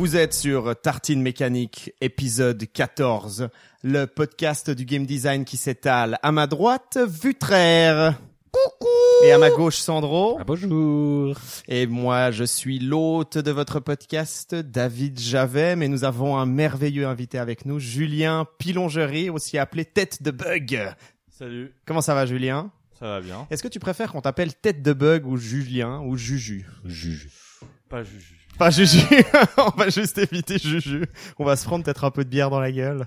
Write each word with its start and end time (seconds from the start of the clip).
Vous 0.00 0.16
êtes 0.16 0.32
sur 0.32 0.74
Tartine 0.80 1.20
Mécanique, 1.20 1.92
épisode 2.00 2.64
14, 2.72 3.50
le 3.82 4.06
podcast 4.06 4.70
du 4.70 4.86
game 4.86 5.04
design 5.04 5.44
qui 5.44 5.58
s'étale. 5.58 6.18
À 6.22 6.32
ma 6.32 6.46
droite, 6.46 6.96
Vutraire. 7.06 8.18
Coucou. 8.50 8.88
Et 9.24 9.32
à 9.32 9.36
ma 9.36 9.50
gauche, 9.50 9.76
Sandro. 9.76 10.38
Ah, 10.40 10.44
bonjour. 10.44 11.36
Et 11.68 11.86
moi, 11.86 12.30
je 12.30 12.44
suis 12.44 12.78
l'hôte 12.78 13.36
de 13.36 13.50
votre 13.50 13.78
podcast, 13.78 14.54
David 14.54 15.20
Javet, 15.20 15.76
mais 15.76 15.88
nous 15.88 16.04
avons 16.04 16.38
un 16.38 16.46
merveilleux 16.46 17.06
invité 17.06 17.36
avec 17.36 17.66
nous, 17.66 17.78
Julien 17.78 18.46
Pilongerie, 18.56 19.28
aussi 19.28 19.58
appelé 19.58 19.84
Tête 19.84 20.22
de 20.22 20.30
Bug. 20.30 20.94
Salut, 21.28 21.74
Comment 21.84 22.00
ça 22.00 22.14
va, 22.14 22.24
Julien? 22.24 22.70
Ça 22.98 23.04
va 23.04 23.20
bien 23.20 23.46
Est-ce 23.50 23.62
que 23.62 23.68
tu 23.68 23.80
préfères 23.80 24.12
qu'on 24.12 24.22
t'appelle 24.22 24.54
Tête 24.54 24.80
de 24.80 24.94
Bug 24.94 25.26
ou 25.26 25.36
Julien 25.36 26.00
ou 26.00 26.16
Juju? 26.16 26.66
Juge. 26.86 27.28
Pas 27.90 28.02
Juju. 28.02 28.39
Pas 28.60 28.68
Juju. 28.70 28.98
On 29.56 29.70
va 29.76 29.88
juste 29.88 30.18
éviter 30.18 30.58
Juju. 30.58 31.06
On 31.38 31.44
va 31.46 31.56
se 31.56 31.64
prendre 31.64 31.82
peut-être 31.82 32.04
un 32.04 32.10
peu 32.10 32.24
de 32.24 32.28
bière 32.28 32.50
dans 32.50 32.60
la 32.60 32.70
gueule. 32.70 33.06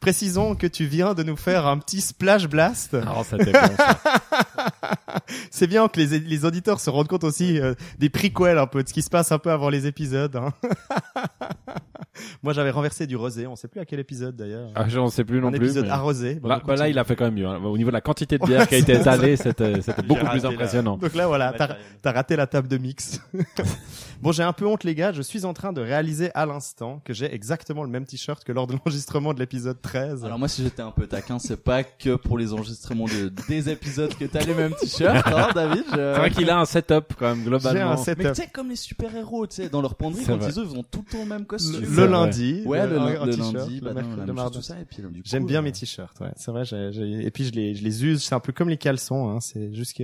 Précisons 0.00 0.54
que 0.54 0.66
tu 0.68 0.84
viens 0.86 1.14
de 1.14 1.24
nous 1.24 1.36
faire 1.36 1.66
un 1.66 1.78
petit 1.78 2.00
splash 2.00 2.46
blast. 2.48 2.96
Ah, 3.06 3.22
ça 3.24 3.36
t'est 3.36 3.50
bon, 3.52 3.58
ça. 3.76 3.98
C'est 5.50 5.66
bien 5.66 5.88
que 5.88 6.00
les, 6.00 6.18
les 6.20 6.44
auditeurs 6.44 6.78
se 6.80 6.88
rendent 6.90 7.08
compte 7.08 7.24
aussi 7.24 7.58
euh, 7.60 7.74
des 7.98 8.10
prequels 8.10 8.58
un 8.58 8.66
peu 8.68 8.82
de 8.84 8.88
ce 8.88 8.94
qui 8.94 9.02
se 9.02 9.10
passe 9.10 9.32
un 9.32 9.38
peu 9.38 9.50
avant 9.50 9.68
les 9.70 9.86
épisodes. 9.88 10.34
hein. 10.36 10.52
Moi, 12.42 12.52
j'avais 12.52 12.70
renversé 12.70 13.06
du 13.06 13.16
rosé. 13.16 13.46
On 13.46 13.56
sait 13.56 13.68
plus 13.68 13.80
à 13.80 13.84
quel 13.84 13.98
épisode 14.00 14.36
d'ailleurs. 14.36 14.70
Ah, 14.74 14.84
je 14.88 14.98
n'en 14.98 15.08
sais 15.08 15.24
plus 15.24 15.40
non 15.40 15.48
un 15.48 15.52
plus. 15.52 15.64
épisode 15.66 15.84
mais- 15.86 15.90
arrosé. 15.90 16.34
Bon, 16.36 16.48
Là, 16.48 16.56
bah 16.56 16.62
là, 16.66 16.74
continue. 16.76 16.90
il 16.90 16.98
a 16.98 17.04
fait 17.04 17.16
quand 17.16 17.24
même 17.24 17.34
mieux. 17.34 17.46
hein. 17.46 17.60
Au 17.64 17.76
niveau 17.76 17.90
de 17.90 17.94
la 17.94 18.00
quantité 18.00 18.38
de 18.38 18.44
bière 18.44 18.68
qui 18.68 18.74
a 18.74 18.78
été 18.78 18.92
étalée, 18.94 19.36
c'était 19.36 19.72
beaucoup 20.06 20.26
plus 20.26 20.42
la- 20.42 20.48
impressionnant. 20.50 20.96
Donc 20.98 21.14
là, 21.14 21.26
voilà, 21.26 21.52
t'as 22.02 22.12
raté 22.12 22.36
la 22.36 22.46
table 22.46 22.68
de 22.68 22.76
mix. 22.78 23.20
Bon, 24.22 24.32
j'ai 24.32 24.42
un 24.42 24.52
peu 24.52 24.66
honte, 24.66 24.84
les 24.84 24.94
gars. 24.94 25.12
Je 25.12 25.20
suis 25.22 25.44
en 25.44 25.52
train 25.52 25.72
de 25.72 25.80
réaliser 25.80 26.30
à 26.34 26.46
l'instant 26.46 27.00
que 27.04 27.12
j'ai 27.12 27.32
exactement 27.34 27.82
le 27.84 27.90
même 27.90 28.04
t-shirt 28.06 28.42
que 28.44 28.52
lors 28.52 28.66
de 28.66 28.72
l'enregistrement 28.84 29.34
de 29.34 29.40
l'épisode 29.40 29.80
13. 29.82 30.24
Alors 30.24 30.38
moi 30.38 30.48
si 30.48 30.62
j'étais 30.62 30.82
un 30.82 30.90
peu 30.90 31.06
taquin, 31.06 31.38
c'est 31.38 31.62
pas 31.62 31.82
que 31.84 32.14
pour 32.16 32.38
les 32.38 32.52
enregistrements 32.52 33.04
de, 33.06 33.30
des 33.48 33.68
épisodes 33.68 34.14
que 34.14 34.24
t'as 34.24 34.44
les 34.44 34.54
mêmes 34.54 34.74
t-shirts, 34.74 35.26
hein, 35.26 35.48
David 35.54 35.84
je- 35.90 35.94
C'est 35.96 36.14
vrai 36.18 36.30
qu'il 36.30 36.48
a 36.50 36.58
un 36.60 36.64
setup 36.64 37.14
quand 37.18 37.26
même 37.26 37.36
j'ai 37.36 37.40
un 37.42 37.48
globalement. 37.48 37.90
Mais 37.96 38.04
setup. 38.04 38.28
tu 38.28 38.34
sais 38.34 38.48
comme 38.48 38.68
les 38.70 38.76
super-héros, 38.76 39.46
tu 39.46 39.56
sais, 39.56 39.68
dans 39.68 39.82
leur 39.82 39.94
penderie, 39.96 40.24
quand 40.26 40.36
vrai. 40.36 40.50
ils 40.54 40.58
eux, 40.60 40.66
ils 40.70 40.78
ont 40.78 40.82
tout 40.82 41.04
le 41.06 41.12
temps 41.12 41.22
le 41.22 41.28
même 41.28 41.44
costume. 41.46 41.80
Le, 41.82 41.86
le 41.88 42.06
lundi. 42.06 42.62
Ouais, 42.64 42.86
le, 42.86 42.94
le 42.98 43.30
t-shirt, 43.32 43.52
lundi, 43.54 43.80
le 43.80 43.80
bah 43.80 43.88
non, 43.94 43.94
mercredi, 44.08 44.26
le 44.26 44.32
mardi. 44.32 44.56
tout 44.58 44.62
ça, 44.62 44.78
et 44.80 44.84
puis 44.84 45.02
J'aime 45.24 45.46
bien 45.46 45.58
euh, 45.58 45.62
mes 45.62 45.72
t-shirts, 45.72 46.20
ouais. 46.20 46.30
C'est 46.36 46.50
vrai, 46.50 46.64
j'ai, 46.64 46.92
j'ai- 46.92 47.26
et 47.26 47.30
puis 47.30 47.44
je 47.44 47.52
les, 47.52 47.74
je 47.74 47.82
les 47.82 48.04
use, 48.04 48.22
c'est 48.22 48.34
un 48.34 48.40
peu 48.40 48.52
comme 48.52 48.68
les 48.68 48.76
caleçons, 48.76 49.28
hein. 49.30 49.40
C'est 49.40 49.72
jusque, 49.74 50.02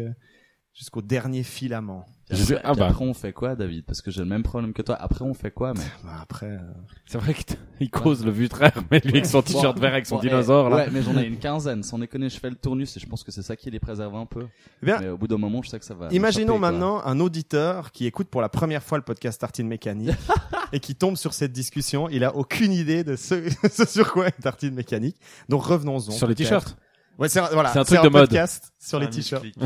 jusqu'au 0.79 1.03
dernier 1.03 1.43
filament. 1.43 2.07
sais- 2.31 2.55
après, 2.57 2.61
ah 2.63 2.75
bah. 2.75 2.87
après, 2.91 3.05
on 3.05 3.13
fait 3.15 3.33
quoi, 3.33 3.57
David? 3.57 3.85
Parce 3.85 4.01
que 4.01 4.13
j'ai 4.13 4.21
le 4.21 4.27
même 4.27 4.45
problème 4.45 4.73
que 4.73 4.83
toi. 4.83 4.95
Après, 4.95 5.25
on 5.25 5.35
fait 5.35 5.51
quoi, 5.51 5.73
mais 5.75 5.83
Bah, 6.05 6.21
après, 6.23 6.47
euh, 6.47 6.59
C'est 7.07 7.19
vrai 7.19 7.35
qu'il 7.35 7.91
cause 7.91 8.25
le 8.25 8.31
vutraire, 8.31 8.73
mais 8.91 9.01
lui 9.01 9.11
avec 9.11 9.27
son 9.27 9.43
t-shirt 9.43 9.75
Bon, 9.75 9.83
vert 9.83 9.93
avec 9.95 10.07
son 10.07 10.17
bon, 10.17 10.23
dinosaure 10.23 10.69
eh, 10.69 10.71
là. 10.71 10.77
Ouais, 10.77 10.89
mais 10.93 11.03
j'en 11.03 11.17
ai 11.19 11.25
une 11.25 11.39
quinzaine. 11.39 11.83
Sans 11.83 11.99
déconner, 11.99 12.29
je 12.29 12.39
fais 12.39 12.49
le 12.49 12.55
tournus 12.55 12.97
et 12.97 13.01
je 13.01 13.07
pense 13.07 13.25
que 13.25 13.33
c'est 13.33 13.43
ça 13.43 13.57
qui 13.57 13.71
les 13.73 13.81
préserve 13.81 14.15
un 14.15 14.27
peu. 14.27 14.47
Eh 14.83 14.87
bien, 14.87 14.99
mais 15.01 15.09
au 15.09 15.19
bout 15.19 15.27
d'un 15.27 15.39
moment, 15.39 15.63
je 15.63 15.71
sais 15.71 15.79
que 15.81 15.85
ça 15.85 15.95
va. 15.95 16.09
Imaginons 16.13 16.59
maintenant 16.61 17.03
un 17.05 17.19
auditeur 17.19 17.91
qui 17.91 18.07
écoute 18.07 18.29
pour 18.29 18.41
la 18.41 18.49
première 18.49 18.85
fois 18.85 18.99
le 18.99 19.05
podcast 19.05 19.41
Tartine 19.41 19.67
Mécanique 19.67 20.15
et 20.73 20.79
qui 20.79 20.95
tombe 20.95 21.17
sur 21.17 21.33
cette 21.35 21.53
discussion. 21.53 22.09
Il 22.09 22.23
a 22.23 22.37
aucune 22.37 22.73
idée 22.73 23.03
de 23.03 23.17
ce, 23.17 23.51
ce 23.71 23.85
sur 23.85 24.13
quoi 24.13 24.29
est 24.29 24.41
Tartine 24.43 24.75
Mécanique. 24.75 25.17
Donc 25.49 25.65
revenons-en. 25.65 26.13
Sur 26.13 26.29
les 26.29 26.37
t-shirts. 26.37 26.77
Ouais, 27.19 27.29
c'est 27.29 27.41
un, 27.41 27.49
voilà, 27.49 27.73
C'est 27.73 27.81
un 27.81 27.85
truc 27.85 28.03
de 28.03 28.09
mode. 28.09 28.29
podcast 28.29 28.73
sur 28.79 29.01
les 29.01 29.07
Un 29.07 29.11
t-shirts. 29.11 29.45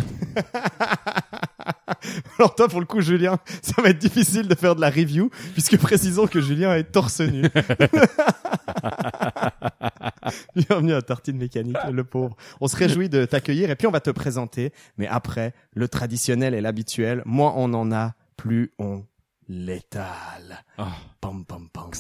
Alors 2.39 2.55
toi, 2.55 2.67
pour 2.69 2.81
le 2.81 2.87
coup, 2.87 3.03
Julien, 3.03 3.39
ça 3.61 3.83
va 3.83 3.91
être 3.91 3.99
difficile 3.99 4.49
de 4.49 4.55
faire 4.55 4.75
de 4.75 4.81
la 4.81 4.89
review 4.89 5.29
puisque 5.53 5.77
précisons 5.79 6.27
que 6.27 6.41
Julien 6.41 6.75
est 6.75 6.85
torse 6.85 7.21
nu. 7.21 7.43
Bienvenue 10.57 10.95
à 10.95 11.03
Tartine 11.03 11.37
Mécanique, 11.37 11.77
le 11.91 12.05
pauvre. 12.05 12.37
On 12.63 12.69
se 12.69 12.77
réjouit 12.77 13.11
de 13.11 13.27
t'accueillir 13.27 13.71
et 13.71 13.77
puis 13.77 13.87
on 13.87 13.91
va 13.91 14.01
te 14.01 14.11
présenter. 14.11 14.73
Mais 14.97 15.07
après, 15.07 15.53
le 15.75 15.89
traditionnel 15.89 16.55
et 16.55 16.63
l'habituel, 16.63 17.23
moins 17.27 17.53
on 17.57 17.75
en 17.75 17.93
a, 17.93 18.15
plus 18.37 18.73
on 18.79 19.05
l'étale. 19.49 20.65
Ah. 20.79 20.89
Pam, 21.21 21.45
pam, 21.45 21.69
pam. 21.69 21.91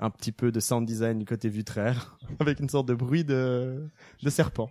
Un 0.00 0.10
petit 0.10 0.32
peu 0.32 0.50
de 0.50 0.60
sound 0.60 0.86
design 0.86 1.18
du 1.18 1.24
côté 1.24 1.48
vitraire 1.48 2.18
avec 2.40 2.58
une 2.58 2.68
sorte 2.68 2.88
de 2.88 2.94
bruit 2.94 3.24
de, 3.24 3.88
de 4.22 4.30
serpent. 4.30 4.70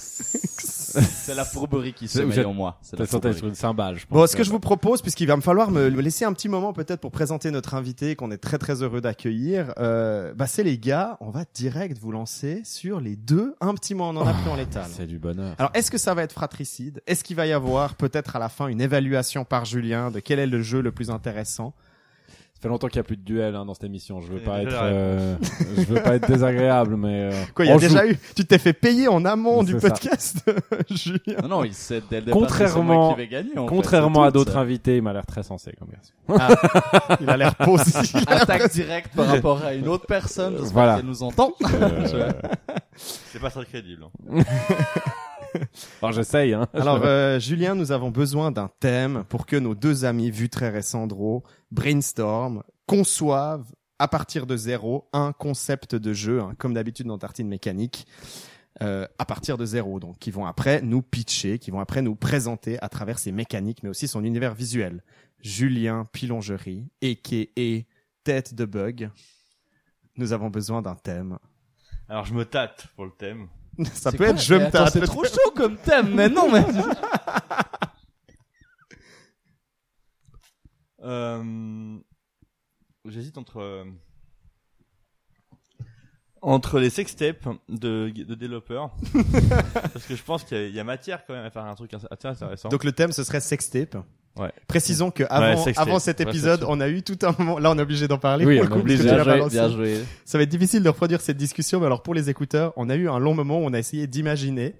C'est 0.00 1.34
la 1.34 1.44
fourberie 1.44 1.92
qui 1.92 2.08
se 2.08 2.20
met 2.20 2.44
en 2.44 2.54
moi. 2.54 2.78
C'est 2.82 2.98
la 2.98 3.06
sur 3.06 3.48
une 3.48 3.54
cymbale, 3.54 3.96
je 3.96 4.06
pense. 4.06 4.16
Bon, 4.16 4.26
ce 4.26 4.36
que 4.36 4.44
je 4.44 4.50
vous 4.50 4.60
propose, 4.60 5.02
puisqu'il 5.02 5.26
va 5.26 5.36
me 5.36 5.42
falloir 5.42 5.70
me 5.70 5.90
me 5.90 6.00
laisser 6.00 6.24
un 6.24 6.32
petit 6.32 6.48
moment 6.48 6.72
peut-être 6.72 7.00
pour 7.00 7.10
présenter 7.10 7.50
notre 7.50 7.74
invité 7.74 8.14
qu'on 8.14 8.30
est 8.30 8.38
très 8.38 8.58
très 8.58 8.82
heureux 8.82 9.00
d'accueillir, 9.00 9.72
euh, 9.78 10.32
bah 10.34 10.46
c'est 10.46 10.62
les 10.62 10.78
gars, 10.78 11.16
on 11.20 11.30
va 11.30 11.44
direct 11.52 11.98
vous 11.98 12.12
lancer 12.12 12.62
sur 12.64 13.00
les 13.00 13.16
deux. 13.16 13.56
Un 13.60 13.74
petit 13.74 13.94
mot, 13.94 14.04
on 14.04 14.16
en 14.16 14.26
a 14.26 14.32
plus 14.32 14.50
en 14.50 14.56
l'étal. 14.56 14.86
C'est 14.88 15.06
du 15.06 15.18
bonheur. 15.18 15.54
Alors, 15.58 15.70
est-ce 15.74 15.90
que 15.90 15.98
ça 15.98 16.14
va 16.14 16.22
être 16.22 16.32
fratricide? 16.32 17.02
Est-ce 17.06 17.24
qu'il 17.24 17.36
va 17.36 17.46
y 17.46 17.52
avoir 17.52 17.96
peut-être 17.96 18.36
à 18.36 18.38
la 18.38 18.48
fin 18.48 18.68
une 18.68 18.80
évaluation 18.80 19.44
par 19.44 19.64
Julien 19.64 20.10
de 20.10 20.20
quel 20.20 20.38
est 20.38 20.46
le 20.46 20.62
jeu 20.62 20.80
le 20.80 20.92
plus 20.92 21.10
intéressant? 21.10 21.74
Ça 22.58 22.62
fait 22.62 22.68
longtemps 22.70 22.88
qu'il 22.88 22.96
n'y 22.98 23.02
a 23.02 23.04
plus 23.04 23.16
de 23.16 23.22
duel 23.22 23.54
hein, 23.54 23.64
dans 23.64 23.74
cette 23.74 23.84
émission. 23.84 24.20
Je 24.20 24.32
veux 24.32 24.40
pas 24.40 24.62
être, 24.62 24.74
euh, 24.82 25.36
je 25.76 25.82
veux 25.82 26.02
pas 26.02 26.16
être 26.16 26.26
désagréable, 26.26 26.96
mais 26.96 27.30
euh, 27.32 27.42
Quoi, 27.54 27.66
il 27.66 27.68
y 27.68 27.70
a 27.70 27.78
déjà 27.78 28.04
joue. 28.04 28.10
eu 28.14 28.18
Tu 28.34 28.44
t'es 28.44 28.58
fait 28.58 28.72
payer 28.72 29.06
en 29.06 29.24
amont 29.24 29.62
du 29.62 29.76
podcast, 29.76 30.38
Julien. 30.90 31.36
Non, 31.44 31.48
non, 31.48 31.64
il 31.64 31.72
sait 31.72 32.02
dès 32.10 32.16
le 32.18 32.26
départ 32.26 32.40
Contrairement- 32.40 33.12
qui 33.12 33.18
vais 33.18 33.28
gagner. 33.28 33.56
en 33.56 33.62
fait, 33.62 33.68
Contrairement 33.68 34.24
à 34.24 34.32
d'autres 34.32 34.56
invités, 34.56 34.96
il 34.96 35.02
m'a 35.02 35.12
l'air 35.12 35.24
très 35.24 35.44
sensé 35.44 35.72
comme 35.78 35.88
garçon. 35.90 36.12
Il 37.20 37.30
a 37.30 37.36
l'air 37.36 37.54
posé. 37.54 37.92
Attaque 38.26 38.72
directe 38.72 39.14
par 39.14 39.26
rapport 39.26 39.64
à 39.64 39.72
une 39.74 39.86
autre 39.86 40.06
personne. 40.06 40.54
J'espère 40.54 40.72
Voilà. 40.72 40.96
qu'elle 40.96 41.06
nous 41.06 41.22
entend. 41.22 41.52
Euh, 41.72 42.32
C'est 42.96 43.40
pas 43.40 43.50
très 43.50 43.66
crédible. 43.66 44.02
hein. 44.32 44.42
Alors 46.02 46.12
j'essaye. 46.12 46.54
Hein. 46.54 46.66
Alors, 46.72 47.00
euh, 47.04 47.38
Julien, 47.38 47.74
nous 47.74 47.92
avons 47.92 48.10
besoin 48.10 48.50
d'un 48.50 48.70
thème 48.80 49.24
pour 49.28 49.46
que 49.46 49.56
nos 49.56 49.74
deux 49.74 50.04
amis, 50.04 50.30
Vutraire 50.30 50.76
et 50.76 50.82
Sandro, 50.82 51.44
brainstorm, 51.70 52.62
conçoivent 52.86 53.70
à 53.98 54.08
partir 54.08 54.46
de 54.46 54.56
zéro 54.56 55.08
un 55.12 55.32
concept 55.32 55.94
de 55.94 56.12
jeu, 56.12 56.40
hein, 56.40 56.54
comme 56.58 56.74
d'habitude 56.74 57.06
dans 57.06 57.18
Tartine 57.18 57.48
Mécanique, 57.48 58.06
euh, 58.82 59.06
à 59.18 59.24
partir 59.24 59.58
de 59.58 59.64
zéro. 59.64 59.98
Donc, 60.00 60.18
qui 60.18 60.30
vont 60.30 60.46
après 60.46 60.82
nous 60.82 61.02
pitcher, 61.02 61.58
qui 61.58 61.70
vont 61.70 61.80
après 61.80 62.02
nous 62.02 62.14
présenter 62.14 62.80
à 62.82 62.88
travers 62.88 63.18
ses 63.18 63.32
mécaniques, 63.32 63.82
mais 63.82 63.88
aussi 63.88 64.08
son 64.08 64.24
univers 64.24 64.54
visuel. 64.54 65.02
Julien 65.40 66.06
Pilongerie, 66.12 66.88
et 67.00 67.86
Tête 68.24 68.54
de 68.54 68.64
Bug. 68.64 69.10
Nous 70.16 70.32
avons 70.32 70.50
besoin 70.50 70.82
d'un 70.82 70.96
thème. 70.96 71.38
Alors 72.08 72.24
je 72.24 72.34
me 72.34 72.44
tâte 72.44 72.88
pour 72.96 73.04
le 73.04 73.12
thème. 73.12 73.48
Ça 73.92 74.10
peut 74.12 74.24
être 74.24 74.40
je 74.40 74.54
me 74.54 74.70
tâte. 74.70 74.92
C'est 74.92 75.00
trop 75.02 75.24
chaud 75.24 75.52
comme 75.54 75.76
thème, 75.76 76.14
mais 76.14 76.28
non, 76.28 76.50
mais. 76.50 76.64
Euh... 81.02 81.96
J'hésite 83.04 83.38
entre 83.38 83.58
euh, 83.58 83.84
entre 86.42 86.78
les 86.80 86.90
sextapes 86.90 87.48
de, 87.68 88.10
de 88.14 88.34
développeurs 88.34 88.94
parce 89.72 90.04
que 90.06 90.14
je 90.16 90.22
pense 90.22 90.44
qu'il 90.44 90.56
y, 90.58 90.60
a- 90.60 90.66
il 90.66 90.74
y 90.74 90.80
a 90.80 90.84
matière 90.84 91.24
quand 91.24 91.32
même 91.34 91.44
à 91.44 91.50
faire 91.50 91.64
un 91.64 91.74
truc 91.74 91.94
assez 91.94 92.06
intéressant. 92.10 92.68
Donc 92.68 92.84
le 92.84 92.92
thème 92.92 93.12
ce 93.12 93.22
serait 93.24 93.40
sextape. 93.40 93.96
Ouais. 94.38 94.52
Précisons 94.66 95.10
que 95.10 95.24
avant, 95.28 95.98
cet 95.98 96.20
épisode, 96.20 96.64
on 96.68 96.80
a 96.80 96.88
eu 96.88 97.02
tout 97.02 97.18
un 97.22 97.34
moment. 97.38 97.58
Là, 97.58 97.70
on 97.70 97.78
est 97.78 97.82
obligé 97.82 98.08
d'en 98.08 98.18
parler. 98.18 98.44
Oui, 98.44 98.58
pour 98.58 98.66
on 98.66 98.68
le 98.68 98.70
est 98.70 98.74
coup, 98.74 98.80
obligé. 98.80 99.02
Bien 99.04 99.22
joué, 99.22 99.48
bien 99.48 99.68
joué. 99.68 100.04
Ça 100.24 100.38
va 100.38 100.44
être 100.44 100.50
difficile 100.50 100.82
de 100.82 100.88
reproduire 100.88 101.20
cette 101.20 101.36
discussion, 101.36 101.80
mais 101.80 101.86
alors 101.86 102.02
pour 102.02 102.14
les 102.14 102.30
écouteurs, 102.30 102.72
on 102.76 102.88
a 102.88 102.94
eu 102.96 103.08
un 103.08 103.18
long 103.18 103.34
moment 103.34 103.58
où 103.60 103.64
on 103.64 103.72
a 103.72 103.78
essayé 103.78 104.06
d'imaginer 104.06 104.74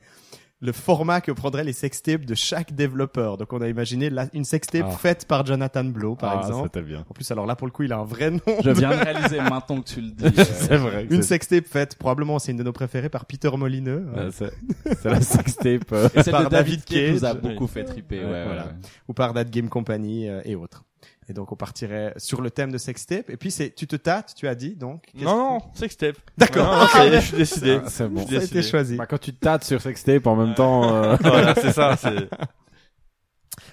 le 0.60 0.72
format 0.72 1.20
que 1.20 1.30
prendraient 1.30 1.62
les 1.62 1.72
sextapes 1.72 2.24
de 2.24 2.34
chaque 2.34 2.72
développeur. 2.74 3.36
Donc 3.36 3.52
on 3.52 3.60
a 3.60 3.68
imaginé 3.68 4.10
la- 4.10 4.26
une 4.32 4.44
sextape 4.44 4.86
Ah. 4.88 4.90
faite 4.90 5.24
par 5.26 5.46
Jonathan 5.46 5.84
Blow, 5.84 6.16
par 6.16 6.36
Ah, 6.36 6.40
exemple. 6.46 6.70
C'était 6.72 6.84
bien. 6.84 7.04
En 7.08 7.12
plus, 7.14 7.30
alors 7.30 7.46
là, 7.46 7.54
pour 7.54 7.68
le 7.68 7.70
coup, 7.70 7.84
il 7.84 7.92
a 7.92 7.98
un 7.98 8.04
vrai 8.04 8.32
nom. 8.32 8.40
Je 8.64 8.70
viens 8.70 8.90
de 8.90 8.94
réaliser 9.04 9.40
maintenant 9.40 9.80
que 9.80 9.88
tu 9.88 10.00
le 10.00 10.10
dis. 10.10 10.24
euh, 10.24 10.44
C'est 10.44 10.76
vrai. 10.76 11.06
Une 11.10 11.22
sextape 11.22 11.64
faite, 11.66 11.94
probablement, 11.96 12.40
c'est 12.40 12.50
une 12.50 12.58
de 12.58 12.64
nos 12.64 12.72
préférées, 12.72 13.08
par 13.08 13.24
Peter 13.26 13.50
Molineux. 13.56 14.04
euh, 14.16 14.30
c'est 14.32 14.52
c'est 15.00 15.10
la 15.10 15.20
sextape. 15.20 15.92
euh, 15.92 16.08
par 16.08 16.44
de 16.44 16.48
David 16.48 16.50
David 16.50 16.84
Cage 16.84 17.12
nous 17.12 17.24
a 17.24 17.34
beaucoup 17.34 17.66
fait 17.68 17.84
triper. 17.84 18.18
Ouais, 18.18 18.24
Ouais, 18.30 18.44
voilà. 18.44 18.64
ouais. 18.66 18.72
ou 19.06 19.12
par 19.12 19.32
That 19.34 19.44
Game 19.44 19.68
Company 19.68 20.28
euh, 20.28 20.40
et 20.44 20.56
autres. 20.56 20.82
Et 21.28 21.34
donc 21.34 21.52
on 21.52 21.56
partirait 21.56 22.14
sur 22.16 22.40
le 22.40 22.50
thème 22.50 22.72
de 22.72 22.78
sextape. 22.78 23.28
Et 23.30 23.36
puis 23.36 23.50
c'est, 23.50 23.74
tu 23.74 23.86
te 23.86 23.96
tâtes, 23.96 24.34
tu 24.36 24.48
as 24.48 24.54
dit 24.54 24.74
donc. 24.76 25.04
Non 25.14 25.36
non, 25.36 25.58
sextape. 25.74 26.16
D'accord. 26.36 26.72
Non, 26.72 26.80
non, 26.80 26.86
ça 26.86 27.06
y 27.06 27.08
est, 27.08 27.20
je 27.20 27.26
suis 27.26 27.36
décidé. 27.36 27.80
Ah, 27.84 27.88
c'est 27.88 28.08
bon. 28.08 28.26
Ça 28.26 28.38
a 28.38 28.42
été 28.42 28.62
choisi. 28.62 28.96
Bah, 28.96 29.06
quand 29.06 29.18
tu 29.18 29.32
te 29.34 29.40
tâtes 29.40 29.64
sur 29.64 29.80
sextape 29.80 30.26
en 30.26 30.36
même 30.36 30.54
temps, 30.54 30.94
euh, 30.94 31.16
voilà, 31.20 31.54
c'est 31.54 31.72
ça, 31.72 31.96
c'est 32.00 32.30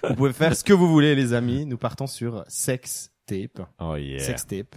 Vous 0.08 0.14
pouvez 0.14 0.32
faire 0.32 0.54
ce 0.54 0.64
que 0.64 0.72
vous 0.72 0.88
voulez, 0.88 1.14
les 1.14 1.32
amis. 1.32 1.64
Nous 1.66 1.78
partons 1.78 2.06
sur 2.06 2.44
sextape. 2.48 3.60
oh 3.80 3.96
yeah. 3.96 4.18
Sextape. 4.18 4.76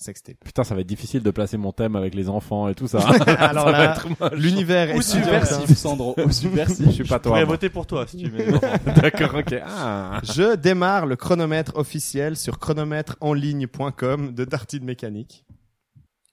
Sextape. 0.00 0.36
Putain, 0.44 0.64
ça 0.64 0.74
va 0.74 0.80
être 0.80 0.86
difficile 0.86 1.22
de 1.22 1.30
placer 1.30 1.56
mon 1.56 1.72
thème 1.72 1.96
avec 1.96 2.14
les 2.14 2.28
enfants 2.28 2.68
et 2.68 2.74
tout 2.74 2.88
ça. 2.88 2.98
Alors 3.00 3.16
Ça 3.66 3.72
va 3.72 3.72
là, 3.72 4.30
l'univers 4.34 4.90
est 4.90 5.02
subversif, 5.02 5.76
Sandro. 5.76 6.14
Ou 6.18 6.30
subversif. 6.30 6.86
Je 6.86 6.90
suis 6.90 7.04
pas 7.04 7.16
Je 7.16 7.22
pourrais 7.22 7.40
toi. 7.40 7.46
moi. 7.46 7.54
voter 7.56 7.68
pour 7.70 7.86
toi 7.86 8.06
si 8.06 8.16
tu 8.16 8.30
enfants. 8.30 8.58
D'accord, 9.00 9.34
ok. 9.34 9.54
Ah. 9.66 10.20
Je 10.22 10.56
démarre 10.56 11.06
le 11.06 11.16
chronomètre 11.16 11.76
officiel 11.76 12.36
sur 12.36 12.58
chronomètreenligne.com 12.58 14.34
de 14.34 14.44
Darty 14.44 14.80
de 14.80 14.84
mécanique. 14.84 15.44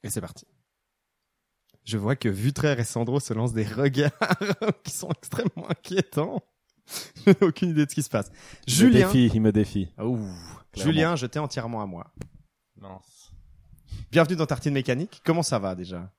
Et 0.04 0.10
c'est 0.10 0.22
parti. 0.22 0.46
Je 1.84 1.98
vois 1.98 2.16
que 2.16 2.28
Vutraire 2.30 2.80
et 2.80 2.84
Sandro 2.84 3.20
se 3.20 3.34
lancent 3.34 3.54
des 3.54 3.64
regards 3.66 4.12
qui 4.84 4.92
sont 4.92 5.10
extrêmement 5.10 5.70
inquiétants. 5.70 6.42
Je 7.26 7.32
n'ai 7.32 7.38
aucune 7.48 7.70
idée 7.70 7.86
de 7.86 7.90
ce 7.90 7.96
qui 7.96 8.04
se 8.04 8.10
passe. 8.10 8.30
Il 8.68 8.74
me 8.74 8.78
Julien, 8.78 9.08
défie, 9.08 9.32
il 9.34 9.42
me 9.42 9.52
défie. 9.52 9.90
Ouh. 10.02 10.20
Julien, 10.76 11.16
je 11.16 11.26
t'ai 11.26 11.40
entièrement 11.40 11.82
à 11.82 11.86
moi. 11.86 12.08
Non. 12.82 13.00
Bienvenue 14.12 14.36
dans 14.36 14.46
Tartine 14.46 14.74
Mécanique. 14.74 15.22
Comment 15.26 15.44
ça 15.44 15.60
va 15.60 15.76
déjà? 15.76 16.10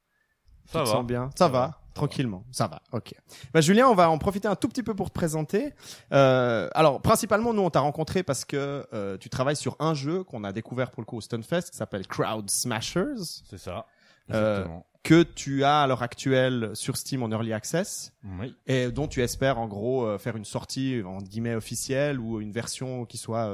Ça 0.66 0.82
va. 0.82 1.02
bien? 1.02 1.30
Ça, 1.30 1.46
Ça 1.46 1.48
va, 1.48 1.58
va. 1.60 1.80
Tranquillement. 1.94 2.44
Ça 2.52 2.66
va. 2.68 2.82
Ok. 2.92 3.14
Bah, 3.54 3.60
Julien, 3.62 3.88
on 3.88 3.94
va 3.94 4.10
en 4.10 4.18
profiter 4.18 4.46
un 4.46 4.54
tout 4.56 4.68
petit 4.68 4.82
peu 4.82 4.94
pour 4.94 5.08
te 5.08 5.14
présenter. 5.14 5.72
Euh, 6.12 6.68
alors, 6.74 7.00
principalement, 7.00 7.54
nous, 7.54 7.62
on 7.62 7.70
t'a 7.70 7.80
rencontré 7.80 8.22
parce 8.22 8.44
que 8.44 8.86
euh, 8.92 9.16
tu 9.16 9.30
travailles 9.30 9.56
sur 9.56 9.74
un 9.80 9.94
jeu 9.94 10.22
qu'on 10.22 10.44
a 10.44 10.52
découvert 10.52 10.90
pour 10.90 11.00
le 11.00 11.06
coup 11.06 11.16
au 11.16 11.20
Stunfest 11.22 11.70
qui 11.70 11.76
s'appelle 11.76 12.06
Crowd 12.06 12.48
Smashers, 12.50 13.16
C'est 13.48 13.58
ça. 13.58 13.86
Euh, 14.30 14.58
Exactement. 14.58 14.86
que 15.02 15.22
tu 15.22 15.64
as 15.64 15.80
à 15.82 15.86
l'heure 15.86 16.02
actuelle 16.02 16.70
sur 16.74 16.98
Steam 16.98 17.22
en 17.22 17.30
Early 17.30 17.54
Access 17.54 18.12
Oui. 18.38 18.54
et 18.66 18.90
dont 18.92 19.08
tu 19.08 19.22
espères 19.22 19.58
en 19.58 19.66
gros 19.66 20.04
euh, 20.04 20.18
faire 20.18 20.36
une 20.36 20.44
sortie 20.44 21.00
en 21.06 21.16
guillemets 21.16 21.54
officielle 21.54 22.20
ou 22.20 22.38
une 22.42 22.52
version 22.52 23.06
qui 23.06 23.16
soit 23.16 23.50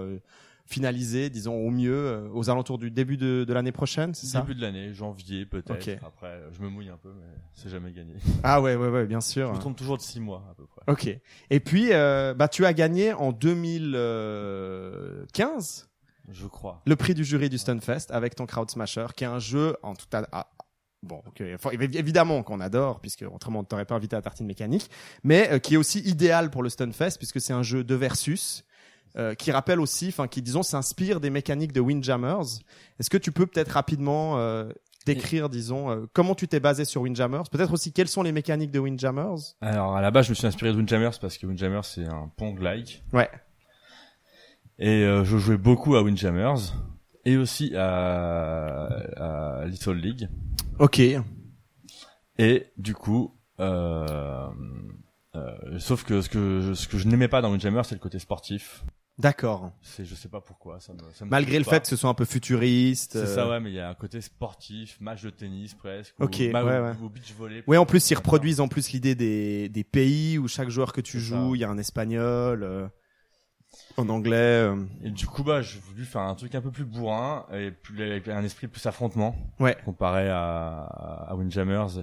finalisée, 0.66 1.30
disons 1.30 1.54
au 1.56 1.70
mieux, 1.70 1.92
euh, 1.94 2.28
aux 2.32 2.50
alentours 2.50 2.78
du 2.78 2.90
début 2.90 3.16
de, 3.16 3.44
de 3.46 3.52
l'année 3.52 3.72
prochaine, 3.72 4.14
c'est 4.14 4.26
ça? 4.26 4.40
Début 4.40 4.54
de 4.54 4.62
l'année, 4.62 4.92
janvier 4.94 5.44
peut-être. 5.46 5.88
Ok. 5.88 5.98
Après, 6.04 6.40
je 6.52 6.62
me 6.62 6.68
mouille 6.68 6.88
un 6.88 6.96
peu, 6.96 7.12
mais 7.14 7.26
c'est 7.54 7.68
jamais 7.68 7.92
gagné. 7.92 8.14
Ah 8.42 8.60
ouais, 8.62 8.74
ouais, 8.74 8.88
ouais, 8.88 9.06
bien 9.06 9.20
Je 9.20 9.26
sûr. 9.26 9.52
me 9.52 9.58
trompe 9.58 9.76
toujours 9.76 9.96
de 9.98 10.02
6 10.02 10.20
mois 10.20 10.42
à 10.50 10.54
peu 10.54 10.66
près. 10.66 10.82
Ok. 10.90 11.18
Et 11.50 11.60
puis, 11.60 11.88
euh, 11.92 12.34
bah, 12.34 12.48
tu 12.48 12.64
as 12.64 12.72
gagné 12.72 13.12
en 13.12 13.32
2015 13.32 15.88
Je 16.30 16.46
crois. 16.46 16.82
le 16.86 16.96
prix 16.96 17.14
du 17.14 17.24
jury 17.24 17.48
du 17.48 17.58
Stunfest 17.58 18.10
avec 18.10 18.34
ton 18.34 18.46
Crowd 18.46 18.70
Smasher, 18.70 19.06
qui 19.16 19.24
est 19.24 19.28
un 19.28 19.38
jeu 19.38 19.76
en 19.82 19.94
tout 19.94 20.06
à 20.12 20.48
bon, 21.02 21.20
ok, 21.26 21.42
enfin, 21.54 21.70
évi- 21.72 21.98
évidemment 21.98 22.42
qu'on 22.42 22.60
adore, 22.60 23.00
puisque 23.00 23.26
autrement 23.30 23.58
on 23.60 23.64
t'aurait 23.64 23.84
pas 23.84 23.94
invité 23.94 24.16
à 24.16 24.22
Tartine 24.22 24.46
Mécanique, 24.46 24.90
mais 25.22 25.50
euh, 25.52 25.58
qui 25.58 25.74
est 25.74 25.76
aussi 25.76 25.98
idéal 26.00 26.50
pour 26.50 26.62
le 26.62 26.70
Stunfest, 26.70 27.18
puisque 27.18 27.42
c'est 27.42 27.52
un 27.52 27.62
jeu 27.62 27.84
de 27.84 27.94
versus. 27.94 28.64
Euh, 29.16 29.34
qui 29.34 29.52
rappelle 29.52 29.80
aussi, 29.80 30.08
enfin 30.08 30.28
qui 30.28 30.42
disons 30.42 30.62
s'inspire 30.62 31.20
des 31.20 31.30
mécaniques 31.30 31.72
de 31.72 31.80
Windjammers. 31.80 32.60
Est-ce 32.98 33.10
que 33.10 33.18
tu 33.18 33.32
peux 33.32 33.46
peut-être 33.46 33.70
rapidement 33.70 34.38
euh, 34.38 34.70
décrire, 35.06 35.48
disons, 35.48 35.90
euh, 35.90 36.06
comment 36.12 36.34
tu 36.34 36.48
t'es 36.48 36.60
basé 36.60 36.84
sur 36.84 37.02
Windjammers? 37.02 37.44
Peut-être 37.50 37.72
aussi 37.72 37.92
quelles 37.92 38.08
sont 38.08 38.22
les 38.22 38.32
mécaniques 38.32 38.72
de 38.72 38.78
Windjammers? 38.78 39.54
Alors 39.60 39.96
à 39.96 40.02
la 40.02 40.10
base, 40.10 40.26
je 40.26 40.30
me 40.30 40.34
suis 40.34 40.46
inspiré 40.46 40.72
de 40.72 40.76
Windjammers 40.76 41.18
parce 41.20 41.38
que 41.38 41.46
Windjammers 41.46 41.84
c'est 41.84 42.06
un 42.06 42.30
Pong-like. 42.36 43.04
Ouais. 43.12 43.30
Et 44.78 45.04
euh, 45.04 45.24
je 45.24 45.36
jouais 45.38 45.58
beaucoup 45.58 45.94
à 45.96 46.02
Windjammers 46.02 46.72
et 47.24 47.36
aussi 47.36 47.76
à, 47.76 48.86
à 49.16 49.66
Little 49.66 49.94
League. 49.94 50.28
Ok. 50.78 51.00
Et 52.38 52.66
du 52.76 52.94
coup, 52.94 53.38
euh, 53.60 54.48
euh, 55.36 55.78
sauf 55.78 56.04
que 56.04 56.20
ce 56.20 56.28
que 56.28 56.60
je, 56.60 56.74
ce 56.74 56.88
que 56.88 56.98
je 56.98 57.06
n'aimais 57.06 57.28
pas 57.28 57.40
dans 57.40 57.50
Windjammers, 57.50 57.84
c'est 57.84 57.94
le 57.94 58.00
côté 58.00 58.18
sportif. 58.18 58.84
D'accord. 59.16 59.70
C'est 59.80 60.04
je 60.04 60.14
sais 60.16 60.28
pas 60.28 60.40
pourquoi. 60.40 60.80
Ça 60.80 60.92
me, 60.92 60.98
ça 61.12 61.24
me 61.24 61.30
Malgré 61.30 61.58
le 61.58 61.64
pas. 61.64 61.72
fait 61.72 61.80
que 61.82 61.86
ce 61.86 61.94
soit 61.96 62.10
un 62.10 62.14
peu 62.14 62.24
futuriste. 62.24 63.12
C'est 63.12 63.18
euh, 63.18 63.34
ça 63.34 63.48
ouais, 63.48 63.60
mais 63.60 63.70
il 63.70 63.74
y 63.76 63.80
a 63.80 63.88
un 63.88 63.94
côté 63.94 64.20
sportif, 64.20 65.00
match 65.00 65.22
de 65.22 65.30
tennis 65.30 65.72
presque. 65.74 66.14
Ok, 66.18 66.36
ou, 66.40 66.42
ouais, 66.42 66.50
ou- 66.62 66.66
ouais. 66.66 66.92
ou 67.00 67.08
beach 67.08 67.32
volley. 67.38 67.62
Ouais, 67.68 67.76
en 67.76 67.86
plus, 67.86 68.10
ils 68.10 68.14
reproduisent 68.16 68.60
en 68.60 68.66
plus 68.66 68.90
l'idée 68.90 69.14
des, 69.14 69.68
des 69.68 69.84
pays 69.84 70.36
où 70.38 70.48
chaque 70.48 70.68
joueur 70.68 70.92
que 70.92 71.00
tu 71.00 71.20
joues, 71.20 71.54
il 71.54 71.60
y 71.60 71.64
a 71.64 71.70
un 71.70 71.78
espagnol, 71.78 72.64
euh, 72.64 72.88
en 73.96 74.08
anglais. 74.08 74.34
euh. 74.34 74.84
Et 75.04 75.10
du 75.10 75.26
coup, 75.26 75.44
bah, 75.44 75.62
j'ai 75.62 75.78
voulu 75.78 76.04
faire 76.04 76.22
un 76.22 76.34
truc 76.34 76.54
un 76.56 76.60
peu 76.60 76.72
plus 76.72 76.84
bourrin 76.84 77.46
et 77.52 77.70
plus, 77.70 78.02
avec 78.02 78.26
un 78.26 78.42
esprit 78.42 78.66
plus 78.66 78.84
affrontement. 78.86 79.36
Ouais. 79.60 79.76
Comparé 79.84 80.28
à, 80.28 80.78
à 81.28 81.34
Windjammers. 81.36 82.00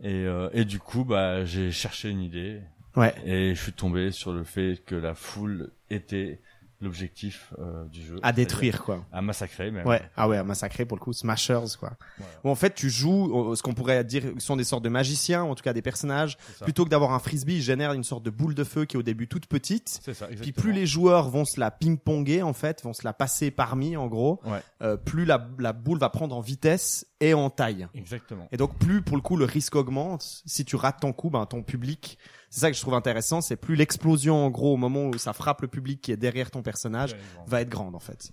Et, 0.00 0.12
euh, 0.26 0.50
et 0.52 0.66
du 0.66 0.78
coup, 0.78 1.04
bah, 1.04 1.46
j'ai 1.46 1.70
cherché 1.72 2.10
une 2.10 2.20
idée. 2.20 2.60
Ouais. 2.96 3.14
Et 3.24 3.54
je 3.54 3.60
suis 3.62 3.72
tombé 3.72 4.10
sur 4.10 4.32
le 4.32 4.44
fait 4.44 4.82
que 4.86 4.94
la 4.94 5.14
foule 5.14 5.70
était 5.90 6.40
l'objectif 6.80 7.54
euh, 7.60 7.84
du 7.86 8.04
jeu. 8.04 8.16
À 8.22 8.32
détruire, 8.32 8.82
quoi. 8.82 9.06
À 9.10 9.22
massacrer, 9.22 9.70
même. 9.70 9.86
Ouais. 9.86 10.02
Ah 10.16 10.28
ouais, 10.28 10.36
à 10.36 10.44
massacrer 10.44 10.84
pour 10.84 10.98
le 10.98 11.02
coup. 11.02 11.14
Smashers, 11.14 11.78
quoi. 11.78 11.92
Voilà. 12.18 12.32
Où 12.44 12.50
en 12.50 12.54
fait, 12.54 12.74
tu 12.74 12.90
joues 12.90 13.52
euh, 13.52 13.54
ce 13.54 13.62
qu'on 13.62 13.72
pourrait 13.72 14.04
dire 14.04 14.24
sont 14.38 14.56
des 14.56 14.64
sortes 14.64 14.84
de 14.84 14.90
magiciens, 14.90 15.44
en 15.44 15.54
tout 15.54 15.62
cas 15.62 15.72
des 15.72 15.80
personnages. 15.80 16.36
Plutôt 16.62 16.84
que 16.84 16.90
d'avoir 16.90 17.12
un 17.12 17.20
frisbee, 17.20 17.54
ils 17.56 17.62
génèrent 17.62 17.94
une 17.94 18.04
sorte 18.04 18.22
de 18.22 18.28
boule 18.28 18.54
de 18.54 18.64
feu 18.64 18.84
qui 18.84 18.96
est 18.96 18.98
au 18.98 19.02
début 19.02 19.28
toute 19.28 19.46
petite. 19.46 20.00
C'est 20.04 20.12
ça, 20.12 20.26
Puis 20.26 20.34
exactement. 20.36 20.62
plus 20.62 20.72
les 20.72 20.86
joueurs 20.86 21.30
vont 21.30 21.46
se 21.46 21.58
la 21.58 21.70
ping-ponger, 21.70 22.42
en 22.42 22.52
fait, 22.52 22.82
vont 22.82 22.92
se 22.92 23.04
la 23.04 23.14
passer 23.14 23.50
parmi, 23.50 23.96
en 23.96 24.06
gros, 24.08 24.40
Ouais. 24.44 24.60
euh, 24.82 24.96
plus 24.98 25.24
la, 25.24 25.48
la 25.58 25.72
boule 25.72 25.98
va 25.98 26.10
prendre 26.10 26.36
en 26.36 26.40
vitesse 26.40 27.06
et 27.20 27.32
en 27.32 27.48
taille. 27.48 27.86
Exactement. 27.94 28.46
Et 28.52 28.58
donc 28.58 28.76
plus 28.78 29.00
pour 29.00 29.16
le 29.16 29.22
coup 29.22 29.36
le 29.38 29.46
risque 29.46 29.74
augmente. 29.76 30.42
Si 30.44 30.66
tu 30.66 30.76
rates 30.76 31.00
ton 31.00 31.14
coup, 31.14 31.30
ben 31.30 31.46
ton 31.46 31.62
public, 31.62 32.18
c'est 32.54 32.60
ça 32.60 32.70
que 32.70 32.76
je 32.76 32.80
trouve 32.80 32.94
intéressant, 32.94 33.40
c'est 33.40 33.56
plus 33.56 33.74
l'explosion 33.74 34.46
en 34.46 34.48
gros 34.50 34.74
au 34.74 34.76
moment 34.76 35.06
où 35.06 35.18
ça 35.18 35.32
frappe 35.32 35.60
le 35.62 35.66
public 35.66 36.00
qui 36.00 36.12
est 36.12 36.16
derrière 36.16 36.52
ton 36.52 36.62
personnage 36.62 37.16
va 37.48 37.60
être 37.62 37.68
grande 37.68 37.96
en 37.96 38.00
fait. 38.00 38.30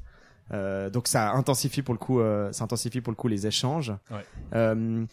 Euh, 0.53 0.91
donc 0.91 1.07
ça 1.07 1.31
intensifie 1.31 1.81
pour 1.81 1.95
le 1.95 1.97
coup, 1.97 2.19
euh, 2.19 2.51
ça 2.51 2.65
intensifie 2.65 3.01
pour 3.01 3.09
le 3.11 3.15
coup 3.15 3.27
les 3.27 3.47
échanges. 3.47 3.91
Ouais. 4.11 4.23
Euh, 4.53 5.05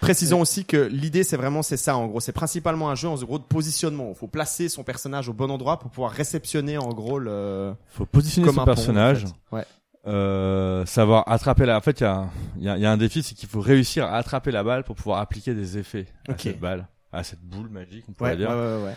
précisons 0.00 0.40
aussi 0.40 0.64
que 0.64 0.76
l'idée 0.76 1.22
c'est 1.22 1.36
vraiment 1.36 1.62
c'est 1.62 1.76
ça 1.76 1.98
en 1.98 2.06
gros, 2.06 2.20
c'est 2.20 2.32
principalement 2.32 2.88
un 2.88 2.94
jeu 2.94 3.08
en 3.08 3.16
gros 3.16 3.38
de 3.38 3.44
positionnement. 3.44 4.08
Il 4.10 4.14
faut 4.16 4.26
placer 4.28 4.70
son 4.70 4.84
personnage 4.84 5.28
au 5.28 5.34
bon 5.34 5.50
endroit 5.50 5.78
pour 5.78 5.90
pouvoir 5.90 6.12
réceptionner 6.12 6.78
en 6.78 6.88
gros 6.94 7.18
le 7.18 7.74
Faut 7.88 8.06
positionner 8.06 8.46
comme 8.46 8.54
son 8.56 8.62
un 8.62 8.64
pont, 8.64 8.74
personnage. 8.74 9.24
en 9.24 9.28
fait. 9.28 9.34
Ouais. 9.56 9.64
Euh, 10.06 10.86
savoir 10.86 11.24
attraper 11.28 11.66
la. 11.66 11.76
En 11.76 11.80
fait, 11.80 11.98
il 12.00 12.04
y 12.04 12.06
a, 12.06 12.28
il 12.58 12.62
y, 12.64 12.68
a, 12.68 12.76
il 12.76 12.82
y 12.82 12.86
a 12.86 12.92
un 12.92 12.96
défi, 12.96 13.24
c'est 13.24 13.34
qu'il 13.34 13.48
faut 13.48 13.60
réussir 13.60 14.04
à 14.06 14.16
attraper 14.18 14.52
la 14.52 14.62
balle 14.62 14.84
pour 14.84 14.94
pouvoir 14.94 15.18
appliquer 15.18 15.52
des 15.52 15.78
effets 15.78 16.06
à 16.28 16.32
Ok. 16.32 16.42
cette 16.42 16.60
balle, 16.60 16.86
à 17.16 17.24
cette 17.24 17.40
boule 17.42 17.68
magique, 17.68 18.04
on 18.08 18.12
pourrait 18.12 18.30
Ouais, 18.30 18.36
dire. 18.36 18.48
ouais, 18.50 18.84
ouais. 18.84 18.94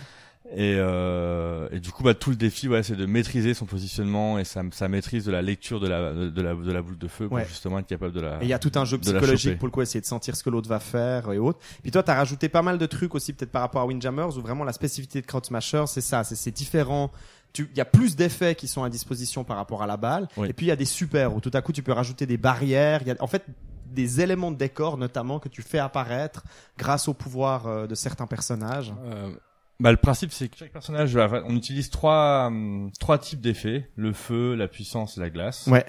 Et, 0.56 0.76
euh, 0.78 1.68
et 1.72 1.80
du 1.80 1.92
coup, 1.92 2.02
bah, 2.02 2.16
tout 2.16 2.32
le 2.32 2.36
défi, 2.36 2.68
ouais, 2.68 2.82
c'est 2.82 2.96
de 2.96 3.06
maîtriser 3.06 3.54
son 3.54 3.66
positionnement 3.66 4.40
et 4.40 4.46
sa, 4.46 4.64
sa 4.72 4.88
maîtrise 4.88 5.26
de 5.26 5.32
la 5.32 5.44
lecture 5.44 5.80
de 5.80 5.88
la, 5.88 6.12
de 6.14 6.42
la, 6.42 6.56
de 6.56 6.72
la 6.72 6.82
boule 6.82 6.98
de 6.98 7.08
feu 7.08 7.28
pour 7.28 7.40
justement 7.42 7.78
être 7.78 7.86
capable 7.88 8.14
de 8.14 8.22
la. 8.22 8.38
Et 8.42 8.46
il 8.46 8.48
y 8.48 8.54
a 8.54 8.58
tout 8.58 8.72
un 8.76 8.86
jeu 8.86 8.98
psychologique 8.98 9.60
pour 9.60 9.68
le 9.68 9.72
coup, 9.72 9.82
essayer 9.82 10.02
de 10.02 10.06
sentir 10.08 10.36
ce 10.36 10.44
que 10.44 10.50
l'autre 10.50 10.68
va 10.70 10.80
faire 10.80 11.32
et 11.32 11.38
autres. 11.38 11.60
Puis 11.84 11.92
toi, 11.92 12.02
t'as 12.02 12.16
rajouté 12.16 12.50
pas 12.50 12.64
mal 12.64 12.78
de 12.80 12.86
trucs 12.88 13.14
aussi, 13.14 13.34
peut-être 13.34 13.52
par 13.52 13.62
rapport 13.62 13.82
à 13.82 13.86
Windjammers, 13.86 14.38
où 14.38 14.42
vraiment 14.42 14.64
la 14.64 14.74
spécificité 14.74 15.22
de 15.22 15.28
Crowd 15.28 15.46
Smasher, 15.46 15.84
c'est 15.88 16.02
ça, 16.02 16.24
c'est 16.24 16.36
c'est 16.36 16.52
différent. 16.52 17.12
Tu- 17.54 17.70
Il 17.74 17.78
y 17.78 17.82
a 17.82 17.86
plus 17.86 18.16
d'effets 18.16 18.56
qui 18.56 18.68
sont 18.68 18.84
à 18.84 18.90
disposition 18.90 19.44
par 19.44 19.58
rapport 19.58 19.84
à 19.84 19.88
la 19.88 19.98
balle. 19.98 20.28
Oui. 20.38 20.48
Et 20.50 20.54
puis 20.54 20.66
il 20.68 20.70
y 20.70 20.72
a 20.72 20.76
des 20.76 20.86
super 20.86 21.36
où 21.36 21.42
tout 21.42 21.52
à 21.54 21.62
coup 21.62 21.74
tu 21.74 21.84
peux 21.84 21.92
rajouter 21.94 22.26
des 22.26 22.38
barrières. 22.38 23.02
Il 23.04 23.08
y 23.10 23.12
a 23.12 23.16
en 23.20 23.28
fait 23.28 23.44
des 23.92 24.22
éléments 24.22 24.52
de 24.52 24.58
décor 24.58 24.98
notamment 24.98 25.40
que 25.40 25.50
tu 25.50 25.62
fais 25.62 25.80
apparaître 25.80 26.44
grâce 26.78 27.08
au 27.08 27.14
pouvoir 27.14 27.68
euh, 27.68 27.88
de 27.88 27.96
certains 27.96 28.28
personnages. 28.28 28.94
Euh, 29.06 29.32
bah, 29.80 29.92
le 29.92 29.98
principe, 29.98 30.32
c'est 30.32 30.50
que 30.50 30.58
chaque 30.58 30.72
personnage, 30.74 31.16
on 31.16 31.56
utilise 31.56 31.90
trois, 31.90 32.48
hum, 32.48 32.92
trois 33.00 33.18
types 33.18 33.40
d'effets 33.42 33.90
le 33.96 34.12
feu, 34.14 34.56
la 34.56 34.68
puissance 34.68 35.18
et 35.18 35.22
la 35.22 35.30
glace. 35.30 35.68
Ouais. 35.68 35.86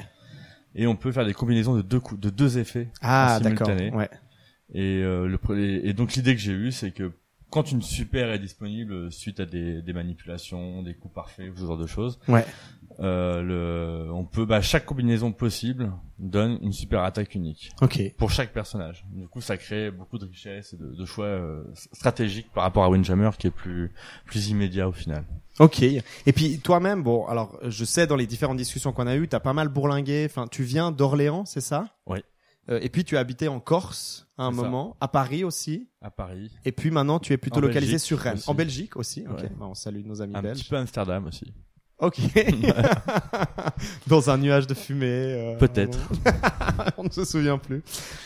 Et 0.75 0.87
on 0.87 0.95
peut 0.95 1.11
faire 1.11 1.25
des 1.27 1.35
combinaisons 1.35 1.75
de 1.75 1.83
deux 1.83 1.99
coups, 1.99 2.21
de 2.21 2.31
deux 2.31 2.59
effets. 2.59 2.89
Ah 3.03 3.41
d'accord. 3.43 3.69
Ouais. 3.69 4.09
Et, 4.73 5.03
euh, 5.03 5.27
le, 5.27 5.85
et 5.85 5.93
donc 5.93 6.15
l'idée 6.15 6.35
que 6.37 6.41
j'ai 6.41 6.53
eue, 6.53 6.71
c'est 6.71 6.93
que 6.93 7.13
quand 7.51 7.73
une 7.73 7.83
super 7.83 8.31
est 8.31 8.39
disponible 8.39 9.11
suite 9.11 9.41
à 9.41 9.47
des, 9.47 9.83
des 9.83 9.93
manipulations, 9.93 10.83
des 10.85 10.95
coups 10.95 11.13
parfaits, 11.13 11.53
ce 11.57 11.67
genre 11.67 11.77
de 11.77 11.89
choses, 11.89 12.21
Ouais. 12.29 12.47
Euh, 13.01 13.43
le, 13.43 14.13
on 14.13 14.25
peut, 14.25 14.45
bah, 14.45 14.61
chaque 14.61 14.85
combinaison 14.85 15.33
possible 15.33 15.93
donne 16.19 16.59
une 16.61 16.73
super 16.73 17.03
attaque 17.03 17.35
unique 17.35 17.71
Ok. 17.81 18.15
pour 18.19 18.31
chaque 18.31 18.53
personnage. 18.53 19.07
Du 19.11 19.27
coup, 19.27 19.41
ça 19.41 19.57
crée 19.57 19.91
beaucoup 19.91 20.19
de 20.19 20.27
richesse 20.27 20.75
et 20.75 20.77
de, 20.77 20.87
de 20.95 21.05
choix 21.07 21.25
euh, 21.25 21.65
stratégiques 21.93 22.51
par 22.53 22.63
rapport 22.65 22.85
à 22.85 22.91
Windjammer, 22.91 23.31
qui 23.39 23.47
est 23.47 23.51
plus 23.53 23.91
plus 24.27 24.49
immédiat 24.51 24.87
au 24.89 24.93
final. 24.93 25.25
Ok. 25.59 25.83
Et 25.83 26.03
puis 26.35 26.59
toi-même, 26.59 27.03
bon, 27.03 27.27
alors 27.27 27.59
je 27.67 27.85
sais 27.85 28.07
dans 28.07 28.17
les 28.17 28.27
différentes 28.27 28.59
discussions 28.59 28.93
qu'on 28.93 29.07
a 29.07 29.17
eues, 29.17 29.29
t'as 29.29 29.41
pas 29.41 29.53
mal 29.55 29.69
bourlingué. 29.69 30.27
Enfin, 30.29 30.47
tu 30.47 30.63
viens 30.63 30.93
d'Orléans, 30.93 31.45
c'est 31.47 31.61
ça? 31.63 31.87
Oui. 32.07 32.19
Euh, 32.69 32.79
et 32.83 32.91
puis 32.91 33.05
tu 33.05 33.17
as 33.17 33.21
habité 33.21 33.49
en 33.49 33.59
Corse 33.61 34.29
à 34.37 34.45
un 34.45 34.53
ça. 34.55 34.63
moment, 34.63 34.97
à 35.01 35.09
Paris 35.09 35.43
aussi. 35.45 35.89
À 36.03 36.11
Paris, 36.11 36.51
Et 36.67 36.73
puis 36.73 36.91
maintenant, 36.91 37.19
tu 37.19 37.33
es 37.33 37.39
plutôt 37.39 37.57
En 37.59 37.61
localisé 37.63 37.93
Belgique 37.93 38.07
sur 38.07 38.19
Rennes. 38.19 38.35
aussi. 38.35 38.51
En 38.51 38.55
Belgique 38.55 38.97
aussi. 38.97 39.25
Ok. 39.27 39.39
Ouais. 39.41 39.51
Bah, 39.59 39.67
on 39.71 39.75
salue 39.75 40.05
nos 40.05 40.21
amis 40.21 40.35
un 40.37 40.43
belges. 40.43 40.59
petit 40.61 40.69
peu 40.69 40.77
Amsterdam 40.77 41.27
aussi. 41.27 41.53
Ok. 42.01 42.17
Dans 44.07 44.31
un 44.31 44.39
nuage 44.39 44.67
de 44.67 44.75
fumée. 44.75 45.07
euh, 45.09 45.57
Peut-être. 45.59 45.99
On 46.99 47.05
ne 47.05 47.11
se 47.11 47.25
souvient 47.25 47.59
plus. 47.59 47.83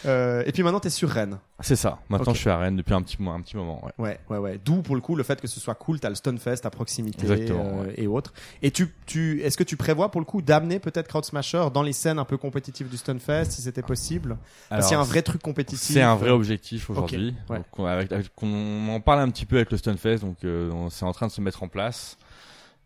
Euh, 0.06 0.42
et 0.46 0.52
puis 0.52 0.62
maintenant, 0.62 0.80
t'es 0.80 0.90
sur 0.90 1.08
Rennes. 1.08 1.38
C'est 1.60 1.76
ça. 1.76 1.98
Maintenant, 2.08 2.34
je 2.34 2.40
suis 2.40 2.50
à 2.50 2.58
Rennes 2.58 2.76
depuis 2.76 2.94
un 2.94 3.02
petit, 3.02 3.16
mo- 3.20 3.30
un 3.30 3.40
petit 3.40 3.56
moment. 3.56 3.84
Ouais. 3.84 3.92
Ouais, 3.98 4.18
ouais, 4.30 4.38
ouais. 4.38 4.60
D'où 4.64 4.82
pour 4.82 4.94
le 4.94 5.00
coup 5.00 5.16
le 5.16 5.22
fait 5.22 5.40
que 5.40 5.46
ce 5.48 5.60
soit 5.60 5.74
cool, 5.74 6.00
t'as 6.00 6.08
le 6.08 6.14
Stunfest 6.14 6.64
à 6.64 6.70
proximité 6.70 7.26
euh, 7.28 7.82
ouais. 7.84 7.94
et 7.96 8.06
autres. 8.06 8.32
Et 8.62 8.70
tu, 8.70 8.92
tu, 9.06 9.40
est-ce 9.42 9.56
que 9.56 9.64
tu 9.64 9.76
prévois 9.76 10.10
pour 10.10 10.20
le 10.20 10.24
coup 10.24 10.42
d'amener 10.42 10.78
peut-être 10.78 11.08
Crowd 11.08 11.24
Smasher 11.24 11.66
dans 11.72 11.82
les 11.82 11.92
scènes 11.92 12.18
un 12.18 12.24
peu 12.24 12.36
compétitives 12.36 12.88
du 12.88 12.96
Stunfest 12.96 13.50
si 13.50 13.62
c'était 13.62 13.82
possible? 13.82 14.36
Parce 14.68 14.86
qu'il 14.86 14.94
y 14.94 14.96
a 14.96 15.00
un 15.00 15.04
vrai 15.04 15.22
truc 15.22 15.42
compétitif. 15.42 15.80
C'est 15.94 16.02
un 16.02 16.16
vrai 16.16 16.30
objectif 16.30 16.90
aujourd'hui. 16.90 17.34
ouais. 17.48 17.58
Donc, 17.58 17.66
on, 18.42 18.88
en 18.94 19.00
parle 19.00 19.20
un 19.20 19.30
petit 19.30 19.46
peu 19.46 19.56
avec 19.56 19.70
le 19.70 19.76
Stunfest, 19.78 20.18
donc 20.20 20.36
euh, 20.44 20.70
on- 20.72 20.90
c'est 20.90 21.04
en 21.04 21.12
train 21.12 21.26
de 21.26 21.32
se 21.32 21.40
mettre 21.40 21.62
en 21.62 21.68
place. 21.68 22.16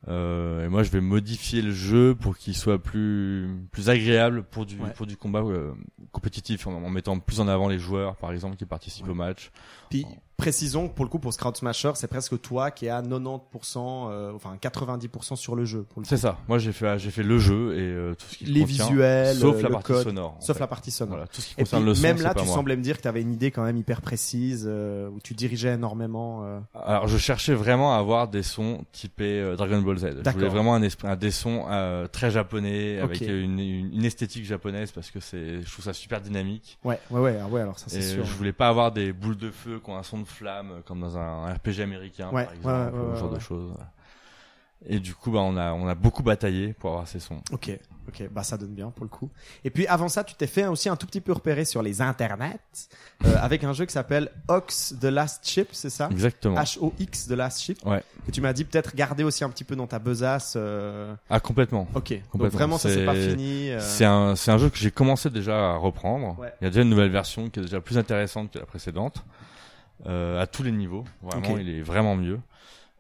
Euh, 0.07 0.65
et 0.65 0.69
moi, 0.69 0.85
je 0.85 0.91
vais 0.91 1.01
modifier 1.01 1.61
le 1.61 1.73
jeu 1.73 2.15
pour 2.15 2.39
qu'il 2.39 2.55
soit 2.55 2.81
plus 2.81 3.49
plus 3.73 3.91
agréable 3.91 4.45
pour 4.45 4.65
du 4.65 4.79
Ouais. 4.79 4.93
pour 4.95 5.07
du 5.07 5.17
combat 5.17 5.41
euh, 5.41 5.73
compétitif, 6.13 6.67
en, 6.69 6.73
en 6.75 6.89
mettant 6.91 7.19
plus 7.19 7.41
en 7.41 7.49
avant 7.49 7.69
les 7.69 7.79
joueurs, 7.81 8.15
par 8.17 8.31
exemple, 8.33 8.57
qui 8.57 8.65
participent 8.65 9.07
Ouais. 9.07 9.11
au 9.13 9.15
match. 9.17 9.51
Puis 9.91 10.07
précisons 10.39 10.89
que 10.89 10.95
pour 10.95 11.05
le 11.05 11.11
coup 11.11 11.19
pour 11.19 11.37
Crowd 11.37 11.57
Smasher, 11.57 11.91
c'est 11.97 12.07
presque 12.07 12.41
toi 12.41 12.71
qui 12.71 12.87
est 12.87 12.91
à 12.91 13.03
90%, 13.03 14.09
euh, 14.11 14.33
enfin 14.35 14.57
90% 14.63 15.37
sur 15.37 15.57
le 15.57 15.65
jeu. 15.65 15.85
C'est 16.05 16.17
ça. 16.17 16.39
Moi, 16.49 16.59
j'ai 16.59 16.73
fait 16.73 16.99
j'ai 16.99 17.11
fait 17.11 17.25
le 17.25 17.39
jeu 17.39 17.75
et 17.77 17.81
euh, 17.81 18.15
tout 18.15 18.25
ce 18.29 18.39
qui 18.39 18.45
Les 18.47 18.61
contient, 18.61 18.87
visuels, 18.87 19.37
sauf 19.37 19.57
la 19.61 19.69
le 19.69 19.73
partie 19.75 19.87
code, 19.93 20.05
sonore. 20.05 20.37
Sauf 20.41 20.57
fait. 20.57 20.61
la 20.63 20.67
partie 20.69 20.91
sonore. 20.93 21.17
Voilà, 21.17 21.27
tout 21.27 21.41
ce 21.41 21.47
qui 21.49 21.53
Et 21.53 21.55
puis, 21.57 21.65
concerne 21.65 21.85
le 21.85 21.95
son, 21.95 22.03
même 22.03 22.21
là, 22.23 22.33
pas 22.35 22.41
tu 22.41 22.47
moi. 22.47 22.55
semblais 22.55 22.77
me 22.77 22.83
dire 22.83 22.97
que 22.97 23.03
tu 23.03 23.09
avais 23.09 23.21
une 23.21 23.33
idée 23.33 23.51
quand 23.51 23.65
même 23.65 23.77
hyper 23.77 24.01
précise, 24.01 24.65
euh, 24.69 25.09
où 25.11 25.19
tu 25.23 25.35
dirigeais 25.35 25.75
énormément. 25.75 26.45
euh. 26.45 26.61
Alors, 26.87 27.09
je 27.09 27.19
cherchais 27.19 27.55
vraiment 27.55 27.95
à 27.95 27.99
avoir 27.99 28.29
des 28.29 28.45
sons 28.45 28.85
typés 28.93 29.55
Dragon 29.57 29.83
Ball 29.83 29.99
Z. 29.99 30.07
Je 30.25 30.31
voulais 30.31 30.49
vraiment 30.49 30.75
un, 30.75 30.83
esprit, 30.83 31.09
un 31.09 31.17
des 31.17 31.33
sons 31.33 31.67
très 32.13 32.31
japonais, 32.31 33.01
avec 33.01 33.21
une, 33.23 33.59
une, 33.59 33.93
une 33.93 34.05
esthétique 34.05 34.45
japonaise, 34.45 34.93
parce 34.93 35.11
que 35.11 35.19
c'est, 35.21 35.63
je 35.63 35.71
trouve 35.73 35.85
ça 35.85 35.93
super 35.93 36.21
dynamique. 36.21 36.79
Ouais, 36.85 37.01
ouais, 37.11 37.21
ouais, 37.21 37.39
ah 37.43 37.49
ouais. 37.49 37.61
Alors 37.61 37.79
ça 37.79 37.87
c'est 37.89 37.99
Et 37.99 38.03
sûr. 38.03 38.25
je 38.25 38.33
voulais 38.35 38.53
pas 38.53 38.69
avoir 38.69 38.93
des 38.93 39.13
boules 39.13 39.37
de 39.37 39.51
feu 39.51 39.81
qui 39.83 39.91
ont 39.91 39.97
un 39.97 40.03
son 40.05 40.21
de 40.21 40.28
flamme, 40.29 40.83
comme 40.87 41.01
dans 41.01 41.17
un 41.19 41.53
RPG 41.55 41.81
américain, 41.81 42.31
Ouais, 42.33 42.45
par 42.45 42.55
exemple, 42.55 42.95
ouais, 42.97 43.01
ou 43.01 43.09
ouais, 43.11 43.15
ce 43.15 43.21
genre 43.21 43.31
de 43.31 43.39
choses. 43.41 43.75
Et 44.89 45.01
du 45.01 45.13
coup, 45.13 45.33
bah, 45.33 45.41
on 45.41 45.57
a, 45.57 45.73
on 45.73 45.89
a 45.89 45.97
beaucoup 45.97 46.23
bataillé 46.23 46.73
pour 46.73 46.91
avoir 46.91 47.09
ces 47.09 47.19
sons. 47.19 47.41
Ok, 47.51 47.77
ok, 48.07 48.29
bah 48.31 48.45
ça 48.45 48.57
donne 48.57 48.75
bien 48.77 48.91
pour 48.91 49.05
le 49.05 49.09
coup. 49.09 49.29
Et 49.65 49.71
puis 49.71 49.89
avant 49.89 50.09
ça, 50.09 50.23
tu 50.23 50.37
t'es 50.37 50.47
fait 50.47 50.69
aussi 50.69 50.89
un 50.89 50.95
tout 50.95 51.05
petit 51.09 51.21
peu 51.21 51.33
repérer 51.33 51.65
sur 51.65 51.83
les 51.83 52.01
internets 52.01 52.61
euh, 53.27 53.35
avec 53.41 53.65
un 53.65 53.73
jeu 53.73 53.87
qui 53.87 53.93
s'appelle 53.93 54.31
Ox 54.47 54.95
The 55.01 55.07
Last 55.07 55.45
Ship, 55.49 55.67
c'est 55.73 55.91
ça? 55.91 56.09
Exactement. 56.13 56.55
H-O-X 56.55 57.27
The 57.27 57.33
Last 57.33 57.61
Ship. 57.61 57.85
Ouais. 57.85 58.05
Que 58.25 58.31
tu 58.31 58.41
m'as 58.41 58.53
dit 58.53 58.65
peut-être 58.65 58.95
garder 58.95 59.25
aussi 59.25 59.43
un 59.43 59.51
petit 59.51 59.65
peu 59.65 59.75
dans 59.75 59.89
ta 59.89 59.99
besace. 59.99 60.55
euh, 60.57 61.13
Ah, 61.29 61.41
complètement. 61.41 61.89
Ok, 61.97 62.13
donc 62.13 62.23
Complètement. 62.31 62.57
vraiment 62.59 62.79
ça 62.79 62.89
c'est 62.89 63.05
pas 63.05 63.17
fini. 63.17 63.71
euh, 63.71 63.81
C'est 63.81 64.05
un, 64.05 64.37
c'est 64.37 64.53
un 64.53 64.59
jeu 64.59 64.71
que 64.71 64.79
j'ai 64.79 64.93
commencé 64.93 65.29
déjà 65.29 65.73
à 65.73 65.77
reprendre. 65.77 66.39
Ouais. 66.39 66.53
Il 66.61 66.65
y 66.65 66.67
a 66.69 66.71
déjà 66.71 66.83
une 66.83 66.91
nouvelle 66.91 67.11
version 67.11 67.51
qui 67.51 67.59
est 67.59 67.63
déjà 67.65 67.81
plus 67.81 67.99
intéressante 67.99 68.53
que 68.53 68.61
la 68.61 68.67
précédente, 68.67 69.25
à 70.07 70.47
tous 70.47 70.63
les 70.63 70.73
niveaux. 70.73 71.05
Vraiment, 71.23 71.59
il 71.59 71.69
est 71.69 71.83
vraiment 71.83 72.17
mieux. 72.17 72.41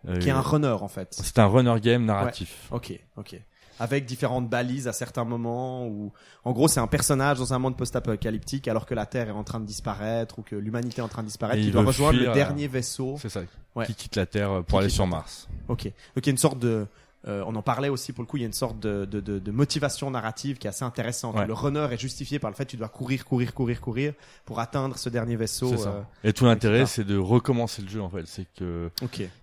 Euh, 0.07 0.19
Qui 0.19 0.29
est 0.29 0.33
un 0.33 0.41
runner 0.41 0.77
en 0.81 0.89
fait. 0.89 1.09
C'est 1.13 1.39
un 1.39 1.47
runner 1.47 1.75
game 1.81 2.05
narratif. 2.05 2.69
Ok, 2.71 2.99
ok. 3.17 3.41
Avec 3.81 4.07
différentes 4.07 4.49
balises 4.49 4.89
à 4.89 4.93
certains 4.93 5.25
moments 5.25 5.87
où, 5.87 6.13
en 6.45 6.53
gros, 6.53 6.67
c'est 6.67 6.81
un 6.81 6.89
personnage 6.89 7.39
dans 7.39 7.55
un 7.55 7.61
monde 7.61 7.77
post-apocalyptique 7.77 8.67
alors 8.67 8.87
que 8.87 8.95
la 8.95 9.07
Terre 9.07 9.29
est 9.29 9.33
en 9.33 9.45
train 9.45 9.61
de 9.61 9.67
disparaître 9.67 10.41
ou 10.41 10.43
que 10.43 10.57
l'humanité 10.57 11.01
est 11.01 11.05
en 11.05 11.09
train 11.09 11.23
de 11.23 11.29
disparaître, 11.29 11.61
qui 11.61 11.69
il 11.69 11.73
doit 11.73 11.85
rejoindre 11.85 12.19
le 12.19 12.33
dernier 12.33 12.67
vaisseau. 12.67 13.17
C'est 13.21 13.29
ça. 13.29 13.43
Ouais. 13.77 13.87
Qui 13.87 13.95
quitte 13.95 14.17
la 14.17 14.27
Terre 14.27 14.51
euh, 14.51 14.61
Qui 14.61 14.67
pour 14.67 14.81
aller 14.81 14.89
sur 14.89 15.07
Mars. 15.07 15.49
Ok. 15.69 15.85
Donc 15.85 15.93
il 16.17 16.27
y 16.27 16.29
a 16.29 16.33
une 16.33 16.39
sorte 16.39 16.59
de, 16.59 16.89
euh, 17.27 17.43
on 17.47 17.57
en 17.57 17.63
parlait 17.63 17.89
aussi 17.89 18.13
pour 18.13 18.23
le 18.23 18.29
coup, 18.29 18.37
il 18.37 18.41
y 18.41 18.43
a 18.45 18.47
une 18.47 18.53
sorte 18.53 18.79
de, 18.79 19.05
de, 19.05 19.19
de, 19.21 19.39
de 19.41 19.51
motivation 19.51 20.09
narrative 20.11 20.59
qui 20.59 20.67
est 20.67 20.71
assez 20.71 20.85
intéressante. 20.85 21.35
Ouais. 21.35 21.47
Le 21.47 21.53
runner 21.53 21.89
est 21.91 21.99
justifié 21.99 22.39
par 22.39 22.49
le 22.51 22.55
fait 22.57 22.65
que 22.65 22.71
tu 22.71 22.77
dois 22.77 22.89
courir, 22.89 23.25
courir, 23.25 23.53
courir, 23.55 23.81
courir 23.81 24.13
pour 24.45 24.61
atteindre 24.61 24.97
ce 24.97 25.09
dernier 25.09 25.35
vaisseau. 25.37 25.77
Ça. 25.77 25.89
euh, 25.89 26.03
Et 26.23 26.33
tout 26.33 26.45
l'intérêt, 26.45 26.87
c'est 26.87 27.05
de 27.05 27.17
recommencer 27.17 27.83
le 27.83 27.89
jeu 27.89 28.01
en 28.01 28.09
fait. 28.09 28.27
C'est 28.27 28.47
que 28.55 28.91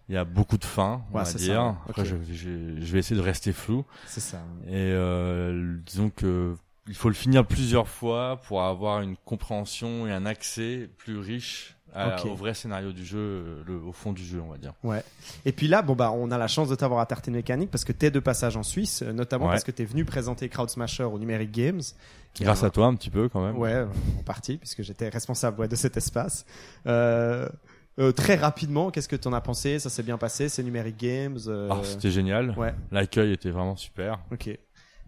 il 0.08 0.14
y 0.16 0.18
a 0.18 0.24
beaucoup 0.24 0.58
de 0.58 0.64
fins, 0.66 1.04
on 1.12 1.16
Ouais, 1.18 1.24
va 1.24 1.26
ça, 1.26 1.38
dire. 1.38 1.62
ouais. 1.64 1.74
Après, 1.90 2.06
je- 2.06 2.16
je 2.32 2.92
vais 2.94 3.00
essayer 3.00 3.16
de 3.20 3.26
rester 3.26 3.52
flou. 3.52 3.84
c'est 4.08 4.22
ça. 4.22 4.38
Et 4.68 4.72
euh, 4.76 5.78
disons 5.86 6.10
que 6.10 6.56
il 6.88 6.96
faut 6.96 7.10
le 7.10 7.16
finir 7.16 7.46
plusieurs 7.46 7.88
fois 7.88 8.40
pour 8.48 8.62
avoir 8.62 9.02
une 9.02 9.18
compréhension 9.26 10.06
et 10.08 10.12
un 10.12 10.26
accès 10.28 10.88
plus 10.98 11.18
riche 11.18 11.75
au 12.26 12.36
vrai 12.36 12.54
scénario 12.54 12.92
du 12.92 13.06
jeu, 13.06 13.18
euh, 13.20 13.64
le, 13.66 13.76
au 13.78 13.92
fond 13.92 14.12
du 14.14 14.24
jeu, 14.24 14.42
on 14.46 14.52
va 14.52 14.58
dire. 14.58 14.74
Ouais. 14.84 15.04
Et 15.46 15.52
puis 15.52 15.68
là, 15.68 15.82
bon 15.82 15.96
bah, 15.96 16.12
on 16.12 16.30
a 16.32 16.38
la 16.38 16.48
chance 16.48 16.70
de 16.70 16.76
t'avoir 16.76 17.00
à 17.00 17.06
Tartine 17.06 17.34
Mécanique 17.34 17.72
parce 17.72 17.84
que 17.86 17.92
t'es 17.92 18.12
de 18.12 18.20
passage 18.20 18.58
en 18.58 18.64
Suisse, 18.64 19.02
euh, 19.02 19.14
notamment 19.14 19.46
Ouais. 19.46 19.52
parce 19.52 19.64
que 19.64 19.72
t'es 19.72 19.86
venu 19.86 20.06
présenter 20.06 20.50
Crowd 20.50 20.70
Smasher 20.70 21.04
au 21.04 21.18
Numeric 21.20 21.52
Games. 21.52 21.82
qui 22.34 22.44
Grâce 22.44 22.64
un- 22.64 22.68
à 22.68 22.70
toi 22.70 22.88
un 22.88 22.96
petit 22.96 23.10
peu 23.10 23.30
quand 23.30 23.42
même. 23.46 23.58
Ouais, 23.58 23.86
en 24.20 24.24
partie, 24.24 24.58
puisque 24.58 24.82
j'étais 24.84 25.08
responsable 25.08 25.62
ouais, 25.62 25.68
de 25.70 25.76
cet 25.78 25.96
espace. 25.96 26.46
Euh, 26.86 27.48
euh, 27.98 28.12
très 28.12 28.36
rapidement, 28.36 28.92
qu'est-ce 28.92 29.08
que 29.08 29.16
t'en 29.16 29.32
as 29.32 29.40
pensé? 29.40 29.80
Ça 29.80 29.90
s'est 29.90 30.04
bien 30.04 30.18
passé 30.18 30.50
C'est 30.50 30.62
Numeric 30.64 30.98
Games 31.00 31.38
euh, 31.48 31.70
Ah, 31.72 31.80
c'était 31.84 32.12
génial. 32.12 32.54
Ouais, 32.58 32.74
L'accueil 32.92 33.32
était 33.32 33.52
vraiment 33.52 33.78
super. 33.78 34.20
ok. 34.34 34.50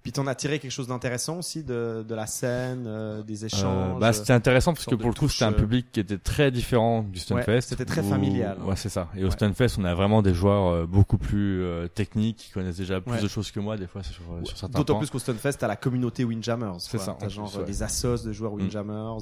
Puis 0.07 0.13
t'en 0.13 0.25
as 0.25 0.35
tiré 0.35 0.59
quelque 0.59 0.71
chose 0.71 0.87
d'intéressant 0.87 1.39
aussi 1.39 1.65
de, 1.65 2.05
de 2.07 2.15
la 2.15 2.27
scène, 2.27 2.85
euh, 2.87 3.21
des 3.23 3.43
Euh, 3.43 3.47
échanges. 3.47 3.99
bah, 3.99 4.13
c'était 4.13 4.31
intéressant 4.31 4.71
parce 4.73 4.85
que 4.85 4.95
pour 4.95 5.09
le 5.09 5.13
coup, 5.13 5.27
c'était 5.27 5.43
un 5.43 5.51
euh, 5.51 5.57
public 5.57 5.87
qui 5.91 5.99
était 5.99 6.17
très 6.17 6.49
différent 6.49 7.03
du 7.03 7.17
Ouais, 7.19 7.19
Stunfest. 7.19 7.61
c'était 7.67 7.83
très 7.83 7.99
où- 8.05 8.09
familial. 8.09 8.57
Ouais, 8.63 8.77
c'est 8.77 8.87
ça. 8.87 9.09
Et 9.17 9.23
au 9.23 9.25
Ouais. 9.25 9.31
Stunfest, 9.31 9.77
on 9.77 9.83
a 9.83 9.93
vraiment 9.93 10.21
des 10.21 10.33
joueurs 10.33 10.67
euh, 10.71 10.85
beaucoup 10.85 11.17
plus 11.17 11.61
euh, 11.61 11.89
techniques, 11.89 12.37
qui 12.37 12.51
connaissent 12.51 12.77
déjà 12.77 13.01
plus 13.01 13.11
Ouais. 13.15 13.21
de 13.21 13.27
choses 13.27 13.51
que 13.51 13.59
moi, 13.59 13.75
des 13.75 13.85
fois, 13.87 14.01
sur, 14.01 14.15
sur 14.45 14.57
certains 14.57 14.79
D'autant 14.79 14.97
plus 14.97 15.09
qu'au 15.09 15.19
Stunfest, 15.19 15.57
t'as 15.59 15.67
la 15.67 15.75
communauté 15.75 16.23
Windjammers. 16.23 16.77
C'est 16.79 16.99
ça, 16.99 17.17
T'as 17.19 17.27
genre 17.27 17.53
ouais. 17.57 17.65
des 17.65 17.83
assos 17.83 18.23
de 18.23 18.31
joueurs 18.31 18.53
Mm. 18.55 18.61
Windjammers. 18.61 19.17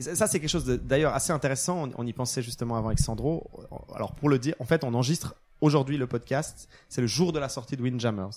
Et 0.00 0.02
ça, 0.02 0.26
c'est 0.26 0.40
quelque 0.40 0.50
chose 0.50 0.64
d'ailleurs 0.66 1.14
assez 1.14 1.32
intéressant. 1.32 1.84
On, 1.96 2.02
on 2.02 2.06
y 2.08 2.12
pensait 2.12 2.42
justement 2.42 2.74
avant 2.76 2.88
avec 2.88 2.98
Sandro. 2.98 3.48
Alors 3.94 4.16
pour 4.16 4.28
le 4.28 4.40
dire, 4.40 4.56
en 4.58 4.64
fait, 4.64 4.82
on 4.82 4.94
enregistre 4.94 5.36
aujourd'hui 5.60 5.96
le 5.96 6.08
podcast. 6.08 6.68
C'est 6.88 7.02
le 7.02 7.06
jour 7.06 7.32
de 7.32 7.38
la 7.38 7.48
sortie 7.48 7.76
de 7.76 7.82
Windjammers. 7.84 8.30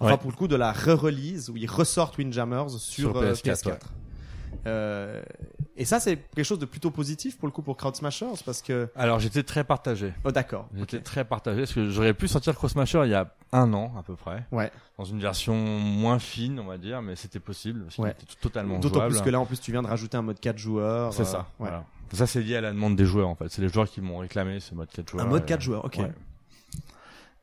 Enfin, 0.00 0.12
Ouais. 0.12 0.18
pour 0.18 0.30
le 0.30 0.36
coup, 0.36 0.48
de 0.48 0.56
la 0.56 0.72
re-release 0.72 1.50
où 1.50 1.56
ils 1.56 1.70
ressortent 1.70 2.18
Windjammers 2.18 2.68
sur, 2.70 2.80
Sur 3.12 3.16
euh, 3.16 3.32
PS4, 3.32 3.62
PS4. 3.62 3.78
Euh, 4.66 5.22
et 5.76 5.84
ça, 5.84 6.00
c'est 6.00 6.16
quelque 6.16 6.44
chose 6.44 6.58
de 6.58 6.64
plutôt 6.64 6.90
positif 6.90 7.36
pour 7.38 7.48
le 7.48 7.52
coup 7.52 7.62
pour 7.62 7.76
Crowd 7.76 7.94
Smashers 7.96 8.26
parce 8.46 8.62
que. 8.62 8.88
Alors, 8.96 9.18
j'étais 9.18 9.42
très 9.42 9.64
partagé. 9.64 10.14
Oh, 10.24 10.30
d'accord. 10.30 10.68
J'étais 10.76 11.00
très 11.00 11.24
partagé 11.24 11.60
parce 11.62 11.72
que 11.72 11.90
j'aurais 11.90 12.14
pu 12.14 12.28
sortir 12.28 12.54
Crossmasher 12.54 13.02
il 13.04 13.10
y 13.10 13.14
a 13.14 13.34
un 13.52 13.72
an 13.74 13.92
à 13.98 14.02
peu 14.02 14.14
près, 14.14 14.44
Ouais. 14.52 14.70
dans 14.98 15.04
une 15.04 15.20
version 15.20 15.54
moins 15.54 16.18
fine, 16.18 16.58
on 16.60 16.64
va 16.66 16.78
dire, 16.78 17.02
mais 17.02 17.14
c'était 17.16 17.40
possible 17.40 17.82
parce 17.82 17.96
qu'il 17.96 18.04
Ouais. 18.04 18.10
était 18.12 18.26
totalement 18.40 18.78
D'autant 18.78 19.06
plus 19.08 19.20
que 19.20 19.30
là, 19.30 19.38
en 19.40 19.46
plus, 19.46 19.60
tu 19.60 19.70
viens 19.72 19.82
de 19.82 19.88
rajouter 19.88 20.16
un 20.16 20.22
mode 20.22 20.40
4 20.40 20.58
joueurs. 20.58 21.12
C'est 21.12 21.22
euh, 21.22 21.26
ça. 21.26 21.38
ouais. 21.38 21.68
Voilà. 21.68 21.84
Ça, 22.12 22.26
c'est 22.28 22.40
lié 22.42 22.56
à 22.56 22.60
la 22.60 22.70
demande 22.70 22.94
des 22.96 23.04
joueurs 23.06 23.28
en 23.28 23.34
fait. 23.34 23.48
C'est 23.48 23.60
les 23.62 23.68
joueurs 23.68 23.88
qui 23.88 24.00
m'ont 24.00 24.18
réclamé 24.18 24.60
ce 24.60 24.74
mode 24.74 24.88
4 24.90 25.08
joueurs. 25.10 25.26
Un 25.26 25.28
mode 25.28 25.42
Et- 25.42 25.46
4 25.46 25.60
joueurs, 25.60 25.84
ok. 25.84 25.96
Ouais. 25.98 26.12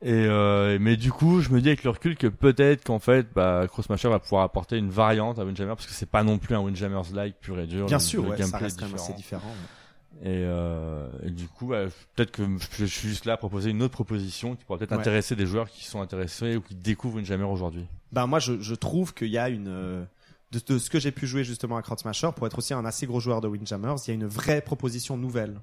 Et 0.03 0.11
euh, 0.13 0.79
mais 0.81 0.97
du 0.97 1.11
coup, 1.11 1.41
je 1.41 1.49
me 1.49 1.61
dis 1.61 1.67
avec 1.67 1.83
le 1.83 1.91
recul 1.91 2.17
que 2.17 2.25
peut-être 2.27 2.83
qu'en 2.83 2.97
fait, 2.97 3.27
bah, 3.35 3.65
Crossmasher 3.67 4.09
va 4.09 4.17
pouvoir 4.19 4.41
apporter 4.43 4.77
une 4.77 4.89
variante 4.89 5.37
à 5.37 5.45
Windjammer 5.45 5.75
parce 5.75 5.85
que 5.85 5.93
c'est 5.93 6.09
pas 6.09 6.23
non 6.23 6.39
plus 6.39 6.55
un 6.55 6.59
Windjammers 6.59 7.13
like 7.13 7.35
pur 7.39 7.59
et 7.59 7.67
dur. 7.67 7.85
Bien 7.85 7.97
Le- 7.97 8.03
sûr, 8.03 8.23
le 8.23 8.29
ouais, 8.29 8.37
ça 8.37 8.43
gameplay 8.43 8.59
reste 8.63 8.77
est 8.77 8.81
quand 8.81 8.87
même 8.87 8.95
assez 8.95 9.13
différent. 9.13 9.47
ouais. 9.47 10.23
Et, 10.23 10.43
euh, 10.43 11.07
et 11.23 11.29
du 11.29 11.47
coup, 11.47 11.67
bah, 11.67 11.83
peut-être 12.15 12.31
que 12.31 12.43
je, 12.43 12.67
je 12.79 12.85
suis 12.85 13.09
juste 13.09 13.25
là 13.25 13.33
à 13.33 13.37
proposer 13.37 13.69
une 13.69 13.81
autre 13.83 13.93
proposition 13.93 14.55
qui 14.55 14.65
pourrait 14.65 14.79
peut-être 14.79 14.91
Ouais. 14.91 14.97
intéresser 14.97 15.35
des 15.35 15.45
joueurs 15.45 15.69
qui 15.69 15.85
sont 15.85 16.01
intéressés 16.01 16.55
ou 16.57 16.61
qui 16.61 16.73
découvrent 16.75 17.17
Windjammer 17.17 17.43
aujourd'hui. 17.45 17.85
Ben 18.11 18.25
moi 18.27 18.39
je, 18.39 18.59
je 18.59 18.75
trouve 18.75 19.13
qu'il 19.13 19.29
y 19.29 19.37
a 19.37 19.49
une 19.49 19.67
euh, 19.69 20.03
de, 20.51 20.59
de 20.67 20.77
ce 20.79 20.89
que 20.89 20.99
j'ai 20.99 21.11
pu 21.11 21.27
jouer 21.27 21.43
justement 21.43 21.77
à 21.77 21.81
Crowd 21.81 21.97
Smasher 21.99 22.29
pour 22.35 22.45
être 22.45 22.57
aussi 22.57 22.73
un 22.73 22.83
assez 22.85 23.05
gros 23.07 23.19
joueur 23.21 23.39
de 23.39 23.47
Windjammers, 23.47 23.95
il 24.05 24.09
y 24.09 24.11
a 24.11 24.15
une 24.15 24.27
vraie 24.27 24.61
proposition 24.61 25.15
nouvelle. 25.15 25.59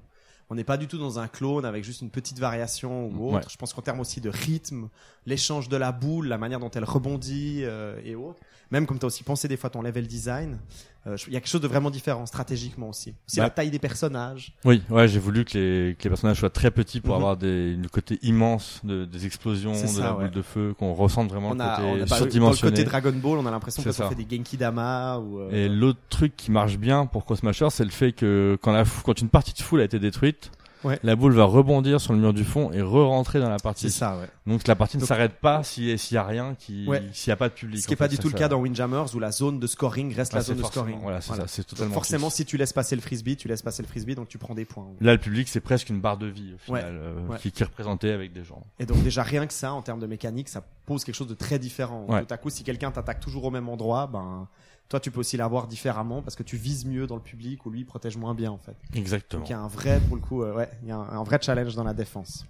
On 0.49 0.55
n'est 0.55 0.63
pas 0.63 0.77
du 0.77 0.87
tout 0.87 0.97
dans 0.97 1.19
un 1.19 1.27
clone 1.27 1.63
avec 1.63 1.83
juste 1.83 2.01
une 2.01 2.09
petite 2.09 2.39
variation 2.39 3.07
ou 3.07 3.27
autre. 3.27 3.35
Ouais. 3.35 3.51
Je 3.51 3.57
pense 3.57 3.73
qu'en 3.73 3.81
termes 3.81 3.99
aussi 3.99 4.19
de 4.19 4.29
rythme, 4.29 4.89
l'échange 5.25 5.69
de 5.69 5.77
la 5.77 5.91
boule, 5.91 6.27
la 6.27 6.39
manière 6.39 6.59
dont 6.59 6.71
elle 6.71 6.85
rebondit 6.85 7.61
euh, 7.63 8.01
et 8.03 8.15
autres, 8.15 8.39
même 8.71 8.87
comme 8.87 8.97
tu 8.97 9.05
as 9.05 9.07
aussi 9.07 9.23
pensé 9.23 9.47
des 9.47 9.57
fois 9.57 9.69
ton 9.69 9.81
level 9.81 10.07
design, 10.07 10.59
euh, 11.07 11.15
il 11.27 11.33
y 11.33 11.37
a 11.37 11.39
quelque 11.39 11.49
chose 11.49 11.61
de 11.61 11.67
vraiment 11.67 11.89
différent 11.89 12.25
stratégiquement 12.25 12.89
aussi. 12.89 13.15
C'est 13.25 13.37
Bah. 13.39 13.45
la 13.45 13.49
taille 13.51 13.71
des 13.71 13.79
personnages. 13.79 14.53
Oui, 14.65 14.81
ouais, 14.89 15.07
j'ai 15.07 15.19
voulu 15.19 15.45
que 15.45 15.57
les, 15.57 15.95
que 15.95 16.03
les 16.03 16.09
personnages 16.09 16.39
soient 16.39 16.49
très 16.49 16.71
petits 16.71 16.99
pour 17.01 17.11
Mhm. 17.15 17.21
avoir 17.21 17.37
des, 17.37 17.75
le 17.75 17.87
côté 17.87 18.19
immense 18.21 18.81
de, 18.83 19.05
des 19.05 19.25
explosions, 19.25 19.71
de 19.71 19.77
ça, 19.87 20.01
la 20.03 20.13
ouais. 20.15 20.25
boule 20.25 20.31
de 20.31 20.41
feu, 20.41 20.73
qu'on 20.77 20.93
ressente 20.93 21.29
vraiment 21.29 21.51
On 21.51 21.53
le 21.53 21.61
a, 21.61 21.75
côté 21.77 21.81
on 21.87 21.87
a 21.87 21.91
pas- 21.91 21.95
dans 21.97 22.01
le 22.03 22.07
surdimensionné. 22.21 22.71
côté 22.71 22.83
Dragon 22.83 23.13
Ball, 23.13 23.37
on 23.39 23.45
a 23.45 23.51
l'impression 23.51 23.81
que 23.81 23.91
ça 23.91 24.09
fait 24.09 24.15
des 24.15 24.27
Genki 24.37 24.57
Dama 24.57 25.19
ou 25.19 25.39
euh, 25.39 25.51
Et 25.51 25.69
l'autre 25.69 25.99
truc 26.09 26.35
qui 26.35 26.51
marche 26.51 26.77
bien 26.77 27.05
pour 27.05 27.23
Crossmasher, 27.25 27.67
c'est 27.69 27.85
le 27.85 27.91
fait 27.91 28.11
que 28.11 28.57
quand 28.61 28.71
la 28.73 28.83
quand 29.03 29.19
une 29.21 29.29
partie 29.29 29.53
de 29.53 29.59
foule 29.61 29.81
a 29.81 29.85
été 29.85 29.99
détruite, 29.99 30.51
Ouais. 30.83 30.99
la 31.03 31.15
boule 31.15 31.33
va 31.33 31.43
rebondir 31.43 31.99
sur 31.99 32.13
le 32.13 32.19
mur 32.19 32.33
du 32.33 32.43
fond 32.43 32.71
et 32.71 32.81
re-rentrer 32.81 33.39
dans 33.39 33.49
la 33.49 33.57
C'est 33.57 33.63
partie. 33.63 33.91
ça, 33.91 34.17
ouais. 34.17 34.27
Donc 34.47 34.65
la 34.67 34.75
partie 34.75 34.97
ne 34.97 35.03
s'arrête 35.05 35.33
pas 35.33 35.61
si- 35.63 35.97
s'il 35.97 36.15
y 36.15 36.17
a 36.17 36.23
rien, 36.23 36.55
qui, 36.57 36.87
Ouais. 36.87 37.03
s'il 37.11 37.29
y 37.29 37.33
a 37.33 37.35
pas 37.35 37.49
de 37.49 37.53
public. 37.53 37.81
Ce 37.81 37.85
qui 37.87 37.91
n'est 37.91 37.97
pas 37.97 38.05
fait, 38.05 38.15
du 38.15 38.17
tout 38.17 38.29
le 38.29 38.33
cas 38.33 38.47
dans 38.47 38.57
Windjammers 38.59 39.13
où 39.13 39.19
la 39.19 39.31
zone 39.31 39.59
de 39.59 39.67
scoring 39.67 40.13
reste 40.15 40.31
Ah, 40.33 40.37
la 40.37 40.43
c'est 40.43 40.53
zone 40.53 40.61
de 40.61 40.63
scoring. 40.67 40.99
Voilà, 41.01 41.19
c'est 41.21 41.33
ça, 41.35 41.47
c'est 41.47 41.63
totalement. 41.65 41.93
forcément, 41.93 42.29
si 42.29 42.45
tu 42.45 42.55
laisses 42.57 42.71
passer 42.73 42.95
le 42.95 43.01
frisbee, 43.01 43.35
tu 43.35 43.47
laisses 43.47 43.61
passer 43.61 43.81
le 43.83 43.87
frisbee, 43.87 44.15
donc 44.15 44.29
tu 44.29 44.37
prends 44.37 44.55
des 44.55 44.65
points. 44.65 44.87
Là, 45.01 45.11
le 45.11 45.17
public, 45.19 45.47
c'est 45.49 45.59
presque 45.59 45.89
une 45.89 45.99
barre 45.99 46.17
de 46.17 46.27
vie 46.27 46.53
au 46.55 46.57
final, 46.57 46.97
euh. 47.01 47.37
Qui, 47.41 47.51
qui 47.51 47.61
est 47.61 47.65
représentée 47.65 48.11
avec 48.11 48.31
des 48.33 48.43
gens. 48.43 48.63
Et 48.79 48.85
donc 48.85 49.03
déjà 49.03 49.21
rien 49.23 49.45
que 49.47 49.53
ça, 49.53 49.73
en 49.73 49.81
termes 49.81 49.99
de 49.99 50.07
mécanique, 50.07 50.47
ça 50.49 50.63
pose 50.85 51.03
quelque 51.03 51.15
chose 51.15 51.27
de 51.27 51.33
très 51.35 51.59
différent. 51.59 52.05
Tout 52.07 52.33
à 52.33 52.37
coup, 52.37 52.49
si 52.49 52.63
quelqu'un 52.63 52.91
t'attaque 52.91 53.19
toujours 53.19 53.43
au 53.43 53.51
même 53.51 53.67
endroit, 53.69 54.07
ben 54.07 54.47
toi 54.89 54.99
tu 54.99 55.11
peux 55.11 55.19
aussi 55.19 55.37
l'avoir 55.37 55.67
différemment 55.67 56.21
parce 56.21 56.35
que 56.35 56.43
tu 56.43 56.57
vises 56.57 56.85
mieux 56.85 57.07
dans 57.07 57.15
le 57.15 57.21
public 57.21 57.65
ou 57.65 57.69
lui 57.69 57.81
il 57.81 57.85
protège 57.85 58.17
moins 58.17 58.33
bien 58.33 58.51
en 58.51 58.57
fait. 58.57 58.75
Exactement. 58.95 59.41
Donc 59.41 59.49
il 59.49 59.53
y 59.53 59.55
a 59.55 59.59
un 59.59 59.67
vrai, 59.67 59.99
pour 60.07 60.15
le 60.15 60.21
coup, 60.21 60.43
euh, 60.43 60.53
ouais, 60.55 60.69
il 60.83 60.89
y 60.89 60.91
a 60.91 60.97
un, 60.97 61.09
un 61.19 61.23
vrai 61.23 61.39
challenge 61.41 61.75
dans 61.75 61.83
la 61.83 61.93
défense. 61.93 62.45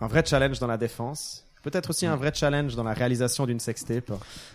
Un 0.00 0.06
vrai 0.06 0.24
challenge 0.24 0.58
dans 0.58 0.66
la 0.66 0.76
défense. 0.78 1.44
Peut-être 1.62 1.90
aussi 1.90 2.06
un 2.06 2.16
vrai 2.16 2.32
challenge 2.34 2.74
dans 2.74 2.84
la 2.84 2.94
réalisation 2.94 3.44
d'une 3.44 3.60
sextape 3.60 4.10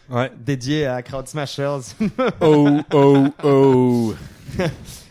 Ouais. 0.10 0.31
dédiée 0.43 0.88
à 0.88 1.03
Crowd 1.03 1.27
Smashers. 1.27 1.81
Oh, 2.41 2.79
oh, 2.93 3.27
oh. 3.43 4.15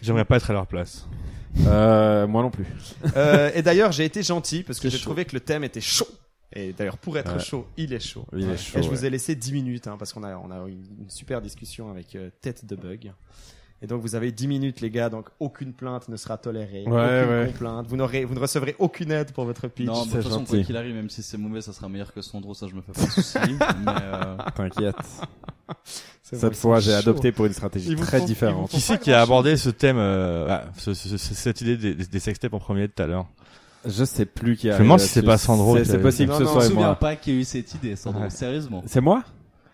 J'aimerais 0.02 0.24
pas 0.24 0.36
être 0.38 0.50
à 0.50 0.54
leur 0.54 0.66
place. 0.66 1.06
Euh, 1.66 2.26
moi 2.26 2.42
non 2.42 2.50
plus. 2.50 2.66
Euh, 3.16 3.52
et 3.54 3.62
d'ailleurs, 3.62 3.92
j'ai 3.92 4.04
été 4.04 4.24
gentil 4.24 4.64
parce 4.64 4.80
que 4.80 4.88
j'ai 4.88 4.98
trouvé 4.98 5.24
que 5.24 5.34
le 5.36 5.40
thème 5.40 5.62
était 5.62 5.80
chaud. 5.80 6.08
Et 6.54 6.72
d'ailleurs, 6.72 6.98
pour 6.98 7.18
être 7.18 7.34
Ouais. 7.34 7.40
chaud, 7.42 7.66
il 7.76 7.92
est 7.92 8.00
chaud. 8.00 8.26
Il 8.32 8.48
est 8.48 8.56
chaud. 8.56 8.78
et 8.78 8.82
je 8.82 8.88
ouais. 8.88 8.94
vous 8.94 9.04
ai 9.04 9.10
laissé 9.10 9.34
10 9.34 9.52
minutes 9.52 9.86
hein, 9.88 9.96
parce 9.98 10.12
qu'on 10.12 10.22
a, 10.22 10.36
on 10.36 10.50
a 10.50 10.68
eu 10.68 10.72
une, 10.72 11.08
super 11.10 11.40
discussion 11.42 11.90
avec 11.90 12.14
euh, 12.14 12.30
Tête 12.40 12.64
de 12.64 12.76
Bug. 12.76 13.12
Et 13.82 13.86
donc 13.86 14.00
vous 14.00 14.14
avez 14.14 14.30
10 14.32 14.46
minutes 14.46 14.80
les 14.80 14.88
gars, 14.88 15.10
donc 15.10 15.28
aucune 15.40 15.72
plainte 15.74 16.08
ne 16.08 16.16
sera 16.16 16.38
tolérée, 16.38 16.84
Ouais, 16.86 17.20
aucune 17.22 17.30
ouais. 17.34 17.46
complainte, 17.48 17.86
vous 17.88 17.96
n'aurez 17.96 18.24
vous 18.24 18.34
ne 18.34 18.38
recevrez 18.38 18.76
aucune 18.78 19.10
aide 19.10 19.32
pour 19.32 19.44
votre 19.44 19.66
pitch. 19.68 19.86
Non, 19.86 20.04
de 20.04 20.10
c'est 20.10 20.14
toute 20.14 20.22
façon, 20.22 20.38
gentil. 20.38 20.52
quoi 20.56 20.62
qu'il 20.62 20.76
arrive, 20.76 20.94
même 20.94 21.10
si 21.10 21.22
c'est 21.22 21.36
mauvais, 21.36 21.60
ça 21.60 21.72
sera 21.72 21.88
meilleur 21.88 22.12
que 22.14 22.22
Sandro, 22.22 22.54
ça 22.54 22.66
je 22.68 22.74
me 22.74 22.80
fais 22.82 22.92
pas 22.92 23.02
de 23.04 23.10
soucis. 23.10 23.38
mais 23.84 23.92
euh, 24.02 24.36
T'inquiète. 24.54 24.94
C'est 26.22 26.36
Cette 26.36 26.40
vrai, 26.40 26.54
fois, 26.54 26.80
j'ai 26.80 26.94
adopté 26.94 27.32
pour 27.32 27.46
une 27.46 27.52
stratégie 27.52 27.94
très 27.96 28.20
font- 28.20 28.24
différente. 28.24 28.70
Qui 28.70 28.80
c'est 28.80 28.98
qui 29.00 29.12
a 29.12 29.20
abordé 29.20 29.56
ce 29.56 29.70
thème, 29.70 29.98
euh, 29.98 30.46
ah, 30.48 30.64
ce- 30.78 30.94
ce- 30.94 31.16
ce- 31.18 31.34
cette 31.34 31.60
idée 31.60 31.76
des, 31.76 31.94
des, 31.94 32.06
des 32.06 32.20
sextapes 32.20 32.54
en 32.54 32.58
premier 32.60 32.88
tout 32.88 33.02
à 33.02 33.06
l'heure? 33.06 33.26
Je 33.86 34.04
sais 34.04 34.24
plus 34.26 34.56
qui 34.56 34.70
a. 34.70 34.74
Je 34.74 34.78
me 34.78 34.84
demande 34.84 35.00
si 35.00 35.08
c'est 35.08 35.22
pas 35.22 35.38
Sandro 35.38 35.76
C'est 35.84 35.96
qui 35.96 36.02
possible 36.02 36.32
Non, 36.32 36.38
que 36.38 36.44
ce 36.44 36.48
non, 36.48 36.50
je 36.52 36.54
me 36.56 36.60
soit 36.60 36.70
souviens 36.70 36.86
moi. 36.86 36.94
pas 36.96 37.16
qu'il 37.16 37.34
y 37.34 37.36
a 37.36 37.40
eu 37.40 37.44
cette 37.44 37.74
idée, 37.74 37.96
Sandro. 37.96 38.22
Ouais. 38.22 38.30
Sérieusement. 38.30 38.82
C'est 38.86 39.00
moi 39.02 39.22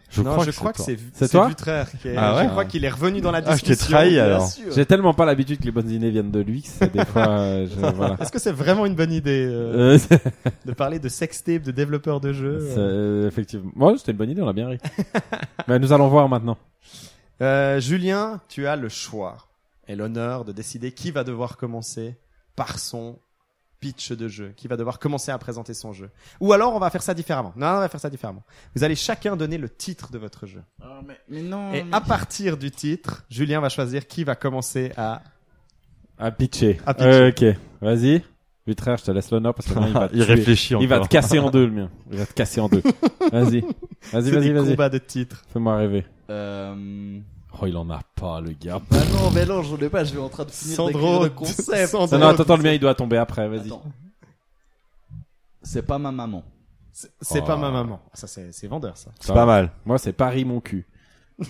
Je 0.08 0.22
non, 0.22 0.32
crois 0.32 0.44
je 0.44 0.50
que 0.50 0.56
crois 0.56 0.72
que 0.72 0.76
toi. 0.78 0.86
c'est 0.86 0.98
C'est 1.14 1.28
toi 1.28 1.46
Vutraire 1.48 1.88
qui 2.02 2.08
est, 2.08 2.16
Ah 2.16 2.34
ouais 2.36 2.44
je 2.44 2.48
crois 2.48 2.64
qu'il 2.64 2.84
est 2.84 2.88
revenu 2.90 3.20
dans 3.20 3.30
la 3.30 3.38
Ah, 3.38 3.54
je 3.56 3.62
discussion. 3.62 3.86
t'ai 3.86 3.92
trahi, 3.92 4.18
alors. 4.18 4.48
J'ai 4.74 4.84
tellement 4.86 5.14
pas 5.14 5.24
l'habitude 5.24 5.60
que 5.60 5.64
les 5.64 5.70
bonnes 5.70 5.88
idées 5.90 6.10
viennent 6.10 6.32
de 6.32 6.40
lui 6.40 6.62
que 6.62 6.68
c'est 6.68 6.92
des 6.92 7.04
fois, 7.04 7.28
euh, 7.28 7.66
je, 7.68 7.86
voilà. 7.94 8.16
Est-ce 8.20 8.32
que 8.32 8.40
c'est 8.40 8.50
vraiment 8.52 8.84
une 8.86 8.96
bonne 8.96 9.12
idée 9.12 9.46
euh, 9.48 9.96
Euh, 10.10 10.16
de 10.66 10.72
parler 10.72 10.98
de 10.98 11.08
sextape 11.08 11.62
de 11.62 11.70
développeurs 11.70 12.20
de 12.20 12.32
jeux 12.32 12.58
c'est, 12.74 12.78
euh 12.80 13.22
euh, 13.24 13.28
effectivement. 13.28 13.70
Moi, 13.76 13.94
c'était 13.96 14.10
une 14.12 14.18
bonne 14.18 14.30
idée, 14.30 14.42
on 14.42 14.48
a 14.48 14.52
bien 14.52 14.68
ri. 14.68 14.78
Mais 15.68 15.78
nous 15.78 15.92
allons 15.92 16.08
voir 16.08 16.28
maintenant. 16.28 16.58
Euh, 17.42 17.78
Julien, 17.80 18.40
tu 18.48 18.66
as 18.66 18.74
le 18.76 18.88
choix 18.88 19.36
et 19.86 19.94
l'honneur 19.94 20.44
de 20.44 20.50
décider 20.52 20.90
qui 20.92 21.10
va 21.12 21.22
devoir 21.24 21.56
commencer 21.56 22.16
par 22.56 22.78
son 22.78 23.18
pitch 23.80 24.12
de 24.12 24.28
jeu, 24.28 24.52
qui 24.56 24.68
va 24.68 24.76
devoir 24.76 24.98
commencer 24.98 25.30
à 25.32 25.38
présenter 25.38 25.72
son 25.74 25.92
jeu. 25.92 26.10
Ou 26.40 26.52
alors 26.52 26.74
on 26.74 26.78
va 26.78 26.90
faire 26.90 27.02
ça 27.02 27.14
différemment. 27.14 27.52
Non, 27.56 27.66
on 27.66 27.78
va 27.80 27.88
faire 27.88 28.00
ça 28.00 28.10
différemment. 28.10 28.42
Vous 28.76 28.84
allez 28.84 28.94
chacun 28.94 29.36
donner 29.36 29.56
le 29.58 29.68
titre 29.68 30.12
de 30.12 30.18
votre 30.18 30.46
jeu. 30.46 30.62
Ah, 30.82 31.00
mais, 31.06 31.18
mais 31.28 31.42
non. 31.42 31.72
Et 31.72 31.82
mais- 31.84 31.92
à 31.96 32.00
partir 32.00 32.56
du 32.58 32.70
titre, 32.70 33.24
Julien 33.30 33.60
va 33.60 33.68
choisir 33.70 34.06
qui 34.06 34.22
va 34.24 34.34
commencer 34.36 34.92
à... 34.96 35.22
À 36.18 36.30
pitcher. 36.30 36.78
À 36.84 36.92
pitcher. 36.94 37.28
ok, 37.28 37.56
vas-y. 37.80 38.22
Vitraire, 38.66 38.98
je 38.98 39.04
te 39.04 39.10
laisse 39.10 39.30
l'honneur 39.30 39.54
parce 39.54 39.66
que 39.68 39.74
maintenant, 39.74 39.88
il 39.88 39.94
va 39.94 40.08
te 40.08 40.14
il 40.16 40.24
tuer. 40.24 40.34
réfléchit 40.34 40.74
encore. 40.74 40.82
Il 40.82 40.88
va 40.88 41.00
te 41.00 41.08
casser 41.08 41.38
en 41.38 41.50
deux, 41.50 41.64
le 41.64 41.72
mien. 41.72 41.90
Il 42.12 42.18
va 42.18 42.26
te 42.26 42.34
casser 42.34 42.60
en 42.60 42.68
deux. 42.68 42.82
Vas-y. 43.32 43.62
Vas-y, 44.12 44.30
vas-y, 44.30 44.30
des 44.30 44.52
vas-y. 44.52 44.68
combats 44.68 44.88
de 44.90 44.98
titres. 44.98 45.42
Fais-moi 45.52 45.76
rêver. 45.76 46.04
Euh... 46.28 47.18
Oh, 47.60 47.66
il 47.66 47.76
en 47.76 47.88
a 47.90 48.00
pas, 48.14 48.40
le 48.40 48.52
gars. 48.52 48.80
Bah 48.90 48.98
non, 49.12 49.30
mais 49.32 49.44
non, 49.44 49.62
je 49.62 49.76
l'ai 49.76 49.88
pas, 49.90 50.04
je 50.04 50.14
vais 50.14 50.20
en 50.20 50.28
train 50.28 50.44
de 50.44 50.50
finir 50.50 50.76
d'écrire 50.86 51.00
Sandro, 51.02 51.24
le 51.24 51.30
concept. 51.30 51.88
Sandro, 51.90 52.06
Non, 52.16 52.18
non, 52.18 52.26
attends, 52.28 52.42
attends, 52.44 52.56
le 52.56 52.62
mien, 52.62 52.72
il 52.72 52.78
doit 52.80 52.94
tomber 52.94 53.16
après, 53.16 53.48
vas-y. 53.48 53.66
Attends. 53.66 53.82
C'est 55.62 55.82
pas 55.82 55.98
ma 55.98 56.10
maman. 56.12 56.42
c'est- 56.92 57.12
c'est 57.20 57.40
Oh. 57.42 57.46
pas 57.46 57.56
ma 57.56 57.70
maman. 57.70 58.00
Ça 58.14 58.26
c'est 58.26 58.52
c'est 58.52 58.66
vendeur 58.66 58.96
ça. 58.96 59.10
C'est 59.20 59.32
pas 59.32 59.46
mal. 59.46 59.70
Moi, 59.84 59.98
c'est 59.98 60.12
Paris, 60.12 60.44
mon 60.44 60.60
cul. 60.60 60.86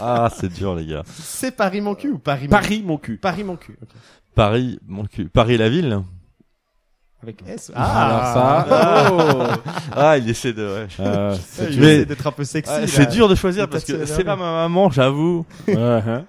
Ah, 0.00 0.30
c'est 0.34 0.52
dur, 0.52 0.74
les 0.76 0.86
gars. 0.86 1.02
C'est 1.06 1.50
Paris 1.56 1.80
mon 1.80 1.94
cul 1.94 2.10
ou 2.10 2.18
Paris 2.18 2.44
mon 2.44 2.50
Paris, 2.50 2.82
mon 2.84 2.98
cul. 2.98 3.16
Paris 3.16 3.42
mon 3.42 3.56
cul. 3.56 3.76
ok. 3.82 3.88
Paris, 4.34 4.78
mon 4.86 5.04
cul. 5.06 5.28
Paris, 5.28 5.56
la 5.56 5.68
ville? 5.68 6.02
Avec 7.22 7.42
S. 7.48 7.72
Alors 7.74 8.24
ça, 8.24 8.66
oh. 9.12 9.42
Ah, 9.96 10.18
il 10.18 10.28
essaie 10.30 10.52
de, 10.52 10.62
ouais. 10.62 10.86
Euh, 11.00 11.32
Ah, 11.34 11.38
c'est 11.48 11.72
il 11.72 11.80
Mais- 11.80 11.86
essaie 11.96 12.04
d'être 12.06 12.26
un 12.26 12.32
peu 12.32 12.44
sexy. 12.44 12.72
Ah, 12.72 12.86
c'est 12.86 13.10
dur 13.10 13.28
de 13.28 13.34
choisir 13.34 13.68
parce 13.68 13.84
que 13.84 14.04
c'est 14.06 14.24
pas 14.24 14.36
ma 14.36 14.52
maman, 14.52 14.88
j'avoue. 14.90 15.44
Hein. 15.68 16.24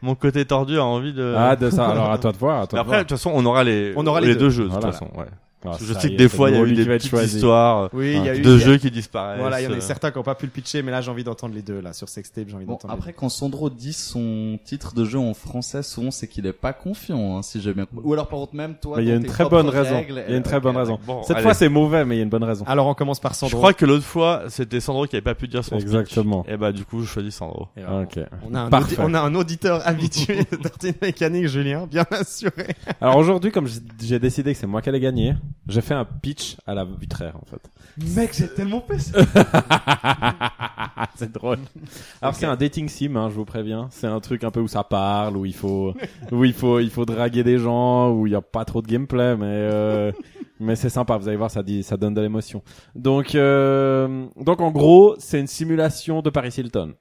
Mon 0.00 0.14
côté 0.14 0.44
tordu 0.44 0.78
a 0.78 0.84
envie 0.84 1.12
de. 1.12 1.34
Ah, 1.36 1.54
de 1.54 1.68
ça. 1.70 1.86
Alors, 1.86 2.10
à 2.10 2.18
toi 2.18 2.32
de 2.32 2.38
voir, 2.38 2.58
à 2.58 2.60
Mais 2.62 2.66
toi 2.66 2.78
de 2.78 2.80
après, 2.82 2.96
de 2.98 3.02
toute 3.02 3.10
façon, 3.18 3.30
on 3.34 3.44
aura 3.46 3.62
les, 3.62 3.92
On 3.96 4.06
aura 4.06 4.20
les 4.20 4.28
les 4.28 4.34
deux. 4.34 4.40
deux 4.40 4.50
jeux, 4.50 4.64
de 4.64 4.68
Voilà. 4.70 4.86
toute 4.86 4.92
façon, 4.94 5.08
ouais. 5.16 5.26
Ah, 5.64 5.76
je 5.80 5.92
sais 5.94 6.10
que 6.10 6.16
des 6.16 6.28
fois, 6.28 6.50
il 6.50 6.56
y 6.56 6.58
a 6.58 6.62
eu 6.64 6.72
des 6.72 6.84
petites 6.84 7.12
histoires 7.12 7.88
Oui, 7.92 8.14
il 8.16 8.24
y 8.24 8.28
a 8.28 8.34
eu 8.34 8.40
de 8.40 8.50
il 8.50 8.58
y 8.58 8.62
a- 8.62 8.64
jeux 8.64 8.76
qui 8.78 8.90
disparaissent. 8.90 9.40
Voilà, 9.40 9.60
il 9.60 9.64
y 9.64 9.66
en 9.66 9.72
a 9.72 9.76
euh, 9.76 9.80
certains 9.80 10.10
qui 10.10 10.18
n'ont 10.18 10.24
pas 10.24 10.34
pu 10.34 10.46
le 10.46 10.50
pitcher, 10.50 10.82
mais 10.82 10.90
là 10.90 11.00
j'ai 11.00 11.10
envie 11.10 11.24
d'entendre 11.24 11.54
les 11.54 11.62
deux 11.62 11.80
là 11.80 11.92
sur 11.92 12.08
Sextape, 12.08 12.48
j'ai 12.48 12.54
envie 12.56 12.64
Bon, 12.64 12.72
d'entendre. 12.72 12.94
après, 12.94 13.12
quand 13.12 13.28
Sandro 13.28 13.70
dit 13.70 13.92
son 13.92 14.58
titre 14.64 14.94
de 14.94 15.04
jeu 15.04 15.18
en 15.18 15.34
français, 15.34 15.82
souvent 15.82 16.10
c'est 16.10 16.26
qu'il 16.26 16.46
est 16.46 16.52
pas 16.52 16.72
confiant, 16.72 17.38
hein, 17.38 17.42
si 17.42 17.60
j'ai 17.60 17.72
bien 17.72 17.86
compris. 17.86 18.04
Ou 18.06 18.12
alors, 18.12 18.28
par 18.28 18.38
contre, 18.40 18.54
même 18.54 18.74
toi, 18.80 19.00
il 19.00 19.08
y 19.08 19.12
a 19.12 19.14
une 19.14 19.22
tes 19.22 19.28
très 19.28 19.48
bonne 19.48 19.68
raison. 19.68 20.02
Il 20.08 20.14
y 20.14 20.18
a 20.18 20.36
une 20.36 20.42
très 20.42 20.56
euh, 20.56 20.60
bonne 20.60 20.76
raison. 20.76 20.98
Cette 21.22 21.36
allez. 21.36 21.42
fois, 21.42 21.54
c'est 21.54 21.68
mauvais, 21.68 22.04
mais 22.04 22.16
il 22.16 22.18
y 22.18 22.20
a 22.20 22.24
une 22.24 22.30
bonne 22.30 22.44
raison. 22.44 22.64
Alors 22.66 22.86
on 22.86 22.94
commence 22.94 23.20
par 23.20 23.32
Je 23.32 23.38
Sandro. 23.38 23.58
crois 23.58 23.72
que 23.72 23.84
l'autre 23.86 24.04
fois, 24.04 24.42
c'était 24.48 24.80
Sandro 24.80 25.06
qui 25.06 25.16
avait 25.16 25.22
pas 25.22 25.34
pu 25.34 25.48
dire 25.48 25.64
son 25.64 25.78
speech. 25.78 25.82
Exactement. 25.94 26.44
Et 26.48 26.56
bah, 26.56 26.72
du 26.72 26.84
coup, 26.84 27.02
je 27.02 27.06
choisis 27.06 27.34
Sandro. 27.34 27.68
Ok. 27.76 28.18
On 28.50 28.54
a, 29.14 29.20
un 29.20 29.34
auditeur 29.34 29.80
habitué 29.86 30.38
de 30.50 30.94
Mécanique, 31.00 31.46
Julien, 31.46 31.86
bien 31.86 32.06
assuré. 32.10 32.68
Alors 33.00 33.16
aujourd'hui, 33.16 33.52
comme 33.52 33.66
j'ai 34.00 34.18
décidé 34.18 34.52
que 34.52 34.58
c'est 34.58 34.66
moi 34.66 34.82
qui 34.82 34.88
allais 34.88 35.00
gagner, 35.00 35.34
j'ai 35.68 35.80
fait 35.80 35.94
un 35.94 36.04
pitch 36.04 36.56
à 36.66 36.74
la 36.74 36.84
vitraire, 36.84 37.36
en 37.36 37.44
fait. 37.44 37.60
Mec, 38.16 38.34
j'ai 38.34 38.48
tellement 38.48 38.80
fait 38.80 38.98
ça. 38.98 39.18
c'est 41.16 41.32
drôle. 41.32 41.58
Alors 42.20 42.34
c'est 42.34 42.46
un 42.46 42.56
dating 42.56 42.88
sim, 42.88 43.16
hein, 43.16 43.28
je 43.28 43.34
vous 43.34 43.44
préviens. 43.44 43.88
C'est 43.90 44.06
un 44.06 44.20
truc 44.20 44.44
un 44.44 44.50
peu 44.50 44.60
où 44.60 44.68
ça 44.68 44.84
parle, 44.84 45.36
où 45.36 45.44
il 45.44 45.54
faut, 45.54 45.94
où 46.30 46.44
il 46.44 46.52
faut, 46.54 46.80
il 46.80 46.90
faut 46.90 47.04
draguer 47.04 47.44
des 47.44 47.58
gens, 47.58 48.10
où 48.12 48.26
il 48.26 48.32
y 48.32 48.36
a 48.36 48.40
pas 48.40 48.64
trop 48.64 48.82
de 48.82 48.86
gameplay, 48.86 49.36
mais 49.36 49.44
euh, 49.46 50.12
mais 50.58 50.76
c'est 50.76 50.88
sympa. 50.90 51.16
Vous 51.18 51.28
allez 51.28 51.36
voir, 51.36 51.50
ça 51.50 51.62
dit, 51.62 51.82
ça 51.82 51.96
donne 51.96 52.14
de 52.14 52.20
l'émotion. 52.20 52.62
Donc 52.94 53.34
euh, 53.34 54.26
donc 54.40 54.60
en 54.60 54.70
gros, 54.70 55.14
c'est 55.18 55.40
une 55.40 55.46
simulation 55.46 56.22
de 56.22 56.30
Paris 56.30 56.54
Hilton. 56.56 56.94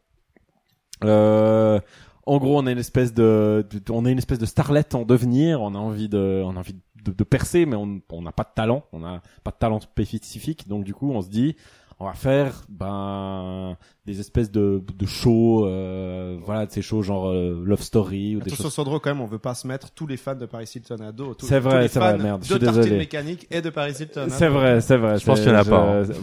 Euh, 1.03 1.79
en 2.25 2.37
gros, 2.37 2.59
on 2.59 2.67
est 2.67 2.71
une 2.73 2.77
espèce 2.77 3.13
de, 3.13 3.65
de- 3.71 3.91
on 3.91 4.05
est 4.05 4.11
une 4.11 4.19
espèce 4.19 4.39
de 4.39 4.45
starlet 4.45 4.93
en 4.95 5.03
devenir. 5.05 5.61
On 5.61 5.73
a 5.73 5.77
envie 5.79 6.09
de, 6.09 6.41
on 6.45 6.55
a 6.55 6.59
envie 6.59 6.73
de, 6.73 6.79
de 7.03 7.23
percer, 7.23 7.65
mais 7.65 7.75
on 7.75 8.01
on 8.09 8.21
n'a 8.21 8.31
pas 8.31 8.43
de 8.43 8.53
talent. 8.55 8.85
On 8.91 8.99
n'a 8.99 9.21
pas 9.43 9.51
de 9.51 9.57
talent 9.57 9.79
spécifique. 9.79 10.67
Donc 10.67 10.83
du 10.83 10.93
coup, 10.93 11.11
on 11.11 11.21
se 11.21 11.29
dit, 11.29 11.55
on 11.99 12.05
va 12.05 12.13
faire 12.13 12.65
ben 12.69 13.77
des 14.05 14.19
espèces 14.19 14.49
de 14.51 14.81
de 14.97 15.05
shows, 15.05 15.65
euh, 15.67 16.35
voilà, 16.43 16.65
de 16.65 16.71
ces 16.71 16.81
shows 16.81 17.03
genre 17.03 17.29
euh, 17.29 17.61
Love 17.63 17.81
Story 17.83 18.35
ou 18.35 18.39
des 18.39 18.49
choses. 18.49 18.73
Sandro, 18.73 18.99
quand 18.99 19.11
même, 19.11 19.21
on 19.21 19.27
veut 19.27 19.37
pas 19.37 19.53
se 19.53 19.67
mettre 19.67 19.91
tous 19.91 20.07
les 20.07 20.17
fans 20.17 20.33
de 20.35 20.47
Paris 20.47 20.69
Hilton 20.75 20.95
à 21.07 21.11
dos. 21.11 21.35
C'est 21.43 21.59
vrai, 21.59 21.87
c'est 21.87 21.99
vrai, 21.99 22.17
merde, 22.17 22.41
je 22.43 22.55
De 22.55 22.65
suis 22.65 22.73
désolé. 22.73 22.97
Mécanique 22.97 23.45
et 23.51 23.61
de 23.61 23.69
Paris 23.69 23.93
Hilton. 23.99 24.25
C'est 24.29 24.47
vrai, 24.47 24.81
c'est 24.81 24.97
vrai. 24.97 25.19
Je 25.19 25.25
pense 25.25 25.37
c'est- 25.37 25.43
qu'il 25.45 25.53
y 25.53 25.55
en 25.55 25.59
a 25.59 25.65
pas, 25.65 26.03
je- 26.03 26.13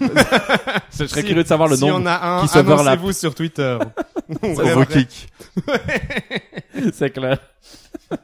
je 0.91 1.07
serais 1.07 1.21
Si- 1.21 1.27
curieux 1.29 1.43
de 1.45 1.49
savoir 1.49 1.69
le 1.69 1.77
si 1.77 1.85
nombre. 1.87 2.01
on 2.03 2.07
a 2.07 2.39
un, 2.39 2.43
qui 2.43 2.49
se 2.49 2.59
overlappe. 2.59 2.81
annoncez-vous 2.87 3.13
sur 3.13 3.35
Twitter. 3.35 3.79
On 4.43 4.55
rêverait. 4.55 4.75
Voclick. 4.75 5.29
c'est 6.93 7.11
clair. 7.11 7.39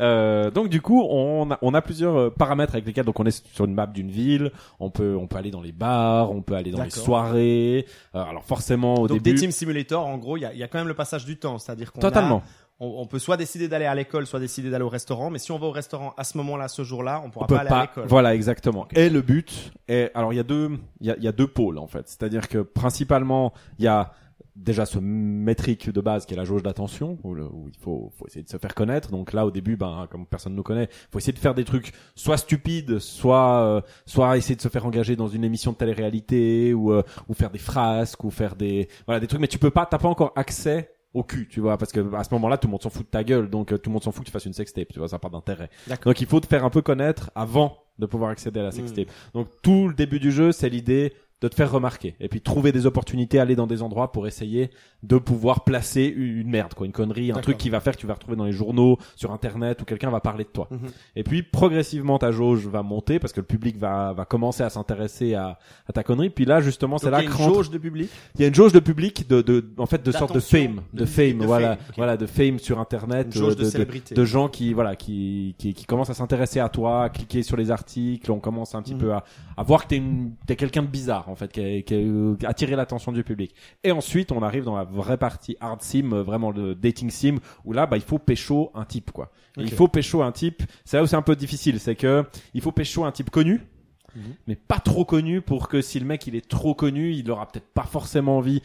Euh, 0.00 0.50
donc 0.50 0.68
du 0.68 0.80
coup, 0.80 1.02
on 1.02 1.50
a, 1.50 1.58
on 1.62 1.72
a 1.74 1.80
plusieurs 1.82 2.16
euh, 2.16 2.30
paramètres 2.30 2.74
avec 2.74 2.86
lesquels 2.86 3.04
donc 3.04 3.18
on 3.20 3.24
est 3.26 3.44
sur 3.54 3.64
une 3.64 3.74
map 3.74 3.86
d'une 3.86 4.10
ville. 4.10 4.50
On 4.80 4.90
peut 4.90 5.16
on 5.20 5.26
peut 5.26 5.36
aller 5.36 5.50
dans 5.50 5.60
les 5.60 5.72
bars, 5.72 6.30
on 6.32 6.42
peut 6.42 6.54
aller 6.54 6.70
dans 6.70 6.82
les 6.82 6.90
soirées. 6.90 7.86
Euh, 8.14 8.22
alors 8.22 8.44
forcément 8.44 8.75
au 8.84 9.08
Donc 9.08 9.18
début, 9.22 9.34
des 9.34 9.40
Team 9.40 9.50
Simulator, 9.50 10.06
en 10.06 10.18
gros, 10.18 10.36
il 10.36 10.40
y 10.40 10.44
a, 10.44 10.52
il 10.52 10.58
y 10.58 10.62
a 10.62 10.68
quand 10.68 10.78
même 10.78 10.88
le 10.88 10.94
passage 10.94 11.24
du 11.24 11.36
temps, 11.38 11.58
c'est-à-dire 11.58 11.92
qu'on 11.92 12.00
a- 12.18 12.20
on, 12.78 12.86
on 12.98 13.06
peut 13.06 13.18
soit 13.18 13.36
décider 13.38 13.68
d'aller 13.68 13.86
à 13.86 13.94
l'école, 13.94 14.26
soit 14.26 14.38
décider 14.40 14.68
d'aller 14.68 14.84
au 14.84 14.88
restaurant. 14.90 15.30
Mais 15.30 15.38
si 15.38 15.50
on 15.50 15.58
va 15.58 15.66
au 15.66 15.70
restaurant 15.70 16.12
à 16.18 16.24
ce 16.24 16.36
moment-là, 16.36 16.68
ce 16.68 16.84
jour-là, 16.84 17.22
on 17.24 17.30
pourra 17.30 17.46
peut 17.46 17.54
pas 17.54 17.60
aller 17.62 17.70
à 17.70 17.80
l'école. 17.82 18.06
Voilà, 18.06 18.34
exactement. 18.34 18.86
Et 18.94 19.08
le 19.08 19.22
but 19.22 19.72
est, 19.88 20.10
alors 20.14 20.32
il 20.32 20.36
y 20.36 20.40
a 20.40 20.42
deux, 20.42 20.78
il 21.00 21.06
y 21.06 21.10
a, 21.10 21.16
il 21.16 21.22
y 21.24 21.28
a 21.28 21.32
deux 21.32 21.46
pôles 21.46 21.78
en 21.78 21.86
fait. 21.86 22.06
C'est-à-dire 22.08 22.48
que 22.48 22.58
principalement, 22.58 23.52
il 23.78 23.84
y 23.86 23.88
a 23.88 24.12
déjà 24.56 24.86
ce 24.86 24.98
métrique 24.98 25.90
de 25.90 26.00
base 26.00 26.26
qui 26.26 26.34
est 26.34 26.36
la 26.36 26.44
jauge 26.44 26.62
d'attention 26.62 27.18
où, 27.22 27.36
il 27.36 27.78
faut, 27.78 28.10
faut 28.16 28.26
essayer 28.26 28.42
de 28.42 28.48
se 28.48 28.56
faire 28.56 28.74
connaître. 28.74 29.10
Donc 29.10 29.32
là, 29.32 29.46
au 29.46 29.50
début, 29.50 29.76
ben 29.76 30.06
comme 30.10 30.26
personne 30.26 30.52
ne 30.52 30.56
nous 30.56 30.62
connaît, 30.62 30.88
faut 31.10 31.18
essayer 31.18 31.32
de 31.32 31.38
faire 31.38 31.54
des 31.54 31.64
trucs 31.64 31.92
soit 32.14 32.38
stupides, 32.38 32.98
soit 32.98 33.62
euh, 33.62 33.80
soit 34.06 34.36
essayer 34.36 34.56
de 34.56 34.62
se 34.62 34.68
faire 34.68 34.86
engager 34.86 35.14
dans 35.16 35.28
une 35.28 35.44
émission 35.44 35.72
de 35.72 35.76
télé-réalité 35.76 36.74
ou 36.74 36.92
euh, 36.92 37.02
ou 37.28 37.34
faire 37.34 37.50
des 37.50 37.58
frasques 37.58 38.24
ou 38.24 38.30
faire 38.30 38.56
des 38.56 38.88
voilà 39.06 39.20
des 39.20 39.26
trucs. 39.26 39.40
Mais 39.40 39.48
tu 39.48 39.58
peux 39.58 39.70
pas, 39.70 39.86
t'as 39.86 39.98
pas 39.98 40.08
encore 40.08 40.32
accès 40.36 40.90
au 41.16 41.22
cul, 41.22 41.48
tu 41.48 41.60
vois, 41.60 41.78
parce 41.78 41.92
que 41.92 42.14
à 42.14 42.24
ce 42.24 42.34
moment-là, 42.34 42.58
tout 42.58 42.68
le 42.68 42.72
monde 42.72 42.82
s'en 42.82 42.90
fout 42.90 43.06
de 43.06 43.10
ta 43.10 43.24
gueule, 43.24 43.48
donc 43.48 43.72
euh, 43.72 43.78
tout 43.78 43.88
le 43.88 43.94
monde 43.94 44.02
s'en 44.02 44.12
fout 44.12 44.20
que 44.20 44.26
tu 44.26 44.32
fasses 44.32 44.44
une 44.44 44.52
sextape, 44.52 44.88
tu 44.92 44.98
vois, 44.98 45.08
ça 45.08 45.16
n'a 45.16 45.20
pas 45.20 45.30
d'intérêt. 45.30 45.70
Donc 46.04 46.20
il 46.20 46.26
faut 46.26 46.40
te 46.40 46.46
faire 46.46 46.64
un 46.64 46.70
peu 46.70 46.82
connaître 46.82 47.30
avant 47.34 47.78
de 47.98 48.04
pouvoir 48.04 48.30
accéder 48.30 48.60
à 48.60 48.64
la 48.64 48.72
sextape. 48.72 49.08
Donc 49.32 49.48
tout 49.62 49.88
le 49.88 49.94
début 49.94 50.20
du 50.20 50.30
jeu, 50.30 50.52
c'est 50.52 50.68
l'idée 50.68 51.14
de 51.46 51.50
te 51.50 51.54
faire 51.56 51.70
remarquer 51.70 52.14
et 52.20 52.28
puis 52.28 52.40
trouver 52.40 52.72
des 52.72 52.86
opportunités, 52.86 53.38
aller 53.38 53.56
dans 53.56 53.66
des 53.66 53.82
endroits 53.82 54.12
pour 54.12 54.26
essayer 54.26 54.70
de 55.02 55.16
pouvoir 55.18 55.64
placer 55.64 56.04
une 56.16 56.48
merde, 56.48 56.74
quoi, 56.74 56.86
une 56.86 56.92
connerie, 56.92 57.30
un 57.30 57.40
truc 57.40 57.56
qui 57.58 57.70
va 57.70 57.80
faire 57.80 57.94
que 57.94 58.00
tu 58.00 58.06
vas 58.06 58.14
retrouver 58.14 58.36
dans 58.36 58.44
les 58.44 58.52
journaux, 58.52 58.98
sur 59.14 59.30
internet, 59.32 59.80
où 59.82 59.84
quelqu'un 59.84 60.10
va 60.10 60.20
parler 60.20 60.44
de 60.44 60.48
toi. 60.48 60.68
Mhm. 60.70 60.88
Et 61.14 61.22
puis 61.22 61.42
progressivement 61.42 62.18
ta 62.18 62.30
jauge 62.32 62.66
va 62.66 62.82
monter 62.82 63.18
parce 63.18 63.32
que 63.32 63.40
le 63.40 63.46
public 63.46 63.76
va 63.76 64.12
va 64.12 64.24
commencer 64.24 64.62
à 64.62 64.70
s'intéresser 64.70 65.34
à, 65.34 65.58
à 65.88 65.92
ta 65.92 66.02
connerie. 66.02 66.30
Puis 66.30 66.44
là 66.44 66.60
justement, 66.60 66.98
c'est 66.98 67.10
là 67.10 67.20
il 67.22 67.28
y 67.28 67.32
a 67.32 67.36
une 67.36 67.52
jauge 67.54 67.70
de 67.70 67.78
public? 67.78 68.10
il 68.34 68.40
y 68.40 68.44
a 68.44 68.48
une 68.48 68.54
jauge 68.54 68.72
de 68.72 68.80
public 68.80 69.28
de, 69.28 69.42
de 69.42 69.64
en 69.78 69.86
fait 69.86 70.02
de 70.02 70.12
sorte 70.12 70.34
de 70.34 70.40
fame, 70.40 70.82
de 70.92 71.00
de, 71.00 71.04
fame, 71.06 71.38
de 71.38 71.46
voilà, 71.46 71.68
fame, 71.76 71.78
ok. 71.90 71.94
voilà, 71.96 72.16
de 72.16 72.26
fame 72.26 72.58
sur 72.58 72.78
internet, 72.80 73.26
Une 73.34 73.40
jauge 73.40 73.52
euh, 73.52 73.56
de 73.56 73.64
célébrité. 73.64 74.14
de 74.14 74.24
gens 74.24 74.48
qui 74.48 74.72
voilà 74.72 74.96
qui, 74.96 75.54
qui 75.58 75.74
qui 75.74 75.84
commencent 75.84 76.10
à 76.10 76.14
s'intéresser 76.14 76.60
à 76.60 76.68
toi, 76.68 77.04
à 77.04 77.08
cliquer 77.10 77.42
sur 77.42 77.56
les 77.56 77.70
articles, 77.70 78.30
on 78.32 78.40
commence 78.40 78.74
un 78.74 78.82
petit 78.82 78.94
Mhm. 78.94 79.00
peu 79.00 79.12
à, 79.12 79.24
à 79.56 79.62
voir 79.62 79.84
que 79.84 79.88
t'es 79.88 79.96
une 79.96 80.34
t'es 80.46 80.56
quelqu'un 80.56 80.82
de 80.82 80.88
bizarre 80.88 81.28
en 81.28 81.34
fait, 81.34 81.52
qui 81.52 81.60
a, 81.60 81.82
qui 81.82 82.46
a 82.46 82.48
attiré 82.48 82.76
l'attention 82.76 83.12
du 83.12 83.24
public. 83.24 83.54
Et 83.84 83.92
ensuite 83.92 84.32
on 84.32 84.42
arrive 84.42 84.64
dans 84.64 84.76
la 84.76 84.84
vraie 84.84 85.18
partie 85.18 85.56
hard 85.60 85.82
sim, 85.82 86.12
euh, 86.12 86.22
vraiment 86.22 86.50
le 86.50 86.74
dating 86.74 87.10
sim, 87.10 87.36
où 87.64 87.72
là 87.72 87.86
bah 87.86 87.96
il 87.96 88.02
faut 88.02 88.18
pécho 88.18 88.70
un 88.74 88.84
type 88.84 89.10
quoi. 89.10 89.30
Il 89.56 89.72
faut 89.72 89.88
pécho 89.88 90.22
un 90.22 90.32
type. 90.32 90.62
C'est 90.84 90.96
là 90.98 91.02
où 91.02 91.06
c'est 91.06 91.16
un 91.16 91.22
peu 91.22 91.36
difficile, 91.36 91.80
c'est 91.80 91.96
que 91.96 92.24
il 92.54 92.60
faut 92.60 92.72
pécho 92.72 93.04
un 93.04 93.12
type 93.12 93.30
connu 93.30 93.60
Mhm. 94.16 94.34
mais 94.46 94.56
pas 94.56 94.78
trop 94.78 95.04
connu 95.04 95.42
pour 95.42 95.68
que 95.68 95.82
si 95.82 96.00
le 96.00 96.06
mec 96.06 96.26
il 96.26 96.34
est 96.36 96.48
trop 96.48 96.74
connu, 96.74 97.12
il 97.12 97.30
aura 97.30 97.46
peut-être 97.46 97.68
pas 97.74 97.82
forcément 97.82 98.38
envie 98.38 98.62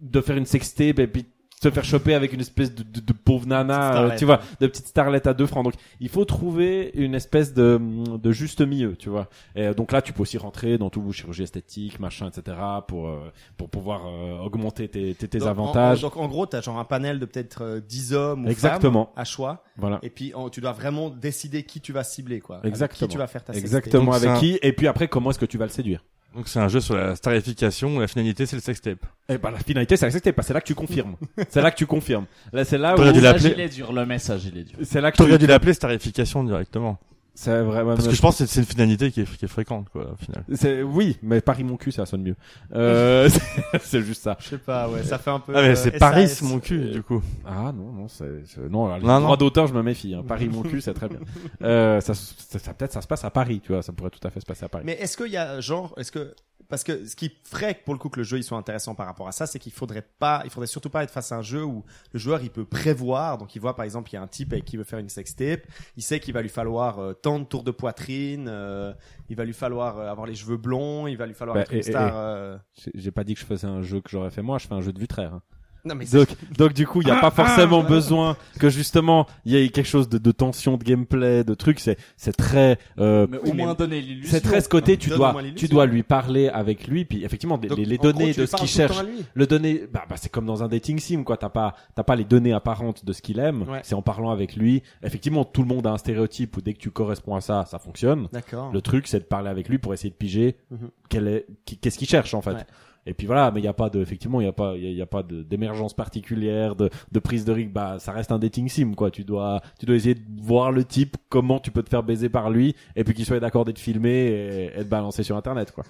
de 0.00 0.20
faire 0.20 0.36
une 0.36 0.46
sextape 0.46 0.98
et 0.98 1.06
puis 1.06 1.26
se 1.62 1.70
faire 1.70 1.84
choper 1.84 2.14
avec 2.14 2.32
une 2.32 2.40
espèce 2.40 2.74
de, 2.74 2.82
de, 2.82 3.00
de 3.00 3.12
pauvre 3.12 3.46
nana, 3.46 3.74
Petite 3.74 3.84
euh, 3.84 3.90
starlette. 3.92 4.18
tu 4.18 4.24
vois, 4.24 4.40
de 4.60 4.66
petite 4.66 4.86
starlette 4.86 5.26
à 5.26 5.34
deux 5.34 5.46
francs. 5.46 5.64
Donc 5.64 5.74
il 6.00 6.08
faut 6.08 6.24
trouver 6.24 6.90
une 6.94 7.14
espèce 7.14 7.52
de, 7.52 7.78
de 8.16 8.32
juste 8.32 8.62
milieu, 8.62 8.96
tu 8.96 9.10
vois. 9.10 9.28
Et 9.54 9.64
euh, 9.66 9.74
donc 9.74 9.92
là 9.92 10.00
tu 10.00 10.12
peux 10.14 10.22
aussi 10.22 10.38
rentrer 10.38 10.78
dans 10.78 10.88
tout 10.88 11.12
chirurgie 11.12 11.42
esthétique, 11.42 12.00
machin, 12.00 12.28
etc. 12.28 12.56
pour 12.88 13.08
euh, 13.08 13.30
pour 13.58 13.68
pouvoir 13.68 14.06
euh, 14.06 14.38
augmenter 14.38 14.88
tes 14.88 15.14
tes, 15.14 15.28
tes 15.28 15.38
Donc, 15.38 15.48
avantages. 15.48 15.98
En, 16.02 16.08
donc 16.08 16.16
en 16.16 16.28
gros, 16.28 16.46
t'as 16.46 16.62
genre 16.62 16.78
un 16.78 16.84
panel 16.84 17.18
de 17.18 17.26
peut-être 17.26 17.62
euh, 17.62 17.80
10 17.80 18.14
hommes 18.14 18.46
ou 18.46 18.48
Exactement. 18.48 19.06
femmes 19.06 19.14
à 19.16 19.24
choix. 19.24 19.62
voilà. 19.76 19.98
Et 20.02 20.08
puis 20.10 20.32
en- 20.34 20.48
tu 20.48 20.60
dois 20.62 20.72
vraiment 20.72 21.10
décider 21.10 21.62
qui 21.64 21.80
tu 21.82 21.92
vas 21.92 22.04
cibler, 22.04 22.40
quoi. 22.40 22.56
Avec 22.58 22.68
Exactement. 22.70 23.06
Qui 23.06 23.12
tu 23.12 23.18
vas 23.18 23.26
faire 23.26 23.44
ta. 23.44 23.52
Exactement 23.52 24.12
Donc, 24.12 24.14
avec 24.14 24.34
qui 24.40 24.58
et 24.62 24.72
puis 24.72 24.86
après 24.86 25.08
comment 25.08 25.30
est-ce 25.30 25.38
que 25.38 25.44
tu 25.46 25.58
vas 25.58 25.66
le 25.66 25.70
séduire? 25.72 26.02
Donc 26.34 26.46
c'est 26.48 26.60
un 26.60 26.68
jeu 26.68 26.80
sur 26.80 26.94
la 26.96 27.16
starification 27.16 27.96
où 27.96 28.00
la 28.00 28.06
finalité 28.06 28.46
c'est 28.46 28.56
le 28.56 28.62
sextape. 28.62 28.98
Eh 29.28 29.38
ben 29.38 29.50
la 29.50 29.58
finalité 29.58 29.96
c'est 29.96 30.06
la 30.06 30.12
sextape, 30.12 30.36
c'est 30.42 30.52
là 30.54 30.60
que 30.60 30.66
tu 30.66 30.74
confirmes. 30.74 31.16
c'est 31.48 31.60
là 31.60 31.70
que 31.70 31.76
tu 31.76 31.86
confirmes. 31.86 32.26
Là 32.52 32.64
c'est 32.64 32.78
là 32.78 32.94
où 32.94 32.96
T'aurais 32.96 33.12
dû 33.12 33.20
Le 33.20 33.26
message, 33.32 33.42
l'appeler- 33.44 33.54
il 33.62 33.64
est 33.64 33.68
dur, 33.74 33.92
le 33.92 34.06
message, 34.06 34.44
il 34.46 34.58
est 34.58 34.64
dur. 34.64 34.78
c'est 34.82 35.00
là 35.00 35.10
que 35.10 35.16
T'aurais 35.16 35.32
tu 35.32 35.38
dû 35.38 35.46
l'appeler 35.46 35.74
starification 35.74 36.44
directement. 36.44 36.98
C'est 37.42 37.62
vraiment 37.62 37.94
Parce 37.94 38.06
que 38.06 38.14
je 38.14 38.20
pense 38.20 38.36
que 38.38 38.44
c'est 38.44 38.60
une 38.60 38.66
finalité 38.66 39.10
qui 39.10 39.22
est, 39.22 39.36
qui 39.38 39.46
est 39.46 39.48
fréquente, 39.48 39.88
quoi, 39.88 40.12
au 40.12 40.16
final. 40.16 40.44
C'est 40.52 40.82
oui, 40.82 41.16
mais 41.22 41.40
Paris 41.40 41.64
mon 41.64 41.78
cul, 41.78 41.90
ça 41.90 42.04
sonne 42.04 42.22
mieux. 42.22 42.36
Euh, 42.74 43.30
c'est- 43.80 44.02
juste 44.02 44.22
ça. 44.22 44.36
Je 44.40 44.48
sais 44.48 44.58
pas, 44.58 44.90
ouais, 44.90 45.02
ça 45.02 45.16
fait 45.16 45.30
un 45.30 45.40
peu. 45.40 45.54
Ah, 45.56 45.62
mais 45.62 45.68
euh, 45.70 45.74
c'est. 45.74 45.92
Paris, 45.92 46.28
mon 46.42 46.58
cul, 46.58 46.90
du 46.90 47.02
coup. 47.02 47.22
Ah 47.46 47.72
non 47.74 47.92
non, 47.92 48.08
c'est 48.08 48.44
non, 48.70 48.94
les 48.94 49.02
Non, 49.06 49.20
droits 49.22 49.38
d'auteur, 49.38 49.66
je 49.66 49.72
me 49.72 49.82
méfie. 49.82 50.14
Hein. 50.14 50.22
Paris 50.28 50.50
mon 50.50 50.60
cul, 50.62 50.82
c'est 50.82 50.92
très 50.94 51.08
bien. 51.08 51.20
Euh, 51.62 52.00
ça, 52.00 52.14
ça, 52.14 52.58
ça- 52.58 52.74
peut-être 52.74 52.92
ça 52.92 53.00
se 53.02 53.06
passe 53.06 53.24
à 53.24 53.30
Paris, 53.30 53.60
tu 53.64 53.72
vois, 53.72 53.82
ça 53.82 53.92
pourrait 53.92 54.10
tout 54.10 54.26
à 54.26 54.30
fait 54.30 54.40
se 54.40 54.46
passer 54.46 54.64
à 54.64 54.68
Paris. 54.68 54.84
Mais 54.86 54.92
est-ce 55.00 55.16
qu'il 55.16 55.32
y 55.32 55.36
a 55.36 55.60
genre, 55.60 55.94
est-ce 55.96 56.12
que 56.12 56.34
parce 56.70 56.84
que 56.84 57.04
ce 57.06 57.14
qui 57.16 57.30
ferait 57.44 57.74
que 57.74 57.84
pour 57.84 57.92
le 57.92 57.98
coup 57.98 58.08
que 58.08 58.18
le 58.20 58.24
jeu 58.24 58.38
il 58.38 58.44
soit 58.44 58.56
intéressant 58.56 58.94
par 58.94 59.06
rapport 59.06 59.28
à 59.28 59.32
ça, 59.32 59.46
c'est 59.46 59.58
qu'il 59.58 59.72
faudrait 59.72 60.06
pas, 60.18 60.40
il 60.44 60.50
faudrait 60.50 60.66
surtout 60.68 60.88
pas 60.88 61.02
être 61.02 61.10
face 61.10 61.32
à 61.32 61.36
un 61.36 61.42
jeu 61.42 61.62
où 61.64 61.84
le 62.12 62.18
joueur 62.18 62.40
il 62.42 62.50
peut 62.50 62.64
prévoir. 62.64 63.36
Donc 63.36 63.54
il 63.54 63.58
voit 63.58 63.76
par 63.76 63.84
exemple 63.84 64.08
il 64.10 64.14
y 64.14 64.16
a 64.16 64.22
un 64.22 64.26
type 64.28 64.64
qui 64.64 64.76
veut 64.78 64.84
faire 64.84 64.98
une 65.00 65.08
sextape, 65.10 65.60
il 65.96 66.02
sait 66.02 66.20
qu'il 66.20 66.32
va 66.32 66.40
lui 66.42 66.48
falloir 66.48 66.98
euh, 67.00 67.12
tant 67.12 67.38
de 67.38 67.44
tours 67.44 67.64
de 67.64 67.70
poitrine, 67.72 68.46
euh, 68.48 68.94
il 69.28 69.36
va 69.36 69.44
lui 69.44 69.52
falloir 69.52 69.98
euh, 69.98 70.08
avoir 70.10 70.26
les 70.26 70.34
cheveux 70.34 70.56
blonds, 70.56 71.06
il 71.06 71.16
va 71.16 71.26
lui 71.26 71.34
falloir 71.34 71.56
Bah, 71.56 71.62
être 71.62 71.72
une 71.74 71.82
star. 71.82 72.12
euh, 72.16 72.56
J'ai- 72.94 73.10
pas 73.10 73.24
dit 73.24 73.34
que 73.34 73.40
je 73.40 73.44
faisais 73.46 73.66
un 73.66 73.82
jeu 73.82 74.00
que 74.00 74.08
j'aurais 74.08 74.30
fait 74.30 74.42
moi, 74.42 74.58
je 74.58 74.66
fais 74.68 74.74
un 74.74 74.80
jeu 74.80 74.92
de. 74.92 75.00
Hein. 75.18 75.42
Non 75.84 75.94
mais 75.94 76.04
Donc, 76.06 76.28
donc 76.56 76.72
du 76.72 76.86
coup, 76.86 77.00
il 77.02 77.06
n'y 77.06 77.10
a 77.10 77.16
pas 77.20 77.30
forcément 77.30 77.82
besoin 77.82 78.36
que 78.58 78.68
justement 78.68 79.26
il 79.44 79.52
y 79.52 79.56
ait 79.56 79.68
quelque 79.70 79.86
chose 79.88 80.08
de, 80.08 80.18
de 80.18 80.32
tension, 80.32 80.76
de 80.76 80.84
gameplay, 80.84 81.44
de 81.44 81.54
trucs. 81.54 81.80
C'est 81.80 81.96
c'est 82.16 82.32
très 82.36 82.78
euh, 82.98 83.26
Mais 83.30 83.38
au 83.38 83.52
moins 83.54 83.74
donner 83.74 84.00
l'illusion. 84.00 84.30
c'est 84.30 84.40
très 84.40 84.60
ce 84.60 84.68
côté. 84.68 84.96
Tu 84.96 85.10
dois 85.10 85.34
tu 85.56 85.68
dois 85.68 85.86
lui 85.86 86.02
parler 86.02 86.48
avec 86.48 86.86
lui, 86.86 87.04
puis 87.04 87.24
effectivement 87.24 87.56
Donc, 87.58 87.76
les, 87.76 87.84
les 87.84 87.96
en 87.96 87.98
gros, 88.02 88.12
données 88.12 88.32
de 88.32 88.46
ce 88.46 88.56
qu'il 88.56 88.68
cherche. 88.68 88.98
Le 89.34 89.46
donner, 89.46 89.82
bah, 89.92 90.04
bah 90.08 90.16
c'est 90.18 90.30
comme 90.30 90.46
dans 90.46 90.62
un 90.62 90.68
dating 90.68 90.98
sim, 90.98 91.22
quoi. 91.24 91.36
T'as 91.36 91.48
pas, 91.48 91.74
t'as 91.94 92.02
pas 92.02 92.16
les 92.16 92.24
données 92.24 92.52
apparentes 92.52 93.04
de 93.04 93.12
ce 93.12 93.22
qu'il 93.22 93.38
aime. 93.38 93.62
Ouais. 93.68 93.80
C'est 93.82 93.94
en 93.94 94.02
parlant 94.02 94.30
avec 94.30 94.56
lui. 94.56 94.82
Effectivement, 95.02 95.44
tout 95.44 95.62
le 95.62 95.68
monde 95.68 95.86
a 95.86 95.90
un 95.92 95.98
stéréotype 95.98 96.56
où 96.56 96.60
dès 96.60 96.74
que 96.74 96.78
tu 96.78 96.90
corresponds 96.90 97.36
à 97.36 97.40
ça, 97.40 97.64
ça 97.66 97.78
fonctionne. 97.78 98.28
D'accord. 98.32 98.70
Le 98.72 98.80
truc, 98.82 99.06
c'est 99.06 99.20
de 99.20 99.24
parler 99.24 99.48
avec 99.48 99.68
lui 99.68 99.78
pour 99.78 99.94
essayer 99.94 100.10
de 100.10 100.14
piger 100.16 100.56
Mhm. 100.70 100.90
quel 101.08 101.28
est, 101.28 101.46
qui- 101.64 101.78
qu'est-ce 101.78 101.98
qu'il 101.98 102.08
cherche 102.08 102.34
en 102.34 102.42
fait. 102.42 102.52
Ouais. 102.52 102.66
Et 103.06 103.14
puis 103.14 103.26
voilà, 103.26 103.50
mais 103.50 103.60
il 103.60 103.64
y 103.64 103.68
a 103.68 103.72
pas 103.72 103.88
de, 103.90 104.00
effectivement, 104.00 104.40
il 104.40 104.44
y 104.44 104.48
a 104.48 104.52
pas, 104.52 104.74
il 104.76 104.82
y 104.84 104.86
a, 104.86 104.90
il 104.90 104.96
y 104.96 105.02
a 105.02 105.06
pas 105.06 105.22
d'émergence 105.22 105.94
particulière, 105.94 106.76
de, 106.76 106.90
de 107.10 107.18
prise 107.18 107.44
de 107.44 107.52
risque. 107.52 107.72
Bah, 107.72 107.96
ça 107.98 108.12
reste 108.12 108.30
un 108.30 108.38
dating 108.38 108.68
sim, 108.68 108.92
quoi. 108.94 109.10
Tu 109.10 109.24
dois, 109.24 109.60
tu 109.78 109.86
dois 109.86 109.96
essayer 109.96 110.14
de 110.14 110.22
voir 110.42 110.70
le 110.70 110.84
type, 110.84 111.16
comment 111.30 111.58
tu 111.60 111.70
peux 111.70 111.82
te 111.82 111.88
faire 111.88 112.02
baiser 112.02 112.28
par 112.28 112.50
lui, 112.50 112.76
et 112.96 113.04
puis 113.04 113.14
qu'il 113.14 113.24
soit 113.24 113.40
d'accord 113.40 113.64
d'être 113.64 113.78
filmé 113.78 114.10
et, 114.10 114.72
et 114.80 114.84
de 114.84 114.88
balancer 114.88 115.22
sur 115.22 115.36
internet, 115.36 115.72
quoi. 115.72 115.84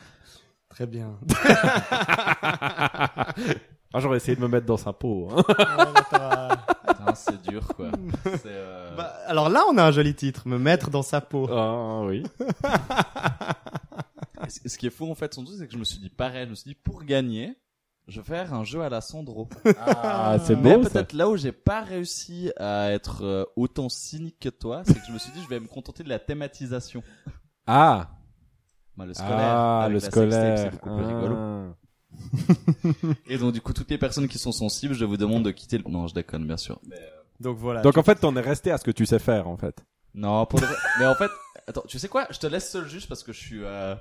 Très 0.68 0.86
bien. 0.86 1.18
Ah, 3.92 3.98
j'aurais 3.98 4.18
essayé 4.18 4.36
de 4.36 4.40
me 4.40 4.46
mettre 4.46 4.66
dans 4.66 4.76
sa 4.76 4.92
peau. 4.92 5.28
hein. 5.36 5.42
Putain, 5.48 7.14
c'est 7.16 7.42
dur, 7.42 7.66
quoi. 7.74 7.86
Euh, 8.46 8.96
Bah, 8.96 9.12
alors 9.26 9.48
là, 9.48 9.64
on 9.68 9.76
a 9.78 9.82
un 9.84 9.90
joli 9.90 10.14
titre, 10.14 10.46
me 10.46 10.58
mettre 10.58 10.90
dans 10.90 11.02
sa 11.02 11.20
peau. 11.20 11.48
Ah 11.52 12.02
oui. 12.04 12.22
Ce 14.50 14.68
ce 14.68 14.78
qui 14.78 14.86
est 14.86 14.90
fou, 14.90 15.10
en 15.10 15.14
fait, 15.14 15.32
son 15.34 15.44
truc, 15.44 15.56
c'est 15.58 15.66
que 15.66 15.72
je 15.72 15.78
me 15.78 15.84
suis 15.84 15.98
dit 16.00 16.10
pareil. 16.10 16.44
Je 16.46 16.50
me 16.50 16.54
suis 16.54 16.70
dit, 16.70 16.74
pour 16.74 17.04
gagner, 17.04 17.56
je 18.08 18.20
vais 18.20 18.26
faire 18.26 18.52
un 18.54 18.64
jeu 18.64 18.80
à 18.82 18.88
la 18.88 19.00
Sandro. 19.00 19.48
Ah, 19.78 20.36
c'est 20.44 20.56
Mais 20.56 20.76
beau 20.76 20.82
peut-être 20.82 21.12
là 21.12 21.28
où 21.28 21.36
j'ai 21.36 21.52
pas 21.52 21.82
réussi 21.82 22.50
à 22.56 22.90
être 22.90 23.24
euh, 23.24 23.44
autant 23.56 23.88
cynique 23.88 24.38
que 24.40 24.48
toi, 24.48 24.82
c'est 24.84 24.94
que 24.94 25.06
je 25.06 25.12
me 25.12 25.18
suis 25.18 25.32
dit, 25.32 25.40
je 25.42 25.48
vais 25.48 25.60
me 25.60 25.66
contenter 25.68 26.02
de 26.02 26.08
la 26.08 26.18
thématisation. 26.18 27.02
Ah, 27.66 28.10
Bah, 28.96 29.06
le 29.06 29.14
scolaire. 29.14 29.36
ah, 29.38 29.84
avec 29.84 29.88
le 29.88 29.94
la 29.94 30.00
sextape, 30.00 30.30
scolaire. 30.30 30.58
C'est 30.58 30.70
beaucoup 30.72 30.96
plus 30.96 31.06
rigolo. 31.06 31.36
Ah. 31.36 31.74
Et 33.28 33.38
donc, 33.38 33.52
du 33.52 33.60
coup, 33.60 33.72
toutes 33.72 33.90
les 33.90 33.98
personnes 33.98 34.28
qui 34.28 34.38
sont 34.38 34.52
sensibles, 34.52 34.94
je 34.94 35.04
vous 35.04 35.16
demande 35.16 35.44
de 35.44 35.50
quitter 35.50 35.78
le... 35.78 35.84
Non, 35.88 36.06
je 36.06 36.14
déconne, 36.14 36.46
bien 36.46 36.56
sûr. 36.56 36.80
Mais, 36.88 36.96
euh, 36.96 37.08
Donc 37.40 37.56
voilà. 37.58 37.82
Donc 37.82 37.96
en 37.96 38.02
fait, 38.02 38.16
t'en 38.16 38.34
es 38.36 38.40
resté 38.40 38.70
à 38.70 38.78
ce 38.78 38.84
que 38.84 38.90
tu 38.90 39.06
sais 39.06 39.18
faire 39.18 39.48
en 39.48 39.56
fait. 39.56 39.84
Non, 40.14 40.44
pour 40.46 40.60
le 40.60 40.66
vrai. 40.66 40.76
Mais 40.98 41.06
en 41.06 41.14
fait, 41.14 41.30
attends, 41.68 41.84
tu 41.86 41.98
sais 41.98 42.08
quoi? 42.08 42.26
Je 42.30 42.38
te 42.38 42.46
laisse 42.48 42.68
seul 42.70 42.88
juste 42.88 43.08
parce 43.08 43.22
que 43.22 43.32
je 43.32 43.38
suis, 43.38 43.60
euh, 43.64 43.94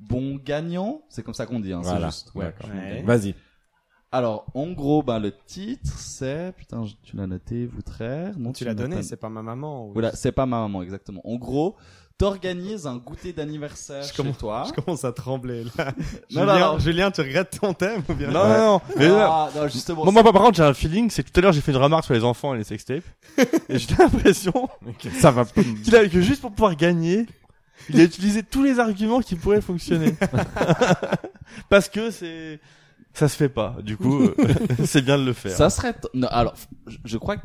bon 0.00 0.36
gagnant. 0.42 1.02
C'est 1.08 1.22
comme 1.22 1.34
ça 1.34 1.46
qu'on 1.46 1.60
dit, 1.60 1.72
hein. 1.72 1.80
Voilà. 1.82 2.10
C'est 2.10 2.16
juste. 2.24 2.34
Ouais. 2.34 2.54
Bon. 2.60 3.06
Vas-y. 3.06 3.34
Alors, 4.12 4.46
en 4.54 4.70
gros, 4.72 5.02
ben, 5.02 5.18
le 5.18 5.32
titre, 5.46 5.90
c'est, 5.98 6.52
putain, 6.56 6.84
je- 6.84 6.94
tu 7.02 7.16
l'as 7.16 7.26
noté, 7.26 7.66
Voutraire. 7.66 8.32
Non, 8.38 8.52
tu 8.52 8.64
l'as 8.64 8.74
donné, 8.74 8.96
pas- 8.96 9.02
c'est 9.02 9.16
pas 9.16 9.28
ma 9.28 9.42
maman. 9.42 9.88
ou- 9.88 9.92
Voilà, 9.92 10.14
c'est 10.14 10.30
pas 10.30 10.46
ma 10.46 10.60
maman, 10.60 10.82
exactement. 10.82 11.20
En 11.24 11.34
gros, 11.34 11.74
t'organises 12.16 12.86
un 12.86 12.96
goûter 12.96 13.32
d'anniversaire 13.32 14.04
Je 14.04 14.10
chez 14.10 14.14
commence- 14.16 14.38
toi. 14.38 14.64
Je 14.68 14.72
commence 14.80 15.04
à 15.04 15.12
trembler 15.12 15.64
là. 15.76 15.92
Non, 16.30 16.42
Julien, 16.42 16.46
non, 16.46 16.72
non. 16.74 16.78
Julien, 16.78 17.10
tu 17.10 17.22
regrettes 17.22 17.58
ton 17.60 17.74
thème 17.74 18.02
ou 18.08 18.14
bien 18.14 18.30
Non, 18.30 18.46
non, 18.46 18.56
non. 18.74 18.80
Mais 18.96 19.08
là- 19.08 19.28
Ah, 19.28 19.50
non, 19.56 19.66
justement. 19.66 20.04
Moi, 20.04 20.12
moi, 20.22 20.32
par 20.32 20.42
contre, 20.42 20.56
j'ai 20.58 20.62
un 20.62 20.74
feeling, 20.74 21.10
c'est 21.10 21.24
que 21.24 21.30
tout 21.32 21.40
à 21.40 21.42
l'heure, 21.42 21.52
j'ai 21.52 21.60
fait 21.60 21.72
une 21.72 21.78
remarque 21.78 22.04
sur 22.04 22.14
les 22.14 22.22
enfants 22.22 22.54
et 22.54 22.58
les 22.58 22.62
sextapes. 22.64 23.02
et 23.68 23.78
j'ai 23.80 23.96
l'impression 23.96 24.68
Ça 25.18 25.32
va. 25.32 25.44
qu'il 25.84 25.96
a, 25.96 26.08
que 26.08 26.20
juste 26.20 26.40
pour 26.40 26.52
pouvoir 26.52 26.76
gagner, 26.76 27.26
il 27.88 28.00
a 28.00 28.04
utilisé 28.04 28.42
tous 28.42 28.62
les 28.62 28.78
arguments 28.78 29.20
qui 29.20 29.34
pourraient 29.36 29.60
fonctionner. 29.60 30.14
Parce 31.68 31.88
que 31.88 32.10
c'est, 32.10 32.60
ça 33.12 33.28
se 33.28 33.36
fait 33.36 33.48
pas. 33.48 33.76
Du 33.82 33.96
coup, 33.96 34.22
euh, 34.22 34.34
c'est 34.84 35.02
bien 35.02 35.18
de 35.18 35.24
le 35.24 35.32
faire. 35.32 35.52
Ça 35.56 35.70
serait, 35.70 35.92
t- 35.94 36.08
non, 36.14 36.28
alors, 36.28 36.54
je, 36.86 36.96
je 37.04 37.18
crois 37.18 37.36
que, 37.36 37.42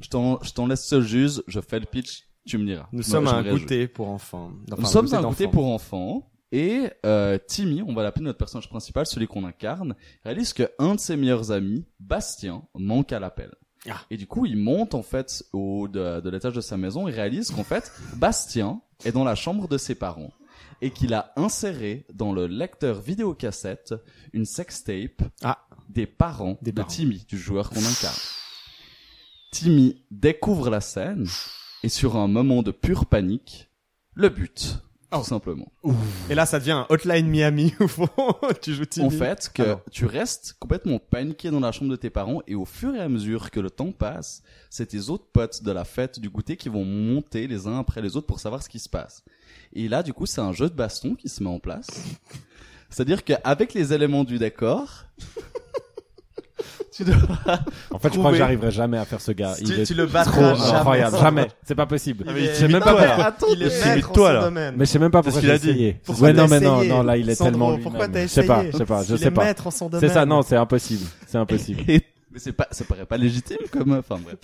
je 0.00 0.08
t'en, 0.08 0.42
je 0.42 0.52
t'en 0.52 0.66
laisse 0.66 0.84
seul 0.84 1.02
juge, 1.02 1.42
je 1.46 1.60
fais 1.60 1.78
le 1.80 1.86
pitch, 1.86 2.24
tu 2.46 2.58
me 2.58 2.66
diras. 2.66 2.88
Nous 2.92 2.98
Moi, 2.98 3.04
sommes 3.04 3.26
à 3.28 3.32
un 3.32 3.42
goûter 3.48 3.88
pour 3.88 4.08
enfants. 4.08 4.52
Enfin, 4.70 4.82
Nous 4.82 4.88
sommes 4.88 5.14
un 5.14 5.22
goûter 5.22 5.48
pour 5.48 5.66
enfants. 5.66 6.28
Et 6.54 6.90
euh, 7.06 7.38
Timmy, 7.46 7.82
on 7.82 7.94
va 7.94 8.02
l'appeler 8.02 8.26
notre 8.26 8.36
personnage 8.36 8.68
principal, 8.68 9.06
celui 9.06 9.26
qu'on 9.26 9.44
incarne, 9.44 9.94
réalise 10.22 10.52
que 10.52 10.70
un 10.78 10.96
de 10.96 11.00
ses 11.00 11.16
meilleurs 11.16 11.50
amis, 11.50 11.86
Bastien, 11.98 12.62
manque 12.74 13.12
à 13.12 13.18
l'appel. 13.20 13.54
Ah. 13.90 14.00
Et 14.10 14.16
du 14.16 14.26
coup, 14.26 14.46
il 14.46 14.56
monte 14.56 14.94
en 14.94 15.02
fait 15.02 15.44
au 15.52 15.88
de, 15.88 16.20
de 16.20 16.30
l'étage 16.30 16.54
de 16.54 16.60
sa 16.60 16.76
maison 16.76 17.08
et 17.08 17.12
réalise 17.12 17.50
qu'en 17.50 17.64
fait, 17.64 17.92
Bastien 18.16 18.80
est 19.04 19.12
dans 19.12 19.24
la 19.24 19.34
chambre 19.34 19.66
de 19.68 19.76
ses 19.78 19.94
parents 19.96 20.32
et 20.80 20.90
qu'il 20.90 21.14
a 21.14 21.32
inséré 21.36 22.06
dans 22.12 22.32
le 22.32 22.46
lecteur 22.46 23.00
vidéocassette 23.00 23.94
une 24.32 24.44
sextape 24.44 25.22
Ah. 25.42 25.66
des 25.88 26.06
parents 26.06 26.58
Des 26.62 26.70
de 26.72 26.76
parents. 26.76 26.88
Timmy, 26.88 27.24
du 27.28 27.38
joueur 27.38 27.70
qu'on 27.70 27.80
incarne. 27.84 28.16
Timmy 29.50 30.04
découvre 30.10 30.70
la 30.70 30.80
scène 30.80 31.26
et 31.82 31.88
sur 31.88 32.16
un 32.16 32.28
moment 32.28 32.62
de 32.62 32.70
pure 32.70 33.06
panique, 33.06 33.68
le 34.14 34.28
but. 34.28 34.78
Tout 35.12 35.24
simplement. 35.24 35.70
Et 36.30 36.34
là, 36.34 36.46
ça 36.46 36.58
devient 36.58 36.72
un 36.72 36.86
Hotline 36.88 37.26
Miami 37.26 37.74
où 37.80 37.86
tu 38.62 38.74
joues 38.74 38.84
Timmy. 38.84 39.06
En 39.06 39.10
fait, 39.10 39.50
que 39.52 39.62
Alors. 39.62 39.80
tu 39.90 40.06
restes 40.06 40.54
complètement 40.58 40.98
paniqué 40.98 41.50
dans 41.50 41.60
la 41.60 41.72
chambre 41.72 41.90
de 41.90 41.96
tes 41.96 42.10
parents 42.10 42.40
et 42.46 42.54
au 42.54 42.64
fur 42.64 42.94
et 42.94 43.00
à 43.00 43.08
mesure 43.08 43.50
que 43.50 43.60
le 43.60 43.70
temps 43.70 43.92
passe, 43.92 44.42
c'est 44.70 44.86
tes 44.86 45.08
autres 45.08 45.26
potes 45.32 45.62
de 45.62 45.72
la 45.72 45.84
fête 45.84 46.18
du 46.18 46.30
goûter 46.30 46.56
qui 46.56 46.68
vont 46.68 46.84
monter 46.84 47.46
les 47.46 47.66
uns 47.66 47.78
après 47.78 48.00
les 48.02 48.16
autres 48.16 48.26
pour 48.26 48.40
savoir 48.40 48.62
ce 48.62 48.68
qui 48.68 48.78
se 48.78 48.88
passe. 48.88 49.24
Et 49.74 49.88
là, 49.88 50.02
du 50.02 50.12
coup, 50.12 50.26
c'est 50.26 50.40
un 50.40 50.52
jeu 50.52 50.68
de 50.68 50.74
baston 50.74 51.14
qui 51.14 51.28
se 51.28 51.42
met 51.42 51.50
en 51.50 51.58
place. 51.58 51.88
C'est-à-dire 52.90 53.24
qu'avec 53.24 53.72
les 53.74 53.92
éléments 53.94 54.24
du 54.24 54.38
décor, 54.38 55.04
tu 56.92 57.04
dois 57.04 57.14
En 57.90 57.98
fait, 57.98 58.12
je 58.12 58.18
crois 58.18 58.30
que 58.32 58.36
j'arriverai 58.36 58.70
jamais 58.70 58.98
à 58.98 59.04
faire 59.04 59.20
ce 59.20 59.32
gars. 59.32 59.54
Il 59.60 59.66
tu, 59.66 59.80
est 59.80 59.84
tu 59.86 59.94
le 59.94 60.04
trop 60.04 60.12
battras 60.12 60.54
jamais. 60.54 60.72
incroyable. 60.78 61.16
Jamais. 61.18 61.48
C'est 61.64 61.74
pas 61.74 61.86
possible. 61.86 62.24
Il 62.28 62.32
mais 62.34 62.44
est- 62.44 62.60
il 62.60 62.68
toi, 62.80 62.94
mais 62.98 63.06
là. 63.06 63.26
attends, 63.26 63.46
il 63.52 63.62
est 63.62 63.84
maître 63.84 64.10
en 64.10 64.12
toi, 64.14 64.32
là. 64.32 64.40
domaine. 64.44 64.74
Mais 64.76 64.84
je 64.86 64.90
sais 64.90 64.98
même 64.98 65.10
pas 65.10 65.22
pourquoi 65.22 65.40
j'ai 65.40 65.48
essayé. 65.54 66.00
Pourquoi 66.04 66.28
ouais, 66.28 66.34
t'as 66.34 66.42
non, 66.42 66.48
mais 66.48 66.60
non, 66.60 66.76
essayé? 66.78 66.90
non, 66.90 67.02
là, 67.02 67.16
il 67.16 67.28
est 67.30 67.34
Sandro, 67.34 67.50
tellement 67.72 67.78
pourquoi 67.78 68.08
t'as 68.08 68.22
Je 68.22 68.26
sais 68.28 68.44
pas, 68.46 68.58
essayé? 68.58 68.72
je 68.72 68.76
sais 68.78 68.84
pas, 68.86 69.02
je 69.02 69.12
Il 69.14 69.18
sais 69.18 69.26
est 69.26 69.30
pas. 69.30 69.54
C'est 70.00 70.08
ça, 70.08 70.24
non, 70.26 70.42
c'est 70.42 70.56
impossible. 70.56 71.06
C'est 71.26 71.38
impossible. 71.38 71.82
Mais 72.32 72.38
c'est 72.38 72.52
pas, 72.52 72.66
ça 72.70 72.84
paraît 72.84 73.04
pas 73.04 73.18
légitime 73.18 73.58
comme, 73.70 73.92
enfin 73.92 74.18
bref. 74.22 74.36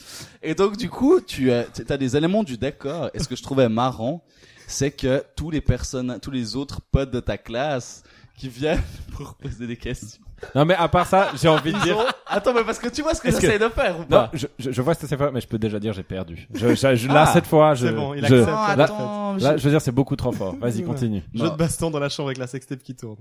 Et 0.42 0.54
donc 0.54 0.76
du 0.76 0.90
coup, 0.90 1.20
tu 1.22 1.50
as, 1.52 1.64
as 1.88 1.96
des 1.96 2.16
éléments 2.18 2.42
du 2.42 2.58
décor. 2.58 3.08
Et 3.14 3.18
ce 3.18 3.26
que 3.26 3.34
je 3.34 3.42
trouvais 3.42 3.70
marrant, 3.70 4.22
c'est 4.66 4.90
que 4.90 5.22
tous 5.36 5.50
les 5.50 5.62
personnes, 5.62 6.18
tous 6.20 6.30
les 6.30 6.54
autres 6.54 6.82
potes 6.92 7.10
de 7.10 7.20
ta 7.20 7.38
classe 7.38 8.02
qui 8.38 8.48
viennent 8.48 8.80
pour 9.12 9.34
poser 9.34 9.66
des 9.66 9.76
questions. 9.76 10.18
Non, 10.54 10.64
mais 10.64 10.74
à 10.74 10.86
part 10.88 11.06
ça, 11.06 11.30
j'ai 11.40 11.48
envie 11.48 11.72
de 11.72 11.78
dire. 11.80 11.96
Attends, 12.26 12.54
mais 12.54 12.62
parce 12.62 12.78
que 12.78 12.88
tu 12.88 13.02
vois 13.02 13.12
ce 13.14 13.20
que 13.20 13.28
Est-ce 13.28 13.40
que- 13.40 13.58
de 13.58 13.68
faire 13.70 13.96
ou 13.98 14.02
Non, 14.02 14.06
pas 14.06 14.30
je, 14.32 14.46
je, 14.58 14.70
je 14.70 14.82
vois 14.82 14.94
ce 14.94 15.00
que 15.00 15.06
c'est 15.08 15.16
faire, 15.16 15.32
mais 15.32 15.40
je 15.40 15.48
peux 15.48 15.58
déjà 15.58 15.80
dire 15.80 15.92
j'ai 15.92 16.04
perdu. 16.04 16.46
Je, 16.54 16.74
je- 16.74 16.94
je- 16.94 17.08
là, 17.08 17.24
Ah, 17.26 17.32
cette 17.32 17.46
fois, 17.46 17.74
je, 17.74 17.86
c'est 17.88 17.92
bon, 17.92 18.14
il 18.14 18.20
je, 18.20 18.24
accepte. 18.26 18.46
Non, 18.48 18.52
là, 18.54 18.84
attends, 18.84 19.36
là, 19.36 19.56
je- 19.56 19.58
je 19.60 19.64
veux 19.64 19.70
dire, 19.70 19.80
c'est 19.80 19.90
beaucoup 19.92 20.14
trop 20.16 20.30
fort. 20.32 20.54
Vas-y, 20.56 20.78
Ouais. 20.78 20.82
continue. 20.84 21.22
Jeu 21.34 21.50
de 21.50 21.56
baston 21.56 21.90
dans 21.90 21.98
la 21.98 22.08
chambre 22.08 22.28
avec 22.28 22.38
la 22.38 22.46
sextape 22.46 22.78
qui 22.84 22.94
tourne. 22.94 23.18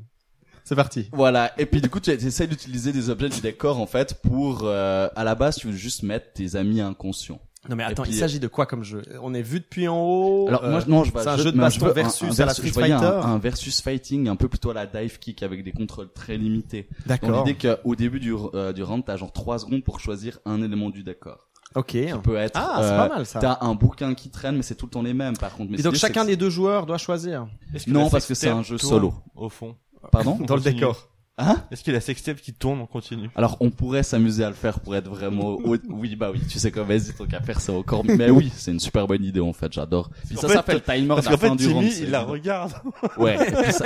C'est 0.63 0.75
parti. 0.75 1.09
Voilà. 1.13 1.53
Et 1.57 1.65
puis 1.65 1.81
du 1.81 1.89
coup, 1.89 1.99
tu 2.01 2.11
essaies 2.11 2.45
d'utiliser 2.45 2.91
des 2.91 3.09
objets 3.09 3.29
du 3.29 3.39
décor 3.41 3.79
en 3.79 3.87
fait 3.87 4.21
pour, 4.21 4.61
euh, 4.65 5.07
à 5.15 5.23
la 5.23 5.33
base, 5.33 5.55
tu 5.55 5.67
veux 5.67 5.73
juste 5.73 6.03
mettre 6.03 6.33
tes 6.33 6.55
amis 6.57 6.81
inconscients. 6.81 7.39
Non 7.69 7.75
mais 7.75 7.83
attends, 7.83 8.03
puis- 8.03 8.11
il 8.13 8.17
s'agit 8.17 8.39
de 8.39 8.47
quoi 8.47 8.65
comme 8.65 8.83
jeu? 8.83 9.01
On 9.21 9.33
est 9.33 9.41
vu 9.41 9.59
depuis 9.59 9.87
en 9.87 9.99
haut. 9.99 10.45
Alors 10.47 10.63
euh, 10.63 10.71
moi, 10.71 10.79
je- 10.79 10.89
non, 10.89 11.03
je 11.03 11.11
c'est 11.11 11.27
un 11.27 11.37
je- 11.37 11.43
jeu 11.43 11.51
de 11.51 11.57
baston 11.57 11.87
versus 11.91 12.21
un, 12.23 12.25
un 12.25 12.27
à 12.27 12.31
la 12.39 12.45
versus- 12.45 12.57
Street 12.57 12.67
je 12.69 12.73
voyais 12.73 12.93
un- 12.93 12.99
Fighter. 12.99 13.27
Un, 13.27 13.37
versus 13.39 13.81
fighting, 13.81 14.27
un 14.29 14.35
peu 14.35 14.47
plutôt 14.47 14.69
à 14.71 14.73
la 14.73 14.85
dive 14.85 15.19
kick 15.19 15.43
avec 15.43 15.63
des 15.63 15.71
contrôles 15.71 16.11
très 16.13 16.37
limités. 16.37 16.87
D'accord. 17.05 17.45
l'idée 17.45 17.57
qu'au 17.57 17.95
début 17.95 18.19
du, 18.19 18.33
euh, 18.53 18.73
du 18.73 18.83
round, 18.83 19.03
t'as 19.05 19.17
genre 19.17 19.31
3 19.31 19.59
secondes 19.59 19.83
pour 19.83 19.99
choisir 19.99 20.39
un 20.45 20.61
élément 20.61 20.89
du 20.89 21.03
décor. 21.03 21.47
Ok. 21.75 21.87
Qui 21.91 22.07
peut 22.23 22.37
être. 22.37 22.57
Ah, 22.59 22.77
c'est 22.79 22.85
euh, 22.85 22.97
pas 22.97 23.09
mal 23.09 23.25
ça. 23.25 23.39
T'as 23.39 23.57
un 23.61 23.75
bouquin 23.75 24.13
qui 24.15 24.29
traîne, 24.29 24.55
mais 24.55 24.63
c'est 24.63 24.75
tout 24.75 24.85
le 24.85 24.91
temps 24.91 25.01
les 25.01 25.13
mêmes, 25.13 25.35
par 25.37 25.53
contre. 25.53 25.71
Mais 25.71 25.79
Et 25.79 25.83
donc 25.83 25.95
chacun 25.95 26.23
des 26.25 26.37
deux 26.37 26.49
joueurs 26.49 26.85
doit 26.85 26.97
choisir. 26.97 27.47
Est-ce 27.73 27.85
que 27.85 27.91
Non, 27.91 28.09
parce 28.09 28.25
que 28.25 28.33
c'est 28.33 28.49
un 28.49 28.63
jeu 28.63 28.77
solo. 28.77 29.13
Au 29.35 29.49
fond. 29.49 29.75
Pardon? 30.11 30.37
dans 30.47 30.55
le 30.55 30.61
décor. 30.61 31.09
Hein 31.39 31.57
Est-ce 31.69 31.83
qu'il 31.83 31.93
y 31.93 31.95
a 31.95 31.99
la 31.99 32.01
sextape 32.01 32.37
qui 32.37 32.51
tourne 32.51 32.81
en 32.81 32.87
continu 32.87 33.29
Alors, 33.35 33.57
on 33.59 33.69
pourrait 33.69 34.01
s'amuser 34.01 34.43
à 34.43 34.49
le 34.49 34.55
faire 34.55 34.79
pour 34.79 34.95
être 34.95 35.07
vraiment. 35.07 35.57
Oui, 35.63 36.15
bah 36.15 36.31
oui. 36.31 36.41
Tu 36.49 36.57
sais 36.57 36.71
quoi, 36.71 36.81
vas-y, 36.83 37.13
tant 37.13 37.27
qu'à 37.27 37.41
faire, 37.41 37.61
c'est 37.61 37.71
encore. 37.71 38.03
Mais 38.05 38.29
oui, 38.31 38.51
c'est 38.55 38.71
une 38.71 38.79
super 38.79 39.05
bonne 39.05 39.23
idée 39.23 39.39
en 39.39 39.53
fait. 39.53 39.71
J'adore. 39.71 40.09
Puis 40.27 40.35
ça 40.35 40.47
s'appelle 40.47 40.81
timer 40.81 41.15
de 41.21 41.29
la 41.29 41.37
fin 41.37 41.55
du 41.55 41.67
round. 41.67 41.91
Il 41.99 42.09
la 42.09 42.21
regarde. 42.21 42.73
Ouais. 43.17 43.37
Puis 43.37 43.73
ça, 43.73 43.85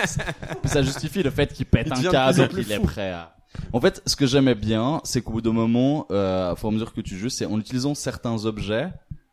puis 0.61 0.69
ça 0.69 0.81
justifie 0.81 1.23
le 1.23 1.29
fait 1.29 1.53
qu'il 1.53 1.65
pète 1.65 1.91
un 1.91 2.01
câble 2.01 2.47
plus 2.49 2.63
qu'il 2.63 2.71
est 2.71 2.79
prêt 2.79 3.11
à. 3.11 3.35
En 3.73 3.79
fait, 3.79 4.01
ce 4.05 4.15
que 4.15 4.25
j'aimais 4.25 4.55
bien, 4.55 5.01
c'est 5.03 5.21
qu'au 5.21 5.33
bout 5.33 5.41
d'un 5.41 5.51
moment, 5.53 6.05
euh, 6.11 6.53
à 6.53 6.71
mesure 6.71 6.93
que 6.93 7.01
tu 7.01 7.17
joues, 7.17 7.29
c'est 7.29 7.45
en 7.45 7.59
utilisant 7.59 7.95
certains 7.95 8.45
objets. 8.45 8.89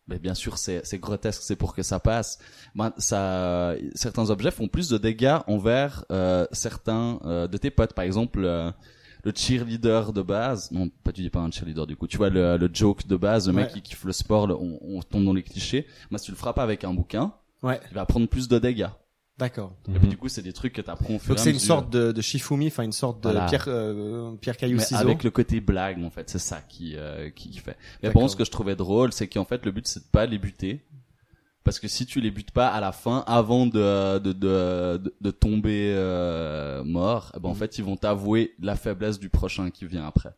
Mais 0.09 0.19
bien 0.19 0.35
sûr, 0.35 0.57
c'est 0.59 0.81
c'est 0.85 0.99
grotesque, 0.99 1.43
c'est 1.45 1.57
pour 1.57 1.75
que 1.75 1.83
ça 1.83 2.01
passe. 2.01 2.39
Ben, 2.75 2.93
ça, 2.97 3.75
certains 3.95 4.31
objets 4.31 4.51
font 4.51 4.67
plus 4.67 4.89
de 4.89 4.97
dégâts 4.99 5.37
envers 5.47 6.05
euh, 6.11 6.47
certains 6.53 7.21
euh, 7.27 7.47
de 7.47 7.57
tes 7.59 7.71
potes. 7.71 7.93
Par 7.93 8.05
exemple, 8.07 8.41
euh, 8.43 8.71
le 9.25 9.33
cheerleader 9.35 10.13
de 10.15 10.23
base. 10.23 10.71
Non, 10.73 10.89
pas 11.05 11.13
tu 11.13 11.21
dis 11.21 11.29
pas 11.31 11.41
un 11.41 11.51
cheerleader 11.51 11.87
du 11.87 11.97
coup. 11.97 12.07
Tu 12.07 12.17
vois 12.17 12.31
le, 12.31 12.57
le 12.57 12.71
joke 12.73 13.07
de 13.07 13.17
base, 13.17 13.49
le 13.49 13.53
mec 13.53 13.69
qui 13.73 13.83
kiffe 13.83 14.05
le 14.05 14.13
sport, 14.13 14.47
le- 14.47 14.55
on, 14.57 14.79
on 14.81 15.03
tombe 15.03 15.25
dans 15.25 15.35
les 15.35 15.43
clichés. 15.43 15.87
Moi, 16.11 16.19
si 16.19 16.25
tu 16.27 16.31
le 16.31 16.37
frappes 16.39 16.59
avec 16.59 16.85
un 16.85 16.95
bouquin, 16.95 17.35
Ouais. 17.63 17.81
il 17.91 17.95
va 17.95 18.07
prendre 18.07 18.27
plus 18.29 18.47
de 18.49 18.59
dégâts. 18.59 18.87
D'accord. 19.39 19.73
Et 19.89 19.99
puis 19.99 20.09
du 20.09 20.17
coup, 20.17 20.29
c'est 20.29 20.43
des 20.43 20.53
trucs 20.53 20.73
que 20.73 20.81
t'apprends 20.81 21.15
au 21.15 21.19
fur 21.21 21.29
Donc 21.29 21.39
et 21.39 21.41
à 21.41 21.45
c'est 21.45 21.53
une 21.53 21.61
sorte 21.61 21.91
de, 21.91 22.11
de 22.11 22.21
Shifumi, 22.21 22.67
enfin 22.67 22.83
une 22.83 22.91
sorte 22.93 23.23
de 23.23 23.31
Voilà. 23.31 23.47
pierre 23.47 23.65
euh, 23.69 24.33
pierre 24.41 24.57
caillou 24.57 24.77
mais 24.79 24.83
ciseau. 24.83 25.01
avec 25.01 25.23
le 25.23 25.31
côté 25.31 25.61
blague 25.61 26.03
en 26.03 26.11
fait 26.11 26.29
c'est 26.29 26.41
ça 26.41 26.61
qui 26.69 26.95
euh, 26.97 27.31
qui 27.31 27.57
fait 27.59 27.77
mais 28.03 28.11
bon 28.11 28.27
ce 28.27 28.35
que 28.35 28.45
je 28.45 28.51
trouvais 28.51 28.75
drôle 28.75 29.13
c'est 29.13 29.29
qu'en 29.29 29.45
fait 29.45 29.65
le 29.65 29.71
but 29.71 29.87
c'est 29.87 30.01
de 30.01 30.11
pas 30.11 30.27
les 30.27 30.39
buter 30.39 30.81
parce 31.63 31.79
que 31.79 31.87
si 31.87 32.05
tu 32.07 32.21
les 32.21 32.31
butes 32.33 32.51
pas 32.51 32.67
à 32.69 32.81
la 32.81 32.91
fin 32.93 33.23
avant 33.29 33.67
de 33.67 34.19
de 34.19 34.33
de 34.33 34.99
de, 34.99 35.15
de 35.21 35.31
tomber 35.31 35.93
euh, 35.95 36.83
mort 36.83 37.31
eh 37.37 37.41
ben 37.41 37.51
en 37.51 37.53
Mhm. 37.53 37.59
fait 37.59 37.79
ils 37.79 37.85
vont 37.85 37.97
t'avouer 37.97 38.55
la 38.61 38.75
faiblesse 38.75 39.21
du 39.21 39.29
prochain 39.29 39.71
qui 39.71 39.87
vient 39.87 40.05
après 40.07 40.31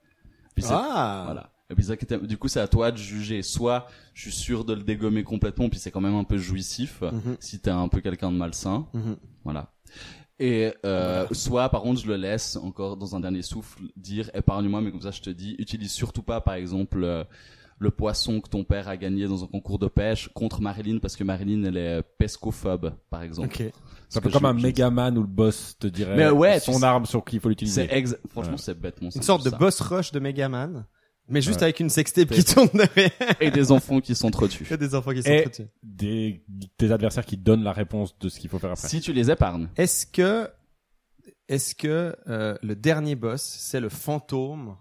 puis 0.55 0.65
Ah. 0.69 1.23
voilà 1.25 1.51
puis 1.75 1.85
ça 1.85 1.95
du 1.97 2.37
coup 2.39 2.49
c'est 2.49 2.61
à 2.61 2.69
toi 2.69 2.91
de 2.93 2.97
juger 2.97 3.43
soit 3.43 3.87
je 4.15 4.23
suis 4.23 4.33
sûr 4.33 4.65
de 4.65 4.73
le 4.75 4.83
dégommer 4.83 5.23
complètement 5.25 5.69
puis 5.69 5.79
c'est 5.79 5.91
quand 5.91 6.01
même 6.01 6.15
un 6.17 6.25
peu 6.25 6.37
jouissif 6.39 7.01
Mhm. 7.03 7.37
si 7.41 7.61
t'es 7.61 7.71
un 7.71 7.89
peu 7.89 8.01
quelqu'un 8.01 8.31
de 8.33 8.37
malsain 8.37 8.87
Mhm. 8.95 9.17
voilà. 9.45 9.73
Et 10.39 10.73
euh, 10.87 11.27
soit 11.33 11.69
par 11.69 11.83
contre 11.83 12.01
je 12.01 12.07
le 12.07 12.17
laisse 12.17 12.57
encore 12.57 12.97
dans 12.97 13.15
un 13.15 13.21
dernier 13.21 13.43
souffle 13.43 13.83
dire 13.97 14.31
épargne-moi 14.35 14.81
mais 14.81 14.91
comme 14.91 15.03
ça 15.03 15.11
je 15.11 15.21
te 15.21 15.31
dis 15.31 15.55
utilise 15.59 15.93
surtout 15.93 16.23
pas 16.23 16.41
par 16.41 16.55
exemple 16.55 17.03
euh, 17.05 17.25
le 17.79 17.91
poisson 17.91 18.41
que 18.41 18.49
ton 18.49 18.63
père 18.65 18.89
a 18.89 18.97
gagné 18.97 19.27
dans 19.27 19.43
un 19.43 19.47
concours 19.47 19.79
de 19.79 19.87
pêche 19.89 20.29
contre 20.35 20.61
Marilyn 20.61 20.99
parce 20.99 21.17
que 21.17 21.25
Marilyn 21.25 21.65
elle 21.65 21.77
est 21.79 22.03
pescophobe 22.19 22.93
par 23.11 23.23
exemple. 23.23 23.49
Ok. 23.49 23.73
C'est 24.09 24.19
un 24.19 24.23
peu 24.23 24.29
comme 24.31 24.43
je- 24.43 24.47
un 24.49 24.59
je- 24.59 24.63
Megaman 24.63 25.17
où 25.19 25.21
le 25.23 25.27
boss 25.27 25.77
te 25.79 25.87
dirait 25.87 26.17
Mais 26.17 26.29
ouais, 26.31 26.59
son 26.61 26.83
arme 26.83 27.07
sur 27.07 27.25
qui 27.25 27.37
il 27.37 27.41
faut 27.41 27.49
l'utiliser. 27.49 27.87
C'est 27.89 27.97
ex 27.97 28.17
franchement 28.31 28.53
Ouais. 28.53 28.59
c'est 28.59 28.79
bêtement 28.79 29.07
Une 29.07 29.13
simple, 29.13 29.25
sorte 29.25 29.45
de 29.45 29.51
ça. 29.51 29.57
boss 29.57 29.81
rush 29.81 30.11
de 30.13 30.21
Megaman, 30.21 30.85
mais 31.31 31.41
juste 31.41 31.59
Ouais. 31.61 31.65
avec 31.65 31.81
une 31.81 31.89
sextape 31.91 32.29
qui 32.31 32.45
tourne 32.45 32.69
derrière. 32.75 33.11
et 33.41 33.51
des 33.51 33.73
enfants 33.73 34.01
qui 34.01 34.15
s'entretuent. 34.15 34.67
A 34.71 34.77
des 34.77 34.95
enfants 34.95 35.13
qui 35.13 35.21
Et-. 35.21 35.47
Des, 35.83 36.45
des 36.79 36.93
adversaires 36.93 37.25
qui 37.25 37.37
donnent 37.37 37.63
la 37.65 37.73
réponse 37.73 38.19
de 38.19 38.29
ce 38.29 38.39
qu'il 38.39 38.51
faut 38.51 38.59
faire 38.59 38.73
après. 38.73 38.89
Si 38.89 39.01
tu 39.01 39.13
les 39.13 39.31
épargnes. 39.31 39.69
Est-ce 39.77 40.07
que 40.07 40.49
est-ce 41.49 41.75
que 41.75 42.15
euh, 42.29 42.57
le 42.63 42.77
dernier 42.77 43.15
boss 43.17 43.43
c'est 43.43 43.81
le 43.81 43.89
fantôme? 43.89 44.77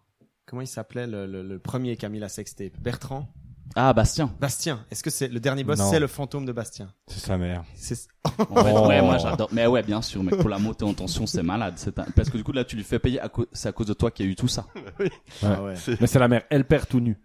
Comment 0.46 0.62
il 0.62 0.68
s'appelait 0.68 1.08
le, 1.08 1.26
le, 1.28 1.44
le 1.44 1.60
premier 1.60 1.96
qui 1.96 2.06
a 2.06 2.10
mis 2.10 2.20
la 2.20 2.30
sextape? 2.30 2.78
Bertrand? 2.80 3.28
Ah 3.76 3.94
Bastien. 3.94 4.32
Bastien. 4.40 4.84
Est-ce 4.92 5.04
que 5.04 5.10
c'est 5.10 5.28
le 5.28 5.40
dernier 5.40 5.64
boss? 5.64 5.78
Non. 5.80 5.90
c'est 5.92 6.00
le 6.00 6.08
fantôme 6.08 6.46
de 6.46 6.52
Bastien 6.52 6.92
C'est 7.08 7.20
sa 7.20 7.38
mère. 7.38 7.64
C'est 7.76 7.96
En 8.26 8.30
fait, 8.64 8.72
Oh. 8.76 8.88
ouais, 8.88 9.02
moi 9.02 9.18
j'adore. 9.20 9.50
Mais 9.52 9.68
ouais, 9.68 9.84
bien 9.84 10.02
sûr, 10.02 10.24
mais 10.24 10.32
pour 10.36 10.50
la 10.50 10.58
montée 10.60 10.86
en 10.86 10.94
tension, 10.94 11.26
c'est 11.28 11.44
malade. 11.44 11.74
C'est 11.78 11.98
un- 12.00 12.06
Parce 12.16 12.30
que 12.30 12.38
du 12.38 12.44
coup 12.44 12.52
là, 12.52 12.64
tu 12.66 12.76
lui 12.76 12.84
fais 12.84 13.00
payer. 13.00 13.20
À 13.20 13.30
cause... 13.30 13.46
C'est 13.52 13.70
à 13.70 13.72
cause 13.72 13.88
de 13.88 13.94
toi 13.94 14.10
qu'il 14.12 14.26
y 14.26 14.30
a 14.30 14.32
eu 14.32 14.36
tout 14.36 14.48
ça. 14.48 14.66
ah 15.44 15.62
ouais. 15.64 15.76
C'est- 15.76 16.00
Mais 16.02 16.08
c'est 16.08 16.20
la 16.20 16.28
mère, 16.28 16.44
elle 16.50 16.66
perd 16.66 16.88
tout 16.88 17.00
nu. 17.00 17.18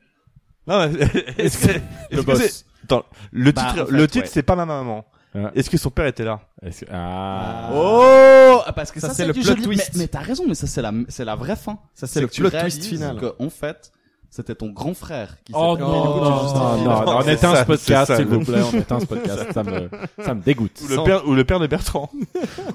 Non, 0.66 0.86
mais 0.88 0.98
est-ce 1.38 1.58
que, 1.66 1.72
Le 1.72 1.80
est-ce 2.10 2.20
que 2.20 2.26
boss. 2.26 2.38
c'est- 2.42 2.64
Attends, 2.84 3.04
le 3.32 3.50
Bah, 3.52 3.62
titre, 3.70 3.82
en 3.82 3.86
fait, 3.86 3.92
le 3.92 4.06
titre, 4.08 4.24
ouais. 4.26 4.30
c'est 4.30 4.42
pas 4.42 4.56
ma 4.56 4.66
maman. 4.66 5.04
Ouais. 5.34 5.50
Est-ce 5.54 5.68
que 5.70 5.78
son 5.78 5.90
père 5.90 6.06
était 6.06 6.24
là? 6.24 6.40
Est-ce 6.62 6.84
que- 6.84 6.90
Ah. 6.92 7.70
Oh 7.74 8.60
Parce 8.76 8.92
que 8.92 9.00
Ça, 9.00 9.08
ça, 9.08 9.14
c'est 9.14 9.22
c'est 9.22 9.26
le 9.28 9.32
du 9.32 9.40
plot 9.40 9.48
joli- 9.50 9.62
twist. 9.62 9.90
Mais, 9.94 10.00
mais 10.02 10.08
t'as 10.08 10.20
raison, 10.20 10.44
mais 10.46 10.54
ça 10.54 10.66
c'est 10.66 10.82
la 10.82 10.92
c'est 11.08 11.24
la 11.24 11.34
vraie 11.34 11.56
fin. 11.56 11.78
Ça 11.94 12.06
c'est 12.06 12.20
le 12.20 12.26
que 12.28 12.32
tu 12.32 12.42
plot 12.42 12.50
réalises 12.50 12.74
twist 12.76 12.88
final. 12.88 13.16
Que, 13.18 13.34
en 13.38 13.48
fait, 13.50 13.90
c'était 14.34 14.56
ton 14.56 14.70
grand 14.70 14.94
frère 14.94 15.36
qui 15.44 15.52
Oh 15.54 15.76
s'est- 15.76 15.82
non, 15.82 15.86
tu 15.86 15.98
non, 16.00 16.24
non, 16.24 16.76
le- 16.76 17.04
non, 17.06 17.16
on 17.18 17.28
éteint 17.28 17.54
ce 17.54 17.64
podcast, 17.64 18.16
s'il 18.16 18.26
vous 18.26 18.40
plaît, 18.40 18.62
on 18.62 18.76
éteint 18.76 18.98
ce 18.98 19.06
podcast, 19.06 19.52
ça 19.52 19.62
me, 19.62 19.88
ça 20.18 20.34
me 20.34 20.42
dégoûte. 20.42 20.80
ou 20.82 20.88
le, 20.88 20.94
Sans- 20.96 21.04
père, 21.04 21.28
ou 21.28 21.34
le 21.34 21.44
père 21.44 21.60
de 21.60 21.68
Bertrand 21.68 22.10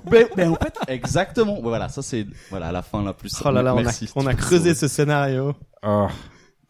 mais, 0.10 0.30
mais 0.38 0.46
en 0.48 0.56
fait, 0.56 0.74
exactement. 0.88 1.60
Voilà, 1.62 1.90
ça 1.90 2.02
c'est 2.02 2.26
voilà 2.50 2.72
la 2.72 2.82
fin 2.82 3.04
la 3.04 3.12
plus. 3.12 3.34
Oh 3.44 3.52
là 3.52 3.62
là, 3.62 3.76
on 3.76 4.26
a, 4.26 4.34
creusé 4.36 4.74
ce 4.74 4.88
scénario. 4.88 5.54
Oh. 5.86 6.08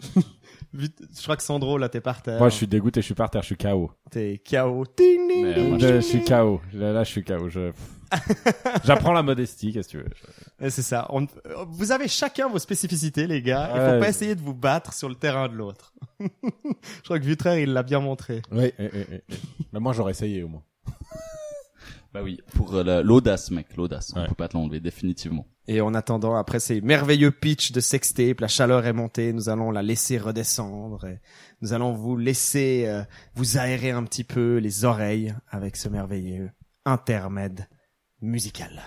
Vite, 0.73 0.99
je 1.15 1.21
crois 1.21 1.35
que 1.35 1.43
Sandro 1.43 1.77
là 1.77 1.87
t'es 1.87 2.01
par 2.01 2.23
terre. 2.23 2.39
Moi, 2.39 2.49
je 2.49 2.55
suis 2.55 2.67
dégoûté, 2.67 3.01
je 3.01 3.05
suis 3.05 3.15
par 3.15 3.29
terre, 3.29 3.43
je 3.43 3.47
suis 3.47 3.57
KO. 3.57 3.91
T'es 4.09 4.41
KO. 4.49 4.85
Je, 4.97 5.99
suis 6.01 6.23
KO. 6.23 6.61
Là, 6.73 6.93
là, 6.93 7.03
je 7.03 7.09
suis 7.11 7.23
KO. 7.23 7.47
Je... 7.49 7.71
J'apprends 8.85 9.13
la 9.13 9.21
modestie, 9.21 9.71
qu'est-ce 9.71 9.87
que 9.89 9.97
tu 9.97 10.03
veux. 10.03 10.09
C'est 10.61 10.81
ça. 10.81 11.07
On- 11.09 11.23
euh, 11.23 11.65
Vous 11.69 11.91
avez 11.91 12.07
chacun 12.07 12.49
vos 12.49 12.59
spécificités, 12.59 13.27
les 13.27 13.41
gars. 13.41 13.71
Il 13.73 13.79
Ouais. 13.79 13.93
faut 13.93 13.99
pas 13.99 14.09
essayer 14.09 14.35
de 14.35 14.41
vous 14.41 14.53
battre 14.53 14.93
sur 14.93 15.07
le 15.09 15.15
terrain 15.15 15.47
de 15.47 15.53
l'autre. 15.55 15.93
je 16.19 17.03
crois 17.03 17.19
que 17.19 17.25
Vutraire, 17.25 17.57
il 17.59 17.71
l'a 17.73 17.83
bien 17.83 17.99
montré. 17.99 18.41
Oui, 18.51 18.71
oui, 18.77 18.89
oui, 18.93 19.05
oui. 19.11 19.37
Mais 19.71 19.79
moi, 19.79 19.93
j'aurais 19.93 20.11
essayé, 20.11 20.43
au 20.43 20.47
moins. 20.49 20.63
Bah 22.11 22.21
oui, 22.23 22.39
pour 22.55 22.73
euh, 22.73 23.03
l'audace, 23.03 23.51
mec, 23.51 23.67
l'audace. 23.77 24.13
On 24.15 24.21
Ouais. 24.21 24.27
peut 24.27 24.33
pas 24.33 24.47
te 24.47 24.57
l'enlever 24.57 24.79
définitivement. 24.79 25.45
Et 25.67 25.79
en 25.79 25.93
attendant, 25.93 26.35
après 26.35 26.59
ces 26.59 26.81
merveilleux 26.81 27.29
pitch 27.29 27.71
de 27.71 27.79
sextape, 27.79 28.39
la 28.39 28.47
chaleur 28.47 28.83
est 28.87 28.93
montée, 28.93 29.31
nous 29.31 29.47
allons 29.47 29.69
la 29.69 29.83
laisser 29.83 30.17
redescendre. 30.17 31.05
Et 31.05 31.19
nous 31.61 31.71
allons 31.71 31.93
vous 31.93 32.17
laisser 32.17 32.85
euh, 32.87 33.03
vous 33.35 33.59
aérer 33.59 33.91
un 33.91 34.03
petit 34.05 34.23
peu 34.23 34.57
les 34.57 34.85
oreilles 34.85 35.35
avec 35.51 35.75
ce 35.77 35.87
merveilleux 35.87 36.49
intermède 36.83 37.67
musical. 38.21 38.81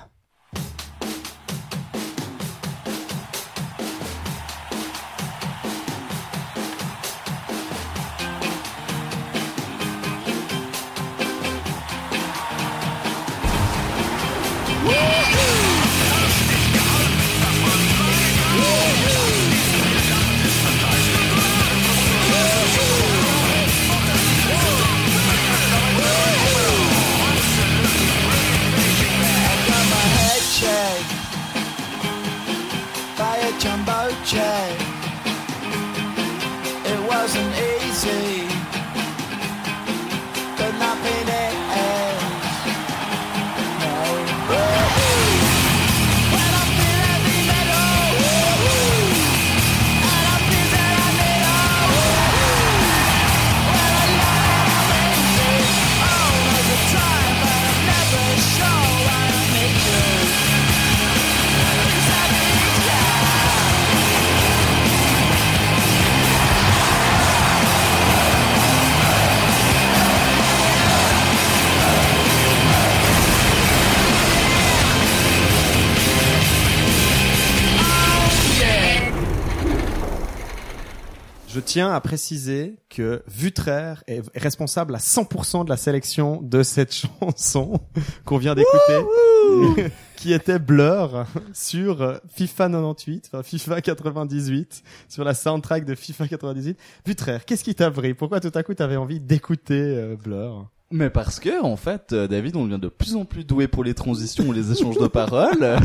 Tiens 81.73 81.91
à 81.91 82.03
préciser 82.03 82.77
que 82.91 83.23
Vutraire 83.27 84.05
est 84.07 84.23
responsable 84.37 84.95
à 84.95 84.99
100% 84.99 85.65
de 85.65 85.71
la 85.71 85.79
sélection 85.79 86.43
de 86.43 86.63
cette 86.63 86.95
chanson 87.21 87.81
qu'on 88.27 88.37
vient 88.37 88.55
d'écouter, 88.55 89.91
qui 90.17 90.35
était 90.35 90.59
Blur 90.59 91.25
sur 91.55 92.03
euh, 92.03 92.19
FIFA 92.29 92.69
98, 92.69 93.31
enfin 93.33 93.43
FIFA 93.43 93.81
98, 93.81 94.83
sur 95.09 95.25
la 95.25 95.33
soundtrack 95.33 95.87
de 95.87 95.95
FIFA 95.95 96.29
98. 96.29 96.79
Vutraire, 97.07 97.47
qu'est-ce 97.47 97.65
qui 97.65 97.75
t'a 97.75 97.91
pris? 97.91 98.13
Pourquoi 98.13 98.41
tout 98.41 98.53
à 98.55 98.63
coup 98.63 98.75
t'avais 98.75 98.97
envie 98.97 99.19
d'écouter 99.21 99.81
euh, 99.81 100.15
Blur? 100.23 100.69
Mais 100.91 101.09
parce 101.09 101.41
que, 101.41 101.63
en 101.63 101.77
fait, 101.77 102.13
euh, 102.13 102.29
David, 102.29 102.55
on 102.57 102.67
devient 102.67 102.83
de 102.83 102.89
plus 102.89 103.17
en 103.17 103.25
plus 103.25 103.45
doué 103.45 103.67
pour 103.67 103.83
les 103.83 103.95
transitions 103.95 104.45
ou 104.47 104.53
les 104.53 104.73
échanges 104.73 104.99
de 104.99 105.07
paroles. 105.09 105.79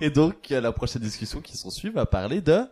Et 0.00 0.10
donc, 0.10 0.48
la 0.50 0.72
prochaine 0.72 1.02
discussion 1.02 1.40
qui 1.40 1.56
s'ensuit 1.56 1.90
va 1.90 2.04
parler 2.04 2.40
de 2.40 2.64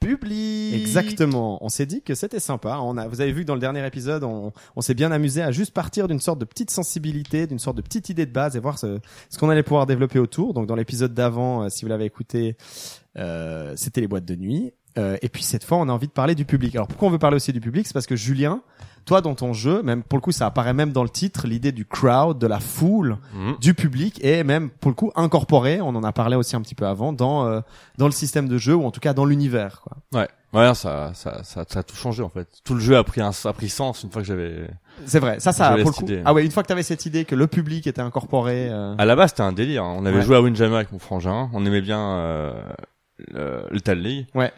public. 0.00 0.74
Exactement. 0.74 1.62
On 1.64 1.68
s'est 1.68 1.86
dit 1.86 2.02
que 2.02 2.14
c'était 2.14 2.40
sympa. 2.40 2.78
On 2.82 2.96
a, 2.96 3.06
vous 3.06 3.20
avez 3.20 3.32
vu 3.32 3.42
que 3.42 3.46
dans 3.46 3.54
le 3.54 3.60
dernier 3.60 3.86
épisode, 3.86 4.24
on, 4.24 4.52
on 4.74 4.80
s'est 4.80 4.94
bien 4.94 5.12
amusé 5.12 5.42
à 5.42 5.52
juste 5.52 5.72
partir 5.72 6.08
d'une 6.08 6.20
sorte 6.20 6.38
de 6.38 6.44
petite 6.44 6.70
sensibilité, 6.70 7.46
d'une 7.46 7.58
sorte 7.58 7.76
de 7.76 7.82
petite 7.82 8.08
idée 8.08 8.26
de 8.26 8.32
base 8.32 8.56
et 8.56 8.60
voir 8.60 8.78
ce, 8.78 8.98
ce 9.28 9.38
qu'on 9.38 9.50
allait 9.50 9.62
pouvoir 9.62 9.86
développer 9.86 10.18
autour. 10.18 10.54
Donc 10.54 10.66
dans 10.66 10.74
l'épisode 10.76 11.14
d'avant, 11.14 11.62
euh, 11.64 11.68
si 11.68 11.84
vous 11.84 11.88
l'avez 11.88 12.06
écouté, 12.06 12.56
euh, 13.16 13.74
c'était 13.76 14.00
les 14.00 14.08
boîtes 14.08 14.24
de 14.24 14.36
nuit. 14.36 14.72
Euh, 14.98 15.16
et 15.22 15.28
puis 15.28 15.42
cette 15.42 15.64
fois, 15.64 15.78
on 15.78 15.88
a 15.88 15.92
envie 15.92 16.08
de 16.08 16.12
parler 16.12 16.34
du 16.34 16.44
public. 16.44 16.74
Alors 16.74 16.88
pourquoi 16.88 17.08
on 17.08 17.10
veut 17.10 17.18
parler 17.18 17.36
aussi 17.36 17.52
du 17.52 17.60
public? 17.60 17.86
C'est 17.86 17.92
parce 17.94 18.06
que 18.06 18.16
Julien, 18.16 18.60
toi 19.04 19.20
dans 19.20 19.34
ton 19.34 19.52
jeu, 19.52 19.82
même 19.82 20.02
pour 20.02 20.18
le 20.18 20.20
coup, 20.22 20.32
ça 20.32 20.46
apparaît 20.46 20.74
même 20.74 20.90
dans 20.92 21.04
le 21.04 21.08
titre, 21.08 21.46
l'idée 21.46 21.70
du 21.72 21.84
crowd, 21.86 22.38
de 22.38 22.46
la 22.46 22.58
foule, 22.60 23.16
Mhm. 23.34 23.56
du 23.60 23.74
public, 23.74 24.18
est 24.24 24.42
même 24.44 24.68
pour 24.68 24.90
le 24.90 24.94
coup 24.96 25.12
incorporé. 25.14 25.80
On 25.80 25.88
en 25.94 26.02
a 26.02 26.12
parlé 26.12 26.34
aussi 26.36 26.56
un 26.56 26.60
petit 26.60 26.74
peu 26.74 26.86
avant 26.86 27.12
dans 27.12 27.46
euh, 27.46 27.60
dans 27.98 28.06
le 28.06 28.12
système 28.12 28.48
de 28.48 28.58
jeu 28.58 28.74
ou 28.74 28.84
en 28.84 28.90
tout 28.90 29.00
cas 29.00 29.12
dans 29.14 29.24
l'univers. 29.24 29.80
Quoi. 29.82 29.96
Ouais. 30.20 30.28
Ouais, 30.52 30.74
ça, 30.74 31.12
ça, 31.14 31.44
ça, 31.44 31.64
ça 31.68 31.78
a 31.78 31.82
tout 31.84 31.94
changé 31.94 32.24
en 32.24 32.28
fait. 32.28 32.48
Tout 32.64 32.74
le 32.74 32.80
jeu 32.80 32.96
a 32.96 33.04
pris 33.04 33.20
un, 33.20 33.30
a 33.44 33.52
pris 33.52 33.68
sens 33.68 34.02
une 34.02 34.10
fois 34.10 34.20
que 34.22 34.26
j'avais. 34.26 34.68
C'est 35.06 35.20
vrai, 35.20 35.38
ça, 35.38 35.52
ça, 35.52 35.68
pour 35.76 35.90
le 35.90 35.94
coup. 35.96 36.02
idée. 36.02 36.22
Ah 36.24 36.34
ouais, 36.34 36.44
une 36.44 36.50
fois 36.50 36.64
que 36.64 36.68
t'avais 36.68 36.82
cette 36.82 37.06
idée 37.06 37.24
que 37.24 37.36
le 37.36 37.46
public 37.46 37.86
était 37.86 38.00
incorporé. 38.00 38.68
euh, 38.68 38.96
À 38.98 39.04
la 39.04 39.14
base, 39.14 39.30
c'était 39.30 39.42
un 39.44 39.52
délire. 39.52 39.84
hein. 39.84 39.94
On 39.96 40.04
avait 40.06 40.16
Ouais. 40.16 40.22
joué 40.24 40.34
à 40.34 40.42
Windjammer 40.42 40.74
avec 40.74 40.90
mon 40.90 40.98
frangin. 40.98 41.48
On 41.52 41.64
aimait 41.64 41.80
bien 41.80 42.00
euh, 42.00 42.52
le, 43.28 43.62
le 43.70 43.80
Tal 43.80 43.98
League. 44.00 44.26
Ouais. 44.34 44.52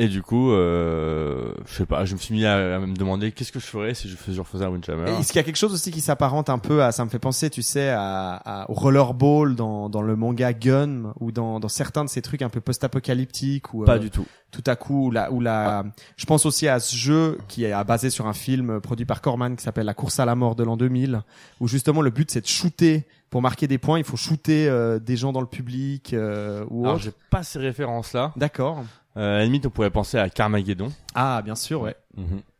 Et 0.00 0.06
du 0.06 0.22
coup, 0.22 0.52
euh, 0.52 1.52
je 1.66 1.74
sais 1.74 1.84
pas, 1.86 2.04
je 2.04 2.14
me 2.14 2.18
suis 2.20 2.32
mis 2.32 2.46
à, 2.46 2.76
à 2.76 2.78
me 2.78 2.94
demander 2.94 3.32
qu'est-ce 3.32 3.50
que 3.50 3.58
je 3.58 3.66
ferais 3.66 3.94
si 3.94 4.08
je 4.08 4.14
faisais, 4.16 4.36
je 4.36 4.40
refaisais 4.40 4.64
un 4.64 4.68
Windjammer. 4.68 5.10
Est-ce 5.18 5.28
qu'il 5.32 5.36
y 5.36 5.40
a 5.40 5.42
quelque 5.42 5.56
chose 5.56 5.72
aussi 5.74 5.90
qui 5.90 6.00
s'apparente 6.00 6.50
un 6.50 6.58
peu 6.58 6.84
à, 6.84 6.92
ça 6.92 7.04
me 7.04 7.10
fait 7.10 7.18
penser, 7.18 7.50
tu 7.50 7.62
sais, 7.62 7.88
à, 7.88 8.34
à- 8.44 8.70
au 8.70 8.74
rollerball 8.74 9.56
dans, 9.56 9.88
dans 9.88 10.00
le 10.02 10.14
manga 10.14 10.52
Gun 10.52 11.12
ou 11.18 11.32
dans, 11.32 11.58
dans 11.58 11.68
certains 11.68 12.04
de 12.04 12.08
ces 12.10 12.22
trucs 12.22 12.42
un 12.42 12.48
peu 12.48 12.60
post-apocalyptiques 12.60 13.74
ou 13.74 13.84
Pas 13.84 13.96
euh, 13.96 13.98
du 13.98 14.10
tout. 14.10 14.24
tout 14.52 14.62
à 14.66 14.76
coup 14.76 15.06
ou 15.08 15.10
la, 15.10 15.32
ou 15.32 15.40
la, 15.40 15.84
je 16.16 16.26
pense 16.26 16.46
aussi 16.46 16.68
à 16.68 16.78
ce 16.80 16.94
jeu 16.96 17.38
qui 17.48 17.64
est 17.64 17.84
basé 17.84 18.10
sur 18.10 18.26
un 18.28 18.34
film 18.34 18.80
produit 18.80 19.04
par 19.06 19.20
Corman 19.20 19.56
qui 19.56 19.64
s'appelle 19.64 19.86
La 19.86 19.94
course 19.94 20.20
à 20.20 20.24
la 20.24 20.34
mort 20.36 20.54
de 20.54 20.62
l'an 20.64 20.76
2000 20.76 21.22
où 21.60 21.66
justement 21.68 22.02
le 22.02 22.10
but 22.10 22.30
c'est 22.30 22.40
de 22.42 22.46
shooter 22.46 23.04
pour 23.30 23.42
marquer 23.42 23.66
des 23.68 23.78
points, 23.78 23.98
il 23.98 24.04
faut 24.04 24.16
shooter 24.16 24.68
euh, 24.68 24.98
des 24.98 25.16
gens 25.16 25.32
dans 25.32 25.40
le 25.40 25.46
public 25.46 26.14
euh, 26.14 26.64
ou 26.70 26.84
Alors, 26.84 26.94
autre. 26.96 27.04
j'ai 27.04 27.12
pas 27.30 27.42
ces 27.42 27.58
références-là. 27.58 28.32
D'accord. 28.36 28.84
Euh, 29.16 29.34
à 29.36 29.38
la 29.38 29.44
limite, 29.44 29.66
on 29.66 29.70
pourrait 29.70 29.90
penser 29.90 30.18
à 30.18 30.28
Carmageddon. 30.30 30.92
Ah, 31.14 31.42
bien 31.44 31.54
sûr, 31.54 31.80
ouais. 31.82 31.96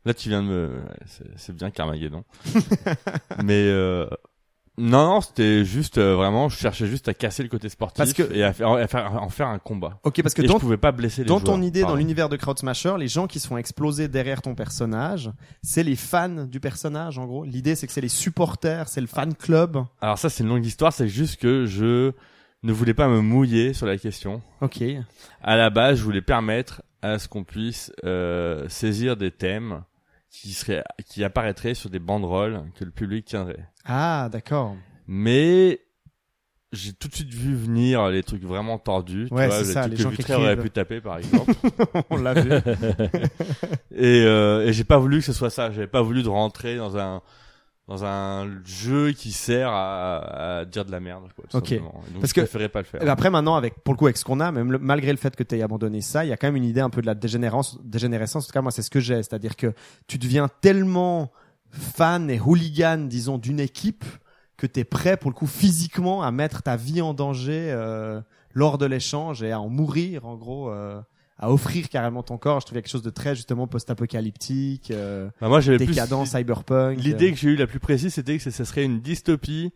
Là, 0.05 0.13
tu 0.13 0.29
viens 0.29 0.41
de 0.43 0.47
me, 0.47 0.67
ouais, 0.67 0.95
c'est- 1.05 1.31
c'est 1.37 1.55
bien 1.55 1.69
Carmageddon. 1.71 2.23
Mais 3.43 3.65
euh, 3.67 4.07
non, 4.79 5.05
non, 5.15 5.21
c'était 5.21 5.65
juste 5.65 5.97
euh, 5.97 6.15
vraiment, 6.15 6.49
je 6.49 6.57
cherchais 6.57 6.87
juste 6.87 7.07
à 7.07 7.13
casser 7.13 7.43
le 7.43 7.49
côté 7.49 7.69
sportif 7.69 7.97
Parce 7.97 8.13
que- 8.13 8.33
et 8.33 8.43
à 8.43 8.53
faire, 8.53 8.69
à 8.71 8.87
faire, 8.87 9.05
à 9.05 9.21
en 9.21 9.29
faire 9.29 9.47
un 9.47 9.59
combat. 9.59 9.99
Ok, 10.03 10.21
parce 10.21 10.33
que 10.33 10.41
et 10.41 10.47
dans 10.47 10.55
je 10.55 10.59
pouvais 10.59 10.77
pas 10.77 10.91
blesser 10.91 11.21
les 11.23 11.27
Dans 11.27 11.39
joueurs. 11.39 11.55
ton 11.55 11.61
idée, 11.61 11.81
dans 11.81 11.87
Pardon. 11.87 11.99
l'univers 11.99 12.29
de 12.29 12.37
Crowd 12.37 12.57
Smasher, 12.57 12.95
les 12.97 13.07
gens 13.07 13.27
qui 13.27 13.39
se 13.39 13.47
font 13.47 13.57
exploser 13.57 14.07
derrière 14.07 14.41
ton 14.41 14.55
personnage, 14.55 15.31
c'est 15.61 15.83
les 15.83 15.95
fans 15.95 16.45
du 16.45 16.59
personnage, 16.59 17.17
en 17.19 17.25
gros? 17.25 17.43
L'idée, 17.43 17.75
c'est 17.75 17.87
que 17.87 17.93
c'est 17.93 18.01
les 18.01 18.07
supporters, 18.09 18.87
c'est 18.87 19.01
le 19.01 19.07
fan 19.07 19.35
club? 19.35 19.77
Alors 20.01 20.17
ça, 20.17 20.29
c'est 20.29 20.43
une 20.43 20.49
longue 20.49 20.65
histoire. 20.65 20.93
C'est 20.93 21.07
juste 21.09 21.37
que 21.41 21.65
je 21.65 22.13
ne 22.63 22.71
voulais 22.73 22.93
pas 22.93 23.07
me 23.07 23.21
mouiller 23.21 23.73
sur 23.73 23.85
la 23.85 23.97
question. 23.97 24.41
Ok. 24.61 24.81
À 25.43 25.55
la 25.55 25.69
base, 25.69 25.97
je 25.97 26.03
voulais 26.03 26.21
permettre 26.21 26.81
à 27.01 27.19
ce 27.19 27.27
qu'on 27.27 27.43
puisse 27.43 27.91
euh, 28.03 28.67
saisir 28.69 29.15
des 29.17 29.31
thèmes 29.31 29.83
qui 30.31 30.51
seraient, 30.53 30.83
qui 31.07 31.23
apparaîtraient 31.23 31.73
sur 31.73 31.89
des 31.89 31.99
banderoles 31.99 32.61
que 32.75 32.85
le 32.85 32.91
public 32.91 33.25
tiendrait. 33.25 33.65
Ah, 33.89 34.29
d'accord. 34.31 34.75
Mais 35.07 35.81
j'ai 36.71 36.93
tout 36.93 37.07
de 37.07 37.15
suite 37.15 37.33
vu 37.33 37.55
venir 37.55 38.07
les 38.09 38.21
trucs 38.23 38.43
vraiment 38.43 38.77
tordus. 38.77 39.25
tu 39.27 39.33
Ouais, 39.33 39.47
vois, 39.47 39.55
c'est 39.57 39.63
les 39.65 39.73
ça, 39.73 39.81
trucs 39.81 39.91
les 39.93 39.97
que 39.97 40.03
gens 40.03 40.09
qui 40.11 40.15
Vitraire 40.17 40.39
aurait 40.39 40.57
pu 40.57 40.69
taper, 40.69 41.01
par 41.01 41.17
exemple. 41.17 41.51
On 42.11 42.17
l'a 42.17 42.35
vu. 42.35 42.51
et 43.95 44.23
euh, 44.23 44.65
et 44.67 44.73
j'ai 44.73 44.83
pas 44.83 44.97
voulu 44.97 45.17
que 45.19 45.25
ce 45.25 45.33
soit 45.33 45.49
ça. 45.49 45.71
J'avais 45.71 45.87
pas 45.87 46.01
voulu 46.01 46.23
de 46.23 46.29
rentrer 46.29 46.77
dans 46.77 46.97
un 46.97 47.21
dans 47.87 48.05
un 48.05 48.47
jeu 48.65 49.13
qui 49.13 49.31
sert 49.31 49.69
à, 49.71 50.59
à 50.59 50.65
dire 50.65 50.85
de 50.85 50.91
la 50.91 50.99
merde. 50.99 51.23
Quoi, 51.35 51.45
tout 51.49 51.57
Ok. 51.57 51.69
simplement. 51.69 52.03
Donc 52.11 52.19
Parce 52.21 52.29
je 52.29 52.33
que- 52.35 52.41
préférais 52.41 52.69
pas 52.69 52.79
le 52.81 52.85
faire. 52.85 53.01
Et 53.01 53.09
après, 53.09 53.31
maintenant, 53.31 53.55
avec, 53.55 53.83
pour 53.83 53.95
le 53.95 53.97
coup, 53.97 54.05
avec 54.05 54.17
ce 54.17 54.23
qu'on 54.25 54.39
a, 54.39 54.51
même 54.51 54.71
le- 54.71 54.77
malgré 54.77 55.09
le 55.11 55.17
fait 55.17 55.35
que 55.35 55.41
tu 55.41 55.55
aies 55.57 55.63
abandonné 55.63 56.01
ça, 56.01 56.23
il 56.23 56.27
y 56.27 56.31
a 56.31 56.37
quand 56.37 56.45
même 56.45 56.55
une 56.57 56.65
idée 56.65 56.81
un 56.81 56.91
peu 56.91 57.01
de 57.01 57.07
la 57.07 57.15
dégénérance, 57.15 57.79
dégénérescence. 57.83 58.43
En 58.43 58.47
tout 58.47 58.53
cas, 58.53 58.61
moi, 58.61 58.71
c'est 58.71 58.83
ce 58.83 58.91
que 58.91 58.99
j'ai. 58.99 59.15
C'est-à-dire 59.23 59.55
que 59.55 59.73
tu 60.05 60.19
deviens 60.19 60.49
tellement 60.61 61.31
fan 61.71 62.29
et 62.29 62.39
hooligan, 62.39 62.97
disons, 62.97 63.37
d'une 63.37 63.59
équipe 63.59 64.05
que 64.57 64.67
tu 64.67 64.81
es 64.81 64.83
prêt, 64.83 65.17
pour 65.17 65.31
le 65.31 65.35
coup, 65.35 65.47
physiquement 65.47 66.21
à 66.23 66.31
mettre 66.31 66.61
ta 66.61 66.75
vie 66.75 67.01
en 67.01 67.13
danger 67.13 67.71
euh, 67.71 68.21
lors 68.53 68.77
de 68.77 68.85
l'échange 68.85 69.41
et 69.41 69.51
à 69.51 69.59
en 69.59 69.69
mourir, 69.69 70.25
en 70.25 70.35
gros, 70.35 70.69
euh, 70.69 71.01
à 71.37 71.51
offrir 71.51 71.89
carrément 71.89 72.23
ton 72.23 72.37
corps. 72.37 72.59
Je 72.59 72.65
trouvais 72.65 72.81
quelque 72.81 72.91
chose 72.91 73.01
de 73.01 73.09
très, 73.09 73.35
justement, 73.35 73.67
post-apocalyptique, 73.67 74.91
euh, 74.91 75.29
Bah, 75.39 75.47
moi, 75.47 75.61
j'avais 75.61 75.77
plus 75.77 75.87
décadent, 75.87 76.25
cyberpunk. 76.25 76.99
L'idée 76.99 77.31
que 77.31 77.37
j'ai 77.37 77.49
eue 77.49 77.55
la 77.55 77.67
plus 77.67 77.79
précise, 77.79 78.13
c'était 78.13 78.37
que 78.37 78.51
ce 78.51 78.63
serait 78.63 78.83
une 78.83 78.99
dystopie 78.99 79.71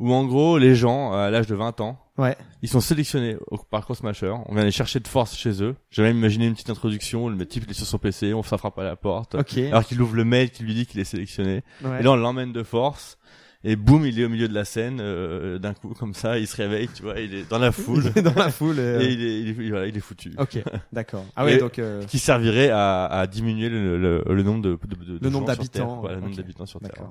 où 0.00 0.12
en 0.14 0.24
gros 0.24 0.58
les 0.58 0.74
gens 0.74 1.12
à 1.12 1.30
l'âge 1.30 1.46
de 1.46 1.54
20 1.54 1.80
ans, 1.82 1.98
Ouais. 2.20 2.36
ils 2.62 2.68
sont 2.68 2.80
sélectionnés 2.80 3.36
au, 3.50 3.56
par 3.58 3.82
Crossmasher. 3.84 4.34
On 4.46 4.54
vient 4.54 4.64
les 4.64 4.70
chercher 4.70 5.00
de 5.00 5.08
force 5.08 5.36
chez 5.36 5.62
eux. 5.62 5.74
Même 5.98 6.18
imaginé 6.18 6.46
une 6.46 6.54
petite 6.54 6.70
introduction. 6.70 7.28
Le 7.28 7.46
type 7.46 7.64
il 7.66 7.70
est 7.70 7.74
sur 7.74 7.86
son 7.86 7.98
PC, 7.98 8.34
on 8.34 8.42
ça 8.42 8.58
frappe 8.58 8.78
à 8.78 8.84
la 8.84 8.96
porte. 8.96 9.34
Ok. 9.36 9.58
Alors 9.58 9.84
qu'il 9.84 10.00
ouvre 10.02 10.14
le 10.14 10.24
mail 10.24 10.50
qui 10.50 10.62
lui 10.62 10.74
dit 10.74 10.86
qu'il 10.86 11.00
est 11.00 11.04
sélectionné. 11.04 11.62
Ouais. 11.82 12.00
Et 12.00 12.02
là 12.02 12.12
on 12.12 12.16
l'emmène 12.16 12.52
de 12.52 12.62
force. 12.62 13.16
Et 13.62 13.76
boum, 13.76 14.06
il 14.06 14.18
est 14.18 14.24
au 14.24 14.30
milieu 14.30 14.48
de 14.48 14.54
la 14.54 14.64
scène 14.64 15.00
euh, 15.02 15.58
d'un 15.58 15.74
coup 15.74 15.90
comme 15.92 16.14
ça. 16.14 16.38
Il 16.38 16.46
se 16.46 16.56
réveille, 16.56 16.88
tu 16.94 17.02
vois, 17.02 17.20
il 17.20 17.34
est 17.34 17.46
dans 17.50 17.58
la 17.58 17.72
foule. 17.72 18.04
Il 18.16 18.18
est 18.18 18.22
dans 18.22 18.32
la 18.34 18.50
foule. 18.50 18.78
et, 18.78 18.80
euh, 18.80 19.00
et 19.02 19.12
il 19.12 19.22
est, 19.22 19.40
il 19.42 19.48
est, 19.50 19.68
voilà, 19.68 19.86
il 19.86 19.94
est 19.94 20.00
foutu. 20.00 20.32
Ok, 20.38 20.62
d'accord. 20.94 21.26
Ah 21.36 21.44
ouais, 21.44 21.56
Et- 21.56 21.58
donc 21.58 21.78
euh, 21.78 22.02
Qui 22.04 22.18
servirait 22.18 22.70
à, 22.70 23.04
à 23.04 23.26
diminuer 23.26 23.68
le, 23.68 23.98
le, 23.98 24.24
le 24.26 24.42
nombre 24.42 24.62
de, 24.62 24.78
de, 24.88 24.94
de- 25.18 25.18
Le 25.22 25.28
nombre 25.28 25.44
d'habitants. 25.46 26.00
Voilà, 26.00 26.14
le 26.14 26.20
nombre 26.22 26.32
ok. 26.32 26.38
d'habitants 26.38 26.64
sur 26.64 26.80
Terre. 26.80 27.04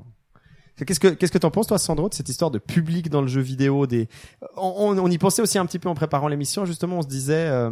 Qu'est-ce 0.85 0.99
que 0.99 1.07
qu'est-ce 1.09 1.31
que 1.31 1.37
t'en 1.37 1.51
penses 1.51 1.67
toi, 1.67 1.77
Sandro, 1.77 2.09
de 2.09 2.13
cette 2.13 2.29
histoire 2.29 2.51
de 2.51 2.57
public 2.59 3.09
dans 3.09 3.21
le 3.21 3.27
jeu 3.27 3.41
vidéo 3.41 3.85
des 3.87 4.07
on, 4.57 4.73
on, 4.77 4.97
on 4.97 5.07
y 5.11 5.17
pensait 5.17 5.41
aussi 5.41 5.57
un 5.57 5.65
petit 5.65 5.79
peu 5.79 5.89
en 5.89 5.95
préparant 5.95 6.27
l'émission. 6.27 6.65
Justement, 6.65 6.97
on 6.99 7.01
se 7.01 7.07
disait 7.07 7.47
euh, 7.47 7.69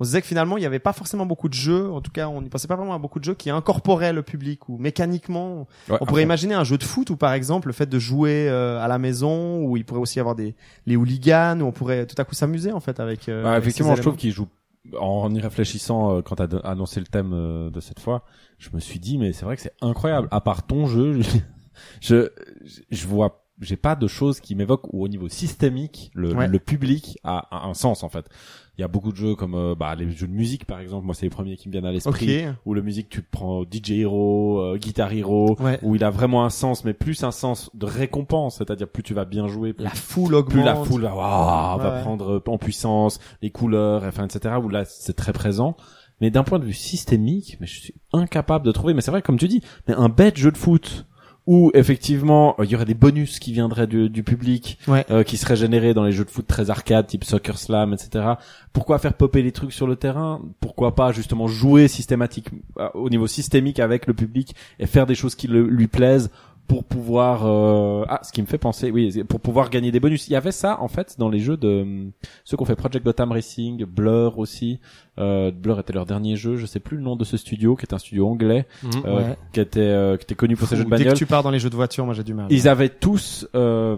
on 0.00 0.04
se 0.04 0.08
disait 0.10 0.20
que 0.20 0.26
finalement 0.26 0.56
il 0.56 0.62
y 0.62 0.66
avait 0.66 0.78
pas 0.78 0.92
forcément 0.92 1.26
beaucoup 1.26 1.48
de 1.48 1.54
jeux. 1.54 1.90
En 1.90 2.00
tout 2.00 2.10
cas, 2.10 2.28
on 2.28 2.42
n'y 2.42 2.48
pensait 2.48 2.68
pas 2.68 2.76
vraiment 2.76 2.94
à 2.94 2.98
beaucoup 2.98 3.18
de 3.18 3.24
jeux 3.24 3.34
qui 3.34 3.50
incorporaient 3.50 4.12
le 4.12 4.22
public 4.22 4.68
ou 4.68 4.78
mécaniquement. 4.78 5.66
Ouais, 5.88 5.98
on 6.00 6.06
pourrait 6.06 6.22
imaginer 6.22 6.54
un 6.54 6.64
jeu 6.64 6.78
de 6.78 6.84
foot 6.84 7.10
où 7.10 7.16
par 7.16 7.32
exemple 7.32 7.68
le 7.68 7.72
fait 7.72 7.86
de 7.88 7.98
jouer 7.98 8.48
euh, 8.48 8.78
à 8.80 8.88
la 8.88 8.98
maison, 8.98 9.62
où 9.64 9.76
il 9.76 9.84
pourrait 9.84 10.00
aussi 10.00 10.18
y 10.18 10.20
avoir 10.20 10.34
des 10.34 10.54
les 10.86 10.96
hooligans, 10.96 11.60
où 11.60 11.66
on 11.66 11.72
pourrait 11.72 12.06
tout 12.06 12.16
à 12.18 12.24
coup 12.24 12.34
s'amuser 12.34 12.72
en 12.72 12.80
fait 12.80 13.00
avec. 13.00 13.28
euh, 13.28 13.42
Ouais, 13.42 13.48
avec 13.50 13.62
effectivement, 13.64 13.94
je 13.96 14.00
trouve 14.02 14.12
éléments. 14.14 14.20
qu'il 14.20 14.32
joue. 14.32 14.48
En 15.00 15.34
y 15.34 15.40
réfléchissant, 15.40 16.16
euh, 16.18 16.20
quand 16.20 16.36
t'as 16.36 16.58
annoncé 16.58 17.00
le 17.00 17.06
thème 17.06 17.32
euh, 17.32 17.70
de 17.70 17.80
cette 17.80 18.00
fois, 18.00 18.22
je 18.58 18.68
me 18.74 18.80
suis 18.80 18.98
dit, 19.00 19.16
mais 19.16 19.32
c'est 19.32 19.46
vrai 19.46 19.56
que 19.56 19.62
c'est 19.62 19.72
incroyable. 19.80 20.28
À 20.30 20.42
part 20.42 20.66
ton 20.66 20.86
jeu, 20.86 21.20
je, 22.00 22.28
je, 22.64 22.80
je 22.90 23.06
vois 23.06 23.40
j'ai 23.60 23.76
pas 23.76 23.94
de 23.94 24.08
choses 24.08 24.40
qui 24.40 24.56
m'évoquent 24.56 24.92
où 24.92 25.04
au 25.04 25.08
niveau 25.08 25.28
systémique 25.28 26.10
le, 26.12 26.34
Ouais. 26.34 26.48
le 26.48 26.58
public 26.58 27.18
a, 27.22 27.38
a 27.56 27.68
un 27.68 27.74
sens 27.74 28.02
en 28.02 28.08
fait. 28.08 28.26
Il 28.76 28.80
y 28.80 28.84
a 28.84 28.88
beaucoup 28.88 29.12
de 29.12 29.16
jeux 29.16 29.36
comme 29.36 29.54
euh, 29.54 29.76
bah, 29.76 29.94
les 29.94 30.10
jeux 30.10 30.26
de 30.26 30.32
musique 30.32 30.64
par 30.64 30.80
exemple, 30.80 31.06
moi 31.06 31.14
c'est 31.14 31.24
les 31.26 31.30
premiers 31.30 31.56
qui 31.56 31.68
me 31.68 31.72
viennent 31.72 31.86
à 31.86 31.92
l'esprit. 31.92 32.46
Ok. 32.48 32.54
Où 32.66 32.74
le 32.74 32.82
musique 32.82 33.08
tu 33.08 33.22
prends 33.22 33.62
DJ 33.62 33.92
Hero, 33.92 34.60
euh, 34.60 34.76
Guitar 34.76 35.12
Hero, 35.12 35.54
Ouais. 35.60 35.78
où 35.82 35.94
il 35.94 36.02
a 36.02 36.10
vraiment 36.10 36.44
un 36.44 36.50
sens, 36.50 36.84
mais 36.84 36.94
plus 36.94 37.22
un 37.22 37.30
sens 37.30 37.70
de 37.74 37.86
récompense, 37.86 38.56
c'est-à-dire 38.58 38.88
plus 38.88 39.04
tu 39.04 39.14
vas 39.14 39.24
bien 39.24 39.46
jouer, 39.46 39.72
plus 39.72 39.84
La 39.84 39.90
foule 39.90 40.34
augmente. 40.34 40.50
plus 40.52 40.64
la 40.64 40.74
foule 40.74 41.02
va, 41.02 41.76
va 41.80 42.00
prendre 42.02 42.38
euh, 42.38 42.50
en 42.50 42.58
puissance 42.58 43.20
les 43.40 43.50
couleurs, 43.50 44.02
enfin, 44.02 44.24
etc. 44.26 44.56
Où 44.60 44.68
là, 44.68 44.84
c'est 44.84 45.14
très 45.14 45.32
présent. 45.32 45.76
Mais 46.20 46.30
d'un 46.32 46.42
point 46.42 46.58
de 46.58 46.64
vue 46.64 46.72
systémique, 46.72 47.56
mais 47.60 47.68
je 47.68 47.78
suis 47.80 47.94
incapable 48.12 48.66
de 48.66 48.72
trouver. 48.72 48.94
Mais 48.94 49.00
c'est 49.00 49.10
vrai, 49.12 49.22
comme 49.22 49.38
tu 49.38 49.46
dis, 49.46 49.60
mais 49.86 49.94
un 49.94 50.08
bête 50.08 50.36
jeu 50.36 50.50
de 50.50 50.56
foot 50.58 51.06
où 51.46 51.70
effectivement 51.74 52.54
euh, 52.58 52.64
il 52.64 52.70
y 52.70 52.74
aurait 52.74 52.84
des 52.86 52.94
bonus 52.94 53.38
qui 53.38 53.52
viendraient 53.52 53.86
du, 53.86 54.08
du 54.08 54.22
public, 54.22 54.78
Ouais. 54.88 55.04
euh, 55.10 55.22
qui 55.24 55.36
seraient 55.36 55.56
générés 55.56 55.92
dans 55.94 56.04
les 56.04 56.12
jeux 56.12 56.24
de 56.24 56.30
foot 56.30 56.46
très 56.46 56.70
arcade, 56.70 57.06
type 57.06 57.24
Soccer 57.24 57.58
Slam, 57.58 57.92
etc. 57.92 58.24
Pourquoi 58.72 58.98
faire 58.98 59.14
popper 59.14 59.42
les 59.42 59.52
trucs 59.52 59.72
sur 59.72 59.86
le 59.86 59.96
terrain? 59.96 60.40
Pourquoi 60.60 60.94
pas 60.94 61.12
justement 61.12 61.46
jouer 61.46 61.86
systématique 61.88 62.48
euh, 62.78 62.88
au 62.94 63.10
niveau 63.10 63.26
systémique 63.26 63.78
avec 63.80 64.06
le 64.06 64.14
public 64.14 64.54
et 64.78 64.86
faire 64.86 65.06
des 65.06 65.14
choses 65.14 65.34
qui 65.34 65.46
le- 65.46 65.66
lui 65.68 65.86
plaisent 65.86 66.30
pour 66.66 66.84
pouvoir 66.84 67.46
euh, 67.46 68.04
ah 68.08 68.20
ce 68.22 68.32
qui 68.32 68.40
me 68.40 68.46
fait 68.46 68.56
penser 68.58 68.90
oui 68.90 69.22
pour 69.28 69.40
pouvoir 69.40 69.68
gagner 69.68 69.90
des 69.92 70.00
bonus 70.00 70.28
il 70.28 70.32
y 70.32 70.36
avait 70.36 70.50
ça 70.52 70.80
en 70.80 70.88
fait 70.88 71.16
dans 71.18 71.28
les 71.28 71.38
jeux 71.40 71.56
de 71.58 71.82
hum, 71.82 72.12
ceux 72.44 72.56
qu'on 72.56 72.64
fait 72.64 72.74
Project 72.76 73.04
Gotham 73.04 73.32
Racing 73.32 73.84
Blur 73.84 74.38
aussi 74.38 74.80
euh, 75.18 75.50
Blur 75.50 75.78
était 75.80 75.92
leur 75.92 76.06
dernier 76.06 76.36
jeu 76.36 76.56
je 76.56 76.64
sais 76.66 76.80
plus 76.80 76.96
le 76.96 77.02
nom 77.02 77.16
de 77.16 77.24
ce 77.24 77.36
studio 77.36 77.76
qui 77.76 77.84
est 77.84 77.92
un 77.92 77.98
studio 77.98 78.26
anglais 78.28 78.66
euh, 79.04 79.16
Ouais. 79.16 79.36
qui 79.52 79.60
était 79.60 79.80
euh, 79.80 80.16
qui 80.16 80.22
était 80.24 80.34
connu 80.34 80.56
pour 80.56 80.66
ses 80.68 80.76
jeux 80.76 80.84
de 80.84 80.88
Dès 80.90 80.96
bagnole 80.96 81.12
que 81.12 81.18
tu 81.18 81.26
pars 81.26 81.42
dans 81.42 81.50
les 81.50 81.58
jeux 81.58 81.70
de 81.70 81.76
voiture, 81.76 82.04
moi 82.06 82.14
j'ai 82.14 82.24
du 82.24 82.32
mal. 82.34 82.46
ils 82.50 82.66
avaient 82.68 82.88
tous 82.88 83.46
euh, 83.54 83.96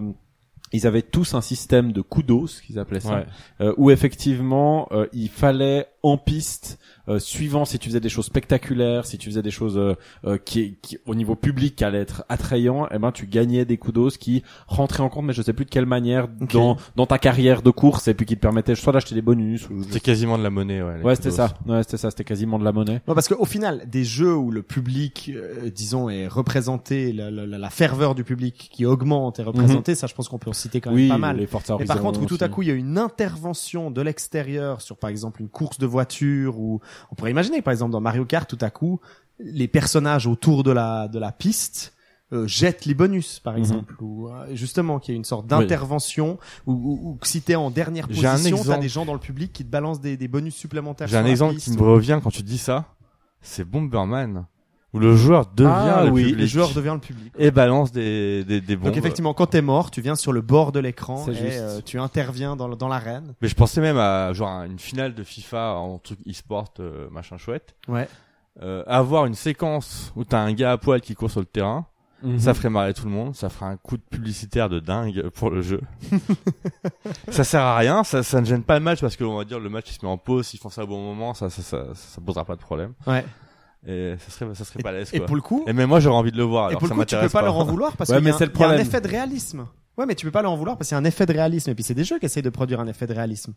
ils 0.72 0.84
avaient 0.88 1.02
tous 1.02 1.34
un 1.34 1.40
système 1.40 1.92
de 1.92 2.02
kudos 2.02 2.60
qu'ils 2.66 2.80
appelaient 2.80 2.98
ça 2.98 3.18
Ouais. 3.18 3.26
euh, 3.60 3.72
où 3.76 3.90
effectivement 3.92 4.88
euh, 4.90 5.06
il 5.12 5.28
fallait 5.28 5.86
en 6.06 6.18
piste 6.18 6.78
euh, 7.08 7.18
suivant 7.20 7.64
si 7.64 7.78
tu 7.78 7.88
faisais 7.88 8.00
des 8.00 8.08
choses 8.08 8.26
spectaculaires 8.26 9.06
si 9.06 9.16
tu 9.18 9.28
faisais 9.30 9.42
des 9.42 9.50
choses 9.50 9.76
euh, 9.78 9.94
euh, 10.24 10.38
qui, 10.38 10.76
qui 10.82 10.98
au 11.06 11.14
niveau 11.14 11.36
public 11.36 11.76
qui 11.76 11.84
allaient 11.84 12.00
être 12.00 12.24
attrayants 12.28 12.88
eh 12.90 12.98
ben 12.98 13.12
tu 13.12 13.26
gagnais 13.26 13.64
des 13.64 13.76
kudos 13.78 14.10
qui 14.18 14.42
rentraient 14.66 15.02
en 15.02 15.08
compte 15.08 15.26
mais 15.26 15.32
je 15.32 15.42
sais 15.42 15.52
plus 15.52 15.64
de 15.64 15.70
quelle 15.70 15.86
manière 15.86 16.26
dans 16.52 16.76
dans 16.96 17.06
ta 17.06 17.18
carrière 17.18 17.62
de 17.62 17.70
course 17.70 18.08
et 18.08 18.14
puis 18.14 18.26
qui 18.26 18.34
te 18.36 18.40
permettaient 18.40 18.74
soit 18.74 18.92
d'acheter 18.92 19.14
des 19.14 19.22
bonus 19.22 19.68
ou 19.70 19.82
C'est 19.90 20.00
quasiment 20.00 20.36
de 20.38 20.42
la 20.42 20.50
monnaie, 20.50 20.82
ouais. 20.82 21.00
ouais 21.02 21.14
c'était 21.14 21.30
ça. 21.30 21.54
Ouais 21.66 21.82
c'était 21.82 21.96
ça 21.96 22.10
c'était 22.10 22.24
quasiment 22.24 22.58
de 22.58 22.64
la 22.64 22.72
monnaie. 22.72 23.00
Ouais, 23.06 23.14
parce 23.14 23.28
qu'au 23.28 23.44
final, 23.44 23.82
des 23.88 24.04
jeux 24.04 24.34
où 24.34 24.50
le 24.50 24.62
public, 24.62 25.30
euh, 25.34 25.70
disons, 25.70 26.08
est 26.08 26.26
représenté, 26.26 27.12
la, 27.12 27.30
la, 27.30 27.46
la 27.46 27.70
ferveur 27.70 28.14
du 28.14 28.24
public 28.24 28.68
qui 28.72 28.86
augmente 28.86 29.38
est 29.38 29.42
représentée, 29.42 29.94
ça, 29.94 30.06
je 30.06 30.14
pense 30.14 30.28
qu'on 30.28 30.38
peut 30.38 30.50
en 30.50 30.54
citer 30.54 30.80
quand 30.80 30.90
même 30.90 30.98
oui 30.98 31.08
pas 31.08 31.18
mal. 31.18 31.36
les 31.36 31.46
Forza 31.46 31.76
Mais 31.78 31.84
par 31.84 32.00
contre, 32.00 32.20
où 32.22 32.26
tout 32.26 32.38
à 32.40 32.48
coup 32.48 32.62
il 32.62 32.68
y 32.68 32.70
a 32.70 32.74
une 32.74 32.98
intervention 32.98 33.90
de 33.90 34.00
l'extérieur 34.00 34.80
sur, 34.80 34.96
par 34.96 35.10
exemple, 35.10 35.40
une 35.40 35.48
course 35.48 35.78
de 35.78 35.86
voiture 35.86 35.95
ou 36.58 36.80
on 37.10 37.14
pourrait 37.14 37.30
imaginer, 37.30 37.62
par 37.62 37.72
exemple, 37.72 37.92
dans 37.92 38.00
Mario 38.00 38.24
Kart, 38.24 38.48
tout 38.48 38.58
à 38.60 38.70
coup, 38.70 39.00
les 39.38 39.68
personnages 39.68 40.26
autour 40.26 40.62
de 40.62 40.70
la 40.72 41.08
de 41.08 41.18
la 41.18 41.32
piste 41.32 41.94
euh, 42.32 42.46
jettent 42.48 42.86
les 42.86 42.94
bonus, 42.94 43.38
par 43.38 43.52
Mhm. 43.54 43.58
exemple, 43.60 43.94
ou 44.02 44.28
euh, 44.28 44.46
justement 44.54 44.98
qu'il 44.98 45.14
y 45.14 45.16
a 45.16 45.18
une 45.18 45.24
sorte 45.24 45.46
d'intervention 45.46 46.38
ou, 46.66 46.72
ou, 46.72 47.10
ou 47.10 47.14
que 47.20 47.26
si 47.28 47.40
t'es 47.40 47.54
en 47.54 47.70
dernière 47.70 48.08
position, 48.08 48.56
t'as 48.64 48.78
des 48.78 48.88
gens 48.88 49.04
dans 49.04 49.12
le 49.12 49.20
public 49.20 49.52
qui 49.52 49.64
te 49.64 49.70
balancent 49.70 50.00
des, 50.00 50.16
des 50.16 50.26
bonus 50.26 50.54
supplémentaires. 50.56 51.06
J'ai 51.06 51.16
un 51.18 51.24
exemple 51.26 51.54
piste. 51.54 51.70
qui 51.70 51.76
me 51.78 51.82
revient 51.82 52.18
quand 52.22 52.30
tu 52.30 52.42
dis 52.42 52.58
ça. 52.58 52.86
C'est 53.42 53.64
Bomberman. 53.64 54.46
Où 54.96 55.00
le 55.00 55.14
joueur 55.14 55.46
devient 55.54 55.70
Ah 55.72 56.04
le 56.04 56.10
oui, 56.10 56.22
public. 56.24 56.38
le 56.40 56.46
joueur 56.46 56.72
devient 56.72 56.92
le 56.94 56.98
public. 57.00 57.32
Et 57.38 57.50
balance 57.50 57.92
des, 57.92 58.44
des, 58.44 58.60
des 58.60 58.76
bombes. 58.76 58.86
Donc 58.88 58.96
effectivement, 58.96 59.34
quand 59.34 59.46
t'es 59.46 59.62
mort, 59.62 59.90
tu 59.90 60.00
viens 60.00 60.16
sur 60.16 60.32
le 60.32 60.40
bord 60.40 60.72
de 60.72 60.80
l'écran 60.80 61.24
et 61.28 61.36
euh, 61.58 61.80
tu 61.84 61.98
interviens 61.98 62.56
dans, 62.56 62.68
dans 62.70 62.88
l'arène. 62.88 63.34
Mais 63.42 63.48
je 63.48 63.54
pensais 63.54 63.80
même 63.80 63.98
à 63.98 64.32
genre 64.32 64.48
à 64.48 64.66
une 64.66 64.78
finale 64.78 65.14
de 65.14 65.22
FIFA 65.22 65.74
en 65.74 65.98
truc 65.98 66.18
e-sport 66.28 66.72
euh, 66.80 67.08
machin 67.10 67.36
chouette. 67.36 67.74
Ouais. 67.88 68.08
Euh, 68.62 68.82
avoir 68.86 69.26
une 69.26 69.34
séquence 69.34 70.12
où 70.16 70.24
t'as 70.24 70.40
un 70.40 70.52
gars 70.54 70.72
à 70.72 70.78
poil 70.78 71.00
qui 71.02 71.14
court 71.14 71.30
sur 71.30 71.40
le 71.40 71.46
terrain, 71.46 71.86
Mhm. 72.22 72.38
ça 72.38 72.54
ferait 72.54 72.70
marrer 72.70 72.94
tout 72.94 73.04
le 73.04 73.10
monde, 73.10 73.34
ça 73.36 73.50
ferait 73.50 73.66
un 73.66 73.76
coup 73.76 73.98
de 73.98 74.02
publicitaire 74.02 74.70
de 74.70 74.80
dingue 74.80 75.28
pour 75.34 75.50
le 75.50 75.60
jeu. 75.60 75.82
ça 77.28 77.44
sert 77.44 77.60
à 77.60 77.76
rien, 77.76 78.04
ça, 78.04 78.22
ça 78.22 78.40
ne 78.40 78.46
gêne 78.46 78.62
pas 78.62 78.78
le 78.78 78.84
match 78.84 79.00
parce 79.02 79.16
que 79.16 79.24
on 79.24 79.36
va 79.36 79.44
dire 79.44 79.60
le 79.60 79.68
match 79.68 79.84
il 79.90 79.92
se 80.00 80.04
met 80.04 80.10
en 80.10 80.16
pause, 80.16 80.46
s'ils 80.46 80.58
font 80.60 80.70
ça 80.70 80.84
au 80.84 80.86
bon 80.86 81.02
moment, 81.04 81.34
ça 81.34 81.50
ça 81.50 81.60
ça, 81.62 81.84
ça 81.94 82.20
posera 82.24 82.44
pas 82.46 82.56
de 82.56 82.60
problème. 82.60 82.94
Ouais. 83.06 83.24
Et 83.86 84.14
ça 84.18 84.30
serait 84.30 84.54
ça 84.54 84.64
serait 84.64 84.82
balèze 84.82 85.10
Et 85.12 85.18
quoi. 85.18 85.26
pour 85.26 85.36
le 85.36 85.42
coup, 85.42 85.64
Et 85.66 85.72
même 85.72 85.88
moi 85.88 86.00
j'aurais 86.00 86.16
envie 86.16 86.32
de 86.32 86.36
le 86.36 86.42
voir. 86.44 86.66
et 86.66 86.68
Alors 86.70 86.80
pour 86.80 86.88
le 86.88 86.94
ça 86.94 86.94
coup, 86.96 87.04
tu 87.04 87.16
peux 87.16 87.28
pas, 87.28 87.42
leur 87.42 87.56
en 87.56 87.64
vouloir 87.64 87.96
parce 87.96 88.10
Ouais, 88.10 88.16
qu'il 88.16 88.22
y, 88.22 88.24
mais 88.24 88.30
a 88.32 88.34
un- 88.34 88.38
c'est 88.38 88.46
le 88.46 88.52
il 88.52 88.58
y 88.58 88.62
a 88.62 88.66
un 88.66 88.68
problème. 88.70 88.86
effet 88.86 89.00
de 89.00 89.08
réalisme. 89.08 89.66
Ouais, 89.96 90.04
mais 90.06 90.14
tu 90.14 90.26
peux 90.26 90.32
pas 90.32 90.42
leur 90.42 90.50
en 90.52 90.56
vouloir 90.56 90.76
parce 90.76 90.88
qu'il 90.88 90.94
y 90.94 90.98
a 90.98 91.00
un 91.00 91.04
effet 91.04 91.24
de 91.24 91.32
réalisme. 91.32 91.70
Et 91.70 91.74
puis 91.74 91.82
c'est 91.84 91.94
des 91.94 92.04
jeux 92.04 92.18
qui 92.18 92.26
essayent 92.26 92.42
de 92.42 92.50
produire 92.50 92.80
un 92.80 92.86
effet 92.86 93.06
de 93.06 93.14
réalisme. 93.14 93.54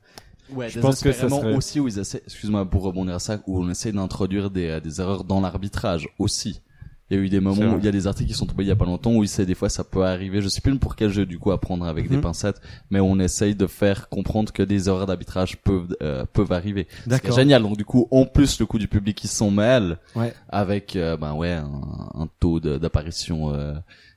Ouais, 0.54 0.70
Je 0.70 0.80
pense 0.80 0.96
que 1.02 1.12
ça 1.12 1.24
désespérément 1.24 1.42
serait- 1.42 1.56
aussi 1.58 1.80
où 1.80 1.88
ils 1.88 2.00
essaient, 2.00 2.22
excuse-moi 2.26 2.66
pour 2.70 2.84
rebondir 2.84 3.16
à 3.16 3.20
ça, 3.20 3.40
où 3.48 3.60
on 3.62 3.70
essaie 3.70 3.92
d'introduire 3.92 4.50
des, 4.50 4.68
euh, 4.70 4.80
des 4.80 5.02
erreurs 5.02 5.24
dans 5.26 5.42
l'arbitrage 5.42 6.08
aussi. 6.20 6.62
Il 7.10 7.18
y 7.18 7.20
a 7.20 7.24
eu 7.24 7.30
des 7.30 7.40
moments 7.40 7.74
où 7.76 7.80
il 7.80 7.86
y 7.86 7.88
a 7.88 7.92
des 7.92 8.06
articles 8.06 8.30
qui 8.30 8.36
sont 8.38 8.46
tombés 8.46 8.64
il 8.64 8.68
y 8.68 8.72
a 8.72 8.76
pas 8.76 8.86
longtemps 8.86 9.12
où 9.16 9.24
il 9.24 9.28
sait 9.28 9.46
des 9.46 9.56
fois 9.56 9.68
ça 9.70 9.84
peut 9.84 10.06
arriver. 10.06 10.42
Je 10.42 10.48
sais 10.48 10.62
plus 10.62 10.78
pour 10.78 10.96
quel 10.96 11.10
jeu 11.10 11.26
du 11.26 11.40
coup 11.40 11.52
à 11.52 11.60
prendre 11.60 11.86
avec 11.88 12.08
des 12.08 12.18
Mhm. 12.18 12.22
pincettes, 12.22 12.62
mais 12.92 13.00
on 13.00 13.20
essaye 13.20 13.56
de 13.56 13.66
faire 13.68 14.10
comprendre 14.10 14.52
que 14.54 14.62
des 14.62 14.90
erreurs 14.90 15.08
d'arbitrage 15.08 15.58
peuvent 15.58 15.96
euh, 16.04 16.26
peuvent 16.32 16.52
arriver. 16.52 16.88
C'est 17.04 17.10
D'accord. 17.10 17.36
génial. 17.36 17.64
Donc 17.64 17.78
du 17.78 17.86
coup, 17.86 18.08
en 18.12 18.26
plus 18.26 18.60
le 18.60 18.66
coup 18.68 18.78
du 18.78 18.88
public 18.88 19.18
qui 19.18 19.28
s'en 19.28 19.50
mêle 19.50 19.98
Ouais. 20.16 20.34
avec 20.50 20.96
euh, 20.96 21.18
ben 21.18 21.34
ouais 21.34 21.54
un, 21.54 21.82
un 22.14 22.28
taux 22.40 22.60
d'apparition 22.60 23.54
euh, 23.54 23.74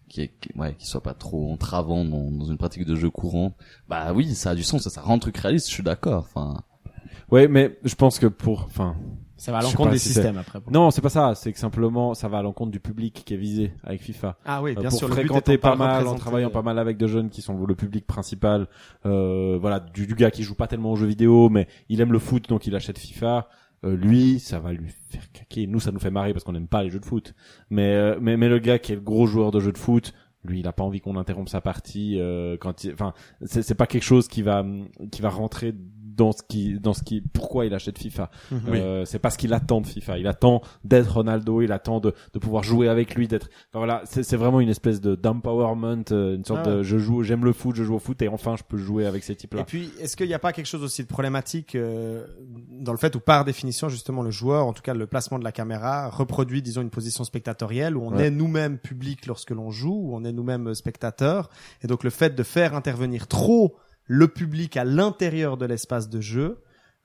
qui 0.09 0.20
est 0.20 0.30
qui, 0.40 0.51
ouais 0.59 0.74
qui 0.78 0.86
soit 0.86 1.03
pas 1.03 1.14
trop 1.14 1.51
entravant 1.51 2.05
dans, 2.05 2.30
dans 2.30 2.45
une 2.45 2.59
pratique 2.59 2.84
de 2.84 2.95
jeu 2.95 3.09
courant. 3.09 3.55
Bah 3.88 4.12
oui, 4.14 4.34
ça 4.34 4.51
a 4.51 4.55
du 4.55 4.62
sens, 4.64 4.82
ça, 4.82 4.90
ça 4.90 5.01
rend 5.01 5.14
le 5.14 5.20
truc 5.20 5.38
réaliste. 5.38 5.68
Je 5.68 5.72
suis 5.72 5.82
d'accord. 5.82 6.26
Enfin. 6.28 6.62
ouais 7.30 7.49
mais 7.49 7.78
je 7.84 7.95
pense 7.95 8.18
que 8.18 8.26
pour 8.26 8.64
enfin 8.64 8.97
Ça 9.43 9.51
va 9.51 9.59
à 9.59 9.62
l'encontre 9.62 9.90
des 9.90 9.99
si 9.99 10.11
systèmes 10.11 10.38
après. 10.38 10.61
Non, 10.70 10.93
c'est 10.93 11.01
pas 11.01 11.09
ça. 11.09 11.34
C'est 11.34 11.53
que 11.53 11.59
simplement, 11.59 12.14
ça 12.14 12.28
va 12.28 12.38
à 12.38 12.43
l'encontre 12.43 12.70
du 12.70 12.78
public 12.78 13.22
qui 13.26 13.34
est 13.34 13.36
visé 13.36 13.72
avec 13.82 14.01
FIFA. 14.01 14.36
Ah 14.45 14.62
oui, 14.62 14.70
Euh, 14.76 14.80
bien 14.80 14.88
pour 14.90 14.99
sûr. 15.01 15.09
fréquenter 15.09 15.59
pas 15.59 15.74
mal, 15.74 16.07
en 16.07 16.14
travaillant 16.14 16.51
pas 16.51 16.62
mal 16.62 16.78
avec 16.78 16.97
de 16.97 17.09
jeunes 17.09 17.28
qui 17.28 17.43
sont 17.43 17.59
le 17.66 17.74
public 17.74 18.07
principal. 18.07 18.68
Euh, 19.05 19.59
voilà, 19.61 19.80
du, 19.80 20.07
du 20.07 20.14
gars 20.14 20.30
qui 20.30 20.45
joue 20.45 20.55
pas 20.55 20.68
tellement 20.68 20.93
aux 20.93 20.97
jeux 20.97 21.07
vidéo, 21.09 21.49
mais 21.49 21.66
il 21.88 22.01
aime 22.01 22.12
le 22.12 22.20
foot, 22.20 22.49
donc 22.49 22.68
il 22.68 22.76
achète 22.76 22.99
FIFA. 22.99 23.49
Euh, 23.84 23.97
lui, 23.97 24.38
ça 24.38 24.61
va 24.61 24.72
lui 24.72 24.90
faire 25.11 25.32
caquer. 25.32 25.66
Nous, 25.66 25.80
ça 25.80 25.90
nous 25.90 25.99
fait 25.99 26.12
marrer 26.12 26.32
parce 26.32 26.45
qu'on 26.45 26.53
n'aime 26.53 26.68
pas 26.68 26.84
les 26.84 26.90
jeux 26.90 27.01
de 27.01 27.05
foot. 27.05 27.34
Mais, 27.68 27.93
euh, 27.95 28.18
mais, 28.20 28.36
mais 28.36 28.49
le 28.49 28.61
gars 28.61 28.78
qui 28.78 28.93
est 28.93 28.95
le 28.95 29.01
gros 29.01 29.26
joueur 29.26 29.51
de 29.51 29.59
jeux 29.59 29.72
de 29.72 29.78
foot, 29.78 30.12
lui, 30.45 30.61
il 30.61 30.68
a 30.68 30.72
pas 30.72 30.84
envie 30.84 31.01
qu'on 31.01 31.16
interrompe 31.16 31.49
sa 31.49 31.61
partie. 31.61 32.16
Euh, 32.20 32.57
quand, 32.61 32.84
il- 32.84 32.93
enfin, 32.93 33.12
c'est 33.45 33.62
c'est 33.62 33.74
pas 33.74 33.86
quelque 33.88 34.05
chose 34.05 34.28
qui 34.28 34.43
va, 34.43 34.64
qui 35.11 35.20
va 35.20 35.30
rentrer 35.30 35.74
dans 36.16 36.32
ce 36.32 36.42
qui, 36.48 36.78
dans 36.78 36.92
ce 36.94 37.02
qui, 37.02 37.20
pourquoi 37.20 37.66
il 37.66 37.74
achète 37.74 37.98
FIFA. 37.98 38.30
Mhm. 38.50 38.60
Euh, 38.68 39.04
c'est 39.04 39.18
parce 39.18 39.36
qu'il 39.36 39.52
attend 39.54 39.80
de 39.80 39.86
FIFA. 39.86 40.18
Il 40.18 40.26
attend 40.26 40.62
d'être 40.84 41.12
Ronaldo. 41.14 41.62
Il 41.62 41.72
attend 41.72 42.00
de, 42.00 42.14
de 42.32 42.38
pouvoir 42.38 42.62
jouer 42.62 42.88
avec 42.88 43.14
lui. 43.14 43.28
D'être. 43.28 43.48
Enfin, 43.70 43.78
voilà, 43.84 44.02
c'est 44.04 44.36
vraiment 44.36 44.60
une 44.60 44.68
espèce 44.68 45.00
de 45.00 45.14
d'empowerment, 45.14 46.04
euh, 46.12 46.36
une 46.36 46.44
sorte 46.44 46.62
Ah 46.64 46.70
de 46.70 46.82
je 46.82 46.98
joue, 46.98 47.22
j'aime 47.22 47.44
le 47.44 47.52
foot, 47.52 47.74
je 47.76 47.84
joue 47.84 47.94
au 47.94 47.98
foot 47.98 48.20
et 48.22 48.28
enfin 48.28 48.56
je 48.56 48.62
peux 48.62 48.76
jouer 48.76 49.06
avec 49.06 49.24
ces 49.24 49.32
Et 49.32 49.36
types-là. 49.36 49.64
puis, 49.64 49.90
est-ce 50.00 50.16
qu'il 50.16 50.26
n'y 50.28 50.34
a 50.34 50.38
pas 50.38 50.52
quelque 50.52 50.66
chose 50.66 50.82
aussi 50.82 51.02
de 51.02 51.08
problématique 51.08 51.74
euh, 51.74 52.26
dans 52.80 52.92
le 52.92 52.98
fait 52.98 53.14
où, 53.16 53.20
par 53.20 53.44
définition, 53.44 53.88
justement, 53.88 54.22
le 54.22 54.30
joueur, 54.30 54.66
en 54.66 54.72
tout 54.72 54.82
cas 54.82 54.94
le 54.94 55.06
placement 55.06 55.38
de 55.38 55.44
la 55.44 55.52
caméra, 55.52 56.08
reproduit, 56.10 56.62
disons, 56.62 56.82
une 56.82 56.90
position 56.90 57.24
spectatorielle 57.24 57.96
où 57.96 58.02
on 58.04 58.12
Ouais. 58.12 58.26
est 58.26 58.30
nous-mêmes 58.30 58.78
public 58.78 59.26
lorsque 59.26 59.50
l'on 59.50 59.70
joue, 59.70 59.94
où 59.94 60.14
on 60.16 60.24
est 60.24 60.32
nous-mêmes 60.32 60.74
spectateurs. 60.74 61.48
Et 61.82 61.86
donc, 61.86 62.04
le 62.04 62.10
fait 62.10 62.34
de 62.34 62.42
faire 62.42 62.74
intervenir 62.74 63.26
trop 63.26 63.76
le 64.07 64.28
public 64.28 64.76
à 64.76 64.84
l'intérieur 64.84 65.57
de 65.57 65.66
l'espace 65.66 66.09
de 66.09 66.20
jeu 66.20 66.59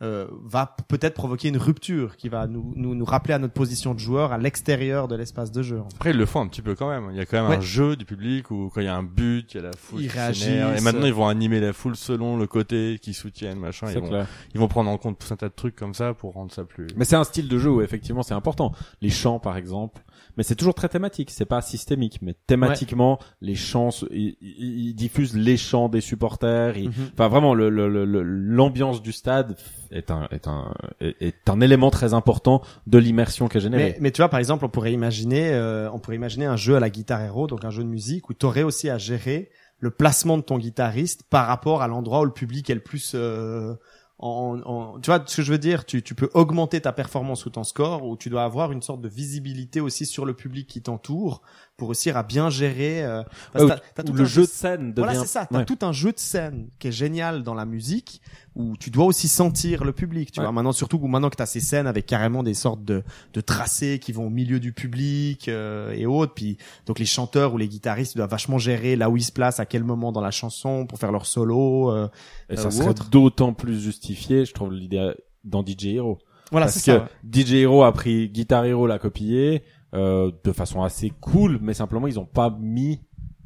euh, 0.03 0.27
va 0.45 0.75
peut-être 0.89 1.15
provoquer 1.15 1.47
une 1.47 1.57
rupture 1.57 2.17
qui 2.17 2.29
va 2.29 2.45
nous, 2.45 2.71
nous, 2.75 2.93
nous 2.93 3.03
rappeler 3.05 3.33
à 3.33 3.39
notre 3.39 3.55
position 3.55 3.95
de 3.95 3.99
joueur 3.99 4.31
à 4.31 4.37
l'extérieur 4.37 5.07
de 5.07 5.15
l'espace 5.15 5.51
de 5.51 5.63
jeu. 5.63 5.79
en 5.79 5.89
fait. 5.89 5.95
Après, 5.95 6.11
ils 6.11 6.17
le 6.17 6.27
font 6.27 6.39
un 6.39 6.47
petit 6.47 6.61
peu 6.61 6.75
quand 6.75 6.87
même. 6.87 7.07
Il 7.09 7.17
y 7.17 7.19
a 7.19 7.25
quand 7.25 7.41
même 7.41 7.49
Ouais. 7.49 7.57
un 7.57 7.61
jeu 7.61 7.95
du 7.95 8.05
public 8.05 8.51
où 8.51 8.69
quand 8.71 8.81
il 8.81 8.83
y 8.83 8.89
a 8.89 8.95
un 8.95 9.01
but, 9.01 9.51
il 9.55 9.57
y 9.57 9.59
a 9.59 9.63
la 9.63 9.71
foule 9.75 10.01
Ils 10.03 10.11
qui. 10.11 10.49
Et 10.51 10.81
maintenant, 10.81 11.07
ils 11.07 11.13
vont 11.15 11.27
animer 11.27 11.59
la 11.59 11.73
foule 11.73 11.95
selon 11.95 12.37
le 12.37 12.45
côté 12.45 12.99
qu'ils 13.01 13.15
soutiennent, 13.15 13.57
machin. 13.57 13.87
Ils 13.91 13.97
vont, 13.99 14.25
ils 14.53 14.59
vont 14.59 14.67
prendre 14.67 14.91
en 14.91 14.99
compte 14.99 15.17
tout 15.17 15.33
un 15.33 15.35
tas 15.35 15.49
de 15.49 15.55
trucs 15.55 15.75
comme 15.75 15.95
ça 15.95 16.13
pour 16.13 16.33
rendre 16.33 16.51
ça 16.53 16.63
plus. 16.63 16.85
Mais 16.95 17.03
c'est 17.05 17.15
un 17.15 17.23
style 17.23 17.47
de 17.49 17.57
jeu 17.57 17.71
où 17.71 17.81
effectivement 17.81 18.21
c'est 18.21 18.35
important. 18.35 18.73
Les 19.01 19.09
chants 19.09 19.39
par 19.39 19.57
exemple, 19.57 20.03
mais 20.37 20.43
c'est 20.43 20.55
toujours 20.55 20.75
très 20.75 20.87
thématique. 20.87 21.29
C'est 21.31 21.45
pas 21.45 21.61
systémique, 21.61 22.19
mais 22.21 22.35
thématiquement 22.47 23.19
les 23.41 23.55
chants, 23.55 23.89
ils, 24.11 24.93
diffusent 24.95 25.35
les 25.35 25.57
chants 25.57 25.89
des 25.89 26.01
supporters. 26.01 26.77
ils- 26.77 26.89
Mhm. 26.89 26.93
Enfin 27.13 27.27
vraiment 27.27 27.53
le 27.53 27.69
le- 27.69 27.89
le- 27.89 28.05
le- 28.05 28.23
l'ambiance 28.23 29.01
du 29.01 29.11
stade 29.11 29.57
est 29.91 30.11
un 30.11 30.27
est 30.31 30.47
un 30.47 30.73
est, 31.01 31.49
un 31.49 31.59
élément 31.61 31.89
très 31.91 32.13
important 32.13 32.61
de 32.87 32.97
l'immersion 32.97 33.47
qui 33.47 33.57
est 33.57 33.61
générée. 33.61 33.91
Mais, 33.93 33.97
mais 33.99 34.11
tu 34.11 34.21
vois, 34.21 34.29
par 34.29 34.39
exemple, 34.39 34.63
on 34.65 34.69
pourrait 34.69 34.93
imaginer, 34.93 35.49
euh, 35.53 35.89
on 35.91 35.99
pourrait 35.99 36.15
imaginer 36.15 36.45
un 36.45 36.55
jeu 36.55 36.75
à 36.75 36.79
la 36.79 36.89
Guitar 36.89 37.21
Hero, 37.21 37.47
donc 37.47 37.65
un 37.65 37.69
jeu 37.71 37.83
de 37.83 37.89
musique 37.89 38.29
où 38.29 38.33
tu 38.33 38.45
aurais 38.45 38.63
aussi 38.63 38.89
à 38.89 38.97
gérer 38.97 39.49
le 39.79 39.91
placement 39.91 40.37
de 40.37 40.41
ton 40.43 40.57
guitariste 40.57 41.23
par 41.29 41.45
rapport 41.47 41.81
à 41.83 41.87
l'endroit 41.87 42.21
où 42.21 42.25
le 42.25 42.31
public 42.31 42.69
est 42.69 42.73
le 42.75 42.81
plus, 42.81 43.11
euh, 43.13 43.75
en, 44.19 44.99
tu 44.99 45.11
vois 45.11 45.23
ce 45.25 45.37
que 45.37 45.41
je 45.43 45.51
veux 45.51 45.59
dire 45.59 45.85
tu 45.85 46.01
peux 46.01 46.29
augmenter 46.33 46.81
ta 46.81 46.91
performance 46.91 47.45
ou 47.45 47.51
ton 47.51 47.63
score 47.63 48.03
ou 48.03 48.17
tu 48.17 48.29
dois 48.29 48.43
avoir 48.43 48.71
une 48.71 48.81
sorte 48.81 49.01
de 49.01 49.09
visibilité 49.09 49.79
aussi 49.79 50.05
sur 50.07 50.25
le 50.25 50.33
public 50.33 50.67
qui 50.67 50.81
t'entoure 50.81 51.41
pour 51.77 51.89
réussir 51.89 52.17
à 52.17 52.23
bien 52.23 52.49
gérer 52.49 53.03
euh, 53.03 53.21
parce 53.53 53.81
tout 54.05 54.13
le 54.13 54.25
jeu 54.25 54.41
de 54.41 54.47
scène 54.47 54.93
devient. 54.93 55.07
voilà 55.07 55.13
c'est 55.19 55.27
ça 55.27 55.45
t'as 55.45 55.59
Ouais. 55.59 55.65
tout 55.65 55.77
un 55.83 55.91
jeu 55.91 56.11
de 56.11 56.17
scène 56.19 56.69
qui 56.79 56.87
est 56.87 56.91
génial 56.91 57.43
dans 57.43 57.53
la 57.53 57.65
musique 57.65 58.19
où 58.55 58.75
tu 58.77 58.89
dois 58.89 59.05
aussi 59.05 59.27
sentir 59.27 59.83
le 59.83 59.91
public 59.93 60.31
tu 60.31 60.39
Ouais. 60.39 60.45
vois 60.45 60.51
maintenant 60.51 60.71
surtout 60.71 60.97
maintenant 61.07 61.29
que 61.29 61.35
t'as 61.35 61.45
ces 61.45 61.59
scènes 61.59 61.85
avec 61.85 62.07
carrément 62.07 62.41
des 62.41 62.55
sortes 62.55 62.83
de, 62.83 63.03
de 63.33 63.41
tracés 63.41 63.99
qui 63.99 64.11
vont 64.11 64.25
au 64.25 64.29
milieu 64.31 64.59
du 64.59 64.73
public 64.73 65.47
euh, 65.49 65.91
et 65.91 66.07
autres 66.07 66.33
puis 66.33 66.57
donc 66.87 66.97
les 66.97 67.05
chanteurs 67.05 67.53
ou 67.53 67.57
les 67.59 67.67
guitaristes 67.67 68.17
doivent 68.17 68.31
vachement 68.31 68.57
gérer 68.57 68.95
là 68.95 69.09
où 69.11 69.17
ils 69.17 69.23
se 69.23 69.31
placent 69.31 69.59
à 69.59 69.67
quel 69.67 69.83
moment 69.83 70.11
dans 70.11 70.21
la 70.21 70.31
chanson 70.31 70.87
pour 70.87 70.97
faire 70.97 71.11
leur 71.11 71.27
solo 71.27 71.91
euh, 71.91 72.07
Et 72.49 72.53
euh, 72.53 72.55
ça 72.57 72.71
serait 72.71 72.95
d'autant 73.11 73.53
plus 73.53 73.79
justifié, 73.79 74.45
je 74.45 74.53
trouve, 74.53 74.73
l'idée 74.73 75.11
dans 75.43 75.63
DJ 75.63 75.85
Hero. 75.87 76.17
voilà 76.51 76.65
Parce 76.65 76.77
c'est 76.79 76.91
que 76.91 76.97
ça 76.97 77.03
ouais. 77.03 77.43
DJ 77.45 77.53
Hero 77.53 77.83
a 77.83 77.91
pris 77.93 78.29
Guitar 78.29 78.65
Hero, 78.65 78.87
l'a 78.87 78.97
copié 78.99 79.63
euh, 79.93 80.31
de 80.43 80.51
façon 80.51 80.83
assez 80.83 81.11
cool, 81.21 81.59
mais 81.61 81.73
simplement 81.73 82.07
ils 82.07 82.19
ont 82.19 82.25
pas 82.25 82.49
mis 82.59 83.01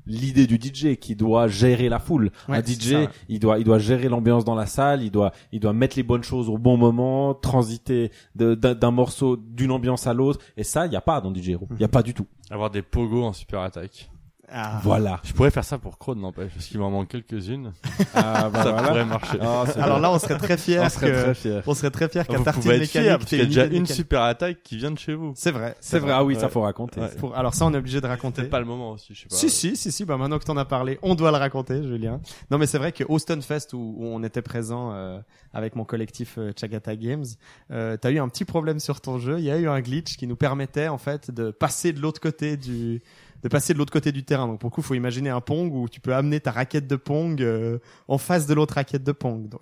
l'idée 0.08 0.48
du 0.48 0.56
DJ 0.56 0.96
qui 0.96 1.16
doit 1.16 1.48
gérer 1.48 1.90
la 1.90 2.00
foule. 2.00 2.32
Ouais, 2.50 2.58
un 2.58 2.64
DJ, 2.64 2.92
ça, 2.92 3.00
ouais. 3.00 3.10
il 3.30 3.40
doit 3.40 3.60
il 3.60 3.64
doit 3.64 3.80
gérer 3.80 4.10
l'ambiance 4.10 4.46
dans 4.46 4.56
la 4.56 4.66
salle, 4.66 5.04
il 5.04 5.12
doit 5.12 5.32
il 5.52 5.60
doit 5.60 5.74
mettre 5.74 5.98
les 5.98 6.04
bonnes 6.04 6.24
choses 6.24 6.50
au 6.50 6.58
bon 6.58 6.78
moment, 6.78 7.34
transiter 7.34 8.12
d'un 8.36 8.92
morceau 8.92 9.38
d'une 9.38 9.72
ambiance 9.72 10.08
à 10.08 10.14
l'autre 10.14 10.40
et 10.58 10.64
ça 10.64 10.86
il 10.86 10.94
y 10.94 10.96
a 10.96 11.02
pas 11.02 11.22
dans 11.22 11.34
DJ 11.34 11.50
Hero. 11.50 11.68
Il 11.72 11.82
y 11.82 11.86
a 11.86 11.90
pas 11.90 12.04
du 12.04 12.14
tout. 12.14 12.26
Avoir 12.50 12.70
des 12.70 12.82
pogos 12.82 13.24
en 13.24 13.34
super 13.34 13.62
attaque. 13.62 14.11
Ah. 14.54 14.80
Voilà. 14.84 15.20
Je 15.24 15.34
pourrais 15.34 15.52
faire 15.52 15.64
ça 15.64 15.78
pour 15.78 15.98
Crowd, 15.98 16.18
n'empêche, 16.18 16.52
parce 16.54 16.66
qu'il 16.66 16.80
m'en 16.80 16.90
manque 16.92 17.08
quelques-unes. 17.10 17.72
Ah, 18.14 18.50
bah, 18.50 18.64
ça 18.64 18.72
voilà. 18.72 18.88
pourrait 18.88 19.06
marcher. 19.06 19.38
Ah, 19.42 19.64
alors 19.78 20.00
bien. 20.00 20.00
là 20.00 20.12
on 20.12 20.20
serait 20.20 20.38
très 20.38 20.58
fiers 20.58 20.80
on 20.80 20.90
serait 20.90 21.12
que 21.12 21.22
très 21.24 21.34
fiers. 21.34 21.62
on 21.66 21.74
serait 21.74 21.92
très 21.92 22.10
fiers 22.10 22.24
qu'à 22.26 22.38
fiers, 22.38 22.40
Mécanique 22.40 22.86
parce 22.86 23.26
t'aies 23.26 23.26
qu'il 23.26 23.38
y 23.38 23.42
a 23.42 23.46
déjà 23.46 23.66
une 23.66 23.86
super 23.86 24.22
attaque 24.24 24.64
qui 24.64 24.78
vient 24.78 24.92
de 24.92 25.00
chez 25.00 25.14
vous. 25.14 25.34
c'est 25.36 25.52
vrai 25.52 25.76
C'est 25.80 26.00
vrai. 26.00 26.12
Ah 26.14 26.24
oui, 26.24 26.36
ça 26.36 26.50
faut 26.50 26.62
raconter. 26.62 27.00
Ouais. 27.00 27.10
Pour- 27.18 27.36
alors 27.36 27.54
ça 27.54 27.66
on 27.66 27.74
est 27.74 27.78
obligé 27.78 28.02
de 28.02 28.08
raconter 28.08 28.42
C'est 28.44 28.50
pas 28.50 28.60
le 28.60 28.66
moment 28.66 28.92
aussi, 28.92 29.14
je 29.14 29.22
sais 29.22 29.28
pas. 29.30 29.36
Si, 29.36 29.50
si, 29.50 29.76
si, 29.76 29.92
si, 29.92 30.06
bah 30.06 30.18
maintenant 30.18 30.40
que 30.40 30.44
t'en 30.44 30.58
as 30.58 30.66
parlé, 30.66 31.00
on 31.02 31.16
doit 31.16 31.32
le 31.32 31.38
raconter, 31.38 31.84
Julien. 31.84 32.20
Non, 32.50 32.58
mais 32.58 32.66
c'est 32.68 32.78
vrai 32.78 32.92
que 32.92 33.04
au 33.08 33.18
Stunfest 33.20 33.74
où, 33.74 33.96
où 33.98 34.06
on 34.08 34.24
était 34.24 34.42
présent 34.42 34.92
euh, 34.94 35.20
avec 35.54 35.76
mon 35.76 35.86
collectif 35.86 36.36
euh, 36.38 36.52
Chagata 36.60 36.96
Games, 36.96 37.26
euh, 37.72 37.98
t'as 37.98 38.12
eu 38.12 38.20
un 38.20 38.28
petit 38.28 38.46
problème 38.46 38.80
sur 38.80 39.00
ton 39.02 39.20
jeu. 39.20 39.38
Il 39.40 39.46
y 39.46 39.52
a 39.52 39.58
eu 39.58 39.68
un 39.70 39.80
glitch 39.82 40.18
qui 40.18 40.28
nous 40.28 40.36
permettait 40.36 40.88
en 40.88 40.98
fait 40.98 41.32
de 41.32 41.52
passer 41.52 41.94
de 41.94 42.02
l'autre 42.02 42.20
côté 42.20 42.58
du 42.58 43.02
de 43.44 43.50
passer 43.50 43.74
de 43.74 43.78
l'autre 43.78 43.94
côté 43.94 44.12
du 44.12 44.24
terrain. 44.24 44.48
Donc 44.48 44.60
pour 44.60 44.70
le 44.70 44.74
coup, 44.74 44.82
faut 44.82 44.94
imaginer 44.94 45.30
un 45.30 45.42
pong 45.42 45.74
où 45.74 45.90
tu 45.90 46.00
peux 46.00 46.14
amener 46.14 46.40
ta 46.40 46.52
raquette 46.52 46.88
de 46.88 46.96
pong 46.96 47.42
euh, 47.42 47.80
en 48.08 48.18
face 48.18 48.48
de 48.48 48.54
l'autre 48.54 48.76
raquette 48.76 49.04
de 49.04 49.12
pong. 49.12 49.50
Donc, 49.50 49.62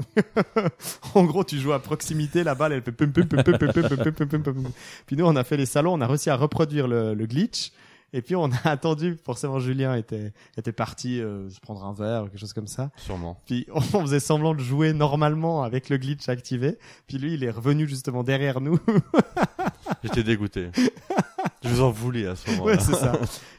en 1.15 1.23
gros, 1.25 1.43
tu 1.43 1.57
joues 1.57 1.73
à 1.73 1.79
proximité, 1.79 2.43
la 2.43 2.55
balle 2.55 2.73
elle 2.73 2.81
fait 2.81 2.91
pum 2.91 3.11
pum 3.11 3.25
pum 3.25 3.43
pum 3.43 3.57
pum 3.57 3.71
pum 3.71 4.13
pum 4.13 4.27
pum 4.27 4.43
pum. 4.43 4.69
Puis 5.05 5.15
nous, 5.15 5.25
on 5.25 5.35
a 5.35 5.43
fait 5.43 5.57
les 5.57 5.65
salons, 5.65 5.93
on 5.93 6.01
a 6.01 6.07
réussi 6.07 6.29
à 6.29 6.35
reproduire 6.35 6.87
le, 6.87 7.13
le 7.13 7.25
glitch. 7.25 7.71
Et 8.11 8.21
puis 8.21 8.35
on 8.35 8.49
a 8.51 8.69
attendu, 8.69 9.17
forcément 9.23 9.59
Julien 9.59 9.95
était 9.95 10.33
était 10.57 10.71
parti 10.71 11.21
euh, 11.21 11.47
se 11.49 11.59
prendre 11.59 11.85
un 11.85 11.93
verre 11.93 12.23
ou 12.23 12.25
quelque 12.27 12.39
chose 12.39 12.53
comme 12.53 12.67
ça. 12.67 12.89
Sûrement. 12.97 13.39
Puis 13.45 13.67
on 13.71 13.81
faisait 13.81 14.19
semblant 14.19 14.55
de 14.55 14.61
jouer 14.61 14.93
normalement 14.93 15.63
avec 15.63 15.89
le 15.89 15.97
glitch 15.97 16.27
activé. 16.27 16.77
Puis 17.07 17.17
lui 17.17 17.35
il 17.35 17.43
est 17.43 17.51
revenu 17.51 17.87
justement 17.87 18.23
derrière 18.23 18.61
nous. 18.61 18.79
J'étais 20.03 20.23
dégoûté. 20.23 20.69
je 21.63 21.69
vous 21.69 21.81
en 21.81 21.91
voulais 21.91 22.25
à 22.27 22.35
ce 22.35 22.49
moment-là. 22.51 22.73
ouais 22.73 22.79
c'est 22.79 22.95
ça. 22.95 23.13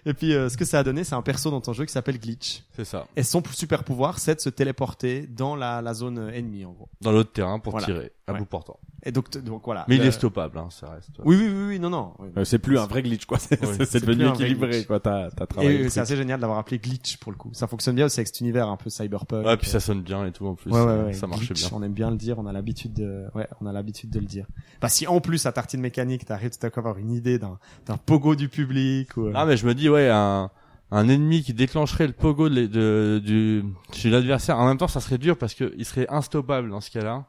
Et 0.07 0.15
puis 0.15 0.33
euh, 0.35 0.49
ce 0.49 0.57
que 0.57 0.65
ça 0.65 0.79
a 0.79 0.83
donné 0.83 1.05
c'est 1.05 1.15
un 1.15 1.23
perso 1.23 1.51
dans 1.51 1.61
ton 1.61 1.73
jeu 1.73 1.85
qui 1.85 1.93
s'appelle 1.93 2.19
Glitch. 2.19 2.63
C'est 2.77 2.85
ça. 2.85 3.07
Et 3.17 3.23
son 3.23 3.43
super 3.53 3.85
pouvoir 3.85 4.19
c'est 4.19 4.35
de 4.37 4.41
se 4.41 4.49
téléporter 4.49 5.27
dans 5.27 5.57
la, 5.57 5.83
la 5.83 5.95
zone 5.95 6.19
euh, 6.19 6.31
ennemie 6.33 6.65
en 6.65 6.73
gros. 6.73 6.89
Dans 7.01 7.13
l'autre 7.13 7.33
terrain 7.33 7.59
pour 7.59 7.73
Voilà. 7.73 7.87
tirer, 7.87 8.13
à 8.27 8.33
Ouais. 8.33 8.39
bout 8.39 8.47
portant. 8.47 8.79
Et 9.03 9.13
donc 9.13 9.31
donc 9.39 9.63
voilà. 9.65 9.85
Mais 9.89 9.97
il 9.97 10.03
est 10.05 10.11
stoppable, 10.11 10.59
hein, 10.59 10.69
ça 10.71 10.91
reste. 10.91 11.11
Oui 11.25 11.37
oui 11.37 11.49
oui, 11.49 11.65
oui 11.69 11.79
non 11.79 11.89
non. 11.91 12.13
Oui. 12.19 12.29
Euh, 12.37 12.45
c'est 12.45 12.59
plus 12.59 12.79
un 12.79 12.87
vrai 12.87 13.03
glitch 13.03 13.25
quoi. 13.25 13.39
C'est 13.39 13.61
Oui. 13.63 13.79
devenu 14.01 14.29
équilibré 14.29 14.85
quoi. 14.85 15.01
T'as 15.01 15.31
t'as 15.31 15.47
travaillé. 15.47 15.85
Euh, 15.87 15.89
c'est 15.89 16.01
assez 16.01 16.17
génial 16.17 16.39
d'avoir 16.41 16.59
appelé 16.59 16.79
Glitch 16.79 17.17
pour 17.17 17.33
le 17.33 17.39
coup. 17.39 17.51
Ça 17.55 17.67
fonctionne 17.67 17.95
bien 17.97 18.07
aussi 18.07 18.21
avec 18.21 18.29
cet 18.29 18.41
univers 18.41 18.69
un 18.69 18.77
peu 18.77 18.91
cyberpunk. 18.91 19.47
Ouais, 19.47 19.57
puis 19.57 19.69
ça 19.69 19.81
sonne 19.81 20.03
bien 20.03 20.27
et 20.27 20.33
tout 20.33 20.47
en 20.47 20.55
plus. 20.55 20.71
Ouais, 20.71 20.81
ouais, 20.83 21.03
ouais. 21.05 21.13
Ça 21.15 21.27
marche 21.27 21.47
Glitch, 21.47 21.69
bien. 21.69 21.79
On 21.79 21.83
aime 21.83 21.93
bien 21.95 22.11
le 22.11 22.17
dire, 22.19 22.39
on 22.39 22.47
a 22.47 22.53
l'habitude 22.53 22.93
de, 22.93 23.25
ouais, 23.35 23.47
on 23.61 23.67
a 23.67 23.73
l'habitude 23.73 24.11
de 24.11 24.21
le 24.21 24.27
dire. 24.27 24.47
Bah, 24.83 24.89
si 24.91 25.07
en 25.07 25.21
plus 25.21 25.47
à 25.47 25.53
tartine 25.53 25.81
mécanique, 25.81 26.25
t'arrives 26.27 26.51
tout 26.57 26.67
à 26.67 26.71
coup 26.71 26.79
à 26.81 26.83
avoir 26.83 26.99
une 26.99 27.11
idée 27.11 27.39
d'un, 27.39 27.59
d'un 27.87 27.97
pogo 27.97 28.35
du 28.35 28.49
public 28.49 29.17
ou, 29.17 29.31
Ah 29.35 29.47
mais 29.47 29.57
je 29.57 29.67
me 29.67 29.75
dis 29.75 29.89
ouais 29.89 30.09
un 30.11 30.51
un 30.93 31.09
ennemi 31.09 31.43
qui 31.45 31.55
déclencherait 31.55 32.09
le 32.09 32.13
pogo 32.13 32.49
de, 32.49 32.67
de- 32.67 33.21
du 33.25 33.65
chez 33.93 34.11
l'adversaire 34.11 34.59
en 34.59 34.67
même 34.67 34.77
temps 34.77 34.89
ça 34.89 35.01
serait 35.01 35.19
dur 35.19 35.39
parce 35.39 35.55
que 35.55 35.73
il 35.79 35.85
serait 35.85 36.07
instoppable 36.09 36.69
dans 36.71 36.81
ce 36.81 36.91
cas-là. 36.91 37.27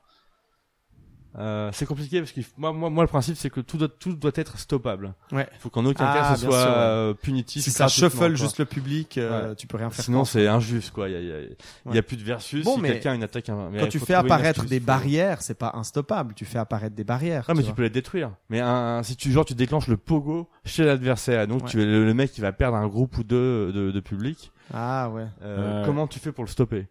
Euh, 1.38 1.69
c'est 1.71 1.86
compliqué 1.86 2.19
parce 2.19 2.34
que 2.34 2.41
moi, 2.57 2.73
moi 2.73 2.89
moi 2.89 3.03
le 3.05 3.07
principe 3.07 3.38
c'est 3.38 3.49
que 3.49 3.61
tout 3.61 3.77
doit 3.77 3.88
tout 3.88 4.11
doit 4.13 4.32
être 4.36 4.57
stoppable. 4.57 5.13
Ouais. 5.32 5.47
Il 5.53 5.59
faut 5.59 5.69
qu'en 5.69 5.86
aucun 5.86 6.05
Ah, 6.05 6.13
cas 6.13 6.36
ce 6.36 6.41
soit 6.45 6.51
sûr, 6.51 6.69
ouais. 6.69 6.75
euh, 6.75 7.13
punitif. 7.13 7.63
si 7.63 7.71
ça 7.71 7.88
shuffle 7.88 8.17
quoi. 8.17 8.34
juste 8.34 8.59
le 8.59 8.65
public, 8.65 9.17
euh, 9.17 9.55
tu 9.55 9.65
peux 9.65 9.77
rien 9.77 9.89
faire. 9.89 10.03
Sinon 10.03 10.25
c'est 10.25 10.45
injuste 10.47 10.91
quoi. 10.91 11.07
Il 11.07 11.13
y 11.13 11.15
a, 11.15 11.19
il 11.21 11.27
y 11.27 11.32
a, 11.32 11.39
il 11.39 11.45
y 11.45 11.89
Ouais. 11.91 11.97
a 11.99 12.01
plus 12.01 12.17
de 12.17 12.23
versus. 12.23 12.65
Bon, 12.65 12.75
si 12.75 12.82
mais 12.82 12.89
quelqu'un 12.89 13.13
a 13.13 13.15
une 13.15 13.23
attaque. 13.23 13.47
un- 13.47 13.69
mais 13.69 13.79
quand 13.79 13.88
tu 13.88 13.99
fais 13.99 14.13
apparaître 14.13 14.59
astuce, 14.59 14.69
des 14.69 14.82
faut- 14.82 14.86
barrières, 14.86 15.41
c'est 15.41 15.57
pas 15.57 15.71
instoppable. 15.75 16.34
Tu 16.34 16.43
fais 16.43 16.57
apparaître 16.59 16.95
des 16.97 17.05
barrières. 17.05 17.45
Ah 17.47 17.53
mais 17.53 17.63
tu 17.63 17.71
peux 17.71 17.84
les 17.84 17.89
détruire. 17.89 18.32
Mais 18.49 18.59
un, 18.59 18.97
un- 18.97 19.03
si 19.03 19.15
tu 19.15 19.32
genre 19.32 19.45
tu 19.45 19.55
déclenches 19.55 19.88
le 19.88 19.95
pogo 19.95 20.49
chez 20.65 20.84
l'adversaire, 20.84 21.47
donc 21.47 21.63
Ouais. 21.63 21.69
tu 21.69 21.82
es 21.82 21.86
le, 21.86 22.03
le 22.05 22.13
mec 22.13 22.32
qui 22.34 22.41
va 22.41 22.51
perdre 22.51 22.75
un 22.75 22.88
groupe 22.88 23.17
ou 23.17 23.23
deux 23.23 23.71
de, 23.71 23.91
de 23.91 23.99
public. 24.01 24.51
Ah 24.73 25.09
ouais. 25.09 25.27
euh, 25.43 25.79
Ouais. 25.79 25.86
Comment 25.86 26.07
tu 26.07 26.19
fais 26.19 26.34
pour 26.34 26.43
le 26.43 26.49
stopper? 26.49 26.88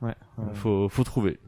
Ouais. 0.00 0.14
Faut 0.54 0.88
faut 0.88 1.02
trouver. 1.04 1.40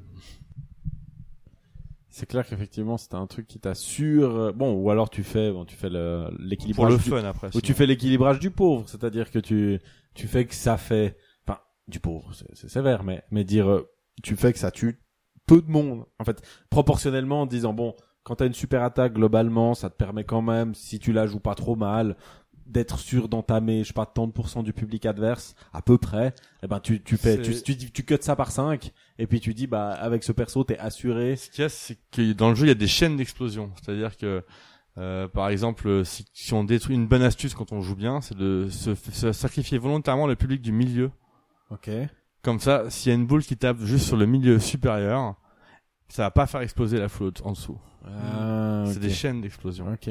C'est 2.15 2.27
clair 2.27 2.47
qu'effectivement 2.47 2.99
c'était 2.99 3.15
un 3.17 3.27
truc 3.27 3.47
qui 3.49 3.59
t'assure. 3.59 4.53
Bon 4.55 4.75
ou 4.75 4.91
alors 4.91 5.09
tu 5.11 5.23
fais 5.25 5.51
bon 5.51 5.65
tu 5.65 5.75
fais 5.77 5.89
Pour 5.89 6.31
l'équilibrage. 6.39 6.93
le 6.93 6.99
du- 6.99 7.27
après. 7.27 7.49
Ou 7.57 7.61
tu 7.63 7.73
fais 7.75 7.87
l'équilibrage 7.87 8.39
du 8.39 8.51
pauvre, 8.51 8.89
c'est-à-dire 8.89 9.31
que 9.31 9.39
tu 9.39 9.81
tu 10.15 10.29
fais 10.29 10.45
que 10.45 10.55
ça 10.55 10.77
fait, 10.77 11.17
enfin 11.47 11.59
du 11.89 12.01
pauvre, 12.01 12.31
c'est 12.35 12.47
c'est 12.55 12.69
sévère, 12.69 13.03
mais 13.03 13.23
mais 13.31 13.45
dire 13.45 13.69
euh, 13.71 13.89
tu 14.23 14.37
fais 14.37 14.53
que 14.53 14.59
ça 14.59 14.71
tue 14.71 15.01
peu 15.47 15.63
de 15.63 15.71
monde. 15.71 16.05
En 16.21 16.25
fait, 16.25 16.43
proportionnellement 16.71 17.43
en 17.43 17.47
disant 17.47 17.73
bon, 17.73 17.95
quand 18.25 18.37
t'as 18.37 18.47
une 18.47 18.53
super 18.55 18.83
attaque 18.83 19.15
globalement, 19.15 19.75
ça 19.75 19.89
te 19.91 19.97
permet 19.97 20.25
quand 20.25 20.43
même, 20.43 20.75
si 20.75 20.99
tu 20.99 21.13
la 21.13 21.27
joues 21.27 21.41
pas 21.41 21.55
trop 21.55 21.77
mal, 21.77 22.17
d'être 22.67 22.99
sûr 22.99 23.29
d'entamer, 23.29 23.83
je 23.83 23.89
sais 23.89 23.93
pas, 23.95 24.07
tant 24.07 24.27
de 24.27 24.33
pourcents 24.33 24.63
du 24.63 24.73
public 24.73 25.05
adverse, 25.07 25.55
à 25.73 25.81
peu 25.83 25.97
près. 25.99 26.35
Et 26.63 26.67
ben 26.69 26.79
tu 26.79 27.03
tu 27.03 27.17
fais, 27.17 27.41
tu 27.41 27.55
C'est- 27.55 27.63
tu, 27.63 27.91
tu 27.91 28.05
cuts 28.05 28.19
ça 28.21 28.37
par 28.37 28.51
5 28.53 28.93
et 29.19 29.27
puis 29.27 29.41
tu 29.41 29.55
dis 29.55 29.67
bah 29.67 29.91
avec 29.93 30.25
ce 30.25 30.33
perso 30.33 30.65
t'es 30.65 30.79
assuré. 30.79 31.37
Ce 31.37 31.51
qu'il 31.51 31.63
y 31.63 31.65
a, 31.65 31.69
c'est 31.69 31.99
que 32.11 32.33
dans 32.33 32.49
le 32.51 32.55
jeu, 32.55 32.65
il 32.67 32.69
y 32.69 32.73
a 32.73 32.75
des 32.75 32.89
chaînes 32.89 33.17
d'explosion. 33.17 33.73
C'est-à-dire 33.83 34.17
que, 34.17 34.45
euh, 34.99 35.29
par 35.29 35.49
exemple, 35.49 36.05
si, 36.05 36.27
si 36.33 36.53
on 36.55 36.65
détruit 36.65 36.95
une 36.97 37.07
bonne 37.07 37.23
astuce 37.23 37.55
quand 37.55 37.73
on 37.73 37.81
joue 37.81 37.97
bien, 37.97 38.21
c'est 38.21 38.37
de 38.37 38.69
se, 38.71 38.95
se 38.95 39.33
sacrifier 39.33 39.79
volontairement 39.79 40.27
le 40.27 40.37
public 40.37 40.61
du 40.63 40.73
milieu. 40.73 41.11
Ok. 41.71 41.91
Comme 42.43 42.59
ça, 42.59 42.91
s'il 42.91 43.11
y 43.11 43.13
a 43.13 43.15
une 43.15 43.27
boule 43.27 43.45
qui 43.45 43.57
tape 43.57 43.79
juste 43.81 44.07
sur 44.07 44.17
le 44.17 44.27
milieu 44.27 44.59
supérieur, 44.59 45.37
ça 46.09 46.25
va 46.25 46.31
pas 46.31 46.47
faire 46.47 46.61
exploser 46.61 46.99
la 46.99 47.09
flotte 47.09 47.41
en 47.45 47.53
dessous. 47.53 47.79
Ah, 48.05 48.85
C'est 48.87 48.99
des 48.99 49.11
chaînes 49.11 49.41
d'explosion. 49.41 49.87
Ok. 49.93 50.11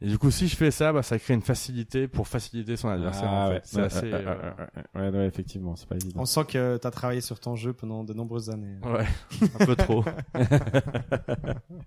Et 0.00 0.06
du 0.06 0.16
coup, 0.16 0.30
si 0.30 0.46
je 0.46 0.54
fais 0.54 0.70
ça, 0.70 0.92
bah, 0.92 1.02
ça 1.02 1.18
crée 1.18 1.34
une 1.34 1.42
facilité 1.42 2.06
pour 2.06 2.28
faciliter 2.28 2.76
son 2.76 2.88
adversaire. 2.88 3.28
Ah 3.28 3.46
en 3.46 3.48
fait. 3.48 3.54
ouais. 3.54 3.60
C'est 3.64 3.76
Ouais, 3.78 3.82
assez, 3.82 4.12
ouais, 4.12 4.14
euh, 4.14 4.34
ouais, 4.94 5.00
ouais, 5.02 5.10
ouais, 5.10 5.18
ouais, 5.18 5.26
effectivement, 5.26 5.74
c'est 5.74 5.88
pas 5.88 5.96
évident. 5.96 6.20
On 6.20 6.24
sent 6.24 6.44
que 6.48 6.76
t'as 6.76 6.90
travaillé 6.92 7.20
sur 7.20 7.40
ton 7.40 7.56
jeu 7.56 7.72
pendant 7.72 8.04
de 8.04 8.14
nombreuses 8.14 8.48
années. 8.50 8.76
ouais, 8.84 9.06
un 9.60 9.66
peu 9.66 9.74
trop. 9.76 10.04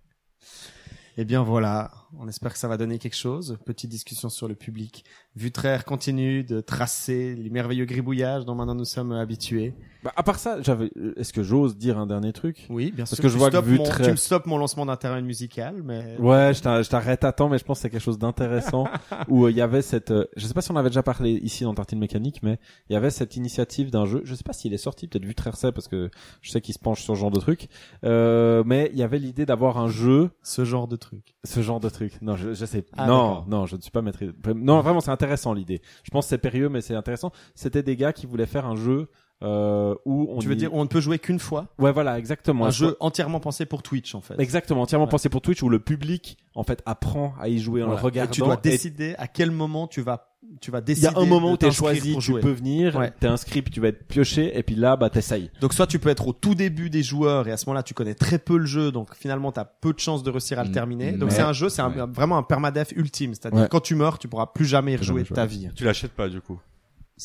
Eh 1.17 1.25
bien 1.25 1.43
voilà, 1.43 1.91
on 2.19 2.27
espère 2.27 2.51
que 2.53 2.59
ça 2.59 2.67
va 2.67 2.77
donner 2.77 2.97
quelque 2.99 3.15
chose. 3.15 3.57
Petite 3.65 3.89
discussion 3.89 4.29
sur 4.29 4.47
le 4.47 4.55
public. 4.55 5.05
Vutraire 5.35 5.85
continue 5.85 6.43
de 6.43 6.59
tracer 6.61 7.35
les 7.35 7.49
merveilleux 7.49 7.85
gribouillages 7.85 8.45
dont 8.45 8.55
maintenant 8.55 8.75
nous 8.75 8.85
sommes 8.85 9.11
habitués. 9.13 9.73
Bah, 10.03 10.11
à 10.15 10.23
part 10.23 10.39
ça, 10.39 10.61
j'avais, 10.61 10.91
est-ce 11.15 11.31
que 11.31 11.43
j'ose 11.43 11.77
dire 11.77 11.97
un 11.99 12.07
dernier 12.07 12.33
truc? 12.33 12.65
Oui, 12.69 12.87
bien 12.91 13.05
Parce 13.05 13.13
sûr. 13.15 13.21
que 13.21 13.27
je 13.29 13.33
Tu 13.33 13.39
vois 13.39 13.51
que 13.51 13.55
mon- 13.57 13.61
Vutraire- 13.61 14.05
Tu 14.07 14.11
me 14.11 14.15
stoppes 14.15 14.47
mon 14.47 14.57
lancement 14.57 14.85
d'internet 14.87 15.23
musical, 15.23 15.83
mais... 15.83 16.17
Ouais, 16.17 16.53
je 16.55 16.61
t'a- 16.61 16.81
je 16.81 16.89
t'arrête 16.89 17.23
à 17.23 17.31
temps, 17.31 17.49
mais 17.49 17.59
je 17.59 17.63
pense 17.63 17.77
que 17.77 17.83
c'est 17.83 17.89
quelque 17.91 18.01
chose 18.01 18.17
d'intéressant 18.17 18.85
où 19.29 19.45
euh, 19.45 19.51
il 19.51 19.57
y 19.57 19.61
avait 19.61 19.83
cette, 19.83 20.09
euh, 20.11 20.25
je 20.35 20.47
sais 20.47 20.53
pas 20.55 20.61
si 20.63 20.71
on 20.71 20.75
avait 20.75 20.89
déjà 20.89 21.03
parlé 21.03 21.31
ici 21.43 21.63
dans 21.65 21.73
Tartine 21.75 21.99
Mécanique, 21.99 22.41
mais 22.41 22.57
il 22.89 22.93
y 22.93 22.95
avait 22.95 23.11
cette 23.11 23.35
initiative 23.35 23.91
d'un 23.91 24.05
jeu. 24.05 24.21
Je 24.25 24.33
sais 24.33 24.43
pas 24.43 24.53
s'il 24.53 24.73
est 24.73 24.77
sorti, 24.77 25.07
peut-être 25.07 25.25
vu 25.25 25.35
très 25.35 25.51
parce 25.71 25.87
que 25.87 26.09
je 26.41 26.49
sais 26.49 26.61
qu'il 26.61 26.73
se 26.73 26.79
penche 26.79 27.01
sur 27.03 27.15
ce 27.15 27.19
genre 27.19 27.29
de 27.29 27.39
truc. 27.39 27.67
Euh, 28.03 28.63
mais 28.65 28.89
il 28.93 28.97
y 28.99 29.03
avait 29.03 29.19
l'idée 29.19 29.45
d'avoir 29.45 29.77
un 29.77 29.89
jeu, 29.89 30.31
Ce 30.41 30.63
genre 30.65 30.87
de 30.87 30.95
truc. 30.95 31.35
ce 31.43 31.61
genre 31.61 31.79
de 31.79 31.89
truc. 31.89 32.00
Non, 32.21 32.35
je, 32.35 32.53
je 32.53 32.65
sais. 32.65 32.85
Ah, 32.97 33.07
non, 33.07 33.45
non, 33.47 33.65
je 33.65 33.75
ne 33.75 33.81
suis 33.81 33.91
pas 33.91 34.01
maîtrisé. 34.01 34.33
Non, 34.55 34.81
vraiment, 34.81 35.01
c'est 35.01 35.11
intéressant 35.11 35.53
l'idée. 35.53 35.81
Je 36.03 36.11
pense 36.11 36.25
que 36.25 36.29
c'est 36.29 36.37
périlleux, 36.37 36.69
mais 36.69 36.81
c'est 36.81 36.95
intéressant. 36.95 37.31
C'était 37.55 37.83
des 37.83 37.95
gars 37.95 38.13
qui 38.13 38.25
voulaient 38.25 38.45
faire 38.45 38.65
un 38.65 38.75
jeu 38.75 39.09
euh, 39.43 39.95
où 40.05 40.27
on 40.29 40.39
tu 40.39 40.47
veux 40.47 40.53
y- 40.53 40.57
dire 40.57 40.73
on 40.73 40.83
ne 40.83 40.87
peut 40.87 41.01
jouer 41.01 41.17
qu'une 41.19 41.39
fois 41.39 41.67
Ouais, 41.79 41.91
voilà, 41.91 42.17
exactement. 42.19 42.65
Un 42.65 42.69
Je 42.69 42.85
jeu 42.85 42.97
entièrement 42.99 43.39
pensé 43.39 43.65
pour 43.65 43.81
Twitch, 43.83 44.13
en 44.15 44.21
fait. 44.21 44.39
Exactement, 44.39 44.81
entièrement 44.83 45.05
Ouais. 45.05 45.11
pensé 45.11 45.29
pour 45.29 45.41
Twitch 45.41 45.61
où 45.63 45.69
le 45.69 45.79
public 45.79 46.37
en 46.55 46.63
fait 46.63 46.81
apprend 46.85 47.33
à 47.39 47.47
y 47.49 47.59
jouer 47.59 47.81
en 47.81 47.87
Voilà. 47.87 47.99
le 48.01 48.05
regardant. 48.05 48.31
Et 48.31 48.35
tu 48.35 48.41
dois 48.41 48.55
et- 48.63 48.69
décider 48.69 49.15
à 49.17 49.27
quel 49.27 49.51
moment 49.51 49.87
tu 49.87 50.01
vas 50.01 50.27
tu 50.59 50.69
vas 50.69 50.79
Il 50.79 50.81
y 50.81 50.85
décider. 50.85 51.07
a 51.07 51.17
un 51.17 51.25
moment 51.25 51.53
où 51.53 51.57
t'es 51.57 51.71
choisi, 51.71 52.13
tu 52.15 52.19
jouer. 52.21 52.41
peux 52.41 52.51
venir, 52.51 52.97
Ouais. 52.97 53.13
t'es 53.21 53.27
inscrit, 53.27 53.61
puis 53.61 53.71
tu 53.71 53.79
vas 53.79 53.87
être 53.87 54.05
pioché, 54.05 54.57
et 54.57 54.63
puis 54.63 54.75
là, 54.75 54.97
bah 54.97 55.09
t'essayes. 55.09 55.49
Donc 55.61 55.73
soit 55.73 55.87
tu 55.87 55.97
peux 55.97 56.09
être 56.09 56.27
au 56.27 56.33
tout 56.33 56.55
début 56.55 56.89
des 56.89 57.03
joueurs 57.03 57.47
et 57.47 57.51
à 57.53 57.57
ce 57.57 57.65
moment-là 57.67 57.83
tu 57.83 57.93
connais 57.93 58.15
très 58.15 58.37
peu 58.37 58.57
le 58.57 58.65
jeu, 58.65 58.91
donc 58.91 59.15
finalement 59.15 59.53
t'as 59.53 59.63
peu 59.63 59.93
de 59.93 59.99
chances 59.99 60.23
de 60.23 60.29
réussir 60.29 60.59
à 60.59 60.63
le 60.65 60.69
Mm, 60.69 60.73
terminer. 60.73 61.11
Donc 61.13 61.29
mais- 61.29 61.35
c'est 61.35 61.41
un 61.41 61.53
jeu, 61.53 61.69
c'est 61.69 61.81
ouais. 61.81 62.05
vraiment 62.11 62.37
un 62.37 62.43
permadef 62.43 62.91
ultime, 62.97 63.33
c'est-à-dire 63.33 63.61
Ouais. 63.61 63.67
quand 63.71 63.79
tu 63.79 63.95
meurs, 63.95 64.19
tu 64.19 64.27
pourras 64.27 64.47
plus 64.47 64.65
jamais 64.65 64.91
y 64.93 64.97
rejouer 64.97 65.23
de 65.23 65.29
ta 65.29 65.45
vie. 65.45 65.69
Tu 65.73 65.85
l'achètes 65.85 66.11
pas, 66.11 66.27
du 66.27 66.41
coup. 66.41 66.59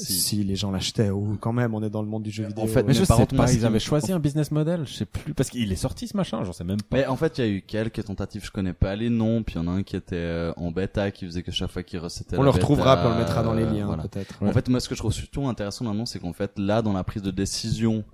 Si. 0.05 0.13
Si. 0.13 0.45
les 0.45 0.57
gens 0.57 0.71
l'achetaient, 0.71 1.11
ou 1.11 1.37
quand 1.41 1.53
même, 1.53 1.75
on 1.75 1.83
est 1.83 1.91
dans 1.91 2.03
le 2.03 2.09
monde 2.09 2.23
du 2.23 2.31
jeu 2.31 2.47
vidéo. 2.47 2.65
en 2.65 2.67
fait, 2.67 2.83
Mais 2.83 2.95
je 2.95 3.05
sais 3.05 3.27
pas, 3.27 3.53
ils 3.53 3.65
avaient 3.65 3.79
choisi 3.81 4.13
un 4.13 4.19
business 4.19 4.51
model, 4.51 4.83
je 4.87 4.93
sais 4.93 5.05
plus, 5.07 5.33
parce 5.35 5.49
qu'il 5.51 5.71
est 5.73 5.77
sorti 5.77 6.07
ce 6.09 6.17
machin, 6.17 6.45
j'en 6.45 6.53
sais 6.53 6.65
même 6.65 6.81
pas. 6.83 6.97
Mais 6.97 7.07
en 7.07 7.17
fait, 7.17 7.39
il 7.39 7.45
y 7.45 7.49
a 7.49 7.51
eu 7.51 7.63
quelques 7.63 8.05
tentatives, 8.05 8.45
je 8.45 8.51
connais 8.51 8.73
pas 8.75 8.95
les 8.97 9.09
noms, 9.11 9.43
puis 9.43 9.55
il 9.57 9.63
y 9.63 9.65
en 9.65 9.69
a 9.69 9.71
un 9.71 9.83
qui 9.83 9.97
était 9.97 10.17
euh, 10.17 10.53
en 10.57 10.71
bêta, 10.71 11.11
qui 11.11 11.25
faisait 11.27 11.43
que 11.43 11.51
chaque 11.51 11.71
fois 11.71 11.83
qu'il 11.83 11.99
resetait 11.99 12.37
on 12.37 12.43
la 12.43 12.47
le 12.47 12.53
bêta, 12.53 12.59
retrouvera, 12.59 12.97
puis 12.97 13.07
on 13.07 13.11
le 13.11 13.19
mettra 13.19 13.43
dans 13.43 13.55
les 13.55 13.65
liens 13.65 13.87
voilà. 13.87 14.03
peut-être. 14.05 14.41
Ouais. 14.43 14.49
En 14.51 14.53
fait, 14.53 14.69
moi, 14.69 14.81
ce 14.81 14.89
que 14.89 14.95
je 14.95 15.01
trouve 15.01 15.13
surtout 15.13 15.47
intéressant 15.47 15.85
maintenant, 15.85 16.07
c'est 16.07 16.19
qu'en 16.19 16.33
fait, 16.33 16.53
là, 16.59 16.83
dans 16.83 16.93
la 16.93 17.05
prise 17.05 17.23
de 17.23 17.31
décision, 17.31 18.05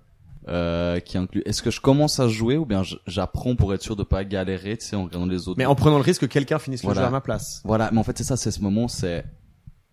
euh, 0.48 0.98
qui 0.98 1.18
inclut, 1.18 1.42
est-ce 1.46 1.62
que 1.62 1.70
je 1.70 1.80
commence 1.80 2.18
à 2.18 2.26
jouer 2.26 2.56
ou 2.56 2.64
bien 2.66 2.82
j'apprends 3.06 3.54
pour 3.54 3.72
être 3.74 3.82
sûr 3.82 3.94
de 3.94 4.02
pas 4.02 4.24
galérer, 4.24 4.76
tu 4.76 4.86
sais, 4.86 4.96
en 4.96 5.04
regardant 5.04 5.26
les 5.26 5.46
autres. 5.46 5.56
Mais 5.56 5.66
en 5.66 5.76
prenant 5.76 5.96
le 5.98 6.02
risque 6.02 6.22
que 6.22 6.26
quelqu'un 6.26 6.58
finisse 6.58 6.82
le 6.82 6.86
Voilà. 6.88 7.02
jeu 7.02 7.06
à 7.06 7.10
ma 7.10 7.20
place. 7.20 7.60
Voilà, 7.64 7.90
mais 7.92 7.98
en 7.98 8.02
fait, 8.02 8.18
c'est 8.18 8.24
ça, 8.24 8.36
c'est 8.36 8.50
ce 8.50 8.60
moment, 8.60 8.88
c'est 8.88 9.24